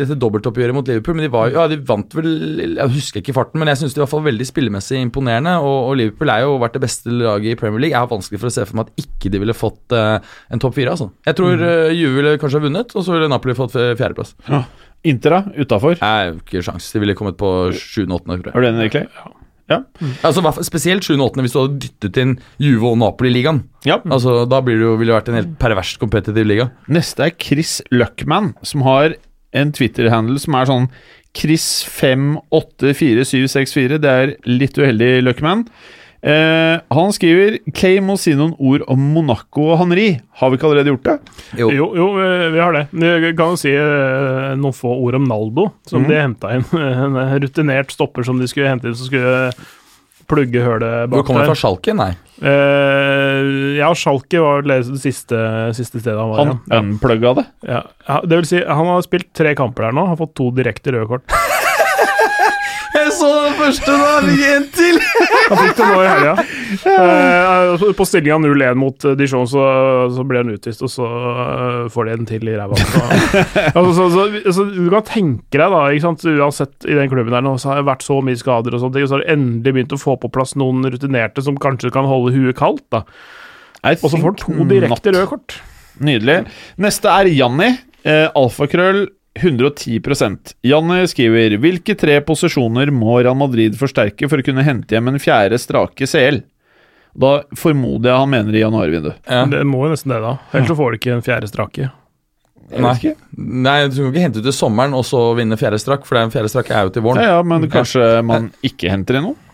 dette 0.00 0.16
dobbeltoppgjøret 0.22 0.76
mot 0.76 0.88
Liverpool, 0.88 1.18
men 1.18 1.26
de 1.26 1.32
var 1.34 1.52
Ja, 1.52 1.66
de 1.68 1.76
vant 1.90 2.16
vel 2.16 2.30
Jeg 2.78 2.94
husker 2.94 3.20
ikke 3.20 3.36
farten, 3.36 3.60
men 3.60 3.68
jeg 3.72 3.82
syns 3.82 3.92
de 3.92 4.00
var 4.00 4.06
i 4.06 4.06
hvert 4.06 4.14
fall 4.16 4.26
veldig 4.30 4.48
spillemessig 4.48 5.02
imponerende. 5.04 5.54
Og, 5.60 5.76
og 5.90 6.00
Liverpool 6.00 6.32
er 6.32 6.44
jo 6.46 6.56
vært 6.62 6.78
det 6.78 6.84
beste 6.86 7.12
laget 7.12 7.52
i 7.52 7.58
Premier 7.60 7.84
League. 7.84 7.96
Jeg 7.96 8.00
har 8.00 8.10
vanskelig 8.10 8.40
for 8.40 8.50
å 8.50 8.54
se 8.54 8.64
for 8.68 8.80
meg 8.80 8.88
at 8.88 9.04
ikke 9.04 9.32
de 9.34 9.42
ville 9.42 9.56
fått 9.56 9.96
uh, 9.96 10.36
en 10.48 10.62
topp 10.62 10.78
fire, 10.78 10.94
altså. 10.96 11.10
Jeg 11.28 11.36
tror 11.38 11.60
uh, 11.60 11.92
Juve 11.92 12.14
ville 12.16 12.36
kanskje 12.40 12.62
ha 12.62 12.66
vunnet, 12.68 12.94
og 12.96 13.04
så 13.04 13.16
ville 13.16 13.28
Napoli 13.30 13.56
fått 13.58 13.76
fjerdeplass. 13.76 14.34
Ja. 14.48 14.64
Inter, 15.08 15.36
da? 15.36 15.58
Utafor? 15.62 16.00
Ikke 16.00 16.64
sjans. 16.64 16.88
De 16.94 17.02
ville 17.02 17.16
kommet 17.18 17.36
på 17.38 17.52
sjuende-åttende. 17.76 18.54
Er 18.54 18.64
du 18.64 18.70
enig, 18.72 18.90
Clay? 18.94 19.36
Altså, 19.68 19.84
Mm. 20.00 20.14
Altså, 20.48 20.64
spesielt 20.64 21.02
sjuende-åttende 21.04 21.42
hvis 21.44 21.52
du 21.52 21.58
hadde 21.60 21.78
dyttet 21.84 22.16
inn 22.22 22.38
Juve 22.58 22.88
og 22.92 22.96
Napoli 22.98 23.28
i 23.28 23.32
ligaen. 23.36 23.60
Ja. 23.84 23.98
Altså, 24.08 24.46
da 24.48 24.60
blir 24.64 24.76
det 24.80 24.86
jo, 24.86 24.94
ville 24.96 25.12
det 25.12 25.18
vært 25.22 25.28
en 25.32 25.38
helt 25.42 25.58
perverst 25.60 25.98
kompetitiv 26.00 26.46
liga. 26.48 26.70
Neste 26.88 27.20
er 27.26 27.30
Chris 27.38 27.82
Luckman, 27.92 28.54
som 28.62 28.80
har 28.86 29.14
en 29.52 29.72
Twitter-handle 29.72 30.38
som 30.40 30.54
er 30.54 30.64
sånn 30.66 30.88
Chris584764. 31.38 33.98
Det 34.02 34.10
er 34.10 34.32
litt 34.48 34.78
uheldig, 34.78 35.10
Luckman. 35.26 35.66
Eh, 36.18 36.80
han 36.90 37.12
skriver 37.14 37.60
Kay 37.78 38.00
må 38.02 38.16
si 38.18 38.32
noen 38.34 38.56
ord 38.58 38.82
om 38.90 39.02
Monaco 39.14 39.68
og 39.70 39.78
Henri. 39.82 40.08
Har 40.40 40.50
vi 40.50 40.58
ikke 40.58 40.70
allerede 40.70 40.94
gjort 40.94 41.06
det? 41.06 41.16
Jo. 41.60 41.70
Jo, 41.70 41.88
jo, 41.94 42.08
eh, 42.24 42.46
vi 42.54 42.62
har 42.62 42.74
det. 42.74 42.84
Vi 42.90 43.32
kan 43.38 43.54
jo 43.54 43.60
si 43.60 43.74
eh, 43.74 44.54
noen 44.58 44.74
få 44.76 44.96
ord 44.98 45.18
om 45.20 45.28
Naldo, 45.30 45.68
som 45.88 46.02
mm. 46.02 46.08
de 46.10 46.22
henta 46.22 46.54
inn. 46.56 46.66
En 47.08 47.18
rutinert 47.42 47.92
stopper 47.94 48.26
som 48.26 48.40
de 48.40 48.48
skulle 48.50 48.70
hente 48.70 48.90
inn, 48.90 48.96
som 48.98 49.10
skulle 49.10 49.52
plugge 50.28 50.60
hølet 50.60 51.08
Hvor 51.08 51.22
bak 51.22 51.28
kommer 51.28 51.46
det 51.46 51.52
fra 51.54 51.58
Schalke? 51.58 51.94
Nei. 51.96 52.10
Eh, 52.38 53.78
ja, 53.78 53.88
Schalke 53.96 54.42
var 54.42 54.66
det 54.66 54.82
siste, 55.00 55.38
siste 55.78 56.02
stedet 56.02 56.18
han 56.18 56.32
var. 56.34 56.42
Han 56.42 56.52
ja. 56.58 56.82
unplugga 56.82 57.34
det. 57.38 57.46
Ja. 57.70 57.82
Ja, 58.08 58.20
det 58.26 58.42
vil 58.42 58.50
si, 58.50 58.60
han 58.66 58.90
har 58.90 59.06
spilt 59.06 59.30
tre 59.36 59.54
kamper 59.58 59.88
der 59.88 59.96
nå, 59.96 60.08
har 60.10 60.20
fått 60.20 60.36
to 60.38 60.50
direkte 60.56 60.94
røde 60.94 61.08
kort. 61.14 61.38
Jeg 62.94 63.10
så 63.12 63.28
den 63.44 63.54
første, 63.58 63.94
da! 64.00 64.12
En 64.48 64.66
til! 64.72 64.98
Han 65.48 65.60
fikk 65.60 65.78
det 65.78 65.88
nå 65.88 66.00
i 66.02 66.08
helga. 66.08 66.34
Eh, 66.68 67.82
på 67.96 68.04
stillinga 68.06 68.36
0-1 68.42 68.76
mot 68.78 69.04
Dijon 69.16 69.46
så, 69.48 69.62
så 70.12 70.24
ble 70.28 70.42
han 70.42 70.50
utvist, 70.52 70.82
og 70.84 70.90
så 70.92 71.06
eh, 71.08 71.78
får 71.92 72.08
de 72.08 72.12
en 72.14 72.28
til 72.28 72.50
i 72.50 72.56
ræva. 72.58 72.76
Så, 72.76 73.00
altså, 73.78 73.92
så, 73.96 74.04
så, 74.12 74.52
så, 74.58 74.66
du 74.74 74.90
kan 74.92 75.06
tenke 75.08 75.56
deg, 75.56 75.64
da, 75.72 75.80
ikke 75.88 76.04
sant? 76.04 76.26
uansett 76.28 76.88
i 76.88 76.96
den 76.98 77.10
klubben 77.10 77.34
der 77.34 77.44
nå, 77.44 77.54
så 77.60 77.72
har 77.72 77.80
det 77.80 77.88
vært 77.88 78.04
så 78.06 78.18
mye 78.24 78.38
skader, 78.38 78.76
og 78.76 78.84
sånt, 78.84 79.00
og 79.00 79.08
så 79.08 79.16
har 79.16 79.24
de 79.24 79.32
endelig 79.34 79.74
begynt 79.78 79.96
å 79.96 80.00
få 80.00 80.18
på 80.20 80.30
plass 80.34 80.54
noen 80.60 80.84
rutinerte 80.92 81.44
som 81.44 81.58
kanskje 81.60 81.92
kan 81.94 82.08
holde 82.08 82.34
huet 82.36 82.58
kaldt. 82.58 82.84
da. 82.94 83.04
Og 83.96 84.06
så 84.06 84.16
får 84.16 84.28
han 84.28 84.40
to 84.44 84.68
direkte 84.70 85.14
røde 85.14 85.28
kort. 85.30 85.60
Nydelig. 86.04 86.42
Neste 86.84 87.14
er 87.14 87.32
Janni. 87.32 87.72
Eh, 88.06 88.28
alfakrøll 88.38 89.06
110% 89.38 90.54
Janni 90.66 91.02
skriver 91.06 91.58
Hvilke 91.62 91.94
tre 91.98 92.18
posisjoner 92.26 92.90
må 92.94 93.20
Real 93.20 93.36
Madrid 93.38 93.76
forsterke 93.78 94.28
for 94.30 94.40
å 94.40 94.46
kunne 94.46 94.64
hente 94.66 94.96
hjem 94.96 95.12
en 95.12 95.20
fjerde 95.22 95.60
strake 95.62 96.08
CL? 96.10 96.42
Da 97.18 97.38
formoder 97.58 98.12
jeg 98.12 98.22
han 98.22 98.30
mener 98.30 98.54
i 98.54 98.62
januarvinduet. 98.62 99.22
Ja. 99.26 99.44
Det 99.50 99.64
må 99.66 99.86
jo 99.86 99.94
nesten 99.94 100.12
det, 100.12 100.20
da. 100.22 100.36
Ellers 100.52 100.70
så 100.70 100.76
får 100.78 100.92
du 100.92 100.98
ikke 101.00 101.16
en 101.16 101.24
fjerde 101.26 101.50
strake. 101.50 101.88
Nei. 102.68 103.14
Nei, 103.32 103.76
du 103.88 103.96
kan 103.96 104.10
ikke 104.10 104.22
hente 104.26 104.42
ut 104.42 104.46
til 104.46 104.54
sommeren 104.54 104.94
og 104.96 105.06
så 105.08 105.22
vinne 105.38 105.56
fjerde 105.58 105.80
strakk, 105.80 106.04
for 106.06 106.20
den 106.20 106.32
fjerde 106.34 106.50
strakk 106.52 106.70
er 106.70 106.86
jo 106.86 106.94
til 106.94 107.04
våren. 107.06 107.24
Ja, 107.24 107.38
ja, 107.38 107.44
men 107.46 107.64
kanskje 107.72 108.04
man 108.26 108.50
ikke 108.66 108.92
henter 108.92 109.18
inn 109.18 109.30
noe? 109.30 109.47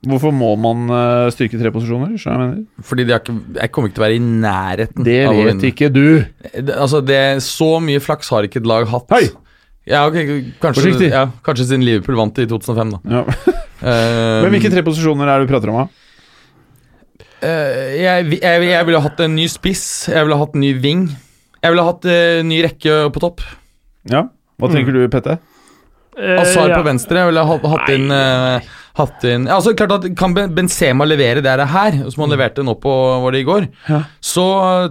Hvorfor 0.00 0.32
må 0.32 0.54
man 0.56 0.88
eh, 0.96 1.26
styrke 1.34 1.58
tre 1.60 1.68
posisjoner? 1.74 2.14
Jeg. 2.16 2.62
Fordi 2.88 3.04
de 3.04 3.12
ikke, 3.18 3.34
jeg 3.58 3.72
kommer 3.74 3.90
ikke 3.90 3.98
til 3.98 4.02
å 4.02 4.06
være 4.06 4.16
i 4.16 4.22
nærheten 4.24 5.04
Det 5.04 5.18
vet 5.28 5.66
ikke 5.68 5.90
du. 5.92 6.06
Det, 6.54 6.72
altså, 6.72 7.02
det, 7.04 7.20
så 7.44 7.74
mye 7.84 8.00
flaks 8.00 8.32
har 8.32 8.48
ikke 8.48 8.62
et 8.62 8.68
lag 8.70 8.88
hatt. 8.88 9.12
Hei! 9.12 9.28
Ja, 9.90 10.04
okay, 10.06 10.52
kanskje, 10.60 11.08
ja, 11.08 11.24
kanskje 11.44 11.66
siden 11.66 11.84
Liverpool 11.84 12.16
vant 12.18 12.38
i 12.38 12.46
2005, 12.48 12.94
da. 12.94 13.00
Ja. 13.10 13.52
Eh, 13.80 14.40
Men 14.44 14.54
hvilke 14.54 14.72
tre 14.72 14.84
posisjoner 14.86 15.28
er 15.28 15.40
det 15.40 15.48
du 15.48 15.52
prater 15.52 15.72
om? 15.72 15.82
da? 15.82 16.06
Uh, 17.40 17.96
jeg, 17.96 18.36
jeg, 18.36 18.64
jeg 18.68 18.86
ville 18.88 19.00
hatt 19.04 19.20
en 19.24 19.36
ny 19.36 19.46
spiss. 19.52 19.84
Jeg 20.12 20.24
ville 20.24 20.36
hatt 20.40 20.56
en 20.56 20.64
ny 20.64 20.74
ving. 20.80 21.06
Jeg 21.60 21.74
ville 21.74 21.84
hatt 21.84 22.08
en 22.08 22.48
ny 22.48 22.60
rekke 22.64 23.02
på 23.12 23.24
topp. 23.24 23.44
Ja. 24.08 24.28
Hva 24.60 24.68
tenker 24.72 24.96
du, 24.96 25.04
Pette? 25.12 25.38
Eh, 26.20 26.36
Azar 26.42 26.68
ja. 26.70 26.76
på 26.76 26.86
venstre. 26.86 27.22
Jeg 27.22 27.30
ville 27.32 27.46
hatt, 27.48 27.66
hatt 27.74 27.90
inn 27.94 28.12
eh, 28.14 28.68
Hatt 28.98 29.22
inn 29.24 29.44
ja, 29.46 29.54
altså 29.54 29.70
klart 29.78 29.92
at 29.94 30.06
Kan 30.18 30.34
Benzema 30.34 31.06
levere 31.06 31.42
det 31.44 31.52
her, 31.70 31.94
som 32.10 32.24
han 32.24 32.32
leverte 32.34 32.64
nå 32.66 32.74
på 32.82 32.90
var 33.22 33.32
det 33.32 33.44
i 33.44 33.46
går, 33.46 33.68
Ja. 33.86 34.00
så 34.18 34.46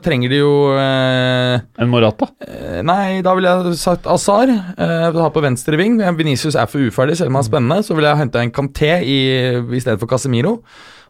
trenger 0.05 0.31
de 0.31 0.39
jo 0.39 0.53
eh, 0.71 1.59
En 1.83 1.91
Morata? 1.91 2.29
Eh, 2.47 2.79
Nei, 2.87 3.19
da 3.25 3.33
ville 3.35 3.51
jeg 3.51 3.75
sagt 3.81 4.07
Azar. 4.09 4.49
Uh, 4.79 5.11
ha 5.19 5.27
på 5.33 5.43
venstre 5.43 5.77
ving. 5.77 5.99
Venicius 6.17 6.55
er 6.55 6.69
for 6.71 6.79
uferdig, 6.79 7.17
selv 7.19 7.29
om 7.33 7.37
han 7.37 7.43
er 7.43 7.49
spennende. 7.49 7.83
Så 7.85 7.97
ville 7.97 8.09
jeg 8.09 8.21
henta 8.23 8.41
en 8.41 8.53
Canté 8.55 8.93
i, 9.03 9.19
i 9.59 9.83
stedet 9.83 9.99
for 9.99 10.09
Casemiro. 10.09 10.61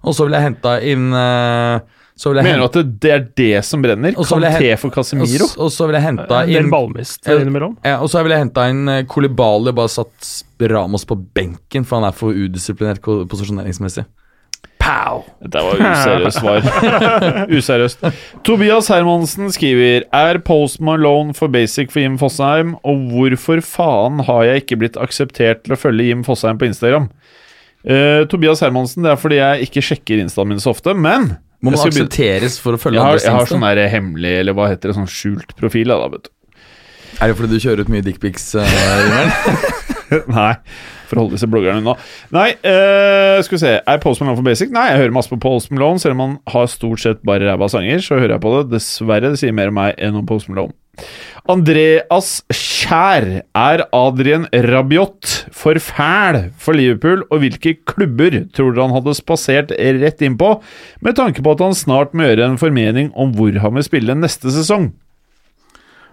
Og 0.02 0.16
så 0.16 0.26
ville 0.26 0.40
jeg 0.40 0.50
henta 0.50 0.78
inn 0.82 1.10
eh, 1.14 1.80
Så 2.20 2.34
vil 2.34 2.42
jeg 2.42 2.50
Mener 2.50 2.66
du 2.66 2.68
at 2.68 2.94
det, 3.00 3.12
er 3.16 3.26
det 3.40 3.64
som 3.64 3.84
brenner? 3.84 4.12
Kanté 4.28 4.74
for 4.82 4.92
Casemiro? 4.92 5.48
og 5.56 5.72
så 5.72 5.88
vil 5.88 5.96
jeg 5.96 6.04
henta 6.04 6.42
En 6.52 6.72
ballmist 6.74 7.28
innimellom. 7.32 7.78
ja, 7.86 8.02
Og 8.04 8.12
så 8.12 8.24
vil 8.26 8.36
jeg 8.36 8.44
henta 8.44 8.66
inn 8.72 8.90
uh, 8.92 9.02
Kolibali, 9.08 9.72
bare 9.76 9.92
satt 9.94 10.34
Ramos 10.60 11.08
på 11.08 11.16
benken, 11.16 11.86
for 11.88 12.02
han 12.02 12.10
er 12.10 12.18
for 12.18 12.36
udisiplinert 12.36 13.00
posisjoneringsmessig. 13.04 14.04
Pow! 14.80 15.24
Dette 15.44 15.64
var 15.64 15.80
useriøst 15.80 16.40
svar. 16.42 16.68
Useriøst. 17.58 18.04
Tobias 18.48 18.92
Hermansen 18.92 19.52
skriver 19.56 20.04
Er 20.12 20.40
Post 20.44 20.82
Malone 20.84 21.36
for 21.38 21.52
basic 21.52 21.92
for 21.94 22.04
Jim 22.04 22.18
Fosheim, 22.20 22.76
og 22.84 23.08
hvorfor 23.14 23.64
faen 23.64 24.24
har 24.28 24.44
jeg 24.50 24.66
ikke 24.66 24.80
blitt 24.84 25.00
akseptert 25.00 25.64
til 25.64 25.76
å 25.76 25.80
følge 25.80 26.12
Jim 26.12 26.28
Fosheim 26.28 26.60
på 26.60 26.68
Instagram? 26.68 27.08
Uh, 27.88 28.26
Tobias 28.28 28.60
Hermansen, 28.60 29.06
det 29.08 29.14
er 29.14 29.22
fordi 29.22 29.40
jeg 29.40 29.70
ikke 29.70 29.86
sjekker 29.94 30.20
instaen 30.20 30.52
min 30.52 30.60
så 30.60 30.76
ofte, 30.76 30.92
men 30.92 31.38
Må 31.60 31.74
man 31.74 31.82
aksepteres 31.84 32.56
for 32.64 32.78
å 32.78 32.80
følge 32.80 33.00
jeg, 33.00 33.04
har, 33.04 33.18
andres 33.18 33.26
jeg 33.28 33.36
har 33.36 33.50
sånn 33.50 33.66
der 33.66 33.82
hemmelig, 33.92 34.36
eller 34.44 34.56
hva 34.56 34.70
heter 34.72 34.92
det, 34.92 34.96
sånn 34.96 35.10
skjult 35.12 35.56
profil, 35.60 35.92
da, 35.92 36.08
vet 36.14 36.30
du. 36.30 36.36
Er 37.20 37.32
det 37.32 37.36
fordi 37.36 37.58
du 37.58 37.64
kjører 37.64 37.84
ut 37.84 37.92
mye 37.92 38.06
dickpics? 38.06 38.54
Uh, 38.56 39.68
Nei, 40.38 40.54
for 41.10 41.18
å 41.20 41.26
holde 41.26 41.36
disse 41.36 41.50
bloggerne 41.52 41.82
unna. 41.84 41.96
Nei, 42.34 42.48
uh, 42.64 43.42
skal 43.44 43.58
vi 43.58 43.62
se 43.62 43.74
Er 43.78 44.00
Post 44.02 44.24
Malone 44.24 44.40
for 44.40 44.48
basic? 44.48 44.72
Nei, 44.74 44.88
jeg 44.94 45.02
hører 45.04 45.16
masse 45.18 45.32
på 45.32 45.40
Post 45.44 45.74
Malone. 45.74 46.00
Selv 46.02 46.16
om 46.16 46.24
han 46.24 46.38
har 46.54 46.70
stort 46.72 47.04
sett 47.04 47.26
bare 47.28 47.50
ræva 47.50 47.68
sanger, 47.72 48.00
så 48.06 48.22
hører 48.22 48.38
jeg 48.38 48.46
på 48.46 48.54
det. 48.56 48.64
Dessverre, 48.78 49.34
det 49.34 49.42
sier 49.42 49.56
mer 49.58 49.74
om 49.74 49.80
meg 49.82 50.00
enn 50.00 50.22
om 50.22 50.28
Post 50.30 50.52
Malone. 50.52 50.76
Andreas 51.50 52.44
Kjær. 52.54 53.26
Er 53.58 53.84
Adrien 53.96 54.46
Rabiot 54.54 55.50
for 55.56 55.80
fæl 55.82 56.42
for 56.62 56.78
Liverpool, 56.78 57.26
og 57.30 57.44
hvilke 57.44 57.76
klubber 57.90 58.44
tror 58.54 58.74
dere 58.74 58.86
han 58.88 58.96
hadde 58.98 59.18
spasert 59.18 59.74
rett 59.74 60.24
inn 60.26 60.38
på, 60.40 60.56
med 61.02 61.18
tanke 61.20 61.44
på 61.46 61.56
at 61.56 61.64
han 61.66 61.78
snart 61.78 62.14
må 62.14 62.28
gjøre 62.28 62.52
en 62.52 62.62
formening 62.62 63.14
om 63.18 63.34
hvor 63.38 63.58
han 63.64 63.80
vil 63.80 63.88
spille 63.88 64.18
neste 64.18 64.54
sesong? 64.54 64.92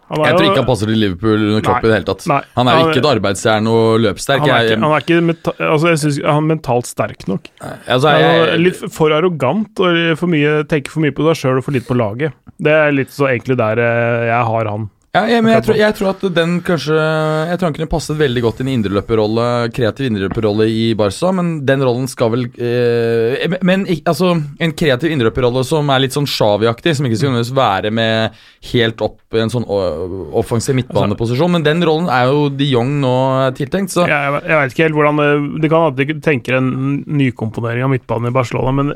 Jeg 0.07 0.37
tror 0.37 0.45
ikke 0.47 0.61
han 0.61 0.69
passer 0.69 0.91
til 0.91 1.01
Liverpool 1.03 1.45
under 1.49 1.63
Klopp 1.67 1.83
i 1.83 1.89
det 1.91 1.97
hele 1.97 2.07
tatt. 2.07 2.27
Nei. 2.31 2.39
Han 2.55 2.71
er 2.71 2.79
jo 2.79 2.91
ikke 2.91 3.01
et 3.03 3.09
arbeidsjern 3.11 3.71
og 3.71 4.05
løpssterk. 4.05 4.45
Han 4.45 4.53
er 4.55 4.69
ikke, 4.69 4.81
han 4.85 4.95
er 4.95 5.07
ikke 5.07 5.23
meta 5.27 5.55
altså 5.67 5.91
jeg 5.91 6.03
synes, 6.05 6.19
han 6.23 6.39
er 6.39 6.49
mentalt 6.53 6.91
sterk 6.91 7.27
nok. 7.31 7.51
altså, 7.59 8.13
jeg, 8.15 8.27
er 8.27 8.53
jeg, 8.53 8.61
litt 8.63 8.83
for 8.95 9.15
arrogant 9.17 9.83
og 9.83 10.03
for 10.21 10.31
mye, 10.31 10.61
tenker 10.71 10.95
for 10.95 11.03
mye 11.03 11.17
på 11.17 11.27
deg 11.27 11.41
sjøl 11.41 11.59
og 11.59 11.67
for 11.67 11.75
litt 11.75 11.89
på 11.89 11.99
laget. 11.99 12.37
Det 12.63 12.73
er 12.73 12.95
litt 12.95 13.11
så 13.13 13.27
egentlig 13.33 13.59
der 13.59 13.83
eh, 13.83 14.29
jeg 14.31 14.45
har 14.53 14.71
han. 14.71 14.87
Ja, 15.17 15.23
jeg, 15.31 15.45
men 15.45 15.55
jeg, 15.55 15.65
tror, 15.67 15.79
jeg 15.81 15.97
tror 15.97 16.11
at 16.13 16.25
den 16.37 16.57
kanskje 16.67 16.97
Jeg 16.97 17.59
tror 17.59 17.71
han 17.71 17.77
kunne 17.79 17.91
passet 17.91 18.19
veldig 18.19 18.43
godt 18.45 18.61
i 18.61 18.67
en 18.67 18.73
indreløperrolle, 18.75 19.47
kreativ 19.77 20.11
indreløperrolle 20.11 20.69
i 20.71 20.87
Barca, 20.99 21.33
men 21.37 21.53
den 21.69 21.85
rollen 21.87 22.09
skal 22.11 22.33
vel 22.35 22.47
eh, 22.53 23.47
Men, 23.53 23.59
men 23.67 23.87
altså, 23.97 24.35
en 24.37 24.75
kreativ 24.77 25.15
indreløperrolle 25.15 25.65
som 25.67 25.91
er 25.95 26.05
litt 26.05 26.17
sånn 26.17 26.29
Shawi-aktig, 26.31 26.97
som 26.99 27.09
ikke 27.09 27.21
skal 27.21 27.33
nødvendigvis 27.33 27.57
være 27.57 27.93
med 27.95 28.37
helt 28.73 29.03
opp 29.05 29.37
i 29.37 29.43
en 29.43 29.53
sånn 29.53 29.67
offensiv 29.67 30.77
midtbaneposisjon, 30.79 31.57
men 31.57 31.65
den 31.67 31.83
rollen 31.87 32.11
er 32.13 32.31
jo 32.31 32.47
de 32.53 32.69
Jong 32.71 32.97
nå 33.03 33.17
tiltenkt, 33.59 33.95
så 33.95 34.07
Jeg, 34.09 34.37
jeg, 34.37 34.45
jeg 34.51 34.61
vet 34.61 34.75
ikke 34.75 34.87
helt 34.87 34.97
hvordan 34.99 35.21
Det, 35.23 35.33
det 35.63 35.73
kan 35.73 35.87
hende 35.87 36.07
de 36.07 36.21
tenker 36.25 36.59
en 36.59 36.71
nykomponering 37.07 37.87
av 37.87 37.93
midtbanen 37.93 38.31
i 38.31 38.37
Barcelona, 38.37 38.75
men 38.77 38.95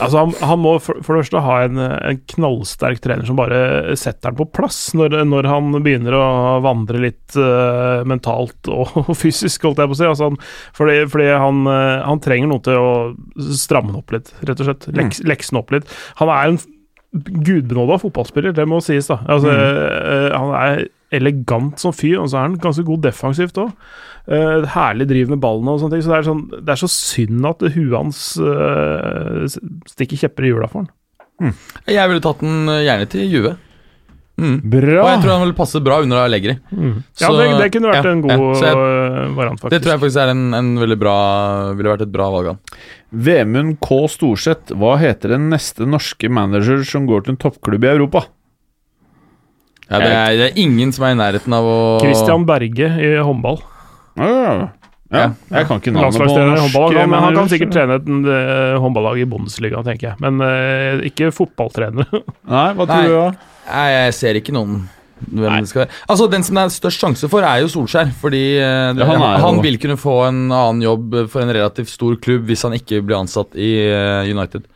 altså, 0.00 0.22
han, 0.22 0.34
han 0.50 0.60
må 0.62 0.74
for, 0.82 1.00
for 1.04 1.16
det 1.16 1.24
første 1.24 1.42
ha 1.44 1.56
en, 1.64 1.80
en 1.80 2.20
knallsterk 2.34 3.00
trener 3.04 3.28
som 3.28 3.38
bare 3.38 3.96
setter 3.98 4.30
han 4.30 4.38
på 4.38 4.48
plass 4.56 4.80
når, 4.96 5.18
når 5.28 5.48
han 5.50 5.72
begynner 5.84 6.16
å 6.18 6.26
vandre 6.64 7.02
litt 7.02 7.36
uh, 7.38 8.04
mentalt 8.08 8.70
og, 8.76 9.12
fysisk, 9.18 9.66
holdt 9.68 9.82
jeg 9.82 9.92
på 9.92 9.96
å 9.96 10.00
si. 10.00 10.08
Altså, 10.10 10.30
han, 10.30 10.40
fordi 10.76 10.98
fordi 11.10 11.28
han, 11.32 11.66
eh, 11.70 12.04
han 12.06 12.22
trenger 12.22 12.50
noe 12.50 12.64
til 12.64 12.80
å 12.80 12.94
stramme 13.56 13.92
han 13.92 14.00
opp 14.00 14.14
litt, 14.14 14.32
rett 14.46 14.60
og 14.62 14.68
slett. 14.68 14.88
Leks, 14.96 15.20
mm. 15.22 15.28
Leksen 15.30 15.60
opp 15.60 15.72
litt. 15.74 15.92
Han 16.20 16.32
er 16.32 16.50
en 16.50 16.58
gudbenåda 17.46 17.98
fotballspiller, 18.02 18.54
det 18.56 18.66
må 18.68 18.80
sies, 18.84 19.08
da. 19.10 19.20
Altså, 19.30 19.52
eh, 19.52 20.28
han 20.34 20.52
er 20.58 20.86
elegant 21.14 21.78
som 21.80 21.94
fyr, 21.94 22.18
og 22.20 22.30
så 22.30 22.40
er 22.40 22.48
han 22.48 22.60
ganske 22.62 22.84
god 22.86 23.04
defensivt 23.06 23.60
òg. 23.62 23.72
Herlig 24.26 25.06
driv 25.10 25.28
med 25.30 25.40
ballene 25.42 25.74
og 25.76 25.80
sånne 25.82 25.96
ting. 25.96 26.02
Så 26.06 26.10
det 26.12 26.18
er, 26.18 26.26
sånn, 26.26 26.44
det 26.66 26.72
er 26.74 26.80
så 26.82 26.88
synd 26.90 27.46
at 27.46 27.62
huet 27.76 27.94
hans 27.94 28.22
uh, 28.42 29.44
stikker 29.92 30.18
kjepper 30.24 30.48
i 30.48 30.50
hjula 30.54 30.68
for 30.72 30.84
han. 30.84 30.90
Jeg 31.86 32.08
ville 32.08 32.22
tatt 32.24 32.40
den 32.40 32.68
eh, 32.72 32.82
gjerne 32.86 33.06
til 33.12 33.26
Juve. 33.28 33.50
Mm. 34.36 34.56
Bra! 34.68 35.00
Og 35.00 35.08
jeg 35.10 35.20
tror 35.22 35.32
han 35.32 35.42
ville 35.46 35.56
passe 35.56 35.80
bra 35.84 35.98
under 36.04 36.18
Allegri. 36.22 36.54
Mm. 36.72 36.94
Så- 37.16 37.28
det, 37.38 37.46
det 37.60 37.66
kunne 37.72 37.88
vært 37.92 38.04
ja, 38.08 38.12
en 38.12 38.22
god 38.24 38.32
ja, 38.32 38.70
jeg- 38.70 38.76
eh, 38.76 39.34
variant, 39.36 39.60
faktisk. 39.60 39.70
Det 39.74 39.80
tror 39.84 39.92
jeg 39.94 40.02
faktisk 40.02 40.22
er 40.24 40.32
en, 40.32 40.42
en 40.56 40.70
veldig 40.80 40.98
bra 41.00 41.16
Ville 41.76 41.92
vært 41.92 42.04
et 42.06 42.12
bra 42.12 42.26
valg. 42.34 42.50
av 42.54 42.80
Vemund 43.28 43.76
K. 43.84 44.00
Storseth, 44.12 44.72
hva 44.76 44.96
heter 45.00 45.36
den 45.36 45.46
neste 45.52 45.86
norske 45.88 46.28
manager 46.28 46.82
som 46.88 47.06
går 47.08 47.24
til 47.24 47.36
en 47.36 47.40
toppklubb 47.46 47.84
i 47.84 47.92
Europa? 47.94 48.24
Ja, 49.86 50.00
det, 50.02 50.08
er, 50.10 50.32
det 50.40 50.46
er 50.50 50.56
ingen 50.58 50.90
som 50.92 51.04
er 51.06 51.14
i 51.14 51.20
nærheten 51.20 51.52
av 51.54 51.68
å 51.70 51.76
Christian 52.02 52.44
Berge 52.48 52.88
i 52.98 53.12
håndball. 53.22 53.60
Ja, 54.16 54.72
Ja. 55.12 55.28
jeg 55.52 55.68
kan 55.68 55.78
ikke 55.78 55.92
navnet 55.94 56.18
på 56.18 56.26
norsk 56.26 56.94
i 56.96 56.98
Han, 56.98 57.10
men 57.12 57.22
han 57.22 57.36
kan 57.36 57.50
sikkert 57.52 57.70
trene 57.76 58.00
et 58.00 58.08
uh, 58.10 58.80
håndballag 58.82 59.20
i 59.22 59.28
Bundesliga, 59.30 59.78
tenker 59.86 60.10
jeg. 60.10 60.18
Men 60.24 60.42
uh, 60.42 61.04
ikke 61.06 61.30
fotballtrener. 61.34 62.08
Nei, 62.56 62.68
hva 62.74 62.88
tror 62.88 62.96
Nei. 62.96 63.06
du 63.06 63.14
da? 63.14 63.52
Nei, 63.70 63.88
jeg 63.94 64.16
ser 64.18 64.40
ikke 64.40 64.54
noen 64.56 64.84
hvem 65.16 65.60
det 65.62 65.70
skal 65.70 65.84
være. 65.84 65.98
Altså, 66.12 66.28
Den 66.30 66.44
som 66.44 66.58
det 66.58 66.64
er 66.66 66.74
størst 66.74 67.02
sjanse 67.02 67.30
for, 67.32 67.46
er 67.46 67.62
jo 67.62 67.70
Solskjær. 67.72 68.10
Fordi 68.20 68.42
eh, 68.58 68.92
Ja, 68.98 69.08
han 69.08 69.22
han, 69.22 69.58
er 69.60 69.62
vil 69.64 69.78
kunne 69.80 69.98
få 70.00 70.16
en 70.28 70.46
annen 70.52 70.82
jobb 70.84 71.16
for 71.32 71.42
en 71.42 71.52
relativt 71.56 71.92
stor 71.92 72.18
klubb 72.22 72.46
hvis 72.50 72.66
han 72.66 72.76
ikke 72.76 73.02
blir 73.06 73.20
ansatt 73.20 73.56
i 73.56 73.70
eh, 73.86 74.28
United. 74.32 74.66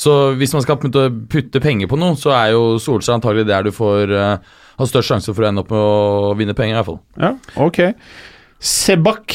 Så 0.00 0.32
hvis 0.40 0.52
man 0.56 0.64
skal 0.64 0.78
putte, 0.80 1.08
putte 1.28 1.60
penger 1.60 1.88
på 1.90 1.98
noe, 2.00 2.16
så 2.20 2.32
er 2.36 2.54
jo 2.54 2.78
Solskjær 2.80 3.18
antagelig 3.18 3.46
der 3.48 3.66
du 3.68 3.72
får 3.76 4.12
eh, 4.16 4.50
har 4.80 4.88
størst 4.88 5.12
sjanse 5.12 5.34
for 5.34 5.44
å 5.44 5.50
ende 5.50 5.64
opp 5.64 5.72
med 5.74 5.80
å 5.80 6.34
vinne 6.38 6.56
penger, 6.56 6.72
i 6.72 6.78
hvert 6.78 6.88
fall. 6.88 7.00
Ja, 7.20 7.34
ok. 7.60 7.80
Sebak, 8.60 9.34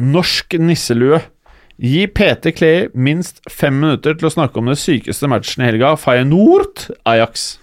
norsk 0.00 0.56
nisselue. 0.56 1.20
Gi 1.82 2.06
PT 2.08 2.52
Clay 2.56 2.86
minst 2.94 3.42
fem 3.50 3.74
minutter 3.82 4.14
til 4.16 4.28
å 4.28 4.32
snakke 4.32 4.60
om 4.60 4.70
det 4.70 4.78
sykeste 4.80 5.28
matchen 5.28 5.64
i 5.64 5.68
helga. 5.68 5.92
Feyenoord, 6.00 6.86
Ajax. 7.08 7.56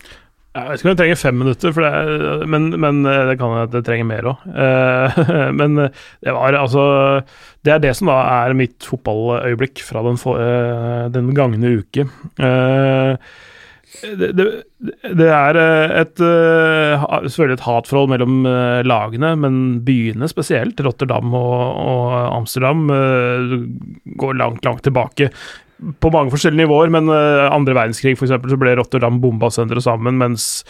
Jeg 0.50 0.66
vet 0.66 0.82
ikke 0.82 0.88
om 0.88 0.92
jeg 0.92 1.00
trenger 1.00 1.20
fem 1.22 1.38
minutter, 1.38 1.74
det 1.78 1.90
er, 1.90 2.46
men, 2.50 2.72
men 2.82 3.04
eh, 3.08 3.20
det 3.30 3.36
kan 3.40 3.54
jeg 3.54 3.68
at 3.70 3.76
jeg 3.78 3.86
trenger 3.88 4.08
mer 4.10 4.30
òg. 4.32 4.48
men 5.60 5.78
det 5.80 6.34
var 6.36 6.58
altså 6.58 6.86
Det 7.64 7.74
er 7.76 7.84
det 7.84 7.94
som 7.96 8.10
da 8.10 8.18
er 8.42 8.58
mitt 8.58 8.82
fotballøyeblikk 8.86 9.84
fra 9.86 10.04
den, 10.08 10.18
for, 10.20 10.42
eh, 10.42 11.06
den 11.14 11.32
gangne 11.38 11.78
uke. 11.80 12.10
Eh, 12.42 13.30
det, 13.90 14.28
det, 14.38 14.44
det 15.18 15.30
er 15.34 15.58
eh, 15.58 15.94
et 16.04 16.22
eh, 16.22 17.06
selvfølgelig 17.26 17.58
et 17.58 17.64
hatforhold 17.66 18.12
mellom 18.12 18.36
eh, 18.46 18.82
lagene, 18.86 19.32
men 19.42 19.56
byene 19.86 20.30
spesielt, 20.30 20.80
Rotterdam 20.86 21.34
og, 21.38 21.56
og 21.82 22.14
Amsterdam, 22.38 22.86
går 24.20 24.38
langt, 24.38 24.64
langt 24.68 24.86
tilbake 24.86 25.32
på 26.04 26.12
mange 26.12 26.34
forskjellige 26.34 26.66
nivåer, 26.66 26.92
men 26.92 27.08
andre 27.08 27.72
verdenskrig 27.78 28.18
for 28.20 28.28
eksempel, 28.28 28.52
så 28.52 28.58
ble 28.60 28.74
Rotterdam 28.76 29.22
bomba 29.24 29.48
sønder 29.54 29.80
sammen, 29.82 30.18
mens 30.20 30.66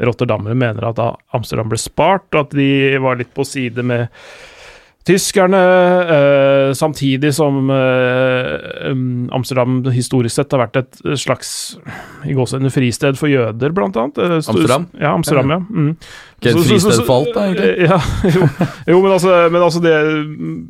rotterdammere 0.00 0.56
mener 0.56 0.86
at 0.88 1.02
Amsterdam 1.36 1.68
ble 1.68 1.78
spart, 1.80 2.30
og 2.32 2.46
at 2.46 2.56
de 2.56 2.96
var 3.04 3.20
litt 3.20 3.34
på 3.36 3.44
side 3.44 3.84
med 3.84 4.08
tyskerne, 5.04 5.58
eh, 6.14 6.70
samtidig 6.76 7.34
som 7.36 7.68
eh, 7.70 8.88
Amsterdam 9.36 9.82
historisk 9.92 10.38
sett 10.38 10.54
har 10.56 10.62
vært 10.64 10.78
et 10.80 11.00
slags 11.20 11.50
i 12.24 12.32
gåsehudene 12.36 12.72
fristed 12.72 13.18
for 13.20 13.28
jøder, 13.28 13.74
blant 13.76 13.98
annet. 14.00 14.18
Eh, 14.24 14.36
Amsterdam? 14.40 14.86
Ja, 14.96 15.12
Amsterdam, 15.12 15.52
ja. 15.52 15.58
Mm. 15.68 15.90
Ikke 16.40 16.50
et 16.50 16.56
Så- 16.56 16.58
så- 16.58 16.64
så- 16.64 16.72
fristed 16.88 17.06
for 17.06 17.14
alt, 17.20 17.34
da, 17.34 17.40
egentlig? 17.50 17.76
Ja, 17.90 18.00
jo, 18.32 18.48
jo 18.94 19.02
men, 19.02 19.12
altså, 19.12 19.50
men 19.52 19.62
altså 19.62 19.82
det 19.84 19.94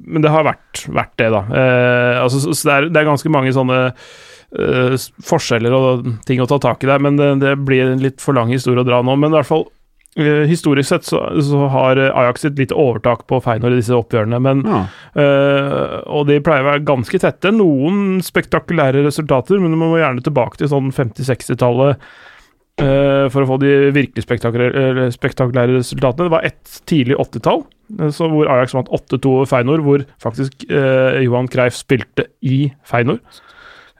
Men 0.06 0.22
det 0.22 0.30
har 0.30 0.44
vært, 0.44 0.84
vært 0.90 1.16
det, 1.16 1.30
da. 1.30 1.42
Eh, 1.54 2.22
altså, 2.22 2.40
så, 2.42 2.50
det, 2.64 2.72
er, 2.74 2.88
det 2.90 2.96
er 3.02 3.10
ganske 3.12 3.30
mange 3.30 3.52
sånne 3.54 3.80
eh, 4.58 4.96
forskjeller 5.22 5.72
og 5.74 6.10
ting 6.26 6.40
å 6.42 6.46
ta 6.50 6.58
tak 6.58 6.82
i 6.84 6.86
der, 6.90 6.98
men 6.98 7.16
det, 7.16 7.30
det 7.40 7.54
blir 7.64 7.86
en 7.92 8.02
litt 8.02 8.20
for 8.20 8.34
lang 8.34 8.50
historie 8.50 8.82
å 8.82 8.86
dra 8.86 9.00
nå. 9.02 9.16
Men 9.18 9.30
i 9.32 9.38
hvert 9.38 9.46
fall 9.50 9.66
historisk 10.16 10.88
sett 10.88 11.04
så, 11.08 11.18
så 11.42 11.64
har 11.72 11.98
Ajax 12.06 12.44
et 12.46 12.58
lite 12.60 12.76
overtak 12.78 13.24
på 13.26 13.40
Feinor 13.42 13.72
i 13.74 13.80
disse 13.80 13.96
oppgjørene, 13.96 14.38
men 14.40 14.60
Ja. 14.68 14.84
øh, 15.18 15.96
og 16.06 16.28
de 16.28 16.36
pleier 16.44 16.62
å 16.62 16.70
være 16.72 16.84
ganske 16.86 17.18
tette. 17.18 17.50
Noen 17.54 18.20
spektakulære 18.22 19.02
resultater, 19.06 19.58
men 19.58 19.74
man 19.74 19.90
må 19.90 19.98
gjerne 19.98 20.22
tilbake 20.22 20.60
til 20.60 20.70
sånn 20.70 20.92
50-60-tallet 20.94 21.96
øh, 22.82 23.26
for 23.30 23.42
å 23.44 23.48
få 23.52 23.58
de 23.62 23.72
virkelig 23.94 24.24
spektakulære, 24.26 25.08
spektakulære 25.14 25.78
resultatene. 25.80 26.28
Det 26.28 26.34
var 26.36 26.46
ett 26.46 26.78
tidlig 26.90 27.18
80-tall, 27.18 27.64
eh, 27.98 28.20
hvor 28.34 28.50
Ajax 28.54 28.74
vant 28.78 28.88
8-2 28.94 29.34
over 29.40 29.50
Feinor, 29.50 29.82
hvor 29.86 30.06
faktisk 30.22 30.66
øh, 30.70 31.18
Johan 31.26 31.50
Creif 31.50 31.74
spilte 31.78 32.28
i 32.42 32.68
Feinor. 32.86 33.18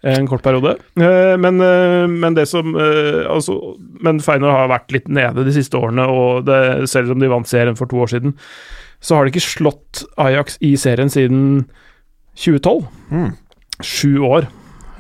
En 0.05 0.27
kort 0.29 0.45
periode. 0.45 0.75
Eh, 1.01 1.35
men, 1.41 1.61
eh, 1.65 2.05
men 2.11 2.37
det 2.37 2.45
som 2.51 2.75
eh, 2.77 3.23
altså, 3.31 3.57
Men 4.05 4.21
Feinor 4.21 4.53
har 4.53 4.69
vært 4.69 4.93
litt 4.93 5.07
nede 5.09 5.47
de 5.47 5.55
siste 5.55 5.79
årene, 5.81 6.05
og 6.05 6.45
det, 6.49 6.91
selv 6.93 7.15
om 7.15 7.23
de 7.23 7.31
vant 7.33 7.49
serien 7.49 7.79
for 7.79 7.89
to 7.89 8.03
år 8.05 8.13
siden, 8.13 8.35
så 9.05 9.17
har 9.17 9.25
de 9.25 9.33
ikke 9.33 9.45
slått 9.47 10.05
Ajax 10.21 10.59
i 10.65 10.75
serien 10.81 11.13
siden 11.13 11.65
2012. 12.37 12.85
Mm. 13.13 13.33
Sju 13.85 14.13
år. 14.29 14.51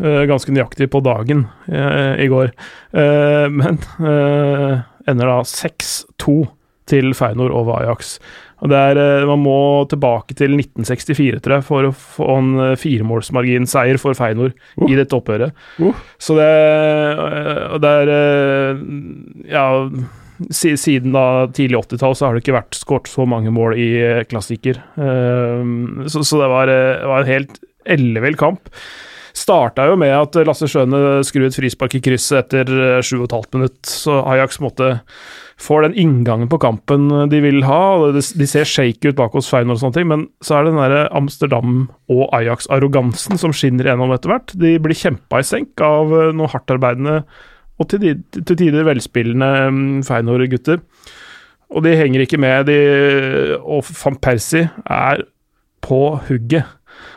Eh, 0.02 0.24
ganske 0.26 0.52
nøyaktig 0.52 0.88
på 0.90 1.02
dagen 1.04 1.46
eh, 1.68 2.24
i 2.24 2.28
går. 2.32 2.50
Eh, 2.96 3.46
men 3.52 3.78
eh, 4.00 4.82
ender 5.10 5.30
da 5.30 5.38
6-2 5.46 6.38
til 6.90 7.14
Feinor 7.16 7.54
over 7.54 7.82
Ajax. 7.82 8.16
Og 8.64 8.72
det 8.72 8.80
er, 8.80 9.00
eh, 9.00 9.26
Man 9.28 9.44
må 9.44 9.58
tilbake 9.90 10.34
til 10.36 10.56
1964 10.56 11.42
tror 11.44 11.58
jeg, 11.58 11.66
for 11.68 11.90
å 11.90 11.92
få 11.92 12.28
en 12.38 12.50
eh, 12.70 12.76
firemålsmarginseier 12.80 14.00
for 14.00 14.16
Feinor 14.16 14.52
Uh. 14.74 14.88
i 14.88 14.96
dette 14.96 15.14
oppgjøret. 15.14 15.54
Uh. 15.78 15.94
Så 16.18 16.34
det, 16.38 16.48
eh, 16.48 17.64
og 17.74 17.80
det 17.84 17.94
er 18.02 18.78
Ja 19.50 19.68
siden 20.50 21.12
da 21.14 21.46
tidlig 21.54 21.78
80-tall 21.78 22.16
så 22.18 22.26
har 22.26 22.34
det 22.34 22.42
ikke 22.42 22.56
vært 22.56 22.74
skåret 22.74 23.06
så 23.06 23.22
mange 23.28 23.52
mål 23.54 23.76
i 23.78 23.86
klassiker. 24.26 24.80
Så, 24.98 26.24
så 26.26 26.40
det 26.40 26.48
var, 26.50 26.72
var 27.06 27.22
en 27.22 27.30
helt 27.30 27.60
ellevill 27.86 28.34
kamp. 28.40 28.66
Starta 29.34 29.88
jo 29.90 29.96
med 29.98 30.12
at 30.14 30.36
Lasse 30.46 30.68
Schøne 30.70 31.24
skrur 31.26 31.48
et 31.48 31.56
frispark 31.56 31.96
i 31.98 32.02
krysset 32.04 32.44
etter 32.44 32.68
eh, 32.70 33.00
sju 33.02 33.16
og 33.18 33.26
et 33.26 33.34
halvt 33.34 33.56
minutt, 33.58 33.80
så 33.90 34.20
Ajax 34.30 34.60
måtte 34.62 34.92
får 35.60 35.84
den 35.84 35.96
inngangen 35.98 36.48
på 36.50 36.58
kampen 36.62 37.08
de 37.30 37.40
vil 37.42 37.64
ha. 37.66 38.10
De 38.14 38.46
ser 38.48 38.68
shaky 38.68 39.12
ut 39.12 39.18
bak 39.18 39.34
hos 39.36 39.48
Feyenoord 39.50 39.78
og 39.78 39.82
sånne 39.82 39.98
ting, 39.98 40.08
men 40.10 40.26
så 40.44 40.58
er 40.58 40.66
det 40.66 40.74
den 40.74 40.82
der 40.82 41.10
Amsterdam- 41.14 41.88
og 42.10 42.24
Ajax-arrogansen 42.34 43.38
som 43.40 43.54
skinner 43.54 43.90
gjennom 43.90 44.14
etter 44.14 44.32
hvert. 44.32 44.54
De 44.58 44.76
blir 44.82 44.98
kjempa 44.98 45.42
i 45.42 45.46
senk 45.46 45.82
av 45.84 46.14
eh, 46.14 46.32
noen 46.34 46.50
hardtarbeidende 46.54 47.20
og 47.82 47.90
til 47.90 48.22
tider 48.46 48.86
velspillende 48.86 49.50
mm, 49.74 50.02
Feyenoord-gutter. 50.06 50.82
Og 51.74 51.82
de 51.82 51.96
henger 51.98 52.22
ikke 52.22 52.38
med, 52.38 52.68
de, 52.68 53.58
og 53.58 53.82
van 53.98 54.18
Persie 54.22 54.68
er 54.86 55.24
på 55.82 56.00
hugget. 56.28 56.68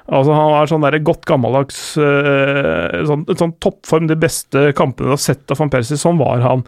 Altså 0.07 0.35
Han 0.35 0.53
er 0.55 0.69
sånn 0.71 0.85
der 0.85 0.99
godt 1.03 1.25
gammeldags 1.27 1.79
uh, 1.99 3.03
sånn, 3.07 3.25
sånn 3.35 3.55
toppform. 3.63 4.07
De 4.07 4.15
beste 4.19 4.69
kampene 4.77 5.09
du 5.09 5.15
har 5.17 5.23
sett 5.23 5.51
av 5.51 5.59
van 5.59 5.71
Persie, 5.73 5.99
sånn 5.99 6.19
var 6.21 6.43
han. 6.45 6.63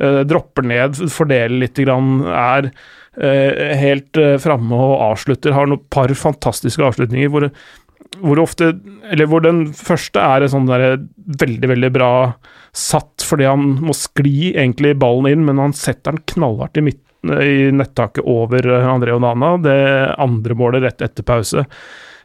Uh, 0.00 0.22
dropper 0.26 0.66
ned, 0.66 0.98
fordeler 1.12 1.54
litt, 1.62 1.78
grann, 1.78 2.24
er 2.26 2.72
uh, 2.72 3.76
helt 3.78 4.18
uh, 4.18 4.34
framme 4.42 4.74
og 4.74 4.96
avslutter. 5.12 5.54
Har 5.54 5.70
noen 5.70 5.84
par 5.92 6.10
fantastiske 6.18 6.82
avslutninger 6.88 7.30
hvor, 7.30 7.46
hvor 8.24 8.42
ofte 8.42 8.72
Eller 9.06 9.30
hvor 9.30 9.44
den 9.46 9.68
første 9.76 10.18
er 10.18 10.42
en 10.42 10.54
sånn 10.56 10.68
der 10.70 11.04
veldig, 11.44 11.70
veldig 11.76 11.94
bra 11.94 12.12
satt, 12.74 13.22
fordi 13.26 13.46
han 13.50 13.72
må 13.82 13.94
skli 13.98 14.52
egentlig 14.52 14.96
ballen 14.98 15.30
inn, 15.30 15.46
men 15.46 15.62
han 15.62 15.72
setter 15.74 16.14
den 16.14 16.26
knallhardt 16.34 16.78
i 16.78 16.86
midten 16.90 17.06
i 17.38 17.70
nettaket 17.74 18.24
over 18.24 18.64
André 18.80 19.12
Onana. 19.14 19.56
Det 19.60 19.80
andre 20.22 20.54
målet 20.56 20.86
rett 20.86 21.02
etter 21.04 21.26
pause. 21.26 21.66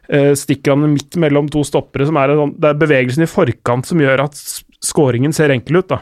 Eh, 0.08 0.32
stikker 0.38 0.74
han 0.74 0.92
midt 0.92 1.16
mellom 1.18 1.48
to 1.50 1.64
stoppere, 1.66 2.06
som 2.06 2.18
er 2.20 2.30
en 2.30 2.42
sånn 2.42 2.52
Det 2.62 2.68
er 2.70 2.78
bevegelsen 2.78 3.24
i 3.24 3.30
forkant 3.30 3.88
som 3.88 4.02
gjør 4.02 4.26
at 4.28 4.38
skåringen 4.84 5.34
ser 5.34 5.54
enkel 5.54 5.80
ut, 5.80 5.90
da. 5.90 6.00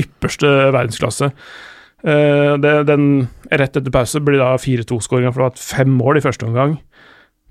Ypperste 0.00 0.48
verdensklasse. 0.72 1.32
Eh, 2.02 2.54
det, 2.62 2.72
den 2.88 3.28
rett 3.52 3.76
etter 3.76 3.92
pause 3.94 4.22
blir 4.24 4.40
da 4.40 4.54
4-2-skåringa, 4.56 5.34
for 5.34 5.44
det 5.44 5.50
var 5.50 5.66
fem 5.76 5.92
mål 5.98 6.18
i 6.18 6.24
første 6.24 6.48
omgang. 6.48 6.78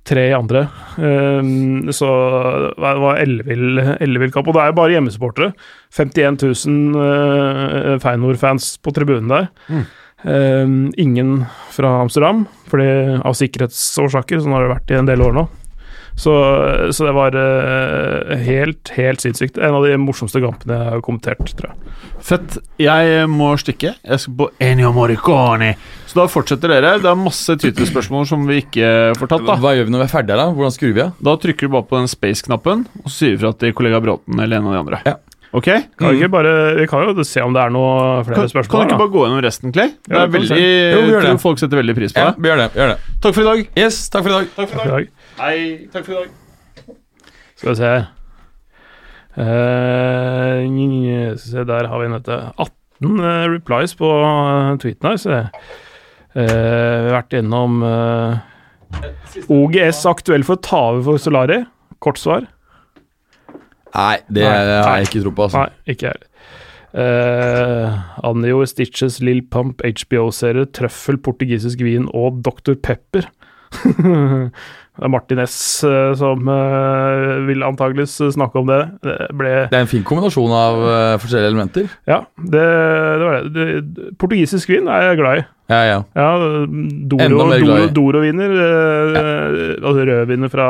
Tre 0.07 0.23
i 0.32 0.34
andre. 0.34 0.65
Eh, 0.97 1.51
så 1.93 2.09
det 2.73 2.93
var 3.05 3.21
ellevill 3.21 4.34
kamp. 4.34 4.49
Og 4.49 4.57
det 4.57 4.63
er 4.63 4.71
jo 4.71 4.79
bare 4.82 4.95
hjemmesupportere. 4.97 5.53
51 5.93 6.41
000 6.41 6.95
uh, 6.97 7.97
Feinor-fans 8.01 8.73
på 8.82 8.93
tribunen 8.97 9.29
der. 9.29 9.51
Eh, 10.24 10.67
ingen 11.01 11.45
fra 11.74 11.95
Amsterdam, 12.01 12.45
fordi 12.69 12.91
av 13.22 13.38
sikkerhetsårsaker. 13.38 14.43
Sånn 14.43 14.55
har 14.55 14.67
det 14.67 14.76
vært 14.76 14.93
i 14.93 14.99
en 14.99 15.09
del 15.09 15.26
år 15.26 15.36
nå. 15.39 15.47
Så, 16.15 16.34
så 16.91 17.05
det 17.07 17.13
var 17.15 17.36
uh, 17.36 18.34
helt, 18.43 18.91
helt 18.97 19.24
sinnssykt. 19.24 19.57
En 19.57 19.78
av 19.78 19.86
de 19.88 19.95
morsomste 19.97 20.41
kampene 20.43 20.78
jeg 20.78 20.93
har 20.93 21.03
kommentert, 21.05 21.53
tror 21.57 21.72
jeg. 21.72 21.95
Fett. 22.22 22.57
Jeg 22.82 23.24
må 23.32 23.53
stikke. 23.57 23.95
Jeg 23.95 24.22
skal 24.22 24.36
på 24.38 24.49
Enio 24.61 24.91
Morricone. 24.93 25.72
Så 26.05 26.19
da 26.19 26.28
fortsetter 26.30 26.76
dere. 26.76 26.97
Det 27.01 27.09
er 27.09 27.17
masse 27.17 27.55
Twitter-spørsmål 27.63 28.28
som 28.30 28.43
vi 28.49 28.59
ikke 28.65 28.91
får 29.17 29.34
tatt. 29.34 29.47
da 29.47 29.57
Hva 29.63 29.74
gjør 29.78 29.88
vi 29.88 29.95
når 29.95 30.03
vi 30.03 30.07
er 30.09 30.13
ferdige, 30.13 30.39
da? 30.43 30.47
Hvordan 30.59 30.76
skrur 30.76 30.93
vi 30.99 31.05
av? 31.07 31.17
Da 31.32 31.36
trykker 31.47 31.67
du 31.67 31.76
bare 31.80 31.89
på 31.89 32.01
den 32.01 32.11
space-knappen, 32.11 32.86
og 33.01 33.09
så 33.09 33.15
sier 33.15 33.38
du 33.38 33.43
fra 33.45 33.55
til 33.63 33.76
kollega 33.78 34.03
Bråten 34.03 34.43
eller 34.43 34.59
en 34.59 34.69
av 34.69 34.78
de 34.78 34.84
andre. 34.84 35.03
Ja. 35.07 35.17
Ok? 35.52 35.66
Kan 35.99 36.14
vi, 36.14 36.22
ikke 36.22 36.30
bare, 36.32 36.52
vi 36.78 36.86
kan 36.88 37.02
jo 37.10 37.24
se 37.28 37.41
om 37.43 37.52
det 37.52 37.60
er 37.66 37.72
noe 37.76 38.22
flere 38.24 38.45
Kan, 38.47 38.64
kan 38.72 38.80
du 38.80 38.84
ikke 38.86 38.93
da. 38.93 38.99
bare 39.02 39.12
gå 39.12 39.24
gjennom 39.26 39.41
resten, 39.43 39.74
Clay? 39.76 39.89
Det 40.08 40.16
Ja, 40.16 40.22
er 40.24 40.28
vi 40.32 40.38
veldig, 40.38 40.60
Jo, 40.62 40.99
vi 41.02 41.10
gjør 41.12 41.22
det. 41.28 41.34
folk 41.43 41.60
setter 41.60 41.78
veldig 41.82 41.95
pris 41.97 42.14
på 42.16 42.20
Ja, 42.24 42.30
det. 42.32 42.39
vi 42.39 42.47
gjør 42.52 42.60
det. 42.62 42.68
gjør 42.80 42.88
det 42.93 42.97
Takk 43.26 43.34
for 43.36 43.41
i 43.41 43.47
dag. 43.49 43.60
Yes, 43.82 43.97
takk 44.10 44.24
for 44.24 44.32
i 44.32 44.34
dag. 44.38 44.45
Takk 44.56 44.70
I 44.72 44.74
dag. 44.93 45.06
Hei. 45.41 45.58
Takk 45.91 46.04
for 46.08 46.12
i 46.12 46.16
dag. 46.22 46.30
Skal 47.60 47.70
vi 47.70 47.76
se 47.76 47.84
her. 47.91 48.04
uh, 49.38 50.58
se, 51.38 51.64
der 51.68 51.88
har 51.88 51.99
vi 51.99 52.06
en 52.08 52.12
dette. 52.18 52.38
18 52.58 53.20
eh, 53.20 53.47
replies 53.49 53.95
på 53.97 54.06
eh, 54.08 54.78
tweeten 54.82 55.08
her, 55.10 55.18
så 55.18 55.30
jeg. 55.36 55.45
Eh, 56.32 56.47
vi 56.47 57.12
har 57.12 57.18
vært 57.18 57.34
innom 57.39 57.82
uh, 57.84 58.39
OGS 59.52 60.06
aktuell 60.08 60.43
for 60.47 60.56
å 60.56 60.62
ta 60.64 60.80
over 60.93 61.04
for 61.04 61.18
Solari. 61.22 61.60
Kort 61.99 62.18
svar. 62.22 62.41
Nei, 63.95 64.17
det 64.31 64.43
Nei. 64.47 64.57
har 64.81 64.99
jeg 64.99 65.09
ikke 65.09 65.23
tro 65.25 65.33
på. 65.35 65.47
altså. 65.47 65.65
Nei, 65.65 65.93
ikke 65.93 66.07
jeg 66.09 66.15
heller. 66.15 66.27
Uh, 66.91 68.01
Anjo, 68.27 68.65
Stitches, 68.67 69.21
Lill 69.23 69.39
Pump, 69.47 69.79
HBO-serie, 69.85 70.67
Trøffel, 70.75 71.21
portugisisk 71.23 71.83
vin 71.85 72.09
og 72.11 72.41
Dr. 72.43 72.75
Pepper. 72.83 73.29
det 74.91 75.05
er 75.07 75.11
Martin 75.13 75.39
S 75.45 75.55
eh, 75.87 76.09
som 76.19 76.49
eh, 76.51 77.37
vil 77.47 77.63
antakeligvis 77.63 78.17
snakke 78.35 78.59
om 78.59 78.67
det. 78.67 78.81
Det 79.07 79.15
ble 79.39 79.53
Det 79.71 79.77
er 79.77 79.85
en 79.85 79.91
fin 79.93 80.03
kombinasjon 80.03 80.51
av 80.51 80.81
forskjellige 81.23 81.53
elementer. 81.53 81.87
Ja, 82.11 82.19
det, 82.35 82.65
det 82.67 83.29
var 83.29 83.47
det. 83.47 83.63
det. 83.79 84.09
Portugisisk 84.19 84.73
vin 84.75 84.91
er 84.91 85.07
jeg 85.13 85.21
glad 85.23 85.39
i. 85.39 85.47
Ja, 85.72 85.82
ja. 85.88 85.99
Ja, 86.17 86.30
Doro, 87.07 87.22
Enda 87.24 87.45
mer 87.47 87.61
glad 87.63 87.84
i. 87.86 87.86
Doro, 87.95 88.19
Doro-viner. 88.19 88.55
eh, 88.59 89.78
Altså 89.80 90.03
rødviner 90.09 90.51
fra 90.51 90.65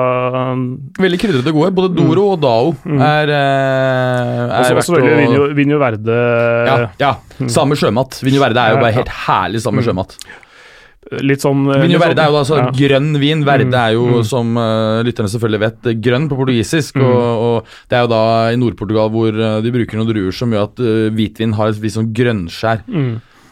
Veldig 1.02 1.20
krydrete 1.24 1.50
og 1.54 1.58
gode. 1.58 1.72
Både 1.80 1.90
Doro 1.98 2.28
og 2.36 2.40
Dao 2.44 2.76
er, 2.86 3.34
eh, 3.34 4.46
er 4.46 4.54
Også, 4.60 4.76
verdt 4.78 4.84
også 4.86 4.96
veldig 5.00 5.12
å 5.12 5.20
Vinjo, 5.24 5.50
Vinjo 5.58 5.82
Verde. 5.82 6.22
ja, 6.70 6.78
ja. 7.02 7.12
Samme 7.50 7.76
sjømat. 7.80 8.22
Vinjo 8.22 8.44
Verde 8.44 8.62
er 8.62 8.76
jo 8.76 8.82
bare 8.84 8.96
helt 9.00 9.14
herlig 9.26 9.64
samme 9.66 9.84
sjømat. 9.86 10.18
Litt 11.26 11.42
sånn 11.44 11.66
eh, 11.74 11.82
Vinjo 11.82 12.00
Verde 12.00 12.22
er 12.22 12.30
jo 12.30 12.36
da 12.38 12.42
altså 12.44 12.60
ja. 12.60 12.68
Mm. 12.70 12.76
grønn 12.78 13.10
vin. 13.20 13.42
Verde 13.48 13.80
er 13.82 13.96
jo, 13.98 14.22
som 14.28 14.54
uh, 14.56 15.02
lytterne 15.04 15.32
selvfølgelig 15.34 15.62
vet, 15.66 15.90
grønn 16.06 16.30
på 16.30 16.38
portugisisk. 16.40 17.02
Mm. 17.02 17.08
Og, 17.10 17.42
og 17.48 17.74
det 17.90 17.98
er 17.98 18.06
jo 18.06 18.12
da 18.14 18.22
i 18.54 18.60
Nord-Portugal 18.62 19.10
hvor 19.12 19.34
uh, 19.36 19.58
de 19.66 19.74
bruker 19.74 19.98
noen 20.00 20.12
druer 20.12 20.38
som 20.38 20.54
gjør 20.54 20.70
at 20.70 20.84
uh, 20.86 21.10
hvitvin 21.18 21.58
har 21.58 21.74
et 21.74 21.82
visst 21.82 21.98
sånn 22.00 22.14
grønnskjær. 22.16 22.86
Mm. 22.88 23.12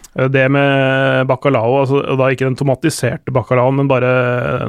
Det 0.10 0.46
med 0.52 1.28
bacalao, 1.30 1.82
altså, 1.84 2.00
og 2.02 2.18
da 2.20 2.30
ikke 2.34 2.48
den 2.48 2.58
tomatiserte 2.60 3.34
bacalaoen, 3.36 3.78
men 3.78 3.90
bare 3.92 4.10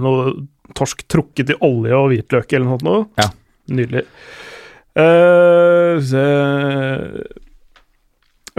noe 0.05 0.35
torsk 0.77 1.07
trukket 1.11 1.55
i 1.55 1.59
olje 1.67 1.97
og 1.97 2.11
hvitløk 2.13 2.53
eller 2.53 2.67
noe 2.69 2.79
sånt. 2.83 3.23
Ja. 3.23 3.29
Nydelig. 3.71 4.05
Uh, 5.01 6.03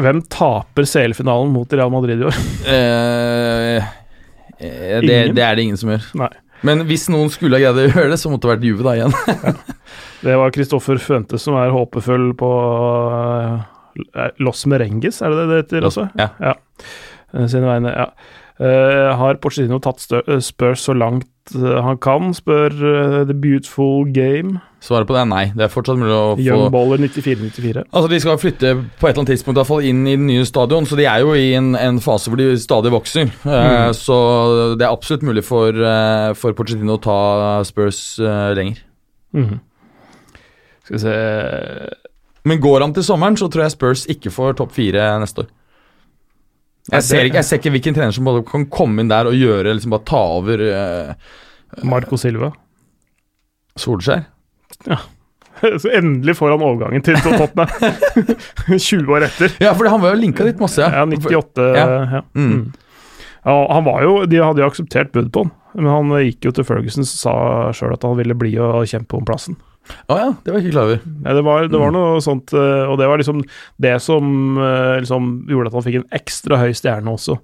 Hvem 0.02 0.22
taper 0.32 0.88
CL-finalen 0.88 1.52
mot 1.54 1.74
Real 1.74 1.92
Madrid 1.94 2.22
i 2.22 2.28
år? 2.30 2.38
Eh, 2.72 3.84
eh, 4.62 5.02
det, 5.04 5.18
det 5.36 5.44
er 5.44 5.58
det 5.58 5.66
ingen 5.66 5.80
som 5.80 5.92
gjør. 5.92 6.08
Nei. 6.24 6.30
Men 6.66 6.84
hvis 6.86 7.08
noen 7.10 7.32
skulle 7.34 7.58
ha 7.58 7.64
greid 7.64 7.80
å 7.82 7.88
gjøre 7.90 8.12
det, 8.14 8.20
så 8.22 8.30
måtte 8.30 8.48
det 8.48 8.54
vært 8.54 8.68
Juve 8.70 8.86
da 8.86 8.94
igjen. 8.98 9.16
Det 10.22 10.36
var 10.38 10.54
Kristoffer 10.54 11.00
Fuentes 11.02 11.42
som 11.42 11.56
er 11.58 11.74
håpefull 11.74 12.28
på 12.38 12.50
eh, 12.62 13.64
Los 14.40 14.66
Merengues, 14.70 15.22
er 15.22 15.34
det 15.34 15.42
det 15.42 15.50
det 15.50 15.64
heter 15.64 15.90
også? 15.90 16.08
Ja. 16.20 16.30
ja. 16.42 17.48
Sine 17.48 17.68
vegne, 17.68 17.94
ja. 17.96 18.12
Uh, 18.62 19.16
har 19.18 19.40
Porcetino 19.42 19.80
tatt 19.82 20.04
eh, 20.14 20.36
Spurs 20.44 20.84
så 20.86 20.94
langt 20.94 21.56
eh, 21.56 21.80
han 21.82 21.96
kan, 21.98 22.28
spør 22.38 22.76
uh, 22.78 23.16
The 23.26 23.34
Beautiful 23.34 24.06
Game. 24.14 24.60
Svaret 24.82 25.06
på 25.10 25.16
det 25.16 25.22
er 25.24 25.30
nei. 25.30 25.44
Det 25.54 25.66
er 25.66 25.72
fortsatt 25.74 25.98
mulig 25.98 26.14
å 26.14 26.36
få 26.36 26.42
Young 26.42 26.68
Baller 26.74 27.02
94-94. 27.02 27.84
Altså 27.88 28.12
De 28.12 28.20
skal 28.22 28.40
flytte 28.42 28.74
på 28.76 29.08
et 29.08 29.12
eller 29.12 29.22
annet 29.22 29.32
tidspunkt 29.36 29.58
i 29.58 29.60
hvert 29.62 29.70
fall 29.70 29.88
inn 29.90 30.04
i 30.06 30.16
den 30.18 30.26
nye 30.30 30.46
stadion, 30.46 30.88
så 30.90 30.98
de 30.98 31.06
er 31.10 31.22
jo 31.22 31.36
i 31.38 31.52
en, 31.58 31.76
en 31.78 32.00
fase 32.02 32.30
hvor 32.30 32.42
de 32.42 32.52
stadig 32.62 32.94
vokser. 32.94 33.30
Eh, 33.52 33.90
så 33.98 34.16
det 34.80 34.86
er 34.86 34.90
absolutt 34.90 35.26
mulig 35.28 35.44
for, 35.46 35.76
uh, 35.76 36.32
for 36.38 36.58
Porcetino 36.58 36.96
å 36.98 37.02
ta 37.02 37.20
Spurs 37.68 38.02
eh, 38.22 38.54
lenger. 38.58 38.82
Mm. 39.38 39.60
Skal 40.86 40.98
vi 40.98 41.02
se 41.04 41.16
Men 42.48 42.62
går 42.62 42.82
han 42.86 42.94
til 42.96 43.06
sommeren, 43.06 43.38
så 43.38 43.50
tror 43.52 43.68
jeg 43.68 43.76
Spurs 43.76 44.06
ikke 44.10 44.34
får 44.34 44.58
topp 44.60 44.74
fire 44.74 45.12
neste 45.22 45.46
år. 45.46 45.52
Jeg 46.90 47.06
ser, 47.06 47.28
ikke, 47.28 47.38
jeg 47.38 47.46
ser 47.46 47.60
ikke 47.62 47.72
hvilken 47.76 47.96
trener 47.96 48.16
som 48.16 48.26
bare 48.26 48.42
kan 48.48 48.66
komme 48.74 49.04
inn 49.04 49.12
der 49.12 49.30
og 49.30 49.38
gjøre 49.38 49.76
liksom 49.78 49.94
bare 49.94 50.06
ta 50.10 50.22
over 50.40 50.64
uh, 50.66 51.34
Marco 51.86 52.18
Silva. 52.18 52.50
Solskjær. 53.80 54.24
Ja. 54.90 54.98
Så 55.82 55.92
endelig 55.94 56.36
får 56.40 56.56
han 56.56 56.66
overgangen 56.66 57.06
til 57.06 57.20
Tottenham. 57.22 57.70
20 58.90 59.14
år 59.14 59.28
etter. 59.28 59.54
Ja, 59.62 59.76
for 59.78 59.90
han 59.92 60.02
var 60.02 60.16
jo 60.16 60.24
linka 60.24 60.48
litt 60.48 60.62
masse. 60.62 60.82
Ja, 60.82 61.06
98. 61.06 61.68
Ja. 61.78 61.86
Ja. 62.18 62.24
Mm. 62.34 62.50
Mm. 62.56 62.64
Ja, 63.46 63.56
han 63.74 63.86
var 63.86 64.04
jo, 64.06 64.16
De 64.30 64.42
hadde 64.42 64.62
jo 64.62 64.70
akseptert 64.70 65.14
bud 65.14 65.32
på 65.34 65.46
han, 65.46 65.54
men 65.78 65.90
han 65.90 66.16
gikk 66.26 66.50
jo 66.50 66.56
til 66.58 66.66
Ferguson 66.68 67.06
og 67.06 67.10
sa 67.10 67.36
sjøl 67.78 67.94
at 67.96 68.06
han 68.06 68.18
ville 68.20 68.38
bli 68.38 68.56
og 68.62 68.90
kjempe 68.90 69.18
om 69.18 69.26
plassen. 69.28 69.58
Å 70.12 70.16
ja, 70.20 70.28
det 70.44 70.52
var 70.54 70.60
jeg 70.62 70.68
ikke 70.70 70.76
klar 70.76 70.88
over. 70.90 71.02
Ja, 71.26 71.34
det, 71.36 71.42
var, 71.48 71.66
det 71.72 71.80
var 71.82 71.92
noe 71.96 72.22
sånt, 72.24 72.54
eh, 72.56 72.84
og 72.88 73.00
det 73.02 73.08
var 73.10 73.20
liksom 73.22 73.42
det 73.82 73.96
som 74.04 74.30
eh, 74.62 75.00
liksom 75.02 75.32
gjorde 75.50 75.72
at 75.72 75.78
han 75.80 75.86
fikk 75.88 75.98
en 76.02 76.08
ekstra 76.22 76.60
høy 76.62 76.70
stjerne 76.78 77.12
også 77.12 77.36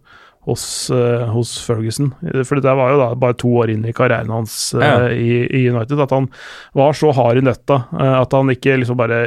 hos, 0.47 0.63
eh, 0.95 1.25
hos 1.33 1.55
Ferguson. 1.65 2.13
For 2.47 2.55
dette 2.61 2.75
var 2.79 2.93
jo 2.93 2.99
da 3.01 3.09
bare 3.19 3.35
to 3.41 3.51
år 3.59 3.73
inn 3.73 3.83
i 3.89 3.95
karrieren 3.95 4.31
hans 4.31 4.55
Ja. 4.79 5.09
i, 5.11 5.41
i 5.49 5.65
United, 5.67 5.99
at 6.05 6.13
han 6.15 6.29
var 6.77 6.95
så 6.95 7.11
hard 7.17 7.41
i 7.41 7.43
nøtta 7.49 7.81
at 8.21 8.37
han 8.37 8.53
ikke 8.53 8.77
liksom 8.79 9.01
bare 9.01 9.19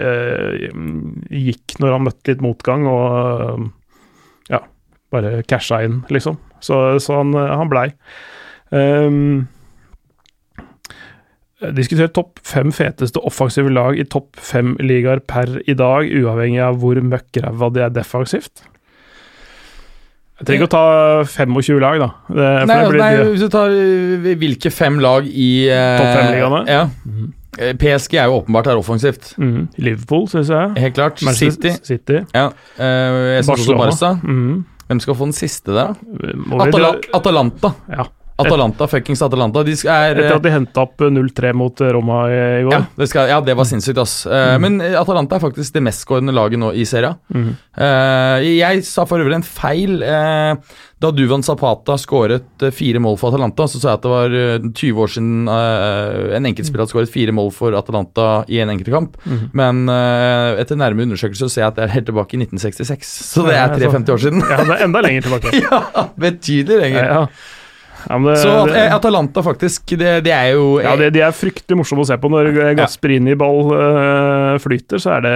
gikk 1.28 1.76
når 1.82 1.96
han 1.98 2.06
møtte 2.08 2.32
litt 2.32 2.44
motgang, 2.46 2.86
og 2.88 3.68
ja, 4.48 4.62
bare 5.12 5.42
casha 5.50 5.82
inn, 5.84 6.00
liksom. 6.14 6.40
Så, 6.64 6.80
så 7.04 7.20
han, 7.20 7.34
han 7.36 7.68
blei. 7.72 7.90
Um, 8.72 9.48
Diskutert 11.76 12.14
topp 12.16 12.40
fem 12.46 12.70
feteste 12.72 13.20
offensive 13.20 13.68
lag 13.72 13.98
i 14.00 14.06
topp 14.08 14.38
fem 14.40 14.76
ligaer 14.80 15.20
per 15.20 15.58
i 15.68 15.74
dag, 15.76 16.08
uavhengig 16.08 16.62
av 16.64 16.78
hvor 16.80 16.96
møkkræva 17.04 17.68
de 17.74 17.82
er 17.84 17.92
defensivt. 17.92 18.64
Jeg 20.40 20.46
trenger 20.48 20.62
ikke 20.62 20.70
å 20.70 20.72
ta 20.72 20.84
25 21.28 21.82
lag, 21.82 21.98
da. 22.00 22.06
Det, 22.32 22.48
Nei, 22.70 22.78
blir, 22.88 23.02
nei, 23.02 23.10
hvis 23.28 23.42
du 23.44 23.50
tar 23.52 23.74
uh, 23.76 24.30
hvilke 24.40 24.72
fem 24.72 24.96
lag 25.04 25.26
i 25.28 25.50
uh, 25.68 25.98
Topp 26.00 26.14
fem-ligaene? 26.16 26.60
Ja. 26.64 26.86
Eh, 27.60 27.74
PSG 27.76 28.16
er 28.22 28.30
jo 28.30 28.38
åpenbart 28.38 28.70
er 28.72 28.80
offensivt. 28.80 29.34
Mm. 29.36 29.66
Liverpool, 29.84 30.24
syns 30.32 30.48
jeg. 30.48 30.70
Helt 30.80 30.96
klart. 30.96 31.20
Manchester 31.26 31.74
City. 31.76 31.90
City. 31.92 32.22
Ja. 32.32 32.46
Uh, 32.80 33.36
syns 33.44 33.68
Barca. 33.68 34.14
Mm. 34.22 34.62
Hvem 34.86 35.04
skal 35.04 35.18
få 35.20 35.28
den 35.28 35.36
siste 35.36 35.76
der, 35.76 35.92
da? 35.92 36.64
Atala 36.64 36.94
Atalanta. 37.20 37.74
Ja. 37.92 38.08
Atalanta, 38.44 38.86
fuckings 38.90 39.22
Atalanta. 39.22 39.62
De 39.66 39.72
er, 39.72 40.16
Etter 40.20 40.36
at 40.38 40.42
de 40.46 40.52
henta 40.54 40.84
opp 40.86 40.98
0-3 41.06 41.52
mot 41.56 41.80
eh, 41.84 41.92
Roma 41.96 42.20
i, 42.30 42.38
i 42.60 42.62
går. 42.66 42.72
ja, 42.76 42.82
det 43.00 43.08
skal, 43.12 43.28
ja, 43.32 43.40
det 43.44 43.56
var 43.58 43.64
sinnssykt, 43.70 43.98
ass. 44.02 44.14
Eh, 44.26 44.58
Men 44.62 44.80
eh, 44.84 44.96
Atalanta 45.00 45.36
er 45.38 45.44
faktisk 45.46 45.72
det 45.76 45.82
mestskårende 45.86 46.34
laget 46.36 46.58
nå 46.62 46.72
i 46.76 46.84
serien. 46.88 47.16
Mm. 47.34 47.50
Eh, 47.76 48.50
jeg 48.60 48.84
sa 48.88 49.04
for 49.08 49.22
øvrig 49.22 49.40
en 49.40 49.46
feil. 49.46 50.02
eh, 50.02 50.54
da 51.00 51.08
Duvan 51.16 51.40
Zapata 51.40 51.94
skåret 51.96 52.60
eh, 52.66 52.70
fire 52.76 53.00
mål 53.00 53.14
for 53.16 53.32
Atalanta, 53.32 53.64
så 53.72 53.78
sa 53.80 53.94
jeg 53.94 54.00
at 54.00 54.02
det 54.04 54.10
var 54.12 54.34
eh, 54.36 54.66
20 54.68 54.98
år 55.00 55.12
siden 55.14 55.48
eh, 55.48 56.34
en 56.36 56.48
enkeltspiller 56.50 56.84
hadde 56.84 56.92
skåret 56.92 57.12
fire 57.14 57.32
mål 57.32 57.48
for 57.56 57.72
Atalanta 57.78 58.26
i 58.52 58.58
en 58.60 58.68
enkeltkamp. 58.74 59.16
Mm. 59.24 59.46
Men 59.56 59.80
eh, 59.88 60.60
etter 60.60 60.76
nærme 60.76 61.06
undersøkelse 61.08 61.48
ser 61.48 61.64
jeg 61.64 61.70
at 61.72 61.78
det 61.80 61.86
er 61.86 61.94
helt 61.94 62.10
tilbake 62.10 62.36
i 62.36 62.42
1966. 62.44 63.14
Så 63.30 63.46
det 63.48 63.56
er 63.56 63.62
Ja, 63.62 63.78
så- 63.80 63.94
53 63.96 64.12
år 64.18 64.22
siden. 64.26 64.44
Ja, 64.44 64.60
det 64.60 64.76
er 64.76 64.84
enda 64.90 65.00
lenger 65.08 65.24
tilbake. 65.24 65.54
ja, 65.64 65.80
betydelig 66.20 66.82
lenger. 66.84 67.00
Ja, 67.00 67.22
ja. 67.22 67.26
Ja, 68.08 68.16
det, 68.24 68.34
Så 68.40 68.50
at, 68.62 68.68
det, 68.70 68.76
eh, 68.80 68.94
Atalanta 68.96 69.42
faktisk, 69.44 69.92
det, 70.00 70.12
det 70.24 70.32
er 70.32 70.52
jo 70.54 70.78
ja, 70.80 70.94
det, 70.96 71.08
de 71.16 71.20
er 71.26 71.34
fryktelig 71.36 71.76
morsomme 71.80 72.04
å 72.04 72.08
se 72.08 72.16
på. 72.22 72.30
Når 72.32 72.48
Gasperini-ball 72.78 73.72
øh, 73.76 74.58
flyter, 74.62 75.02
så 75.02 75.16
er 75.18 75.26
det 75.26 75.34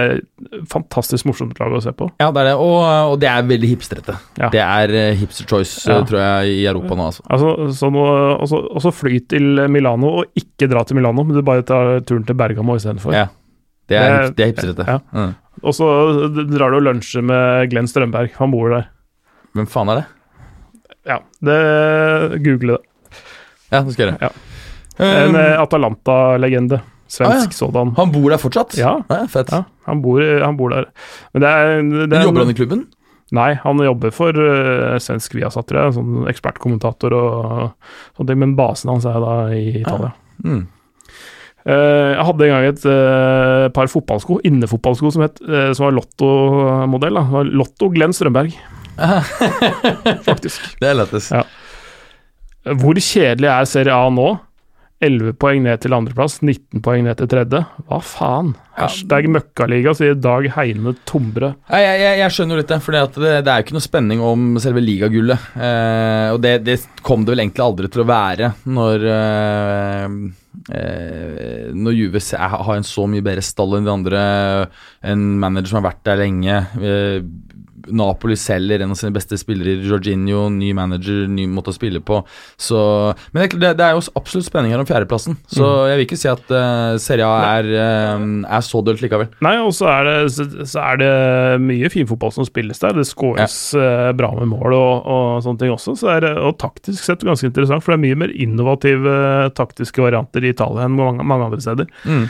fantastisk 0.71 1.27
morsomt 1.29 1.59
lag 1.61 1.75
å 1.77 1.81
se 1.83 1.93
på. 1.95 2.09
Ja, 2.21 2.31
det 2.35 2.41
er 2.45 2.49
det, 2.51 2.55
og, 2.63 2.79
og 3.11 3.15
det 3.21 3.29
er 3.31 3.45
veldig 3.51 3.69
hipstrete. 3.75 4.17
Ja. 4.41 4.49
Det 4.53 4.63
er 4.65 4.95
eh, 5.03 5.13
hipster 5.21 5.47
choice, 5.49 5.85
Ja. 5.87 5.99
eh, 5.99 6.05
tror 6.09 6.21
jeg, 6.23 6.57
i 6.61 6.65
Europa 6.71 6.97
nå, 6.99 7.09
altså. 7.11 7.25
Altså, 7.29 7.53
så 7.79 7.91
nå, 7.93 8.03
også, 8.41 8.61
også 8.81 8.93
fly 8.95 9.19
til 9.35 9.65
Milano, 9.71 10.15
og 10.21 10.41
ikke 10.41 10.69
dra 10.71 10.83
til 10.87 10.97
Milano, 10.99 11.23
men 11.27 11.37
du 11.37 11.43
bare 11.45 11.65
tar 11.67 11.99
turen 12.07 12.25
til 12.27 12.37
Bergamo 12.39 12.75
istedenfor. 12.79 13.13
Ja. 13.15 13.27
Det 13.87 13.97
er, 14.01 14.31
Det- 14.33 14.41
er 14.47 14.53
hipstrete. 14.53 14.85
ja. 14.89 14.99
Mm. 15.13 15.33
Og 15.63 15.71
så 15.77 15.85
drar 16.51 16.73
du 16.73 16.77
og 16.81 16.83
lunsjer 16.83 17.23
med 17.23 17.69
Glenn 17.71 17.87
Strømberg, 17.87 18.33
han 18.35 18.51
bor 18.51 18.69
der. 18.73 18.89
Hvem 19.55 19.67
faen 19.71 19.87
er 19.93 20.01
det? 20.01 20.05
Ja, 21.05 21.19
det 21.45 22.41
Google 22.45 22.77
det. 22.77 22.81
Ja, 23.71 23.81
det 23.81 23.93
skal 23.93 24.07
jeg 24.07 24.17
gjøre. 24.17 24.29
Ja. 24.29 24.51
En 25.05 25.33
Um, 25.33 25.35
eh, 25.35 25.57
Atalanta-legende. 25.59 26.79
Svensk 27.07 27.35
Ah, 27.35 27.43
ja. 27.45 27.51
sådan. 27.51 27.93
han 27.97 28.11
bor 28.11 28.29
der 28.31 28.39
fortsatt? 28.41 28.77
Ja. 28.77 29.03
fett. 29.29 29.51
Ja, 29.51 29.65
han 29.85 30.01
bor, 30.01 30.21
han 30.21 30.55
bor 30.57 30.71
der. 30.71 30.87
Men 31.33 31.41
det 31.43 31.49
er, 31.49 31.81
det 32.07 32.17
er 32.17 32.23
Jobber 32.23 32.45
han 32.45 32.53
i 32.53 32.57
klubben? 32.57 32.85
Nei, 33.35 33.53
han 33.61 33.81
jobber 33.81 34.13
for 34.13 34.37
uh, 34.37 34.95
svensk 35.01 35.35
Viasat, 35.35 35.67
tror 35.67 35.81
jeg. 35.81 35.95
Sånn 35.97 36.29
ekspertkommentator 36.31 37.13
og 37.13 37.43
sånne 38.15 38.29
ting. 38.31 38.39
Men 38.41 38.55
basen 38.57 38.93
hans 38.93 39.05
er 39.09 39.19
da 39.21 39.35
i 39.53 39.81
Italia. 39.81 40.13
Mm. 40.45 40.63
uh, 41.65 42.11
jeg 42.15 42.25
hadde 42.29 42.47
en 42.47 42.53
gang 42.55 42.69
et 42.69 42.85
uh, 42.87 43.67
par 43.75 43.91
fotballsko, 43.91 44.39
innefotballsko, 44.47 45.11
som, 45.13 45.25
het, 45.25 45.41
uh, 45.45 45.73
som 45.75 45.87
var 45.87 45.97
Lotto-modell. 45.99 47.21
Lotto 47.51 47.89
Glenn 47.93 48.15
Strømberg, 48.15 48.55
faktisk. 50.29 50.75
Det 50.81 50.91
er 50.91 50.99
lettest. 50.99 51.35
Ja. 51.35 51.45
Hvor 52.81 52.97
kjedelig 52.97 53.51
er 53.51 53.69
Serie 53.69 53.95
A 53.95 54.09
nå? 54.13 54.29
11 55.03 55.35
poeng 55.41 55.65
ned 55.65 55.81
til 55.83 55.93
andreplass, 55.93 56.37
19 56.39 56.79
poeng 56.83 57.03
ned 57.05 57.17
til 57.19 57.27
tredje. 57.29 57.59
Hva 57.89 57.97
faen? 58.03 58.53
Ja. 58.75 58.85
Hashtag 58.85 59.27
møkkaliga, 59.31 59.93
sier 59.95 60.15
Dag 60.19 60.47
Heine 60.55 60.93
Tombre. 61.07 61.51
Jeg, 61.67 61.99
jeg, 62.01 62.19
jeg 62.21 62.35
skjønner 62.35 62.55
jo 62.55 62.61
litt 62.63 62.73
for 62.83 62.95
det, 62.95 63.03
det 63.43 63.51
er 63.51 63.59
jo 63.59 63.65
ikke 63.65 63.75
noe 63.75 63.85
spenning 63.85 64.23
om 64.23 64.47
selve 64.63 64.83
ligagullet. 64.83 65.49
Eh, 65.59 66.29
og 66.31 66.39
det, 66.43 66.55
det 66.67 66.77
kom 67.05 67.25
det 67.25 67.35
vel 67.35 67.43
egentlig 67.43 67.65
aldri 67.65 67.91
til 67.91 68.05
å 68.05 68.07
være 68.09 68.51
når 68.71 69.05
eh, 69.11 70.17
eh, 70.79 71.67
Når 71.75 71.99
Juve 71.99 72.23
har 72.39 72.73
en 72.75 72.87
så 72.87 73.07
mye 73.11 73.25
bedre 73.25 73.43
stall 73.45 73.77
enn 73.77 73.87
de 73.87 73.93
andre, 73.93 74.23
en 75.03 75.27
manager 75.43 75.73
som 75.73 75.81
har 75.81 75.89
vært 75.91 76.05
der 76.07 76.23
lenge. 76.23 76.61
Eh, 76.79 77.19
Napoli 77.87 78.37
selger 78.39 78.83
en 78.83 78.93
av 78.93 78.99
sine 78.99 79.13
beste 79.15 79.37
spillere, 79.39 79.77
Jorginho, 79.85 80.47
ny 80.53 80.71
manager, 80.77 81.25
ny 81.31 81.47
måte 81.51 81.73
å 81.73 81.75
spille 81.75 82.01
på. 82.05 82.21
Så, 82.57 82.79
men 83.35 83.47
det, 83.53 83.75
det, 83.79 83.85
er 83.85 83.95
jo 83.95 84.03
absolutt 84.17 84.47
spenning 84.47 84.73
her 84.73 84.81
om 84.81 84.89
fjerdeplassen, 84.89 85.37
så 85.51 85.69
jeg 85.89 85.99
vil 85.99 86.07
ikke 86.07 86.19
si 86.19 86.31
at 86.31 86.53
uh, 86.53 86.95
Serie 87.01 87.27
A 87.27 87.59
er, 87.59 87.69
uh, 87.75 88.25
er 88.57 88.65
så 88.65 88.81
dølt 88.85 89.03
likevel. 89.03 89.29
Nei, 89.45 89.55
og 89.63 89.73
så 89.77 89.89
er, 89.91 90.09
det, 90.09 90.17
så, 90.35 90.47
så 90.67 90.83
er 90.85 91.01
det 91.01 91.11
mye 91.63 91.91
fin 91.93 92.09
fotball 92.09 92.33
som 92.35 92.47
spilles 92.47 92.81
der. 92.81 92.95
Det 92.95 93.05
skåres 93.07 93.57
eh, 93.77 94.09
bra 94.17 94.31
med 94.37 94.49
mål 94.51 94.75
og, 94.75 95.07
og 95.11 95.43
sånne 95.45 95.61
ting 95.61 95.73
også. 95.73 95.95
Så 95.99 96.09
det 96.09 96.31
er, 96.31 96.41
og 96.45 96.57
taktisk 96.61 97.03
sett 97.03 97.25
ganske 97.25 97.49
interessant, 97.49 97.83
for 97.83 97.93
det 97.93 97.99
er 97.99 98.05
mye 98.07 98.21
mer 98.25 98.33
innovative 98.33 99.15
taktiske 99.57 100.03
varianter 100.03 100.45
i 100.45 100.53
Italia 100.53 100.85
enn 100.87 100.97
mange, 100.97 101.25
mange 101.27 101.49
andre 101.49 101.63
steder. 101.63 101.89
Mm. 102.05 102.27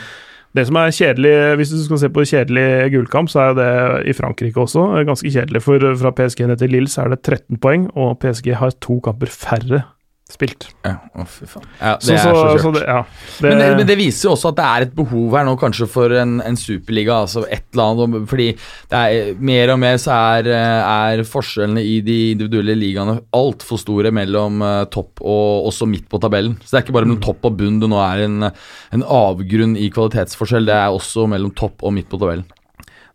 Det 0.56 0.64
som 0.64 0.78
er 0.80 0.94
kjedelig, 0.94 1.34
Hvis 1.60 1.72
du 1.74 1.82
skal 1.84 1.98
se 2.00 2.08
på 2.08 2.24
kjedelig 2.24 2.92
gullkamp, 2.94 3.28
så 3.28 3.50
er 3.50 3.58
det 3.58 4.08
i 4.08 4.14
Frankrike 4.16 4.60
også 4.60 4.86
eh, 4.96 5.04
ganske 5.04 5.30
kjedelig. 5.30 5.62
For 5.62 5.82
fra 6.00 6.14
PSG 6.16 6.46
ned 6.48 6.56
til 6.62 6.72
Lille 6.72 6.88
så 6.88 7.04
er 7.04 7.12
det 7.12 7.20
13 7.20 7.60
poeng, 7.60 7.90
og 7.96 8.18
PSG 8.22 8.54
har 8.56 8.72
to 8.80 9.00
kamper 9.04 9.28
færre 9.28 9.82
spilt. 10.26 10.64
Ja, 10.82 10.96
å 11.14 11.24
fy 11.30 11.46
faen. 11.46 11.66
Ja, 11.78 11.92
det 12.02 12.06
Så, 12.06 12.14
er 12.16 12.18
så, 12.18 12.30
kjørt. 12.34 12.62
så 12.64 12.70
det, 12.74 12.80
ja, 12.88 12.96
det, 13.06 13.44
men, 13.46 13.60
det, 13.60 13.68
men 13.78 13.86
det 13.86 13.96
viser 14.00 14.26
jo 14.26 14.32
også 14.34 14.50
at 14.50 14.56
det 14.58 14.64
er 14.66 14.86
et 14.88 14.96
behov 14.96 15.36
her 15.38 15.46
nå 15.46 15.54
kanskje 15.60 15.86
for 15.90 16.14
en, 16.18 16.32
en 16.42 16.58
superliga. 16.58 17.20
altså 17.22 17.44
et 17.46 17.62
eller 17.76 17.92
annet, 17.92 18.26
Fordi 18.32 18.48
det 18.90 19.02
er 19.04 19.38
mer 19.52 19.72
og 19.76 19.78
mer 19.84 20.00
så 20.02 20.18
er, 20.40 20.50
er 20.50 21.22
forskjellene 21.30 21.84
i 21.86 21.94
de 22.06 22.18
individuelle 22.34 22.74
ligaene 22.80 23.20
altfor 23.38 23.78
store 23.78 24.10
mellom 24.10 24.60
eh, 24.66 24.82
topp 24.90 25.22
og 25.22 25.70
også 25.70 25.86
midt 25.90 26.10
på 26.10 26.18
tabellen. 26.22 26.58
Så 26.64 26.72
det 26.74 26.80
er 26.80 26.86
ikke 26.88 26.98
bare 26.98 27.06
mellom 27.10 27.22
topp 27.22 27.46
og 27.46 27.56
bunn 27.62 27.78
det 27.84 27.92
nå 27.94 28.02
er 28.02 28.26
en, 28.26 28.50
en 28.50 29.06
avgrunn 29.06 29.78
i 29.78 29.92
kvalitetsforskjell. 29.94 30.66
Det 30.66 30.74
er 30.74 30.90
også 30.90 31.28
mellom 31.30 31.54
topp 31.54 31.86
og 31.86 31.94
midt 31.94 32.10
på 32.10 32.18
tabellen. 32.18 32.46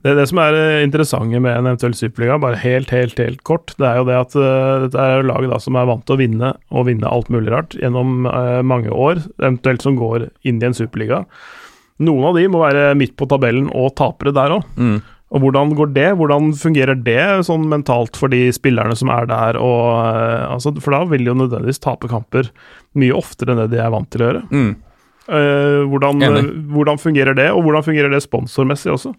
Det, 0.02 0.16
det 0.18 0.26
som 0.32 0.40
er 0.42 0.56
interessant 0.82 1.30
interessante 1.30 1.42
med 1.44 1.54
en 1.54 1.68
eventuell 1.70 1.96
superliga, 1.98 2.40
bare 2.42 2.60
helt, 2.64 2.90
helt, 2.94 3.20
helt 3.22 3.44
kort, 3.46 3.74
det 3.78 3.86
er 3.86 4.00
jo 4.00 4.08
det 4.10 4.18
at 4.18 4.36
uh, 4.38 4.86
dette 4.88 5.08
er 5.14 5.28
lag 5.28 5.46
da 5.52 5.60
som 5.62 5.78
er 5.78 5.90
vant 5.90 6.04
til 6.08 6.18
å 6.18 6.22
vinne, 6.22 6.52
og 6.74 6.88
vinne 6.90 7.10
alt 7.10 7.30
mulig 7.34 7.54
rart, 7.54 7.78
gjennom 7.78 8.26
uh, 8.26 8.62
mange 8.66 8.90
år, 8.90 9.22
eventuelt 9.42 9.86
som 9.86 10.00
går 10.00 10.32
inn 10.48 10.62
i 10.62 10.70
en 10.72 10.78
superliga. 10.78 11.24
Noen 12.02 12.32
av 12.32 12.38
de 12.40 12.48
må 12.50 12.64
være 12.64 12.92
midt 12.98 13.14
på 13.20 13.30
tabellen 13.30 13.70
og 13.78 13.94
tapere 14.00 14.34
der 14.34 14.58
òg. 14.58 14.66
Mm. 14.82 15.02
Og 15.32 15.46
hvordan 15.46 15.76
går 15.78 15.92
det? 15.96 16.10
Hvordan 16.20 16.50
fungerer 16.60 16.98
det 17.06 17.46
sånn 17.48 17.70
mentalt 17.72 18.18
for 18.20 18.34
de 18.34 18.50
spillerne 18.52 18.98
som 19.00 19.12
er 19.14 19.30
der? 19.30 19.60
Og, 19.62 19.84
uh, 20.02 20.50
altså, 20.58 20.74
for 20.82 20.98
da 20.98 21.06
vil 21.12 21.28
de 21.28 21.32
jo 21.32 21.42
nødvendigvis 21.44 21.84
tape 21.84 22.10
kamper 22.12 22.50
mye 22.98 23.16
oftere 23.16 23.54
enn 23.54 23.62
det 23.64 23.76
de 23.76 23.84
er 23.86 23.94
vant 23.94 24.10
til 24.12 24.26
å 24.26 24.32
gjøre. 24.32 24.48
Mm. 24.50 24.72
Eh, 25.30 25.84
hvordan, 25.86 26.18
Enig. 26.26 26.44
hvordan 26.74 26.98
fungerer 26.98 27.36
det, 27.38 27.52
og 27.54 27.62
hvordan 27.62 27.84
fungerer 27.86 28.10
det 28.10 28.24
sponsormessig 28.24 28.90
også, 28.90 29.12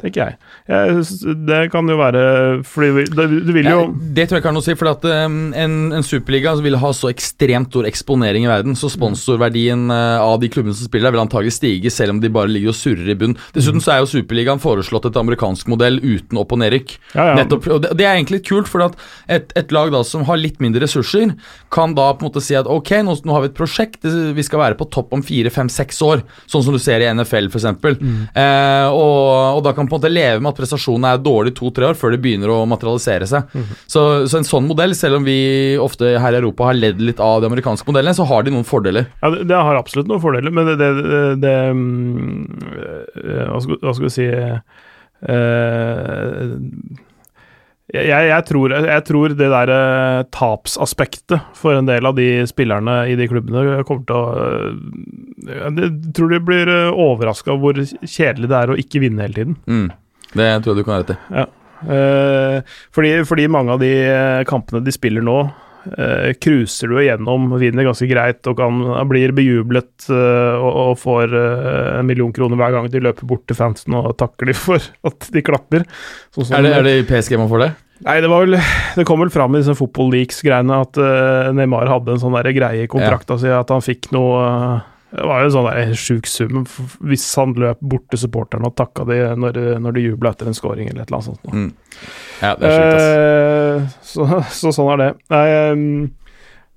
tenker 0.00 0.22
jeg. 0.22 0.36
jeg 0.72 1.34
det 1.46 1.58
kan 1.68 1.84
jo 1.84 1.98
være 2.00 2.22
Fordi 2.64 3.04
det, 3.04 3.26
du 3.44 3.52
vil 3.52 3.68
jo 3.68 3.82
Ja, 3.82 3.82
det 3.92 4.24
tror 4.24 4.38
jeg 4.38 4.40
ikke 4.40 4.48
har 4.48 4.56
noe 4.56 4.64
å 4.64 4.66
si, 4.66 4.76
for 4.80 4.88
at 4.88 5.04
um, 5.04 5.52
en, 5.52 5.74
en 5.98 6.06
superliga 6.06 6.54
vil 6.64 6.78
ha 6.80 6.92
så 6.96 7.10
ekstremt 7.12 7.68
stor 7.70 7.84
eksponering 7.86 8.46
i 8.46 8.50
verden, 8.50 8.78
så 8.78 8.88
sponsorverdien 8.90 9.84
uh, 9.92 10.24
av 10.24 10.38
de 10.40 10.48
klubbene 10.50 10.74
som 10.74 10.88
spiller 10.88 11.10
der, 11.10 11.18
vil 11.18 11.24
antagelig 11.26 11.52
stige, 11.58 11.92
selv 11.92 12.16
om 12.16 12.22
de 12.24 12.32
bare 12.32 12.50
ligger 12.50 12.72
og 12.72 12.78
surrer 12.80 13.12
i 13.12 13.18
bunn. 13.20 13.36
Dessuten 13.52 13.84
så 13.84 13.94
er 13.94 14.02
jo 14.02 14.10
superligaen 14.14 14.64
foreslått 14.64 15.10
et 15.10 15.20
amerikansk 15.20 15.68
modell 15.70 16.00
uten 16.00 16.40
opp- 16.40 16.56
og 16.56 16.62
nedrykk. 16.64 16.96
Ja, 17.12 17.30
ja. 17.30 17.36
Nettopp, 17.42 17.68
og 17.68 17.84
det, 17.84 17.92
det 18.00 18.08
er 18.08 18.16
egentlig 18.16 18.40
litt 18.40 18.48
kult, 18.48 18.70
for 18.70 18.88
at 18.88 18.96
et, 19.28 19.52
et 19.60 19.76
lag 19.76 19.92
da 19.92 20.00
som 20.08 20.24
har 20.26 20.40
litt 20.40 20.58
mindre 20.64 20.86
ressurser, 20.86 21.36
kan 21.70 21.94
da 21.98 22.10
på 22.14 22.24
en 22.24 22.30
måte 22.30 22.42
si 22.44 22.56
at 22.58 22.68
ok, 22.70 22.96
nå, 23.04 23.20
nå 23.28 23.36
har 23.36 23.44
vi 23.44 23.52
et 23.52 23.60
prosjekt, 23.60 24.08
vi 24.08 24.46
skal 24.46 24.64
være 24.64 24.80
på 24.80 24.88
topp 24.90 25.12
om 25.14 25.22
fire, 25.26 25.49
fem, 25.52 25.68
seks 25.72 26.00
år, 26.06 26.22
sånn 26.50 26.64
som 26.66 26.74
du 26.76 26.80
ser 26.82 27.02
i 27.02 27.08
NFL 27.10 27.50
f.eks. 27.50 27.66
Mm. 28.00 28.20
Eh, 28.34 28.88
og, 28.90 29.58
og 29.58 29.62
da 29.66 29.74
kan 29.76 29.88
på 29.88 29.96
en 29.96 30.00
måte 30.00 30.12
leve 30.12 30.40
med 30.40 30.52
at 30.52 30.60
prestasjonene 30.60 31.14
er 31.14 31.24
dårlige 31.24 31.58
to-tre 31.60 31.90
år 31.90 31.98
før 31.98 32.14
det 32.14 32.22
begynner 32.24 32.52
å 32.54 32.62
materialisere 32.70 33.26
seg. 33.30 33.42
Mm. 33.54 33.66
Så, 33.84 34.00
så 34.30 34.40
en 34.40 34.48
sånn 34.48 34.68
modell, 34.70 34.94
selv 34.98 35.20
om 35.20 35.24
vi 35.26 35.40
ofte 35.80 36.14
her 36.22 36.32
i 36.36 36.40
Europa 36.40 36.70
har 36.70 36.78
ledd 36.78 36.98
litt 37.02 37.20
av 37.24 37.42
de 37.42 37.50
amerikanske 37.50 37.88
modellene, 37.90 38.16
så 38.16 38.26
har 38.30 38.40
de 38.46 38.54
noen 38.54 38.68
fordeler. 38.68 39.04
Ja, 39.20 39.28
det, 39.34 39.40
det 39.50 39.58
har 39.58 39.76
absolutt 39.78 40.10
noen 40.10 40.22
fordeler, 40.22 40.50
men 40.54 40.64
det, 40.70 40.76
det, 40.80 40.90
det, 41.42 41.54
øh, 43.24 43.46
hva, 43.50 43.60
skal, 43.94 44.06
vi 44.06 44.14
si 44.14 44.26
øh, 45.28 46.46
jeg, 47.94 48.26
jeg, 48.30 48.46
tror, 48.48 48.74
jeg 48.74 49.04
tror 49.08 49.36
det 49.38 49.50
der 49.52 49.72
eh, 49.74 50.24
tapsaspektet 50.34 51.54
for 51.58 51.78
en 51.78 51.88
del 51.90 52.06
av 52.06 52.18
de 52.18 52.28
spillerne 52.50 53.00
i 53.10 53.16
de 53.18 53.28
klubbene 53.30 53.80
kommer 53.88 54.04
til 54.06 54.18
å 54.18 54.24
øh, 54.44 55.70
Jeg 55.74 55.90
tror 56.16 56.34
de 56.34 56.42
blir 56.44 56.74
overraska 56.90 57.56
hvor 57.58 57.80
kjedelig 57.80 58.50
det 58.50 58.60
er 58.60 58.74
å 58.74 58.78
ikke 58.78 59.02
vinne 59.02 59.26
hele 59.26 59.40
tiden. 59.40 59.56
Mm. 59.66 59.88
Det 60.30 60.52
tror 60.62 60.74
jeg 60.74 60.78
du 60.78 60.86
kan 60.86 60.94
ha 60.94 61.02
rett 61.02 61.16
i. 61.16 61.48
Eh, 61.80 62.60
fordi, 62.92 63.12
fordi 63.24 63.48
mange 63.48 63.72
av 63.72 63.80
de 63.80 63.90
eh, 64.04 64.42
kampene 64.48 64.84
de 64.84 64.92
spiller 64.94 65.24
nå, 65.24 65.38
eh, 65.48 65.50
cruiser 66.42 66.90
du 66.92 66.98
igjennom, 67.00 67.48
vinner 67.60 67.86
ganske 67.88 68.08
greit 68.10 68.46
og 68.50 68.56
kan, 68.60 68.80
blir 69.10 69.32
bejublet 69.36 70.08
eh, 70.12 70.56
og, 70.60 70.80
og 70.84 70.98
får 71.00 71.32
eh, 71.36 71.98
en 72.00 72.08
million 72.08 72.32
kroner 72.36 72.60
hver 72.60 72.74
gang 72.76 72.88
de 72.92 73.00
løper 73.04 73.28
bort 73.30 73.46
til 73.50 73.56
fansen 73.58 73.96
og 73.98 74.12
takker 74.20 74.50
de 74.50 74.56
for 74.58 74.80
at 75.10 75.30
de 75.32 75.42
klapper. 75.46 75.86
Sånn 76.34 76.48
som- 76.50 76.58
Er 76.60 76.66
det, 76.68 76.74
er 76.78 76.86
det 76.88 76.96
i 77.00 77.06
PSG 77.08 77.38
man 77.40 77.48
får 77.52 77.64
det? 77.66 77.70
Nei, 78.00 78.14
det 78.24 78.30
var 78.32 78.46
vel 78.46 78.54
Det 78.96 79.04
kom 79.04 79.20
vel 79.20 79.28
fram 79.28 79.52
i 79.54 79.58
disse 79.60 79.74
Football 79.76 80.08
Leaks-greiene 80.14 80.78
at 80.86 80.96
uh, 80.96 81.50
Neymar 81.52 81.84
hadde 81.90 82.14
en 82.14 82.22
sånn 82.22 82.32
der 82.38 82.48
greie 82.56 82.86
i 82.86 82.88
kontrakta 82.88 83.36
si 83.42 83.50
at 83.52 83.68
han 83.74 83.84
fikk 83.84 84.08
noe 84.16 84.38
eh, 84.46 84.86
Det 85.10 85.26
var 85.26 85.42
jo 85.42 85.50
sånn 85.50 85.66
der 85.66 85.92
sjuk 85.98 86.28
sum 86.30 86.64
hvis 87.02 87.24
han 87.40 87.56
løp 87.58 87.80
bort 87.82 88.06
til 88.12 88.20
supporterne 88.22 88.68
og 88.70 88.76
takka 88.78 89.06
de 89.08 89.18
når, 89.42 89.58
når 89.82 89.96
de 89.96 90.04
jubla 90.04 90.30
etter 90.34 90.50
en 90.50 90.56
scoring 90.56 90.90
eller 90.90 91.02
et 91.02 91.10
eller 91.10 91.18
annet 91.18 91.30
sånt. 91.32 91.50
Mm. 91.50 91.70
Ja, 92.40 92.52
det 92.56 92.70
er 92.70 92.76
sjukt, 92.76 92.94
ass. 92.94 93.08
Eh, 93.10 93.88
så, 94.12 94.28
så 94.60 94.74
sånn 94.76 94.92
er 94.94 95.02
det. 95.02 95.10
Nei, 95.34 95.44
ehm, 95.56 95.88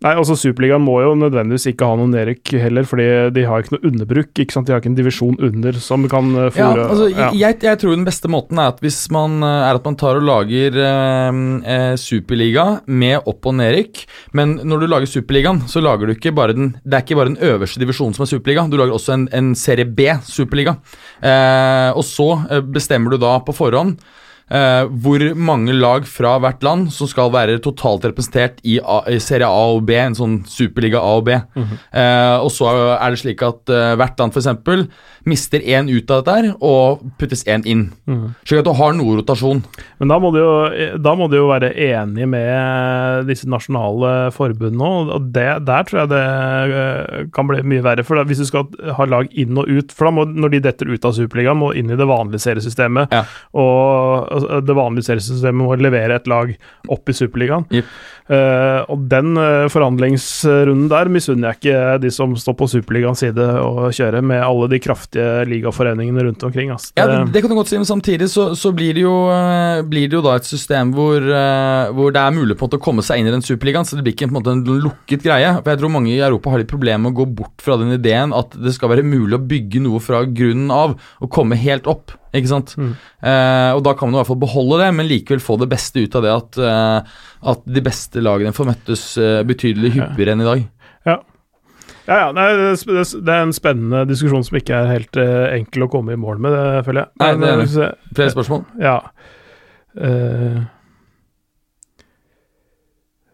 nei 0.03 0.13
altså 0.19 0.35
Superligaen 0.39 0.83
må 0.83 0.97
jo 1.03 1.13
nødvendigvis 1.19 1.69
ikke 1.71 1.87
ha 1.87 1.97
noen 1.99 2.13
nedrykk 2.15 2.53
heller, 2.61 2.87
fordi 2.87 3.07
de 3.35 3.45
har 3.47 3.63
ikke 3.63 3.75
noe 3.77 3.89
underbruk. 3.91 4.31
ikke 4.43 4.55
sant? 4.55 4.67
De 4.67 4.75
har 4.75 4.81
ikke 4.83 4.91
en 4.91 4.97
divisjon 4.99 5.37
under 5.39 5.79
som 5.83 6.07
kan 6.11 6.31
fòre 6.53 6.83
Ja, 6.83 6.87
altså, 6.89 7.09
ja. 7.11 7.29
Jeg, 7.43 7.59
jeg 7.63 7.81
tror 7.81 7.95
den 7.95 8.07
beste 8.07 8.31
måten 8.31 8.59
er 8.61 8.73
at 8.73 8.81
hvis 8.83 8.99
man 9.13 9.39
eh, 9.43 9.67
er 9.69 9.79
at 9.79 9.87
man 9.87 9.97
tar 9.99 10.19
og 10.19 10.27
lager 10.27 10.79
eh, 10.83 11.39
eh, 11.75 11.93
superliga 11.99 12.65
med 12.87 13.29
opp- 13.29 13.47
og 13.49 13.57
nedrykk. 13.59 14.03
Men 14.37 14.57
når 14.63 14.83
du 14.83 14.89
lager 14.91 15.09
superligaen, 15.09 15.63
så 15.71 15.83
lager 15.83 16.07
du 16.09 16.15
ikke 16.15 16.33
bare 16.35 16.55
den 16.57 16.73
Det 16.83 16.97
er 16.97 17.05
ikke 17.05 17.19
bare 17.19 17.33
den 17.33 17.41
øverste 17.43 17.81
divisjonen 17.81 18.15
som 18.15 18.25
er 18.25 18.31
superliga, 18.33 18.67
du 18.69 18.77
lager 18.79 18.95
også 18.95 19.15
en, 19.17 19.27
en 19.33 19.53
serie 19.57 19.85
B 19.87 20.09
superliga. 20.27 20.77
Eh, 21.23 21.89
og 21.95 22.03
så 22.07 22.29
eh, 22.49 22.63
bestemmer 22.63 23.13
du 23.13 23.21
da 23.23 23.37
på 23.43 23.55
forhånd 23.55 23.97
eh, 24.49 24.83
hvor 25.03 25.23
mange 25.35 25.75
lag 25.75 26.07
fra 26.09 26.35
hvert 26.43 26.63
land 26.65 26.91
som 26.93 27.09
skal 27.09 27.31
være 27.33 27.59
totalt 27.63 28.05
representert 28.09 28.59
i, 28.63 28.79
A, 28.79 29.01
i 29.11 29.19
serie 29.23 29.47
A 29.47 29.63
og 29.75 29.83
B, 29.87 29.95
en 29.99 30.17
sånn 30.17 30.39
superliga 30.49 31.01
A 31.01 31.15
og 31.19 31.27
B. 31.29 31.37
eh, 31.59 32.35
og 32.43 32.51
så 32.53 32.71
er 32.97 33.13
det 33.13 33.21
slik 33.23 33.43
at 33.45 33.71
eh, 33.73 33.93
hvert 33.99 34.19
land 34.19 34.35
f.eks. 34.35 34.87
mister 35.29 35.63
én 35.63 35.87
ut 35.91 36.11
av 36.11 36.23
dette 36.23 36.37
her, 36.37 36.49
og 36.59 37.03
puttes 37.19 37.45
én 37.47 37.63
inn. 37.69 37.85
Slik 38.43 38.63
at 38.63 38.67
du 38.67 38.73
har 38.75 38.95
noe 38.97 39.19
rotasjon. 39.21 39.63
Men 40.01 40.11
da 40.11 40.19
må, 40.19 40.33
du 40.35 40.41
jo, 40.41 40.53
da 40.99 41.13
må 41.15 41.29
du 41.31 41.37
jo 41.39 41.47
være 41.51 41.71
enige 41.73 42.27
med 42.27 43.29
disse 43.29 43.47
nasjonale 43.49 44.31
forbundene 44.35 45.13
og 45.13 45.29
det, 45.33 45.47
der 45.67 45.85
tror 45.87 46.03
jeg 46.03 46.11
det 46.11 46.23
eh, 46.23 47.25
kan 47.35 47.47
bli 47.49 47.61
mye 47.67 47.83
verre. 47.85 48.05
For 48.05 48.19
da, 48.19 48.25
Hvis 48.27 48.41
du 48.43 48.47
skal 48.49 48.67
ha 48.97 49.07
lag 49.09 49.29
inn 49.39 49.57
og 49.59 49.69
ut 49.69 49.93
For 49.95 50.07
da 50.07 50.13
må, 50.15 50.25
når 50.27 50.55
de 50.55 50.61
detter 50.67 50.91
ut 50.91 51.05
av 51.07 51.15
Superligaen, 51.17 51.59
må 51.59 51.71
inn 51.77 51.91
i 51.93 51.97
det 51.99 52.07
vanlige 52.09 52.43
seriesystemet. 52.43 53.13
Ja. 53.13 53.23
Og, 53.59 54.32
altså, 54.33 54.59
det 54.65 54.75
vanlige 54.77 55.07
seriesystemet 55.09 55.59
må 55.61 55.77
levere 55.79 56.17
et 56.19 56.27
lag 56.31 56.51
opp 56.91 57.09
i 57.09 57.15
Superligaen. 57.17 57.67
Yep. 57.73 57.93
Uh, 58.23 58.79
og 58.87 59.01
den 59.11 59.33
eh, 59.35 59.65
forhandlingsrunden 59.67 60.85
der 60.87 61.09
misunner 61.11 61.51
jeg 61.51 61.57
ikke 61.59 61.97
de 62.05 62.11
som 62.15 62.31
står 62.39 62.55
på 62.55 62.69
Superligaens 62.71 63.19
side 63.19 63.47
og 63.59 63.89
kjører, 63.91 64.23
med 64.23 64.39
alle 64.39 64.69
de 64.71 64.79
kraftige 64.79 65.43
ligaforeningene 65.49 66.23
rundt 66.29 66.45
omkring. 66.47 66.71
Altså. 66.71 66.93
Ja, 66.95 67.07
det, 67.09 67.33
Det- 67.33 67.41
kan 67.43 67.51
du 67.51 67.57
godt 67.57 67.67
si, 67.67 67.75
men 67.75 67.89
samtidig 67.89 68.29
så, 68.31 68.53
så 68.55 68.71
blir, 68.71 68.93
det 68.95 69.03
jo, 69.03 69.15
eh, 69.33 69.81
blir 69.83 70.07
det 70.07 70.15
jo 70.15 70.23
da 70.23 70.37
et 70.39 70.47
system 70.47 70.93
hvor, 70.95 71.19
eh, 71.19 71.91
hvor 71.91 72.15
det 72.15 72.23
er 72.23 72.37
mulig 72.37 72.55
på 72.55 72.63
en 72.63 72.71
måte 72.71 72.79
å 72.79 72.85
komme 72.87 73.03
seg 73.03 73.19
inn 73.19 73.27
i 73.27 73.35
den 73.35 73.43
superligaen, 73.43 73.83
så 73.83 73.99
det 73.99 74.07
blir 74.07 74.15
ikke 74.15 74.29
på 74.31 74.37
en 74.37 74.39
måte 74.39 74.55
en 74.55 74.83
lukket 74.87 75.27
greie. 75.27 75.51
For 75.59 75.73
jeg 75.73 75.83
tror 75.83 75.95
mange 75.99 76.15
i 76.15 76.23
Europa 76.23 76.53
har 76.53 76.63
litt 76.63 76.71
problemer 76.71 77.03
med 77.03 77.13
å 77.13 77.21
gå 77.25 77.29
bort 77.43 77.59
fra 77.63 77.75
den 77.81 77.91
ideen 77.91 78.31
at 78.33 78.55
det 78.55 78.73
skal 78.77 78.93
være 78.93 79.03
mulig 79.03 79.35
å 79.35 79.43
bygge 79.51 79.83
noe 79.83 79.99
fra 80.03 80.23
grunnen 80.23 80.71
av 80.71 80.95
og 81.19 81.33
komme 81.33 81.59
helt 81.59 81.91
opp. 81.91 82.15
Ikke 82.33 82.49
sant? 82.49 82.73
Eh, 82.77 83.71
og 83.75 83.83
da 83.85 83.93
kan 83.97 84.09
man 84.09 84.17
i 84.17 84.19
hvert 84.21 84.31
fall 84.31 84.41
beholde 84.41 84.79
det, 84.81 84.89
men 84.97 85.09
likevel 85.09 85.43
få 85.43 85.59
det 85.61 85.69
beste 85.71 86.01
ut 86.01 86.17
av 86.17 86.25
det 86.25 86.33
at, 86.33 86.57
eh, 86.57 87.19
at 87.53 87.67
de 87.75 87.83
beste 87.85 88.23
lagene 88.25 88.55
får 88.55 88.71
møttes 88.71 89.05
eh, 89.21 89.43
betydelig 89.45 89.93
hyppigere 89.99 90.33
enn 90.33 90.43
i 90.45 90.49
dag. 90.49 90.65
Ja. 91.09 91.19
Ja, 92.03 92.17
ja, 92.19 92.31
nei, 92.35 92.47
det 92.75 93.31
er 93.31 93.45
en 93.45 93.55
spennende 93.55 94.01
diskusjon 94.09 94.43
som 94.43 94.57
ikke 94.59 94.75
er 94.75 94.89
helt 94.91 95.19
eh, 95.19 95.53
enkel 95.55 95.85
å 95.85 95.91
komme 95.91 96.17
i 96.17 96.19
mål 96.19 96.41
med, 96.43 96.51
det 96.51 96.83
føler 96.87 97.05
jeg. 97.05 97.13
Nei, 97.21 97.29
det 97.39 97.47
er 97.47 97.53
eh, 97.53 97.61
det. 97.61 97.67
se. 97.71 97.89
Flere 98.17 98.35
spørsmål? 98.37 98.65
Ja. 98.83 98.97
Uh, 99.93 100.63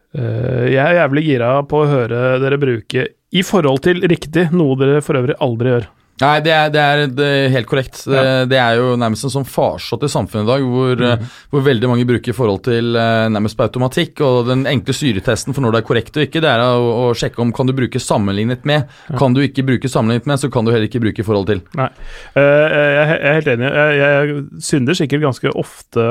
Uh, 0.09 0.65
jeg 0.65 0.81
er 0.81 0.95
jævlig 1.03 1.21
gira 1.27 1.49
på 1.69 1.84
å 1.84 1.89
høre 1.89 2.39
dere 2.41 2.57
bruke 2.57 3.03
'i 3.30 3.43
forhold 3.45 3.84
til 3.85 4.01
riktig', 4.09 4.49
noe 4.49 4.73
dere 4.80 5.03
for 5.05 5.19
øvrig 5.19 5.35
aldri 5.38 5.69
gjør. 5.69 5.85
Nei, 6.19 6.35
det 6.43 6.51
er, 6.51 6.71
det 6.73 6.81
er, 6.83 7.03
det 7.15 7.27
er 7.27 7.53
helt 7.53 7.69
korrekt. 7.69 8.01
Det, 8.09 8.23
det 8.51 8.59
er 8.59 8.79
jo 8.79 8.95
nærmest 8.99 9.27
en 9.27 9.33
sånn 9.37 9.47
farsott 9.47 10.03
i 10.03 10.11
samfunnet 10.11 10.47
i 10.47 10.49
dag, 10.49 10.65
hvor, 10.67 11.03
mm. 11.03 11.27
hvor 11.53 11.63
veldig 11.65 11.91
mange 11.91 12.07
bruker 12.09 12.35
forhold 12.35 12.63
til 12.67 12.97
eh, 12.99 13.27
nærmest 13.31 13.57
på 13.59 13.67
automatikk. 13.67 14.23
Og 14.27 14.49
den 14.49 14.65
enkle 14.69 14.95
syretesten 14.95 15.55
for 15.55 15.63
når 15.63 15.75
det 15.75 15.81
er 15.81 15.87
korrekt 15.91 16.19
og 16.19 16.25
ikke, 16.25 16.43
det 16.43 16.51
er 16.51 16.65
å, 16.65 16.89
å 17.05 17.13
sjekke 17.17 17.43
om 17.43 17.53
kan 17.55 17.69
du 17.69 17.75
bruke 17.77 18.01
sammenlignet 18.03 18.67
med. 18.67 18.91
Kan 19.19 19.37
du 19.37 19.43
ikke 19.45 19.65
bruke 19.67 19.91
sammenlignet 19.91 20.27
med, 20.29 20.41
så 20.41 20.51
kan 20.51 20.67
du 20.67 20.73
heller 20.73 20.89
ikke 20.89 21.03
bruke 21.03 21.25
forhold 21.27 21.49
til. 21.51 21.63
Nei. 21.79 21.89
Eh, 22.35 22.65
jeg 22.75 23.19
er 23.19 23.39
helt 23.39 23.53
enig. 23.55 23.71
Jeg, 23.79 24.01
jeg 24.03 24.65
synder 24.71 24.99
sikkert 24.99 25.25
ganske 25.29 25.55
ofte 25.59 26.09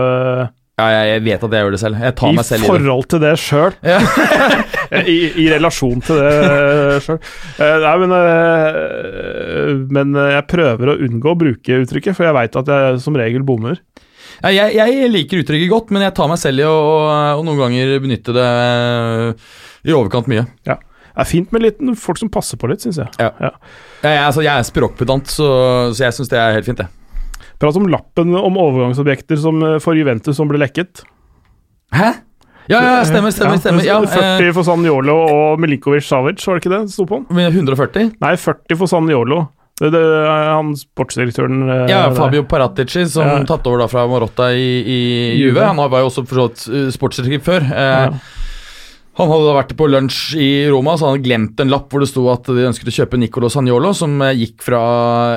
Ja, 0.78 0.86
jeg, 1.09 1.22
vet 1.26 1.42
at 1.42 1.55
jeg 1.56 1.64
gjør 1.64 1.74
det 1.74 1.80
selv. 1.82 2.02
Jeg 2.06 2.14
tar 2.20 2.30
i 2.30 2.36
meg 2.38 2.46
selv 2.46 2.62
i 2.62 2.66
det. 2.66 2.70
forhold 2.70 3.06
til 3.10 3.22
det 3.24 3.32
sjøl. 3.42 3.78
Ja. 3.82 3.98
I, 5.14 5.16
I 5.42 5.46
relasjon 5.56 6.05
til 6.06 6.20
det 6.22 7.00
sjøl. 7.05 7.18
nei, 7.59 7.94
men 8.05 8.14
eh, 8.18 9.72
Men 9.98 10.18
jeg 10.36 10.46
prøver 10.50 10.92
å 10.92 10.98
unngå 11.09 11.32
å 11.34 11.38
bruke 11.40 11.80
uttrykket, 11.82 12.14
for 12.14 12.28
jeg 12.28 12.36
veit 12.38 12.60
at 12.62 12.70
jeg 12.74 13.00
som 13.02 13.18
regel 13.18 13.46
bommer. 13.46 13.80
Ja, 14.38 14.52
jeg, 14.55 14.76
jeg 14.78 15.10
liker 15.10 15.42
uttrykket 15.42 15.72
godt, 15.72 15.90
men 15.94 16.05
jeg 16.06 16.14
tar 16.14 16.30
meg 16.30 16.38
selv 16.38 16.62
i 16.62 16.68
å 16.68 16.76
og 17.38 17.42
noen 17.46 17.59
ganger 17.59 17.96
benytte 18.02 18.34
det 18.36 18.46
eh, 18.46 19.48
i 19.88 19.96
overkant 19.96 20.30
mye. 20.30 20.46
Det 21.18 21.24
er 21.24 21.26
fint 21.26 21.50
med 21.50 21.64
litt, 21.64 21.82
folk 21.98 22.20
som 22.20 22.30
passer 22.30 22.60
på 22.60 22.70
litt, 22.70 22.84
syns 22.84 23.00
jeg. 23.02 23.10
Ja. 23.18 23.50
Jeg, 24.05 24.20
altså, 24.22 24.44
jeg 24.46 24.55
er 24.55 24.66
språkpedant, 24.68 25.26
så, 25.32 25.48
så 25.90 26.05
jeg 26.06 26.14
syns 26.14 26.30
det 26.30 26.38
er 26.38 26.55
helt 26.55 26.68
fint, 26.68 26.78
det. 26.78 26.86
Prat 27.59 27.76
om 27.76 27.89
lappen 27.90 28.35
om 28.39 28.56
overgangsobjekter 28.56 29.36
som, 29.43 29.62
eh, 29.62 29.78
for 29.82 29.94
Juventus 29.98 30.36
som 30.36 30.48
ble 30.48 30.59
lekket. 30.62 31.02
Hæ? 31.93 32.12
Ja, 32.68 32.80
ja, 32.85 33.05
stemmer, 33.05 33.32
stemmer. 33.32 33.56
stemmer. 33.59 33.82
Ja, 33.85 33.97
eh, 34.02 34.39
40 34.39 34.52
for 34.55 34.62
Sanjolo 34.62 35.14
og 35.26 35.59
Milinkovic 35.60 36.05
Savic, 36.05 36.44
var 36.47 36.59
det 36.59 36.62
ikke 36.66 36.70
det 36.74 36.80
det 36.86 36.90
sto 36.93 37.06
på 37.09 37.16
den? 37.26 37.35
med 37.35 37.52
140? 37.55 38.12
Nei, 38.20 38.35
40 38.36 38.76
for 38.76 38.86
Sanjolo. 38.86 39.48
Det, 39.80 39.93
det 39.94 40.01
er 40.02 40.55
han 40.56 40.72
sportsdirektøren 40.74 41.60
Ja, 41.68 41.86
Ja, 41.86 42.09
der. 42.10 42.16
Fabio 42.16 42.43
Paratici, 42.43 43.06
som 43.09 43.24
Ja. 43.26 43.44
tatt 43.44 43.64
over 43.66 43.78
da 43.78 43.86
fra 43.86 44.06
Marotta 44.10 44.51
i, 44.51 44.82
i 44.85 45.39
Juve. 45.39 45.64
Han 45.64 45.76
var 45.76 46.01
jo 46.02 46.09
også 46.10 46.26
for 46.26 46.35
så 46.35 46.48
vidt 46.51 46.93
sportsdirektør 46.93 47.44
før. 47.47 47.62
Eh, 47.72 48.10
Ja. 48.10 48.10
Han 49.19 49.28
hadde 49.32 49.55
vært 49.57 49.73
på 49.78 49.86
lunsj 49.90 50.36
i 50.39 50.49
Roma, 50.70 50.93
så 50.97 51.09
han 51.09 51.16
hadde 51.16 51.24
glemt 51.27 51.61
en 51.61 51.70
lapp 51.73 51.90
hvor 51.90 52.01
det 52.05 52.09
sto 52.11 52.23
at 52.31 52.47
de 52.47 52.66
ønsket 52.69 52.90
å 52.93 52.95
kjøpe 53.01 53.19
Nicolo 53.19 53.49
Sagnolo, 53.51 53.90
som 53.99 54.15
eh, 54.23 54.35
gikk 54.39 54.62
fra 54.62 54.82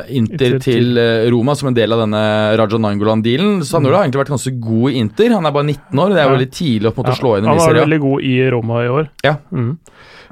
Inter 0.08 0.60
til- 0.62 0.98
eh, 1.02 1.26
Roma 1.34 1.56
som 1.58 1.72
en 1.72 1.78
del 1.78 1.92
av 1.96 2.04
denne 2.06 2.22
Raja 2.62 2.78
Nangolan-dealen. 2.78 3.64
Sagnolo 3.66 3.98
har 3.98 4.06
egentlig 4.06 4.22
vært 4.22 4.34
ganske 4.36 4.54
god 4.62 4.92
i 4.92 5.02
Inter. 5.02 5.34
Han 5.34 5.46
er 5.50 5.52
bare 5.58 5.66
19 5.72 6.00
år, 6.06 6.14
det 6.14 6.22
er 6.22 6.30
veldig 6.36 6.52
tidlig 6.54 6.92
å 6.92 6.94
på 6.94 7.02
en 7.02 7.10
måte 7.10 7.18
slå 7.20 7.34
inn 7.40 7.44
i 7.46 7.48
Han 7.50 7.58
var 7.58 7.74
veldig 7.82 8.00
god 8.06 8.24
i 8.24 8.36
Roma 8.54 8.84
i 8.86 8.88
år. 9.00 9.10
Ja. 9.26 9.36
Mm. 9.52 9.78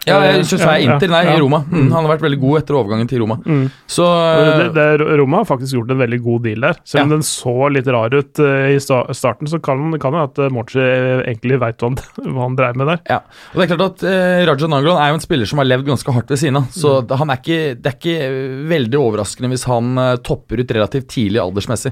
Ja, 0.08 0.20
jeg 0.24 0.46
synes 0.48 0.62
jeg 0.64 0.70
er 0.70 0.84
Inter, 0.94 1.10
nei, 1.12 1.22
i 1.34 1.40
Roma. 1.42 1.60
Mm, 1.68 1.90
han 1.92 2.06
har 2.06 2.12
vært 2.14 2.24
veldig 2.24 2.40
god 2.40 2.60
etter 2.62 2.78
overgangen 2.80 3.10
til 3.12 3.20
Roma. 3.24 3.36
Mm. 3.44 3.66
Så 3.90 4.06
Det, 4.06 4.68
det, 4.78 4.86
Roma 5.20 5.42
har 5.42 5.48
faktisk 5.50 5.76
gjort 5.76 5.92
en 5.92 6.00
veldig 6.00 6.20
god 6.24 6.44
deal 6.48 6.62
der. 6.62 6.80
Selv 6.88 7.04
om 7.04 7.10
Ja. 7.12 7.16
den 7.18 7.26
så 7.28 7.56
litt 7.74 7.88
rar 7.92 8.14
ut 8.16 8.40
uh, 8.40 8.70
i 8.72 8.80
starten, 8.80 9.48
så 9.52 9.60
kan 9.62 9.92
det 9.92 10.00
kan 10.02 10.16
at 10.16 10.38
Morci 10.56 10.80
egentlig 10.80 11.60
veit 11.60 11.78
hva, 11.84 11.90
han- 11.92 12.32
hva 12.34 12.42
han 12.48 12.56
dreiv 12.56 12.76
med 12.80 12.88
der. 12.94 13.02
Ja, 13.10 13.20
og 13.54 13.60
det 13.60 13.66
er 13.68 13.76
klart 13.76 13.86
at 13.90 14.04
uh, 14.08 14.46
Raja 14.50 14.68
Nangolan 14.72 15.02
er 15.04 15.10
jo 15.14 15.20
en 15.20 15.26
spiller 15.28 15.46
som 15.52 15.60
har 15.64 15.70
levd 15.70 15.86
ganske 15.92 16.14
hardt 16.16 16.30
ved 16.30 16.40
siden 16.46 16.62
av. 16.64 16.70
Så 16.72 17.00
Mm. 17.10 17.30
er 17.34 17.38
ikke, 17.42 17.60
det 17.82 17.90
er 17.92 17.98
ikke 18.00 18.18
eh, 18.24 18.66
veldig 18.70 18.98
overraskende 19.00 19.50
hvis 19.52 19.66
han 19.70 19.98
uh, 19.98 20.16
topper 20.24 20.60
ut 20.64 20.72
relativt 20.76 21.08
tidlig 21.12 21.40
aldersmessig. 21.44 21.92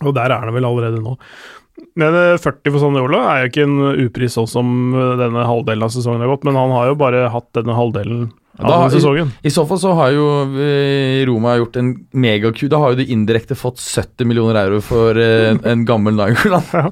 Og 0.00 0.14
der 0.16 0.32
er 0.32 0.40
han 0.46 0.54
vel 0.54 0.64
allerede 0.64 1.00
nå. 1.04 1.16
Men 2.00 2.14
eh, 2.16 2.36
40 2.40 2.70
for 2.74 2.80
Saniola 2.84 3.22
er 3.34 3.44
jo 3.46 3.52
ikke 3.52 3.64
en 3.68 3.78
upris 4.06 4.36
sånn 4.38 4.50
som 4.50 4.74
eh, 4.94 5.14
denne 5.20 5.46
halvdelen 5.48 5.86
av 5.88 5.94
sesongen 5.94 6.22
har 6.24 6.32
gått, 6.34 6.44
men 6.48 6.58
han 6.58 6.74
har 6.76 6.92
jo 6.92 7.00
bare 7.00 7.26
hatt 7.34 7.50
denne 7.56 7.74
halvdelen 7.76 8.28
av 8.60 8.66
Da- 8.66 8.74
denne 8.76 8.92
sesongen. 8.92 9.28
I 9.46 9.50
så 9.54 9.62
fall 9.64 9.78
så 9.80 9.92
har 9.96 10.10
jo 10.12 10.24
eh, 10.60 11.22
Roma 11.28 11.54
gjort 11.56 11.78
en 11.80 11.92
megaku. 12.12 12.66
Da 12.68 12.76
har 12.82 12.92
jo 12.92 12.98
de 13.00 13.06
indirekte 13.14 13.56
fått 13.56 13.80
70 13.80 14.26
millioner 14.28 14.58
euro 14.66 14.82
for 14.84 15.16
eh, 15.16 15.54
en 15.72 15.84
gammel 15.88 16.18
Nangolan. 16.18 16.90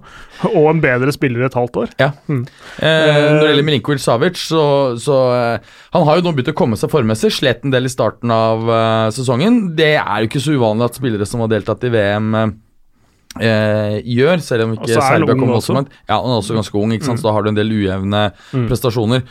Og 0.55 0.69
en 0.71 0.81
bedre 0.81 1.13
spiller 1.13 1.45
i 1.45 1.49
et 1.51 1.59
halvt 1.59 1.77
år. 1.83 1.93
Ja. 2.01 2.13
Eh, 2.29 2.39
når 2.81 3.43
det 3.43 3.51
gjelder 3.51 3.67
Milinkovic 3.69 4.01
Savic, 4.01 4.39
så, 4.41 4.63
så 5.03 5.19
eh, 5.35 5.75
Han 5.97 6.07
har 6.09 6.19
jo 6.21 6.25
nå 6.29 6.33
begynt 6.39 6.55
å 6.55 6.57
komme 6.63 6.79
seg 6.81 6.93
formmessig. 6.95 7.35
Slet 7.37 7.67
en 7.67 7.75
del 7.75 7.85
i 7.91 7.93
starten 7.93 8.33
av 8.33 8.65
eh, 8.65 9.11
sesongen. 9.19 9.61
Det 9.77 9.93
er 10.01 10.25
jo 10.25 10.31
ikke 10.31 10.45
så 10.47 10.57
uvanlig 10.57 10.89
at 10.89 10.99
spillere 11.03 11.29
som 11.29 11.45
har 11.45 11.53
deltatt 11.53 11.85
i 11.85 11.93
VM 11.93 12.33
eh, 13.41 14.01
gjør, 14.03 14.41
selv 14.43 14.65
om 14.65 14.75
ikke 14.79 14.89
så 14.95 14.99
er 15.03 15.09
Serbia 15.13 15.35
kommer 15.35 15.47
kom 15.47 15.55
også. 15.57 15.63
også 15.73 15.75
langt. 15.79 15.91
Ja, 16.09 16.17
han 16.23 16.31
er 16.33 16.41
også 16.43 16.55
ganske 16.59 16.75
ung, 16.81 16.93
ikke? 16.97 17.09
Mm. 17.13 17.17
så 17.21 17.23
da 17.29 17.33
har 17.33 17.43
du 17.43 17.49
en 17.49 17.55
del 17.61 17.71
ujevne 17.71 18.33
Mm. 18.53 18.69
prestasjoner. 18.69 19.23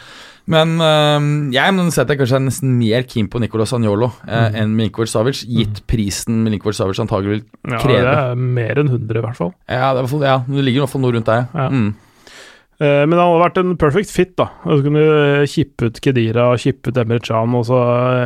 Men 0.48 0.80
eh, 0.80 1.52
jeg 1.52 1.74
men 1.76 1.92
setter 1.92 2.16
jeg 2.16 2.22
kanskje 2.22 2.36
er 2.40 2.46
nesten 2.46 2.78
mer 2.80 3.04
keen 3.04 3.28
på 3.28 3.40
Nicolas 3.44 3.70
Sagnolo 3.74 4.12
eh, 4.28 4.50
Mm. 4.50 4.56
enn 4.56 4.76
Milinkovic 4.78 5.10
Savic, 5.12 5.44
gitt 5.46 5.82
prisen 5.88 6.44
Milinkovic 6.46 6.76
Savic 6.78 7.00
antagelig 7.04 7.42
vil 7.42 7.44
kreve. 7.80 8.00
Ja, 8.00 8.12
det 8.16 8.32
er 8.32 8.36
mer 8.36 8.76
enn 8.80 8.88
100 8.94 9.18
i 9.18 9.22
hvert 9.26 9.36
fall. 9.36 9.54
Ja, 9.68 9.94
det, 9.94 10.06
er 10.08 10.24
ja, 10.24 10.38
det 10.48 10.64
ligger 10.64 10.80
i 10.80 10.86
hvert 10.86 10.94
fall 10.96 11.02
noe 11.02 11.12
rundt 11.18 11.26
der. 11.26 11.48
Ja. 11.54 11.70
Mm. 12.80 12.86
Eh, 12.86 13.06
Men 13.10 13.18
han 13.18 13.32
hadde 13.32 13.42
vært 13.42 13.58
en 13.58 13.72
perfect 13.82 14.12
fit, 14.14 14.36
da. 14.38 14.46
Så 14.64 14.84
kunne 14.86 15.02
du 15.02 15.46
kippe 15.50 15.88
ut 15.90 16.00
Kedira 16.04 16.44
og 16.54 16.60
kippe 16.62 16.92
ut 16.92 16.98
Emre 17.02 17.20
Can, 17.26 17.56
og 17.58 17.66
så 17.66 17.80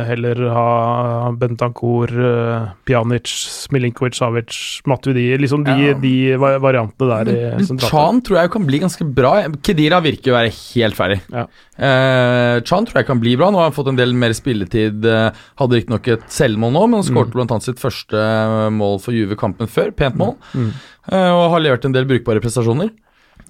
heller 0.08 0.34
ha 0.52 1.30
Bentancour, 1.40 2.12
eh, 2.12 2.66
Pjanic, 2.84 3.32
Milinkovic, 3.72 4.14
Savic, 4.18 4.82
Matuidi 4.86 5.38
Liksom 5.40 5.64
de, 5.64 5.76
Ja. 5.88 5.94
de 5.94 6.36
variantene 6.36 7.24
der 7.24 7.56
Men 7.56 7.64
sentralt. 7.66 7.90
Chan 7.90 8.20
tror 8.22 8.40
jeg 8.42 8.50
kan 8.50 8.66
bli 8.66 8.78
ganske 8.80 9.14
bra. 9.14 9.32
Kedira 9.62 10.02
virker 10.04 10.32
å 10.32 10.36
være 10.36 10.52
helt 10.74 10.94
ferdig. 10.96 11.20
Ja. 11.32 11.46
Eh, 11.78 12.60
Chan 12.68 12.84
tror 12.86 13.00
jeg 13.00 13.06
kan 13.06 13.20
bli 13.20 13.36
bra. 13.36 13.50
Nå 13.50 13.56
har 13.56 13.70
han 13.70 13.72
fått 13.72 13.88
en 13.88 13.96
del 13.96 14.12
mer 14.12 14.30
spilletid. 14.36 15.04
eh, 15.04 15.30
hadde 15.58 15.72
riktignok 15.80 16.08
et 16.08 16.28
selvmål 16.28 16.72
nå, 16.72 16.82
men 16.90 17.00
han 17.02 17.08
skåret 17.08 17.32
blant 17.32 17.50
annet 17.50 17.62
sitt 17.64 17.80
første 17.80 18.70
mål 18.70 19.00
for 19.00 19.12
Juve 19.16 19.34
kampen 19.36 19.66
før. 19.66 19.90
Pent 19.96 20.16
mål. 20.16 20.36
Mm. 20.54 20.72
Eh, 21.10 21.30
og 21.32 21.50
har 21.52 21.60
levert 21.60 21.84
en 21.86 21.92
del 21.92 22.04
brukbare 22.04 22.40
prestasjoner. 22.40 22.90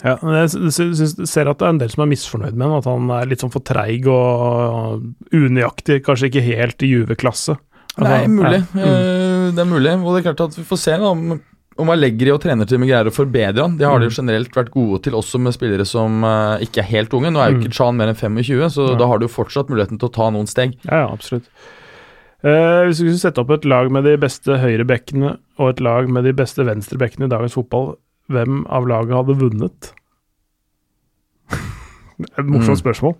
Ja, 0.04 0.16
men 0.22 0.34
jeg 0.34 1.28
ser 1.30 1.46
at 1.52 1.58
det 1.60 1.66
er 1.66 1.70
en 1.70 1.78
del 1.78 1.90
som 1.92 2.02
er 2.02 2.10
misfornøyd 2.10 2.56
med 2.58 2.66
ham, 2.66 2.78
at 2.80 2.88
han 2.90 3.10
er 3.14 3.28
litt 3.30 3.40
sånn 3.44 3.52
for 3.54 3.62
treig 3.62 4.06
og 4.10 5.04
unøyaktig, 5.32 6.00
kanskje 6.06 6.30
ikke 6.30 6.42
helt 6.48 6.82
i 6.82 6.90
Juve-klasse. 6.90 7.54
Altså, 7.92 8.08
Nei, 8.08 8.26
mulig. 8.32 8.60
ja. 8.72 8.82
Mm. 8.82 8.84
Eh, 8.88 9.48
det 9.54 9.62
er 9.62 9.68
mulig. 9.68 9.92
Og 10.02 10.14
det 10.16 10.20
er 10.22 10.26
klart 10.32 10.40
at 10.48 10.56
vi 10.58 10.64
får 10.64 10.80
se 10.80 10.94
om, 11.06 11.22
om 11.82 11.90
Allegri 11.92 12.32
og 12.32 12.40
trenerteamet 12.42 12.88
greier 12.88 13.10
å 13.10 13.14
forbedre 13.14 13.62
han. 13.66 13.76
Det 13.78 13.86
har 13.86 13.98
de 14.00 14.06
Mm. 14.06 14.10
jo 14.10 14.16
generelt 14.22 14.56
vært 14.56 14.70
gode 14.72 15.02
til, 15.04 15.12
også 15.18 15.38
med 15.40 15.52
spillere 15.54 15.84
som 15.86 16.24
eh, 16.24 16.64
ikke 16.66 16.80
er 16.82 16.88
helt 16.90 17.14
unge. 17.14 17.30
Nå 17.30 17.38
er 17.44 17.52
jo 17.52 17.58
Mm. 17.58 17.62
ikke 17.62 17.74
Chan 17.78 17.96
mer 17.96 18.08
enn 18.08 18.16
25, 18.18 18.70
så 18.72 18.88
ja. 18.90 18.96
da 18.98 19.06
har 19.06 19.18
du 19.22 19.28
fortsatt 19.28 19.68
muligheten 19.68 19.98
til 20.00 20.08
å 20.08 20.12
ta 20.12 20.30
noen 20.30 20.48
steg. 20.48 20.74
Ja, 20.88 21.04
ja, 21.04 21.08
absolutt. 21.12 21.44
Uh, 22.42 22.88
hvis 22.88 22.98
vi 22.98 23.12
skulle 23.12 23.20
sette 23.22 23.38
opp 23.38 23.50
et 23.54 23.64
lag 23.70 23.86
med 23.94 24.02
de 24.02 24.16
beste 24.18 24.56
høyrebekkene 24.58 25.36
og 25.60 25.68
et 25.68 25.80
lag 25.80 26.08
med 26.10 26.24
de 26.24 26.32
beste 26.34 26.64
venstrebekkene 26.66 27.28
i 27.28 27.30
dagens 27.30 27.54
fotball, 27.54 27.92
hvem 28.30 28.62
av 28.70 28.86
laget 28.90 29.16
hadde 29.18 29.38
vunnet? 29.40 29.92
Et 32.38 32.46
morsomt 32.46 32.76
Mm. 32.78 32.82
spørsmål. 32.84 33.14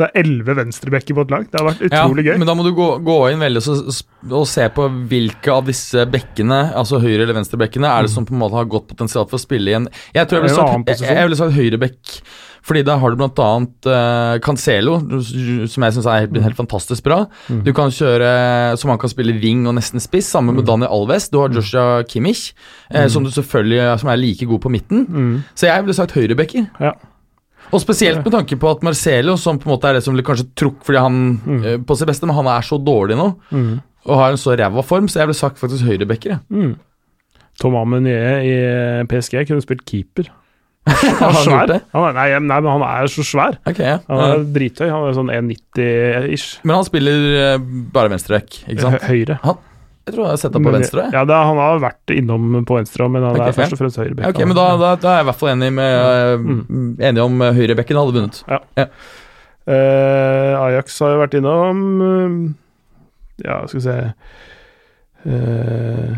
Det 0.00 0.06
er 0.08 0.22
elleve 0.22 0.54
venstrebekker 0.56 1.14
på 1.14 1.20
et 1.26 1.30
lag. 1.34 1.42
Det 1.52 1.58
har 1.60 1.66
vært 1.68 1.82
utrolig 1.84 2.22
ja, 2.24 2.32
gøy. 2.32 2.38
Men 2.40 2.48
da 2.48 2.54
må 2.56 2.64
du 2.64 2.70
gå, 2.74 2.86
gå 3.04 3.16
inn 3.30 3.42
veldig 3.44 3.60
og, 3.68 3.90
og 4.40 4.46
se 4.48 4.64
på 4.72 4.86
hvilke 5.10 5.52
av 5.52 5.66
disse 5.68 6.06
bekkene, 6.08 6.62
altså 6.80 6.98
høyre- 7.02 7.26
eller 7.26 7.36
venstrebekkene, 7.36 7.90
er 7.92 8.06
det 8.08 8.10
som 8.14 8.24
på 8.26 8.32
en 8.32 8.40
måte 8.40 8.56
har 8.56 8.70
godt 8.72 8.88
potensial 8.88 9.28
for 9.28 9.36
å 9.36 9.42
spille 9.42 9.68
igjen. 9.74 9.88
Jeg 10.16 10.26
tror 10.30 10.40
jeg 10.40 10.46
ville 10.48 10.64
En 10.64 10.86
sagt, 10.88 11.04
jeg 11.04 11.26
ville 11.28 11.38
sagt 11.42 11.58
høyrebekk. 11.58 12.14
Fordi 12.62 12.84
da 12.86 12.94
har 13.02 13.10
du 13.10 13.16
blant 13.18 13.38
annet 13.42 13.86
eh, 13.90 14.36
Cancelo, 14.44 15.00
som 15.66 15.82
jeg 15.86 15.94
syns 15.96 16.06
er 16.06 16.20
helt, 16.26 16.36
helt 16.44 16.58
fantastisk 16.60 17.02
bra. 17.08 17.24
Mm. 17.50 17.62
Du 17.66 17.72
kan 17.74 17.90
kjøre 17.90 18.32
som 18.78 18.92
han 18.92 19.00
kan 19.02 19.10
spille 19.10 19.34
wing 19.42 19.64
og 19.66 19.74
nesten 19.78 19.98
spiss, 20.02 20.28
sammen 20.30 20.54
med 20.54 20.68
Daniel 20.68 20.92
Alves. 20.94 21.26
Du 21.32 21.40
har 21.42 21.50
Joshua 21.50 22.02
Kimmich, 22.06 22.52
eh, 22.94 23.08
som 23.10 23.24
du 23.26 23.32
selvfølgelig 23.34 23.98
som 24.02 24.12
er 24.12 24.20
like 24.22 24.46
god 24.46 24.62
på 24.62 24.70
midten. 24.70 25.06
Mm. 25.10 25.32
Så 25.58 25.66
jeg 25.66 25.82
ville 25.82 25.96
sagt 25.98 26.14
høyrebacker. 26.14 26.68
Ja. 26.80 26.92
Og 27.72 27.80
spesielt 27.80 28.20
med 28.22 28.34
tanke 28.34 28.58
på 28.60 28.68
at 28.70 28.82
Marcelo, 28.84 29.34
som 29.40 29.58
på 29.58 29.66
en 29.66 29.72
måte 29.74 29.88
er 29.88 29.96
det 29.96 30.02
som 30.04 30.14
blir 30.14 30.26
kanskje 30.26 30.48
trukk 30.60 30.82
fordi 30.84 31.00
han 31.02 31.18
eh, 31.64 31.78
på 31.82 31.96
sitt 31.96 32.10
beste, 32.10 32.26
men 32.28 32.36
han 32.36 32.50
er 32.52 32.62
så 32.66 32.78
dårlig 32.78 33.16
nå 33.18 33.30
Mm. 33.50 33.80
og 34.06 34.16
har 34.18 34.30
en 34.34 34.40
så 34.42 34.54
ræva 34.58 34.82
form, 34.84 35.06
så 35.08 35.20
jeg 35.22 35.30
ville 35.30 35.38
sagt 35.38 35.58
faktisk 35.58 35.86
høyrebacker. 35.86 36.38
Mm. 36.50 36.76
Tom 37.60 37.74
Meunier 37.88 38.42
i 38.46 38.54
PSG 39.10 39.42
kunne 39.48 39.62
spilt 39.64 39.84
keeper. 39.86 40.30
Han 41.22 41.28
er 41.30 41.44
svær. 41.44 41.74
Han 41.94 42.06
er, 42.08 42.16
nei, 42.16 42.28
nei, 42.42 42.56
men 42.58 42.70
han 42.72 42.84
er 42.86 43.10
så 43.10 43.22
svær. 43.26 43.58
Okay, 43.68 43.86
ja. 43.86 43.98
Han 44.08 44.22
er 44.24 44.46
drithøy. 44.56 44.88
Han 44.90 45.04
er 45.06 45.14
sånn 45.14 45.30
1,90-ish. 45.30 46.56
Men 46.66 46.80
han 46.80 46.88
spiller 46.88 47.28
eh, 47.38 47.68
bare 47.94 48.10
venstrekk 48.10 48.64
ikke 48.64 48.82
sant? 48.82 49.06
Høyre. 49.06 49.38
Jeg 50.02 50.16
tror 50.16 50.24
jeg 50.24 50.32
har 50.32 50.40
sett 50.42 50.56
ham 50.58 50.66
på 50.66 50.72
venstre. 50.74 51.04
Ja, 51.14 51.22
det, 51.28 51.34
er- 51.36 51.46
han 51.46 51.60
har 51.62 51.82
vært 51.84 52.12
innom 52.16 52.64
på 52.66 52.74
venstre, 52.80 53.06
men 53.06 53.22
han 53.22 53.36
okay, 53.38 53.52
er 53.52 53.58
først 53.60 53.76
og 53.76 53.82
fremst 53.84 54.00
høyrebekken. 54.02 54.32
Okay, 54.34 54.48
men 54.50 54.58
da, 54.58 54.64
da, 54.80 54.94
da 54.98 55.12
er 55.12 55.20
jeg 55.20 55.26
i 55.26 55.28
hvert 55.30 55.42
fall 55.44 55.52
enig, 55.52 55.68
med, 55.76 56.48
mm. 56.48 56.88
enig 57.10 57.22
om 57.22 57.44
uh, 57.44 57.52
høyrebekken 57.54 58.00
hadde 58.00 58.16
vunnet. 58.18 58.40
Eh, 59.62 60.52
Ajax 60.58 60.98
har 61.04 61.12
jo 61.14 61.18
vært 61.20 61.36
innom 61.38 61.82
uh, 62.02 62.32
Ja, 63.44 63.60
skal 63.70 63.78
vi 63.78 63.82
se 63.84 63.92
eh, 65.30 66.16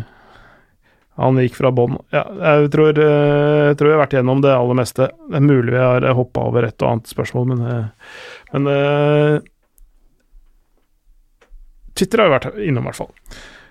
Han 1.15 1.39
gikk 1.39 1.55
fra 1.55 1.71
bånn. 1.71 1.95
Ja, 2.11 2.25
jeg 2.27 2.71
tror, 2.73 2.97
eh, 2.99 3.71
jeg 3.71 3.77
tror 3.79 3.89
jeg 3.89 3.95
har 3.95 4.03
vært 4.03 4.15
gjennom 4.17 4.41
det 4.43 4.51
aller 4.51 4.75
meste. 4.75 5.09
Det 5.29 5.39
er 5.39 5.45
mulig 5.45 5.71
vi 5.71 5.79
har 5.79 6.07
hoppa 6.17 6.43
over 6.49 6.67
et 6.67 6.81
og 6.83 6.89
annet 6.91 7.11
spørsmål, 7.11 7.45
men, 7.53 7.61
eh, 7.71 8.15
men 8.51 8.67
eh, 8.71 9.35
Twitter 11.95 12.19
har 12.19 12.27
jo 12.27 12.35
vært 12.35 12.59
innom, 12.59 12.83
i 12.83 12.91
hvert 12.91 12.99
fall. 12.99 13.13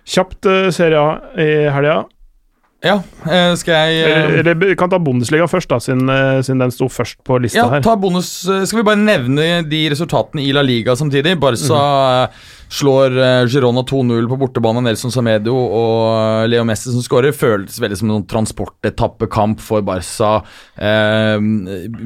Kjapt 0.09 0.49
Serie 0.73 1.01
A 1.01 1.41
i 1.41 1.51
helga. 1.73 2.05
Ja, 2.85 2.99
eh, 3.25 3.55
skal 3.57 3.89
jeg 3.89 4.03
eh, 4.05 4.39
Eller, 4.43 4.59
vi 4.61 4.75
kan 4.77 4.91
ta 4.93 4.99
Bundesliga 5.01 5.47
først, 5.49 5.71
da, 5.73 5.79
siden, 5.81 6.05
eh, 6.13 6.43
siden 6.45 6.61
den 6.67 6.75
sto 6.75 6.91
først 6.93 7.17
på 7.25 7.39
lista 7.41 7.63
Ja, 7.63 7.71
her. 7.73 7.85
ta 7.85 7.95
bonus. 7.97 8.29
Skal 8.45 8.83
vi 8.83 8.89
bare 8.91 9.01
nevne 9.01 9.63
de 9.69 9.87
resultatene 9.95 10.45
i 10.45 10.53
La 10.53 10.61
Liga 10.65 10.93
samtidig? 10.99 11.39
Barca 11.41 11.81
eh, 12.27 12.45
slår 12.75 13.15
Girona 13.49 13.85
2-0 13.87 14.27
på 14.29 14.37
bortebane. 14.41 14.83
Nelson 14.83 15.13
Samedo 15.15 15.53
og 15.55 16.49
Leo 16.51 16.65
Messi 16.67 16.91
som 16.91 17.05
skårer. 17.05 17.33
Føles 17.37 17.77
veldig 17.81 17.99
som 18.01 18.11
en 18.11 18.25
transportetappekamp 18.27 19.61
for 19.63 19.85
Barca. 19.87 20.43
Eh, 20.77 21.39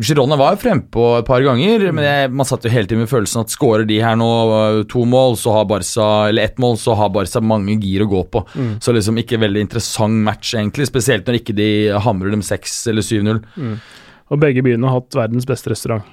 Girona 0.05 0.36
var 0.36 0.59
frempå 0.60 1.06
et 1.22 1.26
par 1.30 1.40
ganger, 1.46 1.88
men 1.96 2.05
jeg, 2.05 2.30
man 2.36 2.46
satt 2.46 2.66
jo 2.68 2.72
hele 2.74 2.86
tiden 2.90 3.02
med 3.06 3.10
følelsen 3.10 3.46
at 3.46 3.55
skårer 3.55 3.86
de 3.88 3.98
her 4.05 4.18
nå 4.20 4.28
to 4.92 5.06
mål, 5.09 5.38
så 5.40 5.56
har 5.56 5.68
Barca 5.70 6.09
Eller 6.28 6.50
ett 6.50 6.59
mål, 6.60 6.76
så 6.78 6.94
har 7.00 7.10
Barca 7.16 7.40
mange 7.40 7.78
gir 7.80 8.05
å 8.05 8.10
gå 8.10 8.22
på. 8.36 8.44
Så 8.84 8.92
liksom 8.94 9.18
ikke 9.22 9.40
veldig 9.40 9.64
interessant 9.66 10.20
match, 10.28 10.52
egentlig. 10.55 10.68
Spesielt 10.74 11.27
når 11.27 11.40
ikke 11.40 11.55
de 11.57 11.69
hamrer 12.05 12.31
dem 12.31 12.43
6 12.43 12.86
eller 12.93 13.03
7-0. 13.03 13.40
Og 14.28 14.40
begge 14.40 14.62
byene 14.62 14.86
har 14.86 15.01
hatt 15.01 15.15
verdens 15.16 15.47
beste 15.49 15.70
restaurant. 15.73 16.05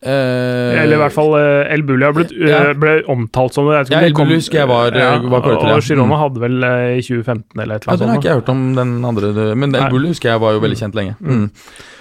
Eh, 0.00 0.80
Eller 0.80 0.96
i 0.96 1.00
hvert 1.02 1.12
fall 1.12 1.34
uh, 1.36 1.68
El 1.68 1.82
Bulli 1.84 2.06
Ja. 2.08 2.70
eh, 2.70 2.72
ble 2.72 3.02
omtalt 3.12 3.52
som 3.52 3.66
det. 3.68 3.82
Ja, 3.92 4.00
El 4.00 4.14
Bulli 4.16 4.38
husker 4.38 4.62
jeg 4.62 4.68
var- 4.68 4.92
var 4.96 5.42
kåret 5.44 5.60
til. 5.60 5.74
Og 5.76 5.82
Girona 5.84 6.14
Mm. 6.14 6.20
hadde 6.22 6.40
vel 6.40 6.64
eh, 6.64 6.96
i 6.96 7.02
2015 7.02 7.60
eller 7.60 7.74
et 7.76 7.84
Ja, 7.86 7.96
Den 7.96 8.08
har 8.08 8.16
ikke 8.16 8.30
jeg 8.30 8.40
hørt 8.40 8.48
om, 8.48 8.74
den 8.74 9.04
andre 9.04 9.54
Men 9.54 9.74
El 9.74 9.90
Bulli 9.90 10.08
husker 10.08 10.30
jeg 10.30 10.40
var 10.40 10.52
jo 10.54 10.60
veldig 10.60 10.78
kjent 10.80 10.94
lenge. 10.94 11.16
Mm. 11.20 11.50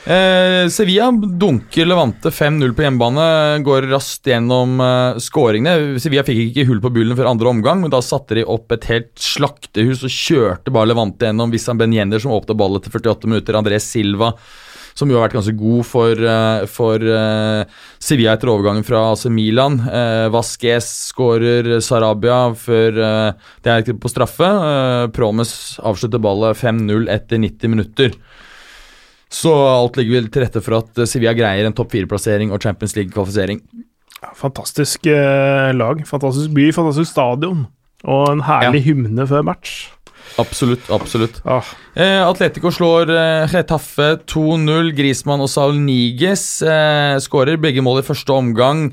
Eh, 0.07 0.67
Sevilla 0.69 1.11
dunker 1.11 1.85
Levante 1.85 2.31
5-0 2.31 2.71
på 2.73 2.83
hjemmebane. 2.87 3.61
Går 3.65 3.89
raskt 3.91 4.23
gjennom 4.23 4.79
skåringene. 5.19 5.99
Sevilla 5.99 6.23
fikk 6.23 6.55
ikke 6.55 6.65
hull 6.67 6.79
på 6.79 6.93
bullen 6.93 7.17
før 7.17 7.27
andre 7.29 7.47
omgang, 7.51 7.81
men 7.81 7.89
da 7.91 7.99
satte 7.99 8.33
de 8.33 8.45
opp 8.45 8.71
et 8.71 8.85
helt 8.85 9.13
slaktehus 9.19 10.03
og 10.07 10.09
kjørte 10.09 10.71
bare 10.71 10.87
Levante 10.87 11.27
gjennom. 11.27 11.51
Vissan 11.51 11.77
Benjender, 11.77 12.17
som 12.21 12.31
åpnet 12.31 12.55
ballet 12.55 12.81
til 12.83 12.91
48 12.95 13.27
minutter. 13.27 13.53
André 13.59 13.75
Silva 13.81 14.33
som 14.99 15.09
jo 15.11 15.17
har 15.17 15.29
vært 15.29 15.37
ganske 15.39 15.55
god 15.59 15.87
for, 15.87 16.23
eh, 16.33 16.65
for 16.67 16.99
eh, 16.99 17.77
Sevilla 18.03 18.35
etter 18.35 18.51
overgangen 18.51 18.83
fra 18.87 19.05
AC 19.13 19.29
Milan. 19.31 19.79
Uh, 19.87 20.27
Vasques 20.33 20.89
skårer 21.13 21.77
Sarabia 21.85 22.41
før 22.59 22.99
eh, 23.07 23.47
det 23.63 23.75
er 23.77 23.95
på 23.95 24.11
straffe. 24.11 24.51
Promes 25.15 25.53
avslutter 25.79 26.21
ballet 26.21 26.59
5-0 26.59 27.09
etter 27.15 27.41
90 27.41 27.75
minutter. 27.75 28.19
Så 29.29 29.53
alt 29.53 29.97
ligger 29.99 30.17
vel 30.17 30.29
til 30.33 30.43
rette 30.43 30.61
for 30.65 30.79
at 30.81 30.97
eh, 30.97 31.09
Sevilla 31.09 31.35
greier 31.37 31.69
en 31.69 31.75
topp 31.77 31.93
fire-plassering 31.93 32.53
og 32.53 32.63
Champions 32.65 32.95
League-kvalifisering. 32.97 33.61
Fantastisk 34.35 35.05
eh, 35.07 35.69
lag, 35.77 36.01
fantastisk 36.09 36.51
by, 36.57 36.71
fantastisk 36.75 37.13
stadion. 37.13 37.67
Og 38.09 38.25
en 38.31 38.41
herlig 38.47 38.81
hymne 38.87 39.27
før 39.29 39.45
match. 39.45 39.91
Absolutt, 40.37 40.89
absolutt. 40.93 41.41
Ah, 41.45 41.63
Eh, 41.99 42.21
Atletico 42.23 42.69
slår 42.71 43.09
eh, 43.11 43.49
Getafe 43.51 44.13
2-0. 44.29 44.91
Grismann 44.95 45.41
og 45.43 45.49
Saul 45.51 45.79
Niges 45.83 46.61
eh, 46.63 47.17
skårer 47.19 47.59
begge 47.59 47.83
mål 47.83 47.99
i 47.99 48.05
første 48.07 48.31
omgang. 48.35 48.85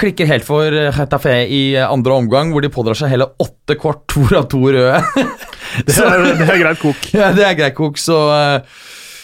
klikker 0.00 0.30
helt 0.30 0.46
for 0.46 0.64
Retaffe 0.72 0.96
Getafe 1.02 1.34
i 1.44 1.74
eh, 1.74 1.84
andre 1.84 2.16
omgang, 2.22 2.54
hvor 2.54 2.64
de 2.64 2.72
pådrar 2.72 2.96
seg 2.96 3.12
hele 3.12 3.28
åtte 3.42 3.76
kort, 3.76 4.06
av 4.38 4.48
to 4.52 4.62
røde. 4.64 5.02
det, 5.88 5.98
er, 5.98 6.24
det 6.40 6.48
er 6.48 6.62
greit 6.62 6.80
kok. 6.80 7.04
ja, 7.12 7.32
det 7.36 7.44
er 7.50 7.58
greit, 7.58 7.76
kok, 7.76 8.00
så 8.00 8.22
eh, 8.38 8.80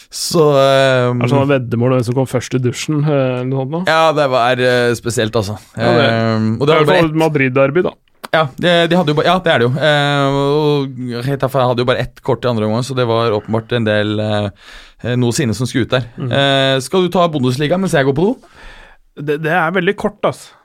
Så 0.09 0.40
Det 0.56 1.26
er 1.26 1.28
sånn 1.28 1.51
veddemål 1.51 1.93
om 1.93 1.98
hvem 1.98 2.05
som 2.06 2.16
kom 2.16 2.28
først 2.28 2.55
i 2.56 2.60
dusjen. 2.64 3.02
eh, 3.05 3.40
eller 3.43 3.48
noe 3.51 3.66
sånt. 3.66 3.89
Ja, 3.90 4.12
det 4.16 4.28
var 4.32 4.56
uh, 4.56 4.93
spesielt, 4.97 5.36
altså. 5.36 5.59
Ja, 5.76 5.90
det- 5.93 6.12
um, 6.39 6.52
og 6.60 6.66
Det 6.66 6.78
det 6.78 6.86
var 6.86 6.94
fall 7.02 7.12
Madrid-derby, 7.12 7.82
da. 7.85 7.93
Ja, 8.32 8.43
de, 8.60 8.72
de 8.89 8.97
jo 9.14 9.22
ja, 9.24 9.39
det 9.40 9.52
er 9.52 9.59
det 9.62 9.66
jo. 9.68 9.72
Uh, 9.72 10.26
og 10.36 10.98
hadde 11.68 11.80
jo 11.85 11.89
bare 11.89 12.02
ett 12.05 12.20
kort 12.24 12.44
i 12.44 12.48
andre 12.51 12.66
omgang, 12.66 12.85
så 12.85 12.97
det 12.97 13.06
var 13.09 13.32
åpenbart 13.32 13.72
en 13.76 13.85
del 13.89 14.20
uh, 14.20 14.51
noe 15.16 15.32
sinne 15.32 15.56
som 15.56 15.68
skulle 15.68 15.89
ut 15.89 15.94
der. 15.97 16.09
Mm. 16.18 16.32
Uh, 16.32 16.76
skal 16.85 17.05
du 17.06 17.12
ta 17.12 17.28
Bundesliga 17.32 17.78
mens 17.80 17.97
jeg 17.97 18.05
går 18.09 18.16
på 18.16 18.28
do? 18.28 18.35
Det, 19.18 19.40
det 19.43 19.52
er 19.52 19.72
veldig 19.74 19.97
kort, 19.98 20.20
altså. 20.28 20.57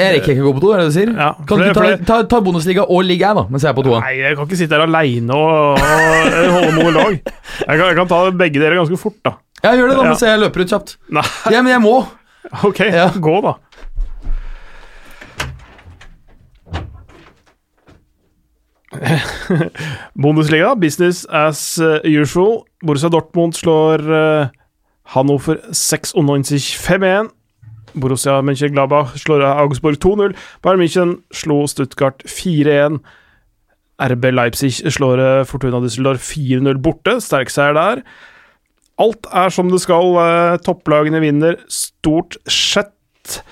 Jeg 0.00 0.14
rekker 0.16 0.32
ikke 0.34 0.44
å 0.44 0.48
gå 0.48 0.54
på 0.56 0.62
do, 0.64 0.70
er 0.72 0.80
det 0.80 0.86
det 0.86 0.90
du 0.92 0.96
sier? 0.98 1.10
Ja, 1.20 1.28
kan 1.36 1.46
for 1.50 1.64
du 1.64 1.72
ta, 1.76 1.82
det- 1.90 2.06
ta, 2.08 2.18
ta 2.32 2.40
Bundesliga 2.46 2.84
og 2.88 3.04
liga, 3.04 3.34
da, 3.36 3.44
mens 3.52 3.62
jeg 3.66 3.70
er 3.70 3.76
på 3.78 3.84
toa? 3.86 4.00
Nei, 4.04 4.14
jeg 4.22 4.36
kan 4.38 4.48
ikke 4.48 4.58
sitte 4.62 4.76
her 4.78 4.86
aleine 4.86 5.36
og, 5.36 5.80
og 5.80 6.54
holde 6.56 6.72
monolog. 6.78 7.18
Jeg 7.20 7.66
kan, 7.68 7.86
jeg 7.90 7.96
kan 8.00 8.08
ta 8.10 8.20
begge 8.42 8.62
dere 8.62 8.80
ganske 8.80 8.98
fort, 9.00 9.18
da. 9.26 9.36
Ja, 9.62 9.74
gjør 9.76 9.90
det, 9.92 9.96
da, 9.98 10.02
Ja. 10.02 10.08
mens 10.14 10.24
jeg 10.24 10.40
løper 10.40 10.64
ut 10.64 10.72
kjapt. 10.74 10.96
Nei, 11.12 11.26
Ja, 11.52 11.60
men 11.62 11.72
jeg 11.74 11.82
må. 11.84 11.96
ok, 12.64 12.80
Ja. 12.88 13.08
gå, 13.20 13.36
da. 13.44 13.56
Bundesliga, 20.14 20.74
business 20.76 21.24
as 21.30 21.78
uh, 21.78 22.00
usual. 22.04 22.64
Borussia 22.82 23.08
Dortmund 23.12 23.54
slår 23.54 24.02
uh, 24.10 24.48
Hannover 25.14 25.60
96 25.72 26.74
5-1. 26.86 27.30
Borussia 27.94 28.40
Mönchengladbach 28.42 29.16
slår 29.18 29.42
Augsburg 29.42 29.98
2-0. 30.02 30.34
Bayern 30.62 30.80
München 30.80 31.16
slo 31.32 31.66
Stuttgart 31.66 32.22
4-1. 32.26 33.00
RB 34.00 34.30
Leipzig 34.32 34.80
slår 34.92 35.20
uh, 35.20 35.44
Fortuna 35.44 35.80
Düsseldorf 35.82 36.24
4-0 36.32 36.80
borte. 36.80 37.18
Sterk 37.20 37.52
seier 37.52 37.76
der. 37.76 38.04
Alt 39.00 39.28
er 39.32 39.52
som 39.52 39.70
det 39.72 39.82
skal. 39.84 40.14
Uh, 40.16 40.60
topplagene 40.64 41.20
vinner 41.22 41.58
stort 41.68 42.38
sett. 42.48 43.42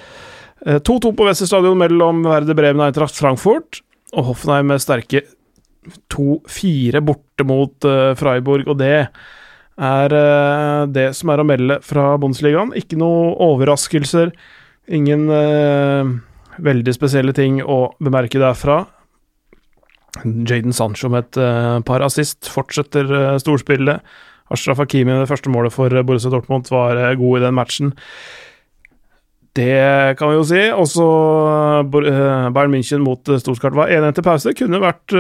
Uh, 0.65 0.79
2-2 0.81 1.13
på 1.19 1.29
Westerstadion 1.29 1.79
mellom 1.81 2.25
Verde 2.27 2.57
Bremen 2.57 2.81
og 2.83 2.89
Eintracht 2.89 3.19
Frankfurt. 3.19 3.83
Og 4.17 4.31
Hoffenheim 4.31 4.73
med 4.73 4.81
sterke 4.81 5.27
2-4 6.13 7.01
borte 7.05 7.45
mot 7.49 7.85
Freiburg, 8.19 8.67
og 8.69 8.77
det 8.81 9.09
er 9.79 10.15
uh, 10.15 10.87
det 10.91 11.11
som 11.17 11.31
er 11.33 11.43
å 11.43 11.47
melde 11.47 11.79
fra 11.87 12.13
Bundesligaen. 12.21 12.75
Ikke 12.79 12.99
noe 12.99 13.35
overraskelser. 13.49 14.33
Ingen 14.99 15.29
uh, 15.31 16.17
veldig 16.65 16.95
spesielle 16.97 17.35
ting 17.37 17.61
å 17.63 17.89
bemerke 18.03 18.41
derfra. 18.43 18.83
Jaden 20.25 20.75
Sancho 20.75 21.11
med 21.13 21.27
et 21.27 21.39
uh, 21.43 21.79
par 21.87 22.03
assist 22.07 22.49
fortsetter 22.51 23.09
uh, 23.13 23.37
storspillet. 23.41 24.03
Ashraf 24.53 24.81
Hakimi 24.81 25.13
med 25.13 25.23
det 25.23 25.31
første 25.31 25.53
målet 25.53 25.75
for 25.75 25.93
uh, 25.93 26.05
Borussia 26.07 26.33
Dortmund 26.33 26.71
var 26.73 26.99
uh, 26.99 27.15
god 27.19 27.41
i 27.41 27.45
den 27.47 27.59
matchen. 27.59 27.95
Det 29.59 30.15
kan 30.21 30.31
vi 30.31 30.37
jo 30.37 30.45
si. 30.47 30.61
Også 30.71 31.05
Bayern 31.91 32.71
München 32.71 33.03
mot 33.03 33.27
Stuttgart 33.27 33.75
var 33.75 33.91
1-1 33.91 34.15
til 34.15 34.27
pause. 34.27 34.53
Kunne 34.55 34.79
vært 34.79 35.15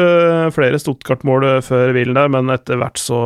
flere 0.54 0.78
Stuttgart-mål 0.78 1.46
før 1.66 1.90
hvilen 1.96 2.14
der, 2.14 2.30
men 2.30 2.52
etter 2.54 2.78
hvert 2.78 3.00
så 3.02 3.18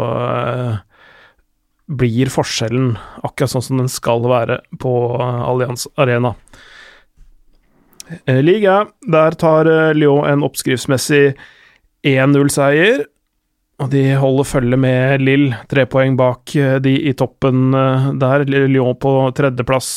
blir 1.92 2.30
forskjellen 2.32 2.94
akkurat 3.22 3.52
sånn 3.52 3.64
som 3.66 3.80
den 3.82 3.90
skal 3.92 4.24
være 4.24 4.60
på 4.80 4.92
uh, 5.20 5.42
Allianz 5.48 5.86
Arena. 6.00 6.34
Eh, 8.24 8.40
Liga, 8.44 8.86
der 9.12 9.36
tar 9.40 9.68
uh, 9.68 9.92
Lyon 9.96 10.28
en 10.28 10.46
oppskriftsmessig 10.46 11.34
1-0-seier. 12.06 13.04
Og 13.82 13.90
de 13.90 14.02
holder 14.20 14.46
følge 14.46 14.78
med 14.78 15.22
Lill, 15.24 15.48
tre 15.70 15.86
poeng 15.90 16.16
bak 16.18 16.54
eh, 16.58 16.76
de 16.82 16.92
i 17.08 17.14
toppen 17.18 17.72
eh, 17.74 18.08
der. 18.20 18.44
Lyon 18.46 18.98
på 19.00 19.14
tredjeplass, 19.36 19.92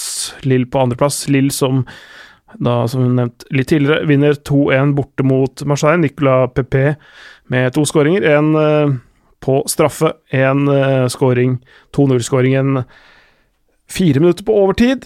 Lill 0.47 0.65
på 0.71 0.85
andreplass. 0.85 1.25
Lill 1.33 1.51
som 1.53 1.83
da, 2.55 2.85
som 2.87 3.03
nevnt 3.17 3.43
litt 3.51 3.67
tidligere, 3.67 4.07
vinner 4.07 4.37
2-1 4.47 4.95
borte 4.95 5.25
mot 5.27 5.65
Marseille. 5.67 6.01
Nicolas 6.01 6.53
Pepe 6.55 6.95
med 7.51 7.75
to 7.75 7.83
skåringer. 7.85 8.25
En 8.37 8.55
eh, 8.61 8.95
på 9.43 9.63
straffe, 9.69 10.13
en 10.29 10.67
uh, 10.67 11.07
scoring, 11.07 11.59
2-0-skåringen 11.95 12.83
fire 13.89 14.19
minutter 14.19 14.45
på 14.45 14.55
overtid. 14.63 15.05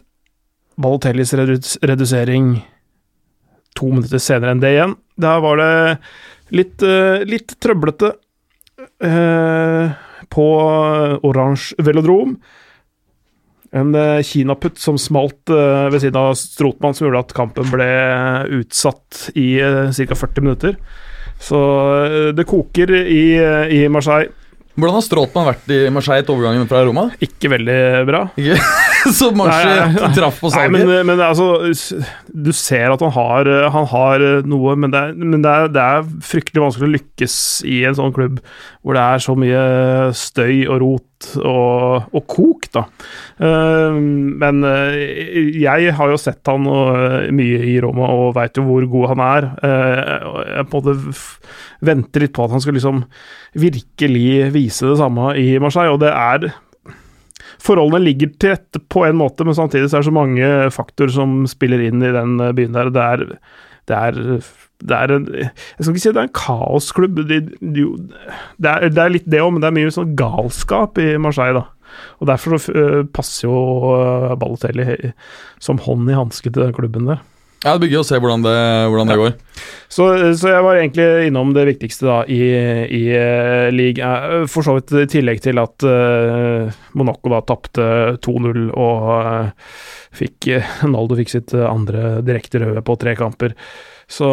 Balotellis 0.80 1.34
redus 1.36 1.78
redusering 1.84 2.54
to 3.76 3.90
minutter 3.92 4.22
senere 4.24 4.56
enn 4.56 4.64
det 4.64 4.74
igjen. 4.76 4.96
Der 5.20 5.42
var 5.44 5.60
det 5.60 5.74
litt, 6.56 6.80
uh, 6.86 7.20
litt 7.28 7.58
trøblete 7.60 8.14
uh, 9.04 9.92
på 10.30 10.48
oransje 11.28 11.76
velodrom. 11.84 12.38
En 13.70 13.94
kinaputt 14.26 14.80
som 14.82 14.96
smalt 14.98 15.46
ved 15.46 16.00
siden 16.02 16.18
av 16.18 16.32
Strotmann, 16.40 16.96
som 16.98 17.06
gjorde 17.06 17.20
at 17.22 17.34
kampen 17.38 17.68
ble 17.70 17.90
utsatt 18.58 19.28
i 19.38 19.60
ca. 19.94 20.18
40 20.18 20.42
minutter. 20.42 20.80
Så 21.40 21.60
det 22.36 22.44
koker 22.50 22.92
i, 23.00 23.24
i 23.80 23.82
Marseille. 23.92 24.34
Hvordan 24.80 24.96
har 24.96 25.04
Stråtmann 25.04 25.48
vært 25.50 25.72
i 25.76 25.80
Marseille 25.92 26.24
etter 26.24 26.36
overgangen 26.36 26.68
fra 26.70 26.82
Roma? 26.88 27.08
Ikke 27.24 27.52
veldig 27.52 27.80
bra. 28.08 28.22
Ikke 28.40 28.60
så 29.20 29.30
mange 29.36 30.12
traff 30.16 30.40
på 30.42 30.52
Nei, 30.54 30.66
men, 30.74 30.92
men 31.08 31.22
altså 31.24 31.52
Du 32.30 32.52
ser 32.56 32.94
at 32.94 33.04
han 33.04 33.14
har, 33.16 33.50
han 33.74 33.88
har 33.92 34.26
noe, 34.50 34.76
men, 34.80 34.94
det 34.94 35.02
er, 35.02 35.14
men 35.20 35.44
det, 35.44 35.52
er, 35.52 35.72
det 35.74 35.86
er 35.86 36.10
fryktelig 36.26 36.66
vanskelig 36.66 36.90
å 36.90 36.96
lykkes 36.98 37.38
i 37.70 37.82
en 37.90 37.98
sånn 37.98 38.16
klubb 38.16 38.42
hvor 38.80 38.96
det 38.96 39.04
er 39.04 39.24
så 39.24 39.36
mye 39.36 39.64
støy 40.16 40.64
og 40.70 40.78
rot 40.80 41.28
og, 41.44 42.06
og 42.16 42.24
kok, 42.32 42.70
da. 42.72 42.86
Eh, 43.44 43.98
men 44.40 44.64
eh, 44.68 45.50
jeg 45.60 45.92
har 45.98 46.14
jo 46.14 46.20
sett 46.22 46.48
han 46.48 46.64
mye 47.36 47.60
i 47.68 47.76
Roma 47.84 48.08
og 48.16 48.32
veit 48.38 48.56
jo 48.56 48.64
hvor 48.70 48.88
god 48.94 49.12
han 49.12 49.26
er. 49.26 49.50
Eh, 49.68 50.16
jeg 50.54 50.70
på 50.72 50.82
en 50.86 51.12
venter 51.92 52.26
litt 52.26 52.36
på 52.36 52.48
at 52.48 52.56
han 52.56 52.64
skal 52.64 52.80
liksom 52.80 53.04
virkelig 53.60 54.50
vise 54.56 54.88
det 54.88 54.98
samme 55.02 55.34
i 55.40 55.52
Marseille, 55.62 55.92
og 55.92 56.02
det 56.04 56.14
er 56.16 56.52
Forholdene 57.60 58.06
ligger 58.06 58.32
til 58.40 58.54
rette 58.56 58.82
på 58.92 59.04
en 59.08 59.20
måte, 59.20 59.46
men 59.48 59.58
samtidig 59.58 59.90
så 59.90 60.00
er 60.00 60.06
det 60.06 60.10
så 60.10 60.16
mange 60.16 60.52
faktorer 60.76 61.12
som 61.16 61.42
spiller 61.50 61.84
inn 61.90 62.04
i 62.04 62.14
den 62.16 62.38
eh, 62.44 62.54
byen 62.56 62.78
der. 62.78 62.92
Det 62.96 63.04
er, 63.04 63.26
det 63.90 63.98
er, 63.98 64.22
det 64.90 65.00
er 65.00 65.16
en 65.16 65.26
Jeg 65.34 65.50
skal 65.82 65.92
ikke 65.92 66.04
si 66.06 66.14
det 66.14 66.22
er 66.22 66.30
en 66.30 66.38
kaosklubb. 66.40 67.20
De, 67.30 67.42
de, 67.60 67.88
det, 68.58 68.72
er, 68.72 68.88
det 68.94 69.04
er 69.04 69.18
litt 69.18 69.28
det 69.30 69.44
òg, 69.44 69.52
men 69.56 69.64
det 69.64 69.72
er 69.72 69.78
mye 69.80 69.92
sånn 69.96 70.16
galskap 70.20 71.02
i 71.02 71.12
Marseille, 71.22 71.60
da. 71.60 71.68
Og 72.22 72.30
Derfor 72.30 72.60
så 72.62 72.76
eh, 72.78 73.02
passer 73.12 73.48
jo 73.48 73.60
uh, 73.90 74.36
Balotelli 74.40 75.12
som 75.64 75.82
hånd 75.84 76.10
i 76.12 76.18
hanske 76.18 76.52
til 76.52 76.62
den 76.62 76.76
klubben 76.76 77.10
der. 77.10 77.24
Ja, 77.60 77.74
Det 77.76 77.84
blir 77.84 77.92
gøy 77.92 78.02
å 78.02 78.08
se 78.08 78.20
hvordan 78.22 78.44
det, 78.46 78.58
hvordan 78.88 79.10
det 79.12 79.18
går. 79.20 79.34
Så, 79.92 80.06
så 80.40 80.52
jeg 80.54 80.64
var 80.64 80.78
egentlig 80.80 81.08
innom 81.28 81.50
det 81.56 81.66
viktigste 81.74 82.08
da 82.08 82.20
i, 82.32 82.40
i 82.96 83.02
uh, 83.12 83.68
league. 83.76 84.00
Eh, 84.00 84.46
For 84.48 84.64
så 84.64 84.78
vidt 84.78 84.94
i 84.96 85.08
tillegg 85.12 85.42
til 85.44 85.60
at 85.60 85.84
uh, 85.84 86.70
Monaco 86.96 87.34
da 87.34 87.42
tapte 87.44 87.88
2-0 88.24 88.70
og 88.70 89.10
uh, 89.12 89.74
fikk 90.16 90.52
Naldo 90.94 91.20
fikk 91.20 91.34
sitt 91.34 91.56
andre 91.60 92.22
direkte 92.24 92.64
røde 92.64 92.86
på 92.86 92.96
tre 93.02 93.18
kamper. 93.20 93.58
Så 94.10 94.30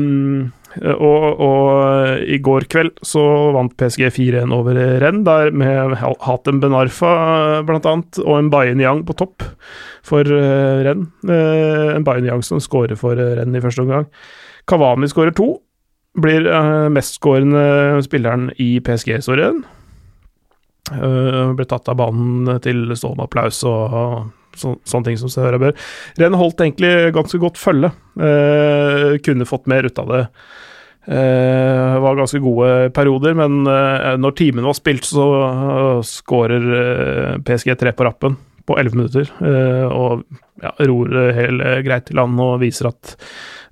um, 0.00 0.48
og, 0.78 1.40
og 1.42 2.20
i 2.30 2.38
går 2.38 2.66
kveld 2.70 2.92
så 3.06 3.22
vant 3.56 3.74
PSG 3.80 4.04
4-1 4.14 4.52
over 4.54 4.78
renn, 5.02 5.24
der 5.26 5.50
med 5.50 5.96
Hatem 5.98 6.60
Benarfa 6.62 7.14
blant 7.66 7.88
annet, 7.90 8.20
og 8.22 8.36
en 8.38 8.52
Bayern 8.52 8.82
Yang 8.82 9.02
på 9.08 9.16
topp 9.18 9.46
for. 10.06 10.26
Uh, 10.30 10.86
en 10.86 12.06
Bayern 12.06 12.28
Yang 12.28 12.46
som 12.46 12.62
skårer 12.62 12.98
for 12.98 13.18
Rennes 13.18 13.58
i 13.58 13.64
første 13.64 13.82
omgang. 13.82 14.06
Kavani 14.70 15.10
skårer 15.10 15.34
to. 15.36 15.56
Blir 16.20 16.46
uh, 16.46 16.88
mestskårende 16.92 18.00
spilleren 18.06 18.50
i 18.62 18.76
PSG-historien. 18.84 19.64
Uh, 20.90 21.50
ble 21.54 21.66
tatt 21.70 21.90
av 21.90 21.98
banen 21.98 22.62
til 22.62 22.88
stående 22.98 23.26
applaus 23.26 23.62
og 23.66 24.30
så, 24.58 24.74
sånne 24.88 25.10
ting 25.10 25.20
som 25.20 25.30
seg 25.32 25.46
høre 25.46 25.60
bør. 25.62 25.76
Rennes 26.20 26.40
holdt 26.40 26.64
egentlig 26.64 27.12
ganske 27.16 27.40
godt 27.42 27.60
følge. 27.60 27.92
Eh, 28.20 29.14
kunne 29.24 29.48
fått 29.48 29.70
mer 29.70 29.88
ut 29.88 30.02
av 30.02 30.10
det. 30.14 30.24
Eh, 31.04 32.00
var 32.00 32.16
ganske 32.16 32.38
gode 32.38 32.90
perioder, 32.94 33.34
men 33.34 33.64
eh, 33.66 34.16
når 34.20 34.36
timen 34.36 34.66
var 34.68 34.76
spilt, 34.76 35.08
så 35.08 35.26
uh, 35.40 36.02
skårer 36.04 36.66
eh, 36.76 37.38
PSG 37.46 37.72
tre 37.80 37.94
på 37.96 38.04
rappen 38.04 38.36
på 38.68 38.76
11 38.78 38.98
minutter. 38.98 39.30
Uh, 39.40 39.86
og 39.88 40.26
ja, 40.60 40.74
ror 40.86 41.08
det 41.10 41.24
helt 41.38 41.64
greit 41.86 42.12
i 42.12 42.18
land 42.18 42.36
og 42.44 42.60
viser 42.60 42.90
at 42.92 43.16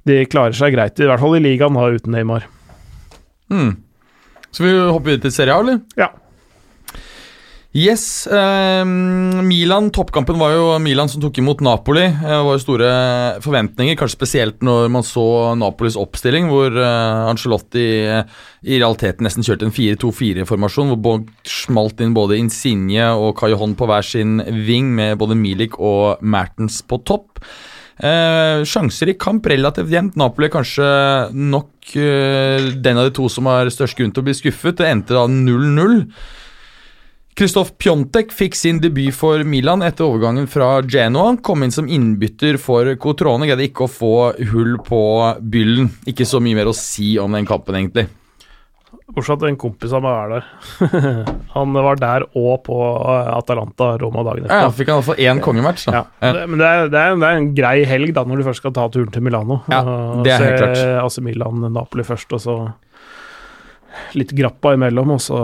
de 0.08 0.22
klarer 0.30 0.56
seg 0.56 0.72
greit, 0.72 0.98
i 0.98 1.06
hvert 1.06 1.20
fall 1.20 1.36
i 1.36 1.42
ligaen, 1.44 1.76
da, 1.76 1.90
uten 1.92 2.16
Neymar. 2.16 2.48
Mm. 3.52 3.74
Skal 4.48 4.64
vi 4.64 4.72
hoppe 4.80 5.10
videre 5.10 5.26
til 5.26 5.36
Serie 5.36 5.54
A, 5.54 5.60
eller? 5.62 5.82
Ja. 6.00 6.08
Yes. 7.76 8.26
eh, 8.26 8.84
Milan, 9.44 9.90
toppkampen 9.92 10.38
var 10.40 10.54
jo 10.54 10.78
Milan 10.80 11.08
som 11.08 11.20
tok 11.20 11.36
imot 11.38 11.60
Napoli. 11.60 12.06
Eh, 12.06 12.22
Det 12.22 12.38
var 12.46 12.56
jo 12.56 12.62
store 12.62 12.88
forventninger, 13.44 13.94
kanskje 13.94 14.16
spesielt 14.16 14.62
når 14.64 14.88
man 14.90 15.02
så 15.04 15.54
Napolis 15.54 15.94
oppstilling, 16.00 16.48
hvor 16.48 16.72
eh, 16.72 17.28
Ancelotti 17.28 17.84
eh, 18.08 18.24
i 18.64 18.80
realiteten 18.80 19.22
nesten 19.28 19.44
kjørte 19.44 19.68
en 19.68 19.76
4-2-4-formasjon, 19.76 20.88
hvor 20.94 21.02
Bog 21.04 21.28
smalt 21.44 22.00
inn 22.00 22.16
både 22.16 22.38
Insigne 22.40 23.12
og 23.12 23.36
Cajon 23.38 23.76
på 23.76 23.86
hver 23.86 24.02
sin 24.02 24.38
ving, 24.64 24.88
med 24.96 25.18
både 25.20 25.36
Milik 25.36 25.76
og 25.78 26.24
Mertens 26.24 26.80
på 26.82 27.02
topp. 27.04 27.38
Eh, 28.00 28.64
sjanser 28.64 29.12
i 29.12 29.18
kamp 29.20 29.44
relativt 29.46 29.92
jevnt. 29.92 30.16
Napoli 30.16 30.48
er 30.48 30.56
kanskje 30.56 30.88
nok 31.36 31.94
eh, 32.00 32.72
den 32.80 32.96
av 32.96 33.10
de 33.10 33.14
to 33.20 33.28
som 33.28 33.46
har 33.52 33.68
størst 33.68 34.00
grunn 34.00 34.10
til 34.16 34.24
å 34.24 34.28
bli 34.32 34.38
skuffet. 34.40 34.80
Det 34.80 34.88
endte 34.88 35.14
da 35.20 35.28
0-0. 35.28 36.06
Kristoff 37.38 37.68
Pjontek 37.78 38.32
fikk 38.34 38.56
sin 38.58 38.80
debut 38.82 39.14
for 39.14 39.44
Milan 39.46 39.84
etter 39.86 40.08
overgangen 40.08 40.48
fra 40.50 40.80
Genoa. 40.82 41.36
Kom 41.46 41.62
inn 41.62 41.70
som 41.74 41.86
innbytter 41.86 42.58
for 42.58 42.88
Cotrone. 42.98 43.46
Greide 43.46 43.68
ikke 43.68 43.86
å 43.86 43.90
få 43.92 44.10
hull 44.50 44.72
på 44.82 45.02
byllen. 45.38 45.92
Ikke 46.10 46.26
så 46.26 46.40
mye 46.42 46.58
mer 46.58 46.70
å 46.72 46.74
si 46.74 47.12
om 47.22 47.36
den 47.38 47.46
kampen, 47.46 47.78
egentlig. 47.78 48.08
Bortsett 49.14 49.44
en 49.46 49.56
kompis 49.56 49.94
av 49.96 50.02
meg 50.04 50.18
er 50.18 50.32
der. 50.34 50.50
han 51.54 51.78
var 51.78 52.00
der 52.02 52.26
og 52.36 52.58
på 52.66 52.76
Atalanta 53.38 53.92
Roma 54.02 54.26
dagen 54.26 54.44
Ja, 54.50 54.58
etter. 54.66 54.74
Fikk 54.80 54.90
han 54.90 54.98
iallfall 54.98 55.22
én 55.30 55.40
kongematch, 55.44 55.86
da. 55.86 56.02
Ja, 56.02 56.02
Ja. 56.26 56.44
men 56.50 56.58
det 56.60 56.66
er, 56.68 56.90
det, 56.90 57.04
er, 57.06 57.16
det 57.22 57.30
er 57.30 57.38
en 57.38 57.48
grei 57.56 57.76
helg 57.88 58.12
da 58.18 58.26
når 58.28 58.42
du 58.42 58.48
først 58.50 58.64
skal 58.64 58.74
ta 58.76 58.84
turen 58.92 59.14
til 59.14 59.24
Milano. 59.24 59.62
Ja, 59.70 59.80
det 60.26 60.34
er 60.34 60.44
helt 60.44 60.58
se 60.58 60.66
klart. 60.66 61.06
AC 61.06 61.22
Milan, 61.24 61.62
Napoli 61.72 62.04
først, 62.10 62.34
og 62.36 62.42
så 62.44 62.58
litt 64.18 64.32
grappa 64.36 64.74
imellom, 64.76 65.16
og 65.16 65.22
så 65.22 65.42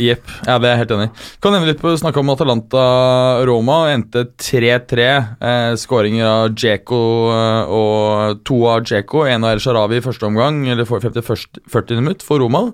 Jepp. 0.00 0.26
Ja, 0.42 0.56
det 0.58 0.66
er 0.66 0.72
jeg 0.72 0.80
helt 0.80 0.92
enig 0.96 1.04
i. 1.06 1.26
Kan 1.44 1.54
nevne 1.54 1.68
litt 1.68 1.78
på 1.78 1.92
snakke 2.00 2.18
om 2.18 2.32
Atalanta-Roma. 2.32 3.76
Endte 3.92 4.24
3-3. 4.42 5.04
Eh, 5.38 5.74
Skåringer 5.78 6.26
av 6.26 6.56
Djeko 6.58 6.98
eh, 7.30 7.70
og 7.76 8.42
to 8.48 8.58
av 8.72 8.82
Djeko. 8.82 9.22
En 9.30 9.46
av 9.46 9.54
El 9.54 9.62
Sharawi 9.62 10.00
i 10.00 10.04
første 10.04 10.26
omgang, 10.26 10.64
eller 10.66 10.88
41. 10.88 11.94
minutt 12.00 12.26
for 12.26 12.42
Roma. 12.42 12.64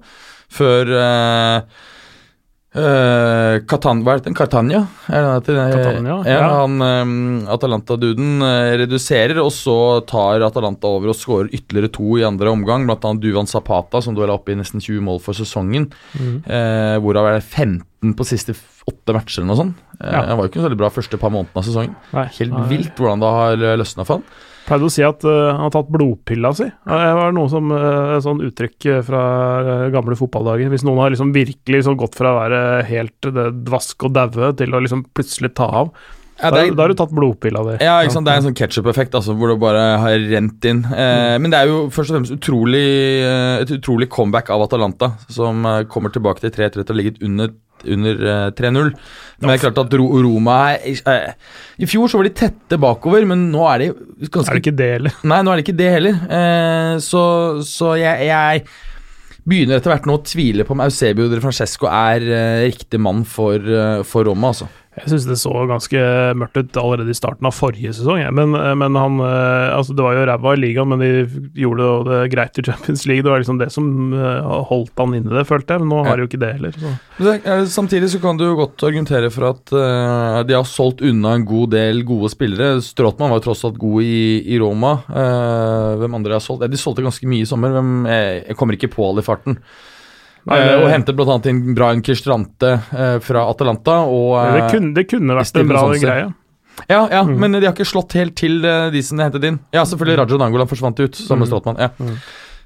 Før 0.50 0.94
eh, 0.96 1.84
eh, 2.74 3.56
Catan, 3.66 4.02
Hva 4.06 4.14
er 4.14 4.22
det? 4.22 4.32
Catania? 4.38 4.80
Er 5.10 5.24
det 5.26 5.30
det 5.48 5.56
heter? 5.58 5.76
Catania, 5.84 6.16
ja. 6.26 6.36
ja. 6.36 6.48
Han 6.60 6.76
eh, 6.86 7.52
Atalanta-duden 7.54 8.42
eh, 8.46 8.76
reduserer, 8.84 9.40
og 9.42 9.50
så 9.54 9.76
tar 10.08 10.44
Atalanta 10.46 10.90
over 10.90 11.12
og 11.12 11.18
skårer 11.18 11.50
ytterligere 11.56 11.92
to 11.96 12.18
i 12.20 12.26
andre 12.26 12.52
omgang. 12.52 12.86
Blant 12.88 13.06
annet 13.08 13.24
Duvan 13.24 13.50
Zapata, 13.50 14.02
som 14.04 14.16
du 14.16 14.22
er 14.24 14.32
oppe 14.34 14.54
i 14.54 14.58
nesten 14.60 14.82
20 14.82 15.02
mål 15.06 15.22
for 15.24 15.36
sesongen. 15.38 15.90
Eh, 16.16 16.96
hvorav 17.02 17.30
er 17.32 17.40
det 17.40 17.46
15 17.48 18.14
på 18.16 18.28
siste 18.28 18.54
åtte 18.90 19.12
matcher 19.14 19.42
eller 19.42 19.50
noe 19.52 19.60
sånt. 19.60 19.82
Ja. 20.00 20.22
Han 20.30 20.38
var 20.38 20.46
jo 20.46 20.50
ikke 20.52 20.62
så 20.62 20.68
veldig 20.70 20.78
bra 20.80 20.88
første 20.94 21.18
par 21.20 21.32
månedene 21.34 21.60
av 21.60 21.66
sesongen. 21.66 21.98
Nei, 22.16 22.28
Helt 22.38 22.54
nei. 22.54 22.62
vilt 22.70 22.94
hvordan 22.96 23.20
det 23.20 23.34
har 23.36 23.60
løsna 23.82 24.06
for 24.08 24.18
han. 24.20 24.24
Pleide 24.70 24.86
å 24.86 24.92
si 24.94 25.02
at 25.02 25.24
uh, 25.26 25.50
han 25.50 25.64
har 25.66 25.72
tatt 25.74 25.88
blodpilla 25.90 26.52
si. 26.54 26.68
Det 26.70 27.10
var 27.18 27.34
noe 27.34 27.50
som 27.50 27.72
uh, 27.74 28.14
sånn 28.22 28.40
uttrykk 28.46 28.86
eh, 28.92 29.00
fra 29.02 29.22
gamle 29.90 30.14
fotballdager. 30.18 30.70
Hvis 30.70 30.84
noen 30.86 31.02
har 31.02 31.10
liksom 31.10 31.32
virkelig 31.34 31.80
liksom 31.80 31.98
gått 31.98 32.14
fra 32.18 32.30
å 32.30 32.38
være 32.38 32.60
helt 32.86 33.28
det, 33.34 33.48
dvask 33.66 34.06
og 34.06 34.14
daue 34.14 34.52
til 34.60 34.76
å 34.78 34.82
liksom 34.84 35.02
plutselig 35.16 35.50
ta 35.58 35.66
av, 35.82 35.90
Ja, 36.40 36.48
da, 36.54 36.62
er- 36.64 36.70
da 36.72 36.84
har 36.86 36.88
du 36.94 36.96
tatt 36.96 37.10
blodpilla 37.12 37.60
di. 37.66 37.74
Ja, 37.84 37.98
ikke 38.00 38.14
sant? 38.14 38.24
Det 38.24 38.32
er 38.32 38.40
en 38.40 38.46
sånn 38.46 38.56
ketsjup-effekt 38.56 39.12
altså, 39.18 39.34
hvor 39.36 39.50
det 39.52 39.58
bare 39.60 39.82
har 40.00 40.14
rent 40.30 40.64
inn. 40.70 40.84
Eh, 40.88 41.34
Men 41.42 41.50
det 41.52 41.58
er 41.58 41.66
jo 41.68 41.82
først 41.92 42.14
og 42.14 42.16
fremst 42.20 42.32
utrolig, 42.38 42.86
et 43.60 43.74
utrolig 43.76 44.08
comeback 44.08 44.48
av 44.54 44.62
Atalanta, 44.64 45.10
som 45.28 45.66
kommer 45.92 46.14
tilbake 46.14 46.40
til 46.46 46.54
3-3 46.54 46.86
og 46.86 46.96
ligget 46.96 47.20
under, 47.26 47.52
under 47.88 48.20
eh, 48.32 48.50
3-0. 48.58 48.92
Men 49.40 49.48
det 49.48 49.56
er 49.56 49.62
klart 49.64 49.80
at 49.82 49.96
Roma 49.96 50.58
er 50.74 51.00
eh, 51.14 51.32
I 51.80 51.88
fjor 51.88 52.10
så 52.10 52.20
var 52.20 52.28
de 52.28 52.36
tette 52.42 52.78
bakover, 52.80 53.24
men 53.28 53.48
nå 53.52 53.64
er 53.70 53.84
de 53.84 53.90
ganske 54.28 54.52
Er 54.52 54.60
det 54.60 54.64
ikke 54.66 54.78
det, 54.82 54.92
heller? 54.98 55.18
Nei, 55.32 55.40
nå 55.44 55.52
er 55.52 55.60
det 55.60 55.66
ikke 55.66 55.80
det 55.80 55.90
heller. 55.96 56.22
Eh, 56.38 56.94
så 57.04 57.24
så 57.66 57.94
jeg, 58.00 58.28
jeg 58.28 58.64
begynner 59.48 59.80
etter 59.80 59.94
hvert 59.94 60.08
nå 60.08 60.18
å 60.18 60.24
tvile 60.24 60.66
på 60.66 60.76
om 60.76 60.84
Eusebio 60.84 61.30
de 61.30 61.40
Francesco 61.42 61.88
er 61.90 62.26
uh, 62.28 62.60
riktig 62.66 63.00
mann 63.02 63.24
for, 63.28 63.56
uh, 63.56 64.02
for 64.06 64.28
Roma, 64.28 64.52
altså. 64.52 64.68
Jeg 65.00 65.12
syns 65.14 65.28
det 65.28 65.38
så 65.40 65.52
ganske 65.70 66.04
mørkt 66.38 66.60
ut 66.60 66.80
allerede 66.80 67.12
i 67.12 67.16
starten 67.16 67.48
av 67.48 67.54
forrige 67.56 67.92
sesong. 67.96 68.20
Ja. 68.22 68.30
Men, 68.34 68.54
men 68.54 68.98
han 68.98 69.20
eh, 69.24 69.68
Altså, 69.70 69.94
det 69.96 70.04
var 70.04 70.16
jo 70.16 70.26
ræva 70.28 70.54
i 70.56 70.60
ligaen, 70.60 70.90
men 70.90 71.00
de 71.00 71.10
gjorde 71.62 71.86
det, 71.86 72.08
det 72.10 72.32
greit 72.34 72.58
i 72.60 72.64
Champions 72.66 73.06
League. 73.08 73.24
Det 73.24 73.32
var 73.32 73.42
liksom 73.42 73.60
det 73.60 73.70
som 73.74 73.86
eh, 74.16 74.50
holdt 74.70 75.00
han 75.00 75.16
inne 75.16 75.34
det, 75.34 75.46
følte 75.48 75.76
jeg. 75.76 75.84
Men 75.84 75.92
nå 75.94 76.02
har 76.06 76.18
de 76.18 76.24
jo 76.24 76.30
ikke 76.30 76.42
det 76.42 76.52
heller. 76.58 76.78
Det, 77.18 77.36
eh, 77.38 77.64
Samtidig 77.70 78.10
så 78.12 78.20
kan 78.22 78.38
du 78.40 78.46
jo 78.46 78.58
godt 78.58 78.84
argumentere 78.86 79.30
for 79.32 79.50
at 79.50 79.72
uh, 79.74 80.40
de 80.46 80.56
har 80.56 80.66
solgt 80.68 81.04
unna 81.06 81.36
en 81.38 81.46
god 81.48 81.74
del 81.74 82.02
gode 82.08 82.32
spillere. 82.32 82.80
Stråtmann 82.84 83.32
var 83.32 83.40
jo 83.40 83.48
tross 83.50 83.64
alt 83.68 83.78
god 83.80 84.04
i, 84.04 84.40
i 84.54 84.58
Roma. 84.60 84.96
Uh, 85.08 86.00
hvem 86.00 86.18
andre 86.20 86.36
har 86.38 86.44
solgt? 86.44 86.66
Eh, 86.66 86.72
De 86.72 86.80
solgte 86.80 87.04
ganske 87.06 87.30
mye 87.30 87.46
i 87.46 87.48
sommer. 87.48 87.74
Hvem, 87.76 87.94
jeg, 88.10 88.42
jeg 88.48 88.60
kommer 88.60 88.78
ikke 88.78 88.92
på 88.92 89.08
alle 89.08 89.24
i 89.24 89.26
farten. 89.26 89.60
Nei, 90.46 90.56
Eh, 90.58 90.66
det- 90.66 90.76
og 90.84 90.88
hentet 90.90 91.16
bl.a. 91.16 91.36
inn 91.50 91.74
Brian 91.74 92.00
Kirstrante 92.02 92.70
eh, 92.92 93.18
fra 93.20 93.42
Atalanta. 93.50 93.98
Og, 94.08 94.38
eh, 94.40 94.52
det, 94.56 94.70
kunne, 94.72 94.94
det 94.94 95.08
kunne 95.10 95.36
vært 95.36 95.60
en 95.60 95.68
bra 95.68 95.82
greie. 95.94 96.34
Ja, 96.88 97.08
ja 97.10 97.24
Mm. 97.24 97.36
men 97.38 97.52
de 97.52 97.66
har 97.66 97.74
ikke 97.74 97.84
slått 97.84 98.12
helt 98.16 98.34
til 98.36 98.64
eh, 98.64 98.88
de 98.90 99.02
som 99.02 99.18
de 99.18 99.24
hentet 99.24 99.44
inn. 99.44 99.58
Ja, 99.72 99.82
selvfølgelig 99.84 100.16
Raja 100.22 100.38
Nangolan 100.38 100.66
forsvant 100.70 100.98
ut, 101.00 101.12
sammen 101.14 101.40
med 101.44 101.48
Mm. 101.48 101.52
Stråtmann. 101.52 101.78
Ja. 101.78 101.90
Mm. 102.00 102.16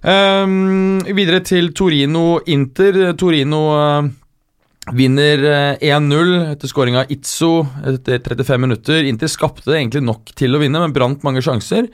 Um, 0.04 0.98
videre 1.16 1.40
til 1.42 1.72
Torino-Inter. 1.72 3.16
Torino 3.16 3.62
eh, 3.74 4.08
vinner 4.92 5.44
eh, 5.48 5.78
1-0 5.80 6.52
etter 6.52 6.68
scoring 6.68 6.96
av 7.00 7.10
Itzo 7.10 7.66
etter 7.84 8.18
35 8.20 8.60
minutter. 8.60 9.02
Inter 9.08 9.26
skapte 9.32 9.72
egentlig 9.72 10.02
nok 10.04 10.34
til 10.36 10.54
å 10.54 10.60
vinne, 10.60 10.78
men 10.78 10.92
brant 10.92 11.24
mange 11.24 11.40
sjanser. 11.44 11.88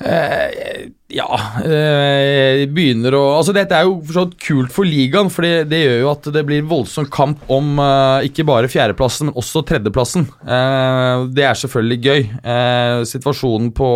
Eh, 0.00 0.86
ja 1.12 1.26
eh, 1.60 2.62
Begynner 2.72 3.12
å 3.12 3.20
Altså 3.36 3.52
Dette 3.52 3.76
er 3.76 3.84
jo 3.84 3.98
for 3.98 4.16
så 4.16 4.22
vidt 4.24 4.38
kult 4.40 4.72
for 4.72 4.88
ligaen, 4.88 5.28
for 5.28 5.44
det, 5.44 5.80
gjør 5.82 5.98
jo 6.00 6.08
at 6.14 6.28
det 6.32 6.42
blir 6.48 6.64
voldsom 6.70 7.10
kamp 7.12 7.42
om 7.52 7.74
eh, 7.84 8.30
ikke 8.30 8.46
bare 8.48 8.70
fjerdeplassen, 8.72 9.28
men 9.28 9.36
også 9.36 9.60
tredjeplassen. 9.68 10.24
Eh, 10.40 11.26
det 11.36 11.44
er 11.44 11.60
selvfølgelig 11.60 12.00
gøy. 12.00 12.24
Eh, 12.54 13.02
situasjonen 13.10 13.74
på, 13.76 13.90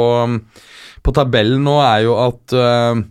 på 1.05 1.16
tabellen 1.16 1.64
nå 1.64 1.78
er 1.86 2.05
jo 2.05 2.18
at 2.26 2.56
eh, 2.59 3.05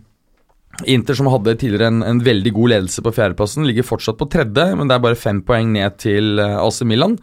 Inter, 0.90 1.14
som 1.14 1.30
hadde 1.30 1.54
tidligere 1.54 1.86
en, 1.90 2.00
en 2.02 2.22
veldig 2.26 2.50
god 2.54 2.72
ledelse 2.72 3.02
på 3.06 3.14
fjerdeplassen, 3.14 3.66
ligger 3.66 3.86
fortsatt 3.86 4.18
på 4.18 4.26
tredje, 4.30 4.70
men 4.74 4.90
det 4.90 4.96
er 4.96 5.04
bare 5.04 5.18
fem 5.18 5.38
poeng 5.46 5.70
ned 5.74 5.98
til 6.02 6.42
AC 6.42 6.82
Milan. 6.86 7.14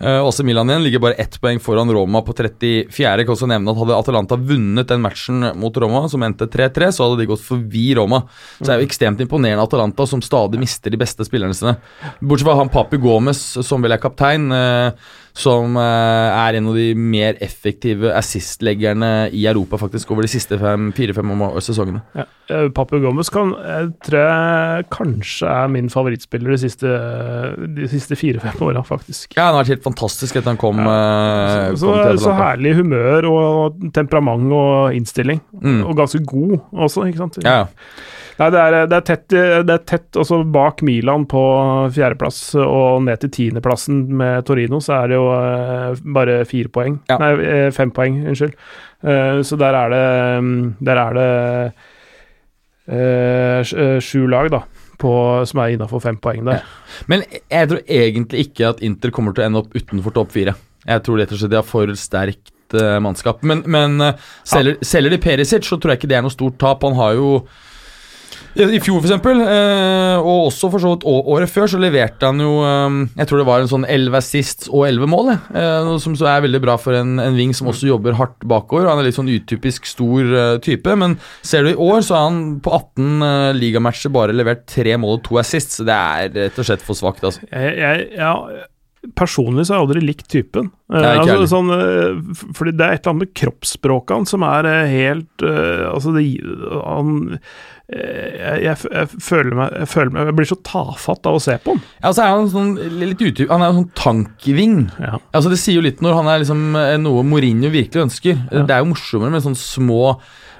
Uh, 0.00 0.24
AC 0.24 0.40
Milan 0.40 0.70
igjen 0.70 0.82
ligger 0.82 1.02
bare 1.04 1.18
ett 1.20 1.36
poeng 1.40 1.58
foran 1.60 1.90
Roma 1.92 2.22
på 2.24 2.32
34. 2.32 2.88
Jeg 2.88 3.26
kan 3.26 3.34
også 3.34 3.48
nevne 3.50 3.72
at 3.72 3.80
Hadde 3.82 3.98
Atalanta 3.98 4.38
vunnet 4.40 4.88
den 4.88 5.02
matchen 5.04 5.44
mot 5.60 5.76
Roma, 5.76 6.06
som 6.08 6.24
endte 6.24 6.48
3-3, 6.48 6.88
så 6.96 7.04
hadde 7.04 7.20
de 7.20 7.28
gått 7.28 7.44
forbi 7.44 7.90
Roma. 7.98 8.22
Så 8.56 8.64
det 8.64 8.72
er 8.72 8.80
jo 8.80 8.88
ekstremt 8.88 9.20
imponerende 9.20 9.66
Atalanta, 9.66 10.06
som 10.08 10.22
stadig 10.24 10.62
mister 10.62 10.92
de 10.92 11.00
beste 11.00 11.26
spillerne 11.28 11.56
sine. 11.56 11.76
Bortsett 12.20 12.48
fra 12.48 12.56
han 12.62 12.72
Papi 12.72 13.00
Gomez, 13.02 13.42
som 13.66 13.84
vel 13.84 13.92
er 13.92 14.00
kaptein, 14.00 14.48
eh, 14.56 15.12
som 15.40 15.76
eh, 15.80 16.40
er 16.40 16.58
en 16.58 16.68
av 16.70 16.76
de 16.76 16.90
mer 16.94 17.38
effektive 17.44 18.12
assist-leggerne 18.16 19.30
i 19.36 19.46
Europa 19.50 19.78
faktisk 19.80 20.12
over 20.12 20.26
de 20.26 20.30
siste 20.32 20.58
fire-fem 20.60 21.32
sesongene. 21.64 22.02
Ja. 22.18 22.26
Eh, 22.50 22.68
Papu 22.74 22.98
Gomez 23.02 23.30
kan, 23.32 23.52
jeg 23.64 23.90
tror 24.06 24.20
jeg 24.20 24.86
kanskje 24.92 25.50
er 25.50 25.72
min 25.72 25.90
favorittspiller 25.92 26.56
de 26.56 26.60
siste, 26.64 26.94
de 27.78 28.20
fire-fem 28.20 28.64
åra, 28.68 28.84
faktisk. 28.86 29.36
Ja, 29.38 29.48
Han 29.48 29.58
har 29.58 29.64
vært 29.64 29.74
helt 29.76 29.88
fantastisk 29.88 30.36
etter 30.36 30.52
han 30.52 30.60
kom, 30.60 30.80
Ja. 30.84 31.70
Så, 31.74 31.86
kom 31.86 31.98
så 32.18 32.32
Atalanta. 32.32 32.36
herlig 32.42 32.76
humør 32.80 33.30
og 33.30 33.82
temperament 33.94 34.52
og 34.52 34.96
innstilling. 34.96 35.40
Mm. 35.62 35.84
Og 35.86 35.96
ganske 35.96 36.22
god 36.26 36.58
også, 36.72 37.06
ikke 37.08 37.24
sant? 37.24 37.40
Ja, 37.44 37.62
ja. 37.62 37.66
Nei, 38.40 38.46
det 38.54 38.60
er, 38.62 38.74
det 38.88 38.96
er 38.96 39.04
tett, 39.04 39.24
det 39.68 39.74
er 39.74 39.82
tett 39.84 40.16
også 40.16 40.38
bak 40.48 40.80
Milan 40.86 41.26
på 41.28 41.40
fjerdeplass 41.92 42.38
og 42.62 43.02
ned 43.04 43.20
til 43.20 43.32
tiendeplassen 43.36 43.98
med 44.16 44.46
Torino, 44.48 44.78
så 44.80 44.94
er 45.02 45.10
det 45.12 45.18
jo 45.18 45.26
eh, 45.36 46.00
bare 46.16 46.38
fire 46.48 46.72
poeng. 46.72 46.96
Ja. 47.10 47.18
Nei, 47.20 47.30
eh, 47.44 47.66
fem 47.76 47.92
poeng, 47.92 48.16
unnskyld. 48.32 48.54
Eh, 49.04 49.42
så 49.44 49.58
der 49.60 49.76
er 49.82 49.92
det 49.92 50.04
mm, 50.46 50.56
Der 50.88 51.02
er 51.04 51.18
det 51.20 51.28
sj- 53.68 54.00
sju 54.02 54.26
lag, 54.32 54.48
da, 54.52 54.62
på, 55.00 55.12
som 55.46 55.60
er 55.62 55.74
innafor 55.76 56.00
fem 56.02 56.16
poeng 56.20 56.44
der. 56.48 56.64
Men 57.12 57.22
jeg 57.52 57.68
tror 57.70 57.82
egentlig 57.86 58.46
ikke 58.48 58.72
at 58.72 58.80
Inter 58.84 59.12
kommer 59.14 59.36
til 59.36 59.44
å 59.44 59.48
ende 59.50 59.62
opp 59.62 59.76
utenfor 59.76 60.16
topp 60.16 60.32
fire. 60.34 60.56
Jeg 60.88 61.04
tror 61.04 61.20
rett 61.20 61.32
og 61.36 61.40
slett 61.42 61.52
de 61.52 61.60
har 61.60 61.68
for 61.68 61.92
sterkt 61.98 62.50
mannskap. 63.02 63.40
Men, 63.44 63.64
men 63.66 63.98
selger, 64.46 64.76
selger 64.86 65.10
de 65.12 65.18
Perisic, 65.22 65.64
så 65.66 65.76
tror 65.76 65.92
jeg 65.92 66.00
ikke 66.00 66.10
det 66.12 66.18
er 66.20 66.24
noe 66.24 66.32
stort 66.34 66.56
tap. 66.62 66.84
Han 66.86 66.94
har 66.98 67.16
jo 67.18 67.30
i 68.58 68.80
fjor, 68.82 68.98
for 68.98 69.06
eksempel, 69.06 69.40
eh, 69.44 70.16
og 70.18 70.48
også 70.48 70.70
for 70.72 70.82
så 70.82 70.92
vidt 70.94 71.04
året 71.06 71.50
før, 71.52 71.68
så 71.70 71.78
leverte 71.78 72.26
han 72.26 72.42
jo 72.42 72.56
eh, 72.66 72.96
Jeg 73.20 73.30
tror 73.30 73.40
det 73.40 73.46
var 73.46 73.62
en 73.62 73.70
sånn 73.70 73.86
11 73.86 74.18
assists 74.18 74.70
og 74.72 74.86
11 74.88 75.10
mål. 75.12 75.30
Eh, 75.36 75.76
noe 75.86 76.00
som 76.02 76.16
så 76.18 76.26
er 76.32 76.42
veldig 76.46 76.62
bra 76.64 76.74
for 76.80 76.98
en, 76.98 77.18
en 77.22 77.38
wing 77.38 77.54
som 77.56 77.70
også 77.70 77.86
jobber 77.92 78.18
hardt 78.18 78.42
bakover. 78.50 78.88
Han 78.90 79.02
er 79.02 79.08
litt 79.08 79.18
sånn 79.18 79.30
utypisk 79.30 79.86
stor 79.88 80.34
eh, 80.34 80.56
type, 80.64 80.96
men 80.98 81.14
ser 81.46 81.64
du 81.64 81.72
i 81.72 81.78
år, 81.78 82.02
så 82.06 82.18
har 82.18 82.26
han 82.30 82.42
på 82.64 82.74
18 82.74 83.22
uh, 83.22 83.52
ligamatcher 83.56 84.12
bare 84.12 84.34
levert 84.34 84.66
tre 84.70 84.96
mål 84.98 85.20
og 85.20 85.24
to 85.28 85.38
assists. 85.40 85.78
Det 85.86 85.94
er 85.94 86.34
rett 86.34 86.58
og 86.58 86.66
slett 86.66 86.84
for 86.84 86.98
svakt, 86.98 87.22
altså. 87.26 87.46
Jeg, 87.46 87.78
jeg, 87.78 88.10
ja, 88.18 88.34
personlig 89.16 89.64
så 89.64 89.74
har 89.74 89.80
jeg 89.80 89.88
aldri 89.88 90.04
likt 90.04 90.28
typen. 90.32 90.72
Altså, 90.90 91.46
sånn, 91.48 91.70
fordi 92.56 92.74
det 92.76 92.86
er 92.86 92.96
et 92.98 93.04
eller 93.04 93.14
annet 93.14 93.28
med 93.28 93.34
kroppsspråket 93.38 94.16
hans 94.16 94.34
som 94.34 94.42
er 94.44 94.66
helt 94.90 95.44
Altså, 95.46 96.12
det 96.16 96.24
Han 96.82 97.38
jeg, 97.90 98.58
jeg, 98.64 98.76
jeg, 98.94 99.08
føler 99.26 99.56
meg, 99.58 99.72
jeg 99.82 99.88
føler 99.90 100.12
meg 100.14 100.28
Jeg 100.30 100.36
blir 100.38 100.48
så 100.50 100.58
tafatt 100.66 101.26
av 101.26 101.38
å 101.38 101.42
se 101.42 101.56
på 101.64 101.74
han. 101.74 101.80
Ja, 102.04 102.12
så 102.14 102.22
er 102.24 102.34
han 102.36 102.50
sånn 102.52 102.74
litt 103.00 103.20
utyp, 103.24 103.48
Han 103.50 103.64
er 103.64 103.72
en 103.72 103.80
sånn 103.80 103.90
tankving. 103.98 104.76
Ja. 105.02 105.16
Altså 105.34 105.50
Det 105.50 105.58
sier 105.62 105.80
jo 105.80 105.86
litt 105.88 106.04
når 106.04 106.20
han 106.20 106.30
er 106.30 106.44
liksom 106.44 106.62
eh, 106.78 106.94
noe 107.02 107.24
Mourinho 107.26 107.72
virkelig 107.74 108.06
ønsker. 108.06 108.38
Ja. 108.52 108.62
Det 108.68 108.76
er 108.76 108.84
jo 108.84 108.92
morsommere 108.92 109.34
med 109.34 109.42
sånne 109.46 109.58
små 109.58 110.00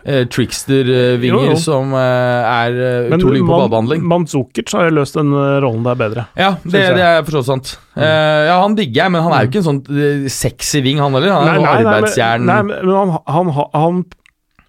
eh, 0.02 0.24
trickster-vinger 0.32 1.47
Jo, 1.47 1.55
jo. 1.55 1.59
som 1.61 1.94
eh, 1.94 2.51
er 2.51 2.78
eh, 2.81 3.09
Men 3.12 3.20
utrolig 3.20 3.43
på 3.44 3.51
Man- 3.52 3.62
ballbehandling. 3.65 4.05
Mandzukic 4.11 4.73
har 4.74 4.89
jo 4.89 4.97
løst 5.01 5.19
den 5.19 5.31
eh, 5.32 5.57
rollen 5.65 5.86
der 5.86 5.98
bedre. 6.01 6.27
Ja, 6.40 6.55
det, 6.65 6.85
det 6.98 7.05
er 7.07 7.23
for 7.27 7.36
så 7.39 7.43
vidt 7.44 7.51
sant. 7.52 7.74
Eh, 8.01 8.47
ja, 8.51 8.59
Han 8.62 8.77
digger 8.78 9.05
jeg, 9.05 9.15
men 9.15 9.23
han 9.27 9.35
er 9.36 9.44
jo 9.47 9.52
ikke 9.52 9.62
en 9.62 9.69
sånn 9.70 9.82
eh, 9.93 10.27
sexy 10.32 10.82
ving, 10.86 11.01
han 11.02 11.15
heller. 11.19 11.35
Han 11.36 11.47
er 11.47 11.61
Nei, 11.61 11.61
en 11.61 11.66
nei, 11.66 11.74
nei, 11.85 12.01
men- 12.01 12.48
Nei, 12.51 12.62
men 12.86 12.97
han, 12.97 13.15
han, 13.31 13.55
han, 13.74 14.02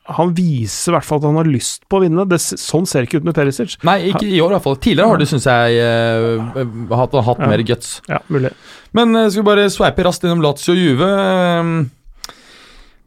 han, 0.06 0.34
viser 0.36 0.91
i 0.91 0.95
hvert 0.98 1.06
fall 1.06 1.19
at 1.22 1.28
han 1.30 1.36
har 1.38 1.48
lyst 1.49 1.86
på 1.90 1.99
å 1.99 2.02
vinne. 2.03 2.26
Det, 2.28 2.40
sånn 2.41 2.88
ser 2.90 3.02
det 3.03 3.10
ikke 3.10 3.22
ut 3.22 3.28
med 3.30 3.36
Perisic. 3.38 3.78
Nei, 3.88 3.99
ikke 4.11 4.26
i 4.28 4.41
år 4.41 4.52
i 4.52 4.56
hvert 4.57 4.65
fall. 4.65 4.76
Tidligere 4.82 5.07
har 5.14 5.18
du, 5.22 5.26
syns 5.30 5.45
jeg, 5.45 5.78
eh, 5.78 6.65
hatt, 6.98 7.14
hatt 7.14 7.40
Ja. 7.40 7.48
mer 7.48 7.64
guts. 7.64 8.02
Ja, 8.10 8.19
mulig. 8.28 8.52
Men 8.94 9.15
eh, 9.15 9.30
skal 9.30 9.44
vi 9.44 9.49
bare 9.52 9.69
sveipe 9.69 10.03
raskt 10.03 10.23
innom 10.26 10.41
Lazio 10.41 10.73
og 10.73 10.82
Juve. 10.82 11.11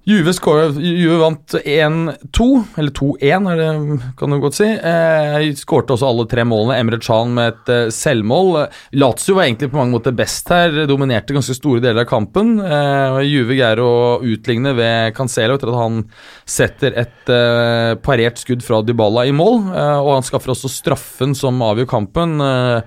Juve, 0.05 0.33
skåret- 0.37 0.77
Juve 0.85 1.17
vant 1.17 1.55
1-2, 1.65 2.47
eller 2.77 2.91
2-1 2.93 3.47
er 3.49 3.57
det, 3.57 4.01
kan 4.21 4.31
du 4.35 4.37
godt 4.43 4.59
si. 4.59 4.67
Eh, 4.69 5.47
skårte 5.57 5.95
også 5.97 6.11
alle 6.11 6.27
tre 6.29 6.45
målene. 6.45 6.77
Emre 6.77 6.99
Can 7.01 7.33
med 7.33 7.55
et 7.55 7.71
eh, 7.73 7.87
selvmål. 7.89 8.67
Lazio 9.01 9.39
var 9.39 9.47
egentlig 9.47 9.71
på 9.73 9.79
mange 9.81 9.97
måter 9.97 10.13
best 10.13 10.53
her, 10.53 10.77
dominerte 10.91 11.33
ganske 11.33 11.57
store 11.57 11.81
deler 11.81 12.05
av 12.05 12.11
kampen. 12.11 12.59
Eh, 12.61 13.23
Juve 13.31 13.57
greier 13.57 13.81
å 13.81 13.95
utligne 14.21 14.75
ved 14.77 15.15
Cancelo 15.17 15.57
etter 15.57 15.73
at 15.73 15.81
han 15.81 16.03
setter 16.45 17.01
et 17.01 17.33
eh, 17.33 17.95
parert 18.05 18.37
skudd 18.45 18.61
fra 18.67 18.83
Dybala 18.85 19.25
i 19.25 19.33
mål. 19.33 19.71
Eh, 19.73 19.99
og 20.05 20.19
han 20.19 20.29
skaffer 20.29 20.53
også 20.53 20.69
straffen 20.69 21.33
som 21.39 21.65
avgjør 21.65 21.89
kampen. 21.97 22.37
Eh, 22.45 22.83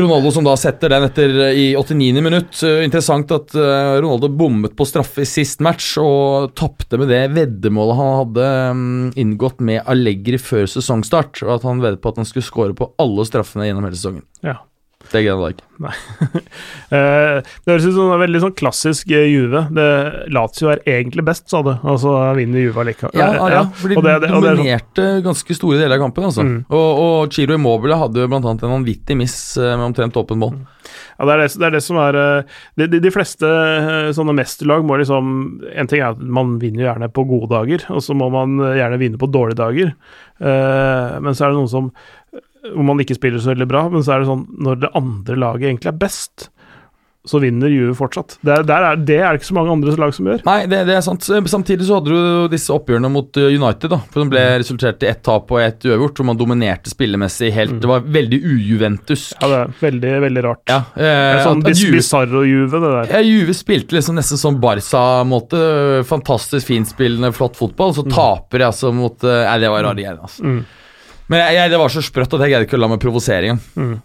Ronaldo 0.00 0.30
som 0.34 0.46
da 0.46 0.54
setter 0.58 0.92
den 0.92 1.06
etter 1.06 1.34
eh, 1.46 1.58
i 1.58 1.66
89. 1.78 2.22
minutt. 2.24 2.62
Eh, 2.66 2.82
interessant 2.86 3.30
at 3.34 3.54
eh, 3.58 3.96
Ronaldo 4.00 4.30
bommet 4.32 4.74
på 4.76 4.86
straffe 4.88 5.24
i 5.24 5.28
sist 5.28 5.62
match 5.64 5.92
og 6.02 6.54
tapte 6.58 7.00
med 7.00 7.12
det 7.12 7.22
veddemålet 7.36 7.98
han 8.00 8.16
hadde 8.22 8.48
mm, 8.78 9.06
inngått 9.20 9.62
med 9.66 9.84
Allegri 9.90 10.40
før 10.40 10.68
sesongstart. 10.70 11.42
Og 11.46 11.54
at 11.58 11.68
han 11.68 11.84
veddet 11.84 12.02
på 12.02 12.12
at 12.12 12.20
han 12.22 12.28
skulle 12.28 12.46
score 12.46 12.76
på 12.76 12.92
alle 13.02 13.26
straffene 13.28 13.68
gjennom 13.68 13.88
hele 13.88 14.00
sesongen. 14.00 14.26
Ja. 14.46 14.58
Det 15.10 15.24
greide 15.24 15.40
han 15.42 15.54
ikke. 15.56 15.66
Eh, 16.90 17.38
det 17.64 17.70
høres 17.70 17.86
ut 17.86 17.94
som 17.96 18.10
en 18.12 18.20
veldig 18.20 18.40
sånn 18.42 18.54
klassisk 18.58 19.10
eh, 19.14 19.28
Juve. 19.30 19.62
Det, 19.74 19.86
Lazio 20.34 20.70
er 20.72 20.82
egentlig 20.90 21.24
best, 21.26 21.46
sa 21.50 21.60
du, 21.66 21.70
og 21.78 21.98
så 22.02 22.12
vinner 22.36 22.64
Juve 22.64 22.82
allikevel. 22.82 23.14
Ja, 23.18 23.28
ja, 23.38 23.48
ja, 23.54 23.62
for 23.78 23.88
de 23.92 23.96
og 24.00 24.04
det- 24.06 24.16
det- 24.24 24.30
og 24.34 24.42
det 24.42 24.50
sånn- 24.50 24.58
dominerte 24.60 25.06
ganske 25.24 25.54
store 25.56 25.78
deler 25.78 25.96
av 25.96 26.02
kampen. 26.04 26.24
Altså. 26.30 26.42
Mm. 26.46 26.58
Og, 26.68 26.90
og 27.04 27.32
Chiro 27.32 27.54
Immobile 27.54 27.96
hadde 28.00 28.26
annet 28.28 28.62
en 28.66 28.74
vanvittig 28.76 29.16
miss 29.16 29.56
eh, 29.56 29.76
med 29.76 29.86
omtrent 29.92 30.16
åpen 30.20 30.38
mål. 30.42 30.58
Ja, 31.20 31.26
det 31.28 31.32
er 31.34 31.38
det, 31.44 31.48
det 31.60 31.66
er 31.68 31.70
det 31.76 31.82
som 31.84 31.96
er 32.00 32.16
eh, 32.16 32.42
De, 32.80 32.86
de, 32.88 32.98
de 33.04 33.10
fleste 33.12 33.46
sånne 34.16 34.32
mesterlag 34.34 34.82
må 34.88 34.96
liksom 34.98 35.60
En 35.76 35.86
ting 35.86 36.00
er 36.00 36.14
at 36.16 36.18
man 36.18 36.54
vinner 36.58 36.86
gjerne 36.88 37.10
på 37.12 37.26
gode 37.28 37.50
dager, 37.52 37.84
og 37.92 38.00
så 38.02 38.16
må 38.16 38.30
man 38.32 38.56
gjerne 38.74 38.98
vinne 38.98 39.20
på 39.20 39.28
dårlige 39.30 39.60
dager. 39.60 39.92
Eh, 40.40 41.20
men 41.20 41.36
så 41.36 41.44
er 41.46 41.52
det 41.52 41.58
noen 41.60 41.68
som 41.70 41.90
Hvor 42.68 42.86
man 42.86 43.00
ikke 43.02 43.16
spiller 43.16 43.40
så 43.42 43.54
veldig 43.54 43.68
bra, 43.70 43.86
men 43.92 44.04
så 44.04 44.14
er 44.14 44.22
det 44.22 44.30
sånn 44.30 44.46
Når 44.60 44.80
det 44.82 44.90
andre 44.98 45.36
laget 45.40 45.70
egentlig 45.70 45.92
er 45.92 46.00
best, 46.00 46.50
så 47.28 47.36
vinner 47.38 47.68
Juve 47.68 47.92
fortsatt. 47.98 48.38
Det 48.40 48.52
er, 48.54 48.62
der 48.64 48.84
er, 48.88 49.00
det 49.04 49.16
er 49.20 49.36
ikke 49.36 49.50
så 49.50 49.54
mange 49.58 49.74
andre 49.74 49.92
lag 50.00 50.12
som 50.16 50.28
gjør. 50.30 50.40
Nei, 50.46 50.62
det, 50.70 50.78
det 50.88 50.94
er 50.96 51.02
sant. 51.04 51.26
Samtidig 51.52 51.84
så 51.84 51.98
hadde 51.98 52.14
du 52.16 52.46
disse 52.48 52.72
oppgjørene 52.72 53.10
mot 53.12 53.36
uh, 53.36 53.48
United, 53.52 53.92
da. 53.92 53.98
For 54.08 54.24
de 54.24 54.32
ble 54.32 54.44
resultert 54.62 55.04
i 55.04 55.10
ett 55.10 55.20
tap 55.26 55.52
og 55.52 55.60
ett 55.60 55.84
uavgjort, 55.84 56.16
hvor 56.16 56.30
man 56.30 56.40
dominerte 56.40 56.92
spillemessig 56.92 57.52
helt 57.52 57.76
Det 57.82 57.90
var 57.90 58.08
veldig 58.08 58.40
ujuventus. 58.40 59.26
Ja, 59.36 59.52
det 59.52 59.60
er 59.60 59.76
veldig, 59.82 60.14
veldig 60.24 60.46
rart. 60.48 60.64
Ja, 60.72 60.80
Det 60.96 61.12
er 61.12 61.42
eh, 61.42 61.44
sånn 61.44 61.64
Bizarro-Juve, 61.68 62.80
det 62.80 62.96
der. 62.96 63.14
Ja, 63.18 63.22
Juve 63.28 63.56
spilte 63.58 63.98
liksom 63.98 64.16
nesten 64.16 64.40
som 64.40 64.56
Barca-måte. 64.64 65.60
Fantastisk 66.08 66.72
finspillende, 66.72 67.34
flott 67.36 67.60
fotball. 67.60 67.92
Så 68.00 68.08
taper 68.08 68.64
jeg 68.64 68.72
altså 68.72 68.96
mot 68.96 69.28
eh, 69.28 69.44
Nei, 69.44 69.58
det 69.60 69.74
var 69.76 69.84
rare 69.90 70.00
greier, 70.00 70.22
altså. 70.24 70.46
Mm. 70.46 70.62
Men 71.30 71.44
jeg, 71.44 71.58
jeg, 71.60 71.72
det 71.72 71.78
var 71.80 71.92
så 71.94 72.02
sprøtt 72.04 72.32
at 72.36 72.42
jeg 72.44 72.52
greide 72.54 72.66
ikke 72.66 72.78
å 72.78 72.82
la 72.82 72.90
meg 72.90 73.02
provosere 73.02 73.50
engang. 73.52 73.60
Mm. 73.78 73.98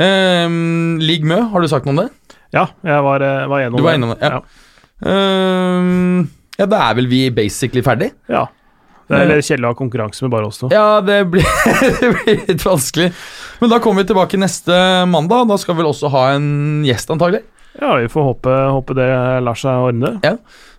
Um, 0.00 0.98
Ligg 1.02 1.26
Mø, 1.28 1.38
har 1.52 1.62
du 1.62 1.68
sagt 1.70 1.86
noe 1.86 1.94
om 1.94 2.02
det? 2.02 2.08
Ja, 2.54 2.66
jeg 2.86 3.02
var, 3.06 3.22
eh, 3.22 3.46
var 3.50 3.62
gjennom 3.62 3.78
Du 3.78 3.86
var 3.86 3.98
innom 3.98 4.14
det, 4.16 4.26
ja. 4.26 4.40
Ehm, 5.06 6.24
ja, 6.58 6.66
da 6.68 6.80
er 6.88 6.96
vel 6.98 7.06
vi 7.10 7.28
basically 7.34 7.84
ferdig? 7.86 8.12
ja. 8.30 8.48
Det 9.10 9.18
er 9.18 9.26
litt 9.26 9.42
Kjell 9.42 9.64
å 9.66 9.72
konkurranse 9.74 10.22
med 10.22 10.30
bare 10.30 10.46
oss 10.46 10.60
nå. 10.62 10.68
Ja, 10.70 11.00
det 11.02 11.24
blir, 11.32 11.42
det 11.98 12.10
blir 12.20 12.44
litt 12.46 12.62
vanskelig. 12.62 13.08
Men 13.58 13.72
da 13.72 13.80
kommer 13.82 14.04
vi 14.04 14.12
tilbake 14.12 14.38
neste 14.38 14.76
mandag. 15.10 15.48
Da 15.50 15.56
skal 15.58 15.74
vi 15.74 15.82
vel 15.82 15.88
også 15.90 16.12
ha 16.14 16.28
en 16.36 16.84
gjest, 16.86 17.10
antagelig. 17.10 17.40
Ja, 17.80 17.96
vi 17.98 18.06
får 18.12 18.28
håpe, 18.28 18.54
håpe 18.70 18.94
det 18.94 19.08
lar 19.42 19.58
seg 19.58 19.82
ordne. 19.88 20.12
Ja. 20.22 20.36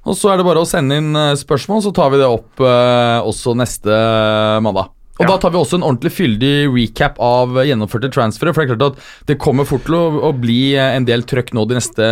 Og 0.07 0.15
så 0.15 0.31
er 0.31 0.39
det 0.39 0.48
bare 0.48 0.64
å 0.64 0.69
sende 0.69 0.95
inn 1.02 1.11
eh, 1.11 1.34
spørsmål, 1.43 1.84
så 1.84 1.91
tar 1.95 2.15
vi 2.15 2.22
det 2.23 2.31
opp 2.31 2.64
eh, 2.64 3.19
også 3.27 3.52
neste 3.60 3.99
mandag. 4.64 4.95
Og 5.22 5.27
Ja. 5.27 5.31
Da 5.31 5.38
tar 5.38 5.53
vi 5.53 5.61
også 5.61 5.77
en 5.77 5.85
ordentlig 5.85 6.14
fyldig 6.18 6.53
recap 6.73 7.19
av 7.22 7.61
gjennomførte 7.61 8.10
transferer. 8.10 8.56
For 8.56 8.65
det 8.65 8.72
er 8.72 8.76
klart 8.76 8.98
at 8.98 9.27
det 9.30 9.38
kommer 9.38 9.69
fort 9.69 9.85
til 9.85 9.95
å, 9.99 10.06
å 10.30 10.31
bli 10.34 10.73
en 10.81 11.06
del 11.06 11.23
trøkk 11.30 11.53
nå 11.53 11.68
de 11.69 11.77
neste 11.77 12.07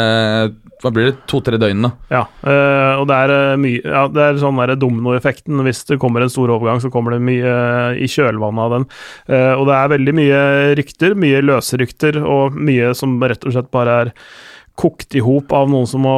hva 0.80 0.92
blir 0.96 1.10
det, 1.10 1.16
to-tre 1.28 1.58
døgnene. 1.60 1.92
Ja, 2.12 2.22
øh, 2.48 3.02
og 3.02 3.08
det 3.10 3.16
er 3.18 3.34
eh, 3.36 3.58
mye 3.60 3.82
ja, 3.84 4.06
Det 4.08 4.22
er 4.24 4.38
sånn 4.40 4.62
dominoeffekten. 4.80 5.60
Hvis 5.66 5.84
det 5.90 6.00
kommer 6.00 6.24
en 6.24 6.32
stor 6.32 6.54
overgang, 6.56 6.80
så 6.80 6.92
kommer 6.94 7.16
det 7.16 7.26
mye 7.28 7.50
eh, 7.50 8.04
i 8.06 8.08
kjølvannet 8.08 8.64
av 8.64 8.76
den. 8.78 8.86
Uh, 9.28 9.54
og 9.60 9.66
det 9.68 9.76
er 9.76 9.92
veldig 9.96 10.14
mye 10.16 10.40
rykter, 10.80 11.18
mye 11.20 11.42
løse 11.44 11.80
rykter, 11.80 12.22
og 12.24 12.56
mye 12.56 12.94
som 12.98 13.18
rett 13.20 13.44
og 13.44 13.56
slett 13.56 13.72
bare 13.76 13.98
er 14.06 14.14
kokt 14.80 15.18
i 15.20 15.24
hop 15.24 15.52
av 15.56 15.68
noen 15.72 15.90
som 15.90 16.06
må 16.06 16.16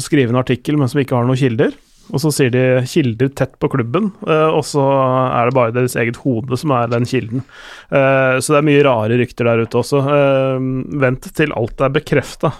skrive 0.00 0.32
en 0.32 0.40
artikkel, 0.40 0.78
men 0.80 0.88
som 0.88 1.02
ikke 1.02 1.18
har 1.18 1.28
noen 1.28 1.40
kilder. 1.40 1.76
Og 2.08 2.22
så 2.22 2.32
sier 2.32 2.52
de 2.52 2.62
'kilder 2.88 3.28
tett 3.36 3.58
på 3.60 3.68
klubben', 3.68 4.12
eh, 4.26 4.48
og 4.48 4.64
så 4.64 4.80
er 4.80 5.48
det 5.48 5.54
bare 5.54 5.74
deres 5.76 5.96
eget 5.96 6.16
hode 6.24 6.56
som 6.56 6.72
er 6.72 6.88
den 6.88 7.04
kilden. 7.04 7.44
Eh, 7.92 8.38
så 8.40 8.54
det 8.54 8.58
er 8.62 8.68
mye 8.70 8.84
rare 8.86 9.18
rykter 9.20 9.44
der 9.44 9.64
ute 9.64 9.76
også. 9.82 10.00
Eh, 10.08 10.56
vent 11.04 11.28
til 11.34 11.52
alt 11.52 11.80
er 11.80 11.92
bekrefta 11.92 12.52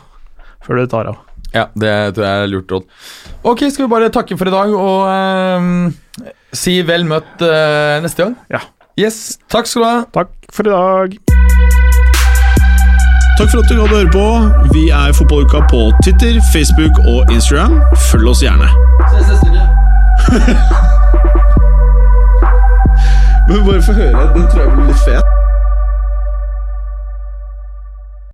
før 0.64 0.82
du 0.82 0.86
tar 0.86 1.08
av. 1.08 1.24
Ja, 1.54 1.68
det 1.72 2.14
tror 2.14 2.26
jeg 2.26 2.42
er 2.42 2.50
lurt 2.52 2.72
råd. 2.72 2.84
Ok, 3.42 3.64
skal 3.72 3.86
vi 3.86 3.92
bare 3.94 4.10
takke 4.12 4.36
for 4.36 4.50
i 4.50 4.52
dag 4.52 4.74
og 4.76 5.08
eh, 5.08 6.28
si 6.52 6.82
vel 6.82 7.06
møtt 7.08 7.40
uh, 7.44 8.00
neste 8.04 8.24
gang? 8.24 8.36
Ja. 8.52 8.60
Yes, 8.98 9.38
takk 9.48 9.68
skal 9.70 9.82
du 9.84 9.88
ha. 9.88 9.96
Takk 10.12 10.32
for 10.52 10.68
i 10.68 10.74
dag. 10.74 11.16
Takk 13.38 13.52
for 13.52 13.62
at 13.62 13.70
du 13.70 13.78
hadde 13.78 13.94
høre 13.94 14.10
på. 14.10 14.26
Vi 14.74 14.88
er 14.90 15.14
Fotballuka 15.14 15.62
på 15.70 15.86
Twitter, 16.02 16.40
Facebook 16.50 16.98
og 17.06 17.30
Instagram. 17.30 17.78
Følg 18.10 18.34
oss 18.34 18.42
gjerne. 18.42 18.87
Ses 19.06 19.28
neste 19.28 19.48
uke. 19.48 19.62
Men 23.48 23.66
bare 23.66 23.82
få 23.82 23.92
høre. 23.92 24.34
Den 24.34 24.50
tror 24.50 24.60
jeg 24.62 24.72
blir 24.72 24.86
litt 24.86 25.02
fet. 25.08 25.37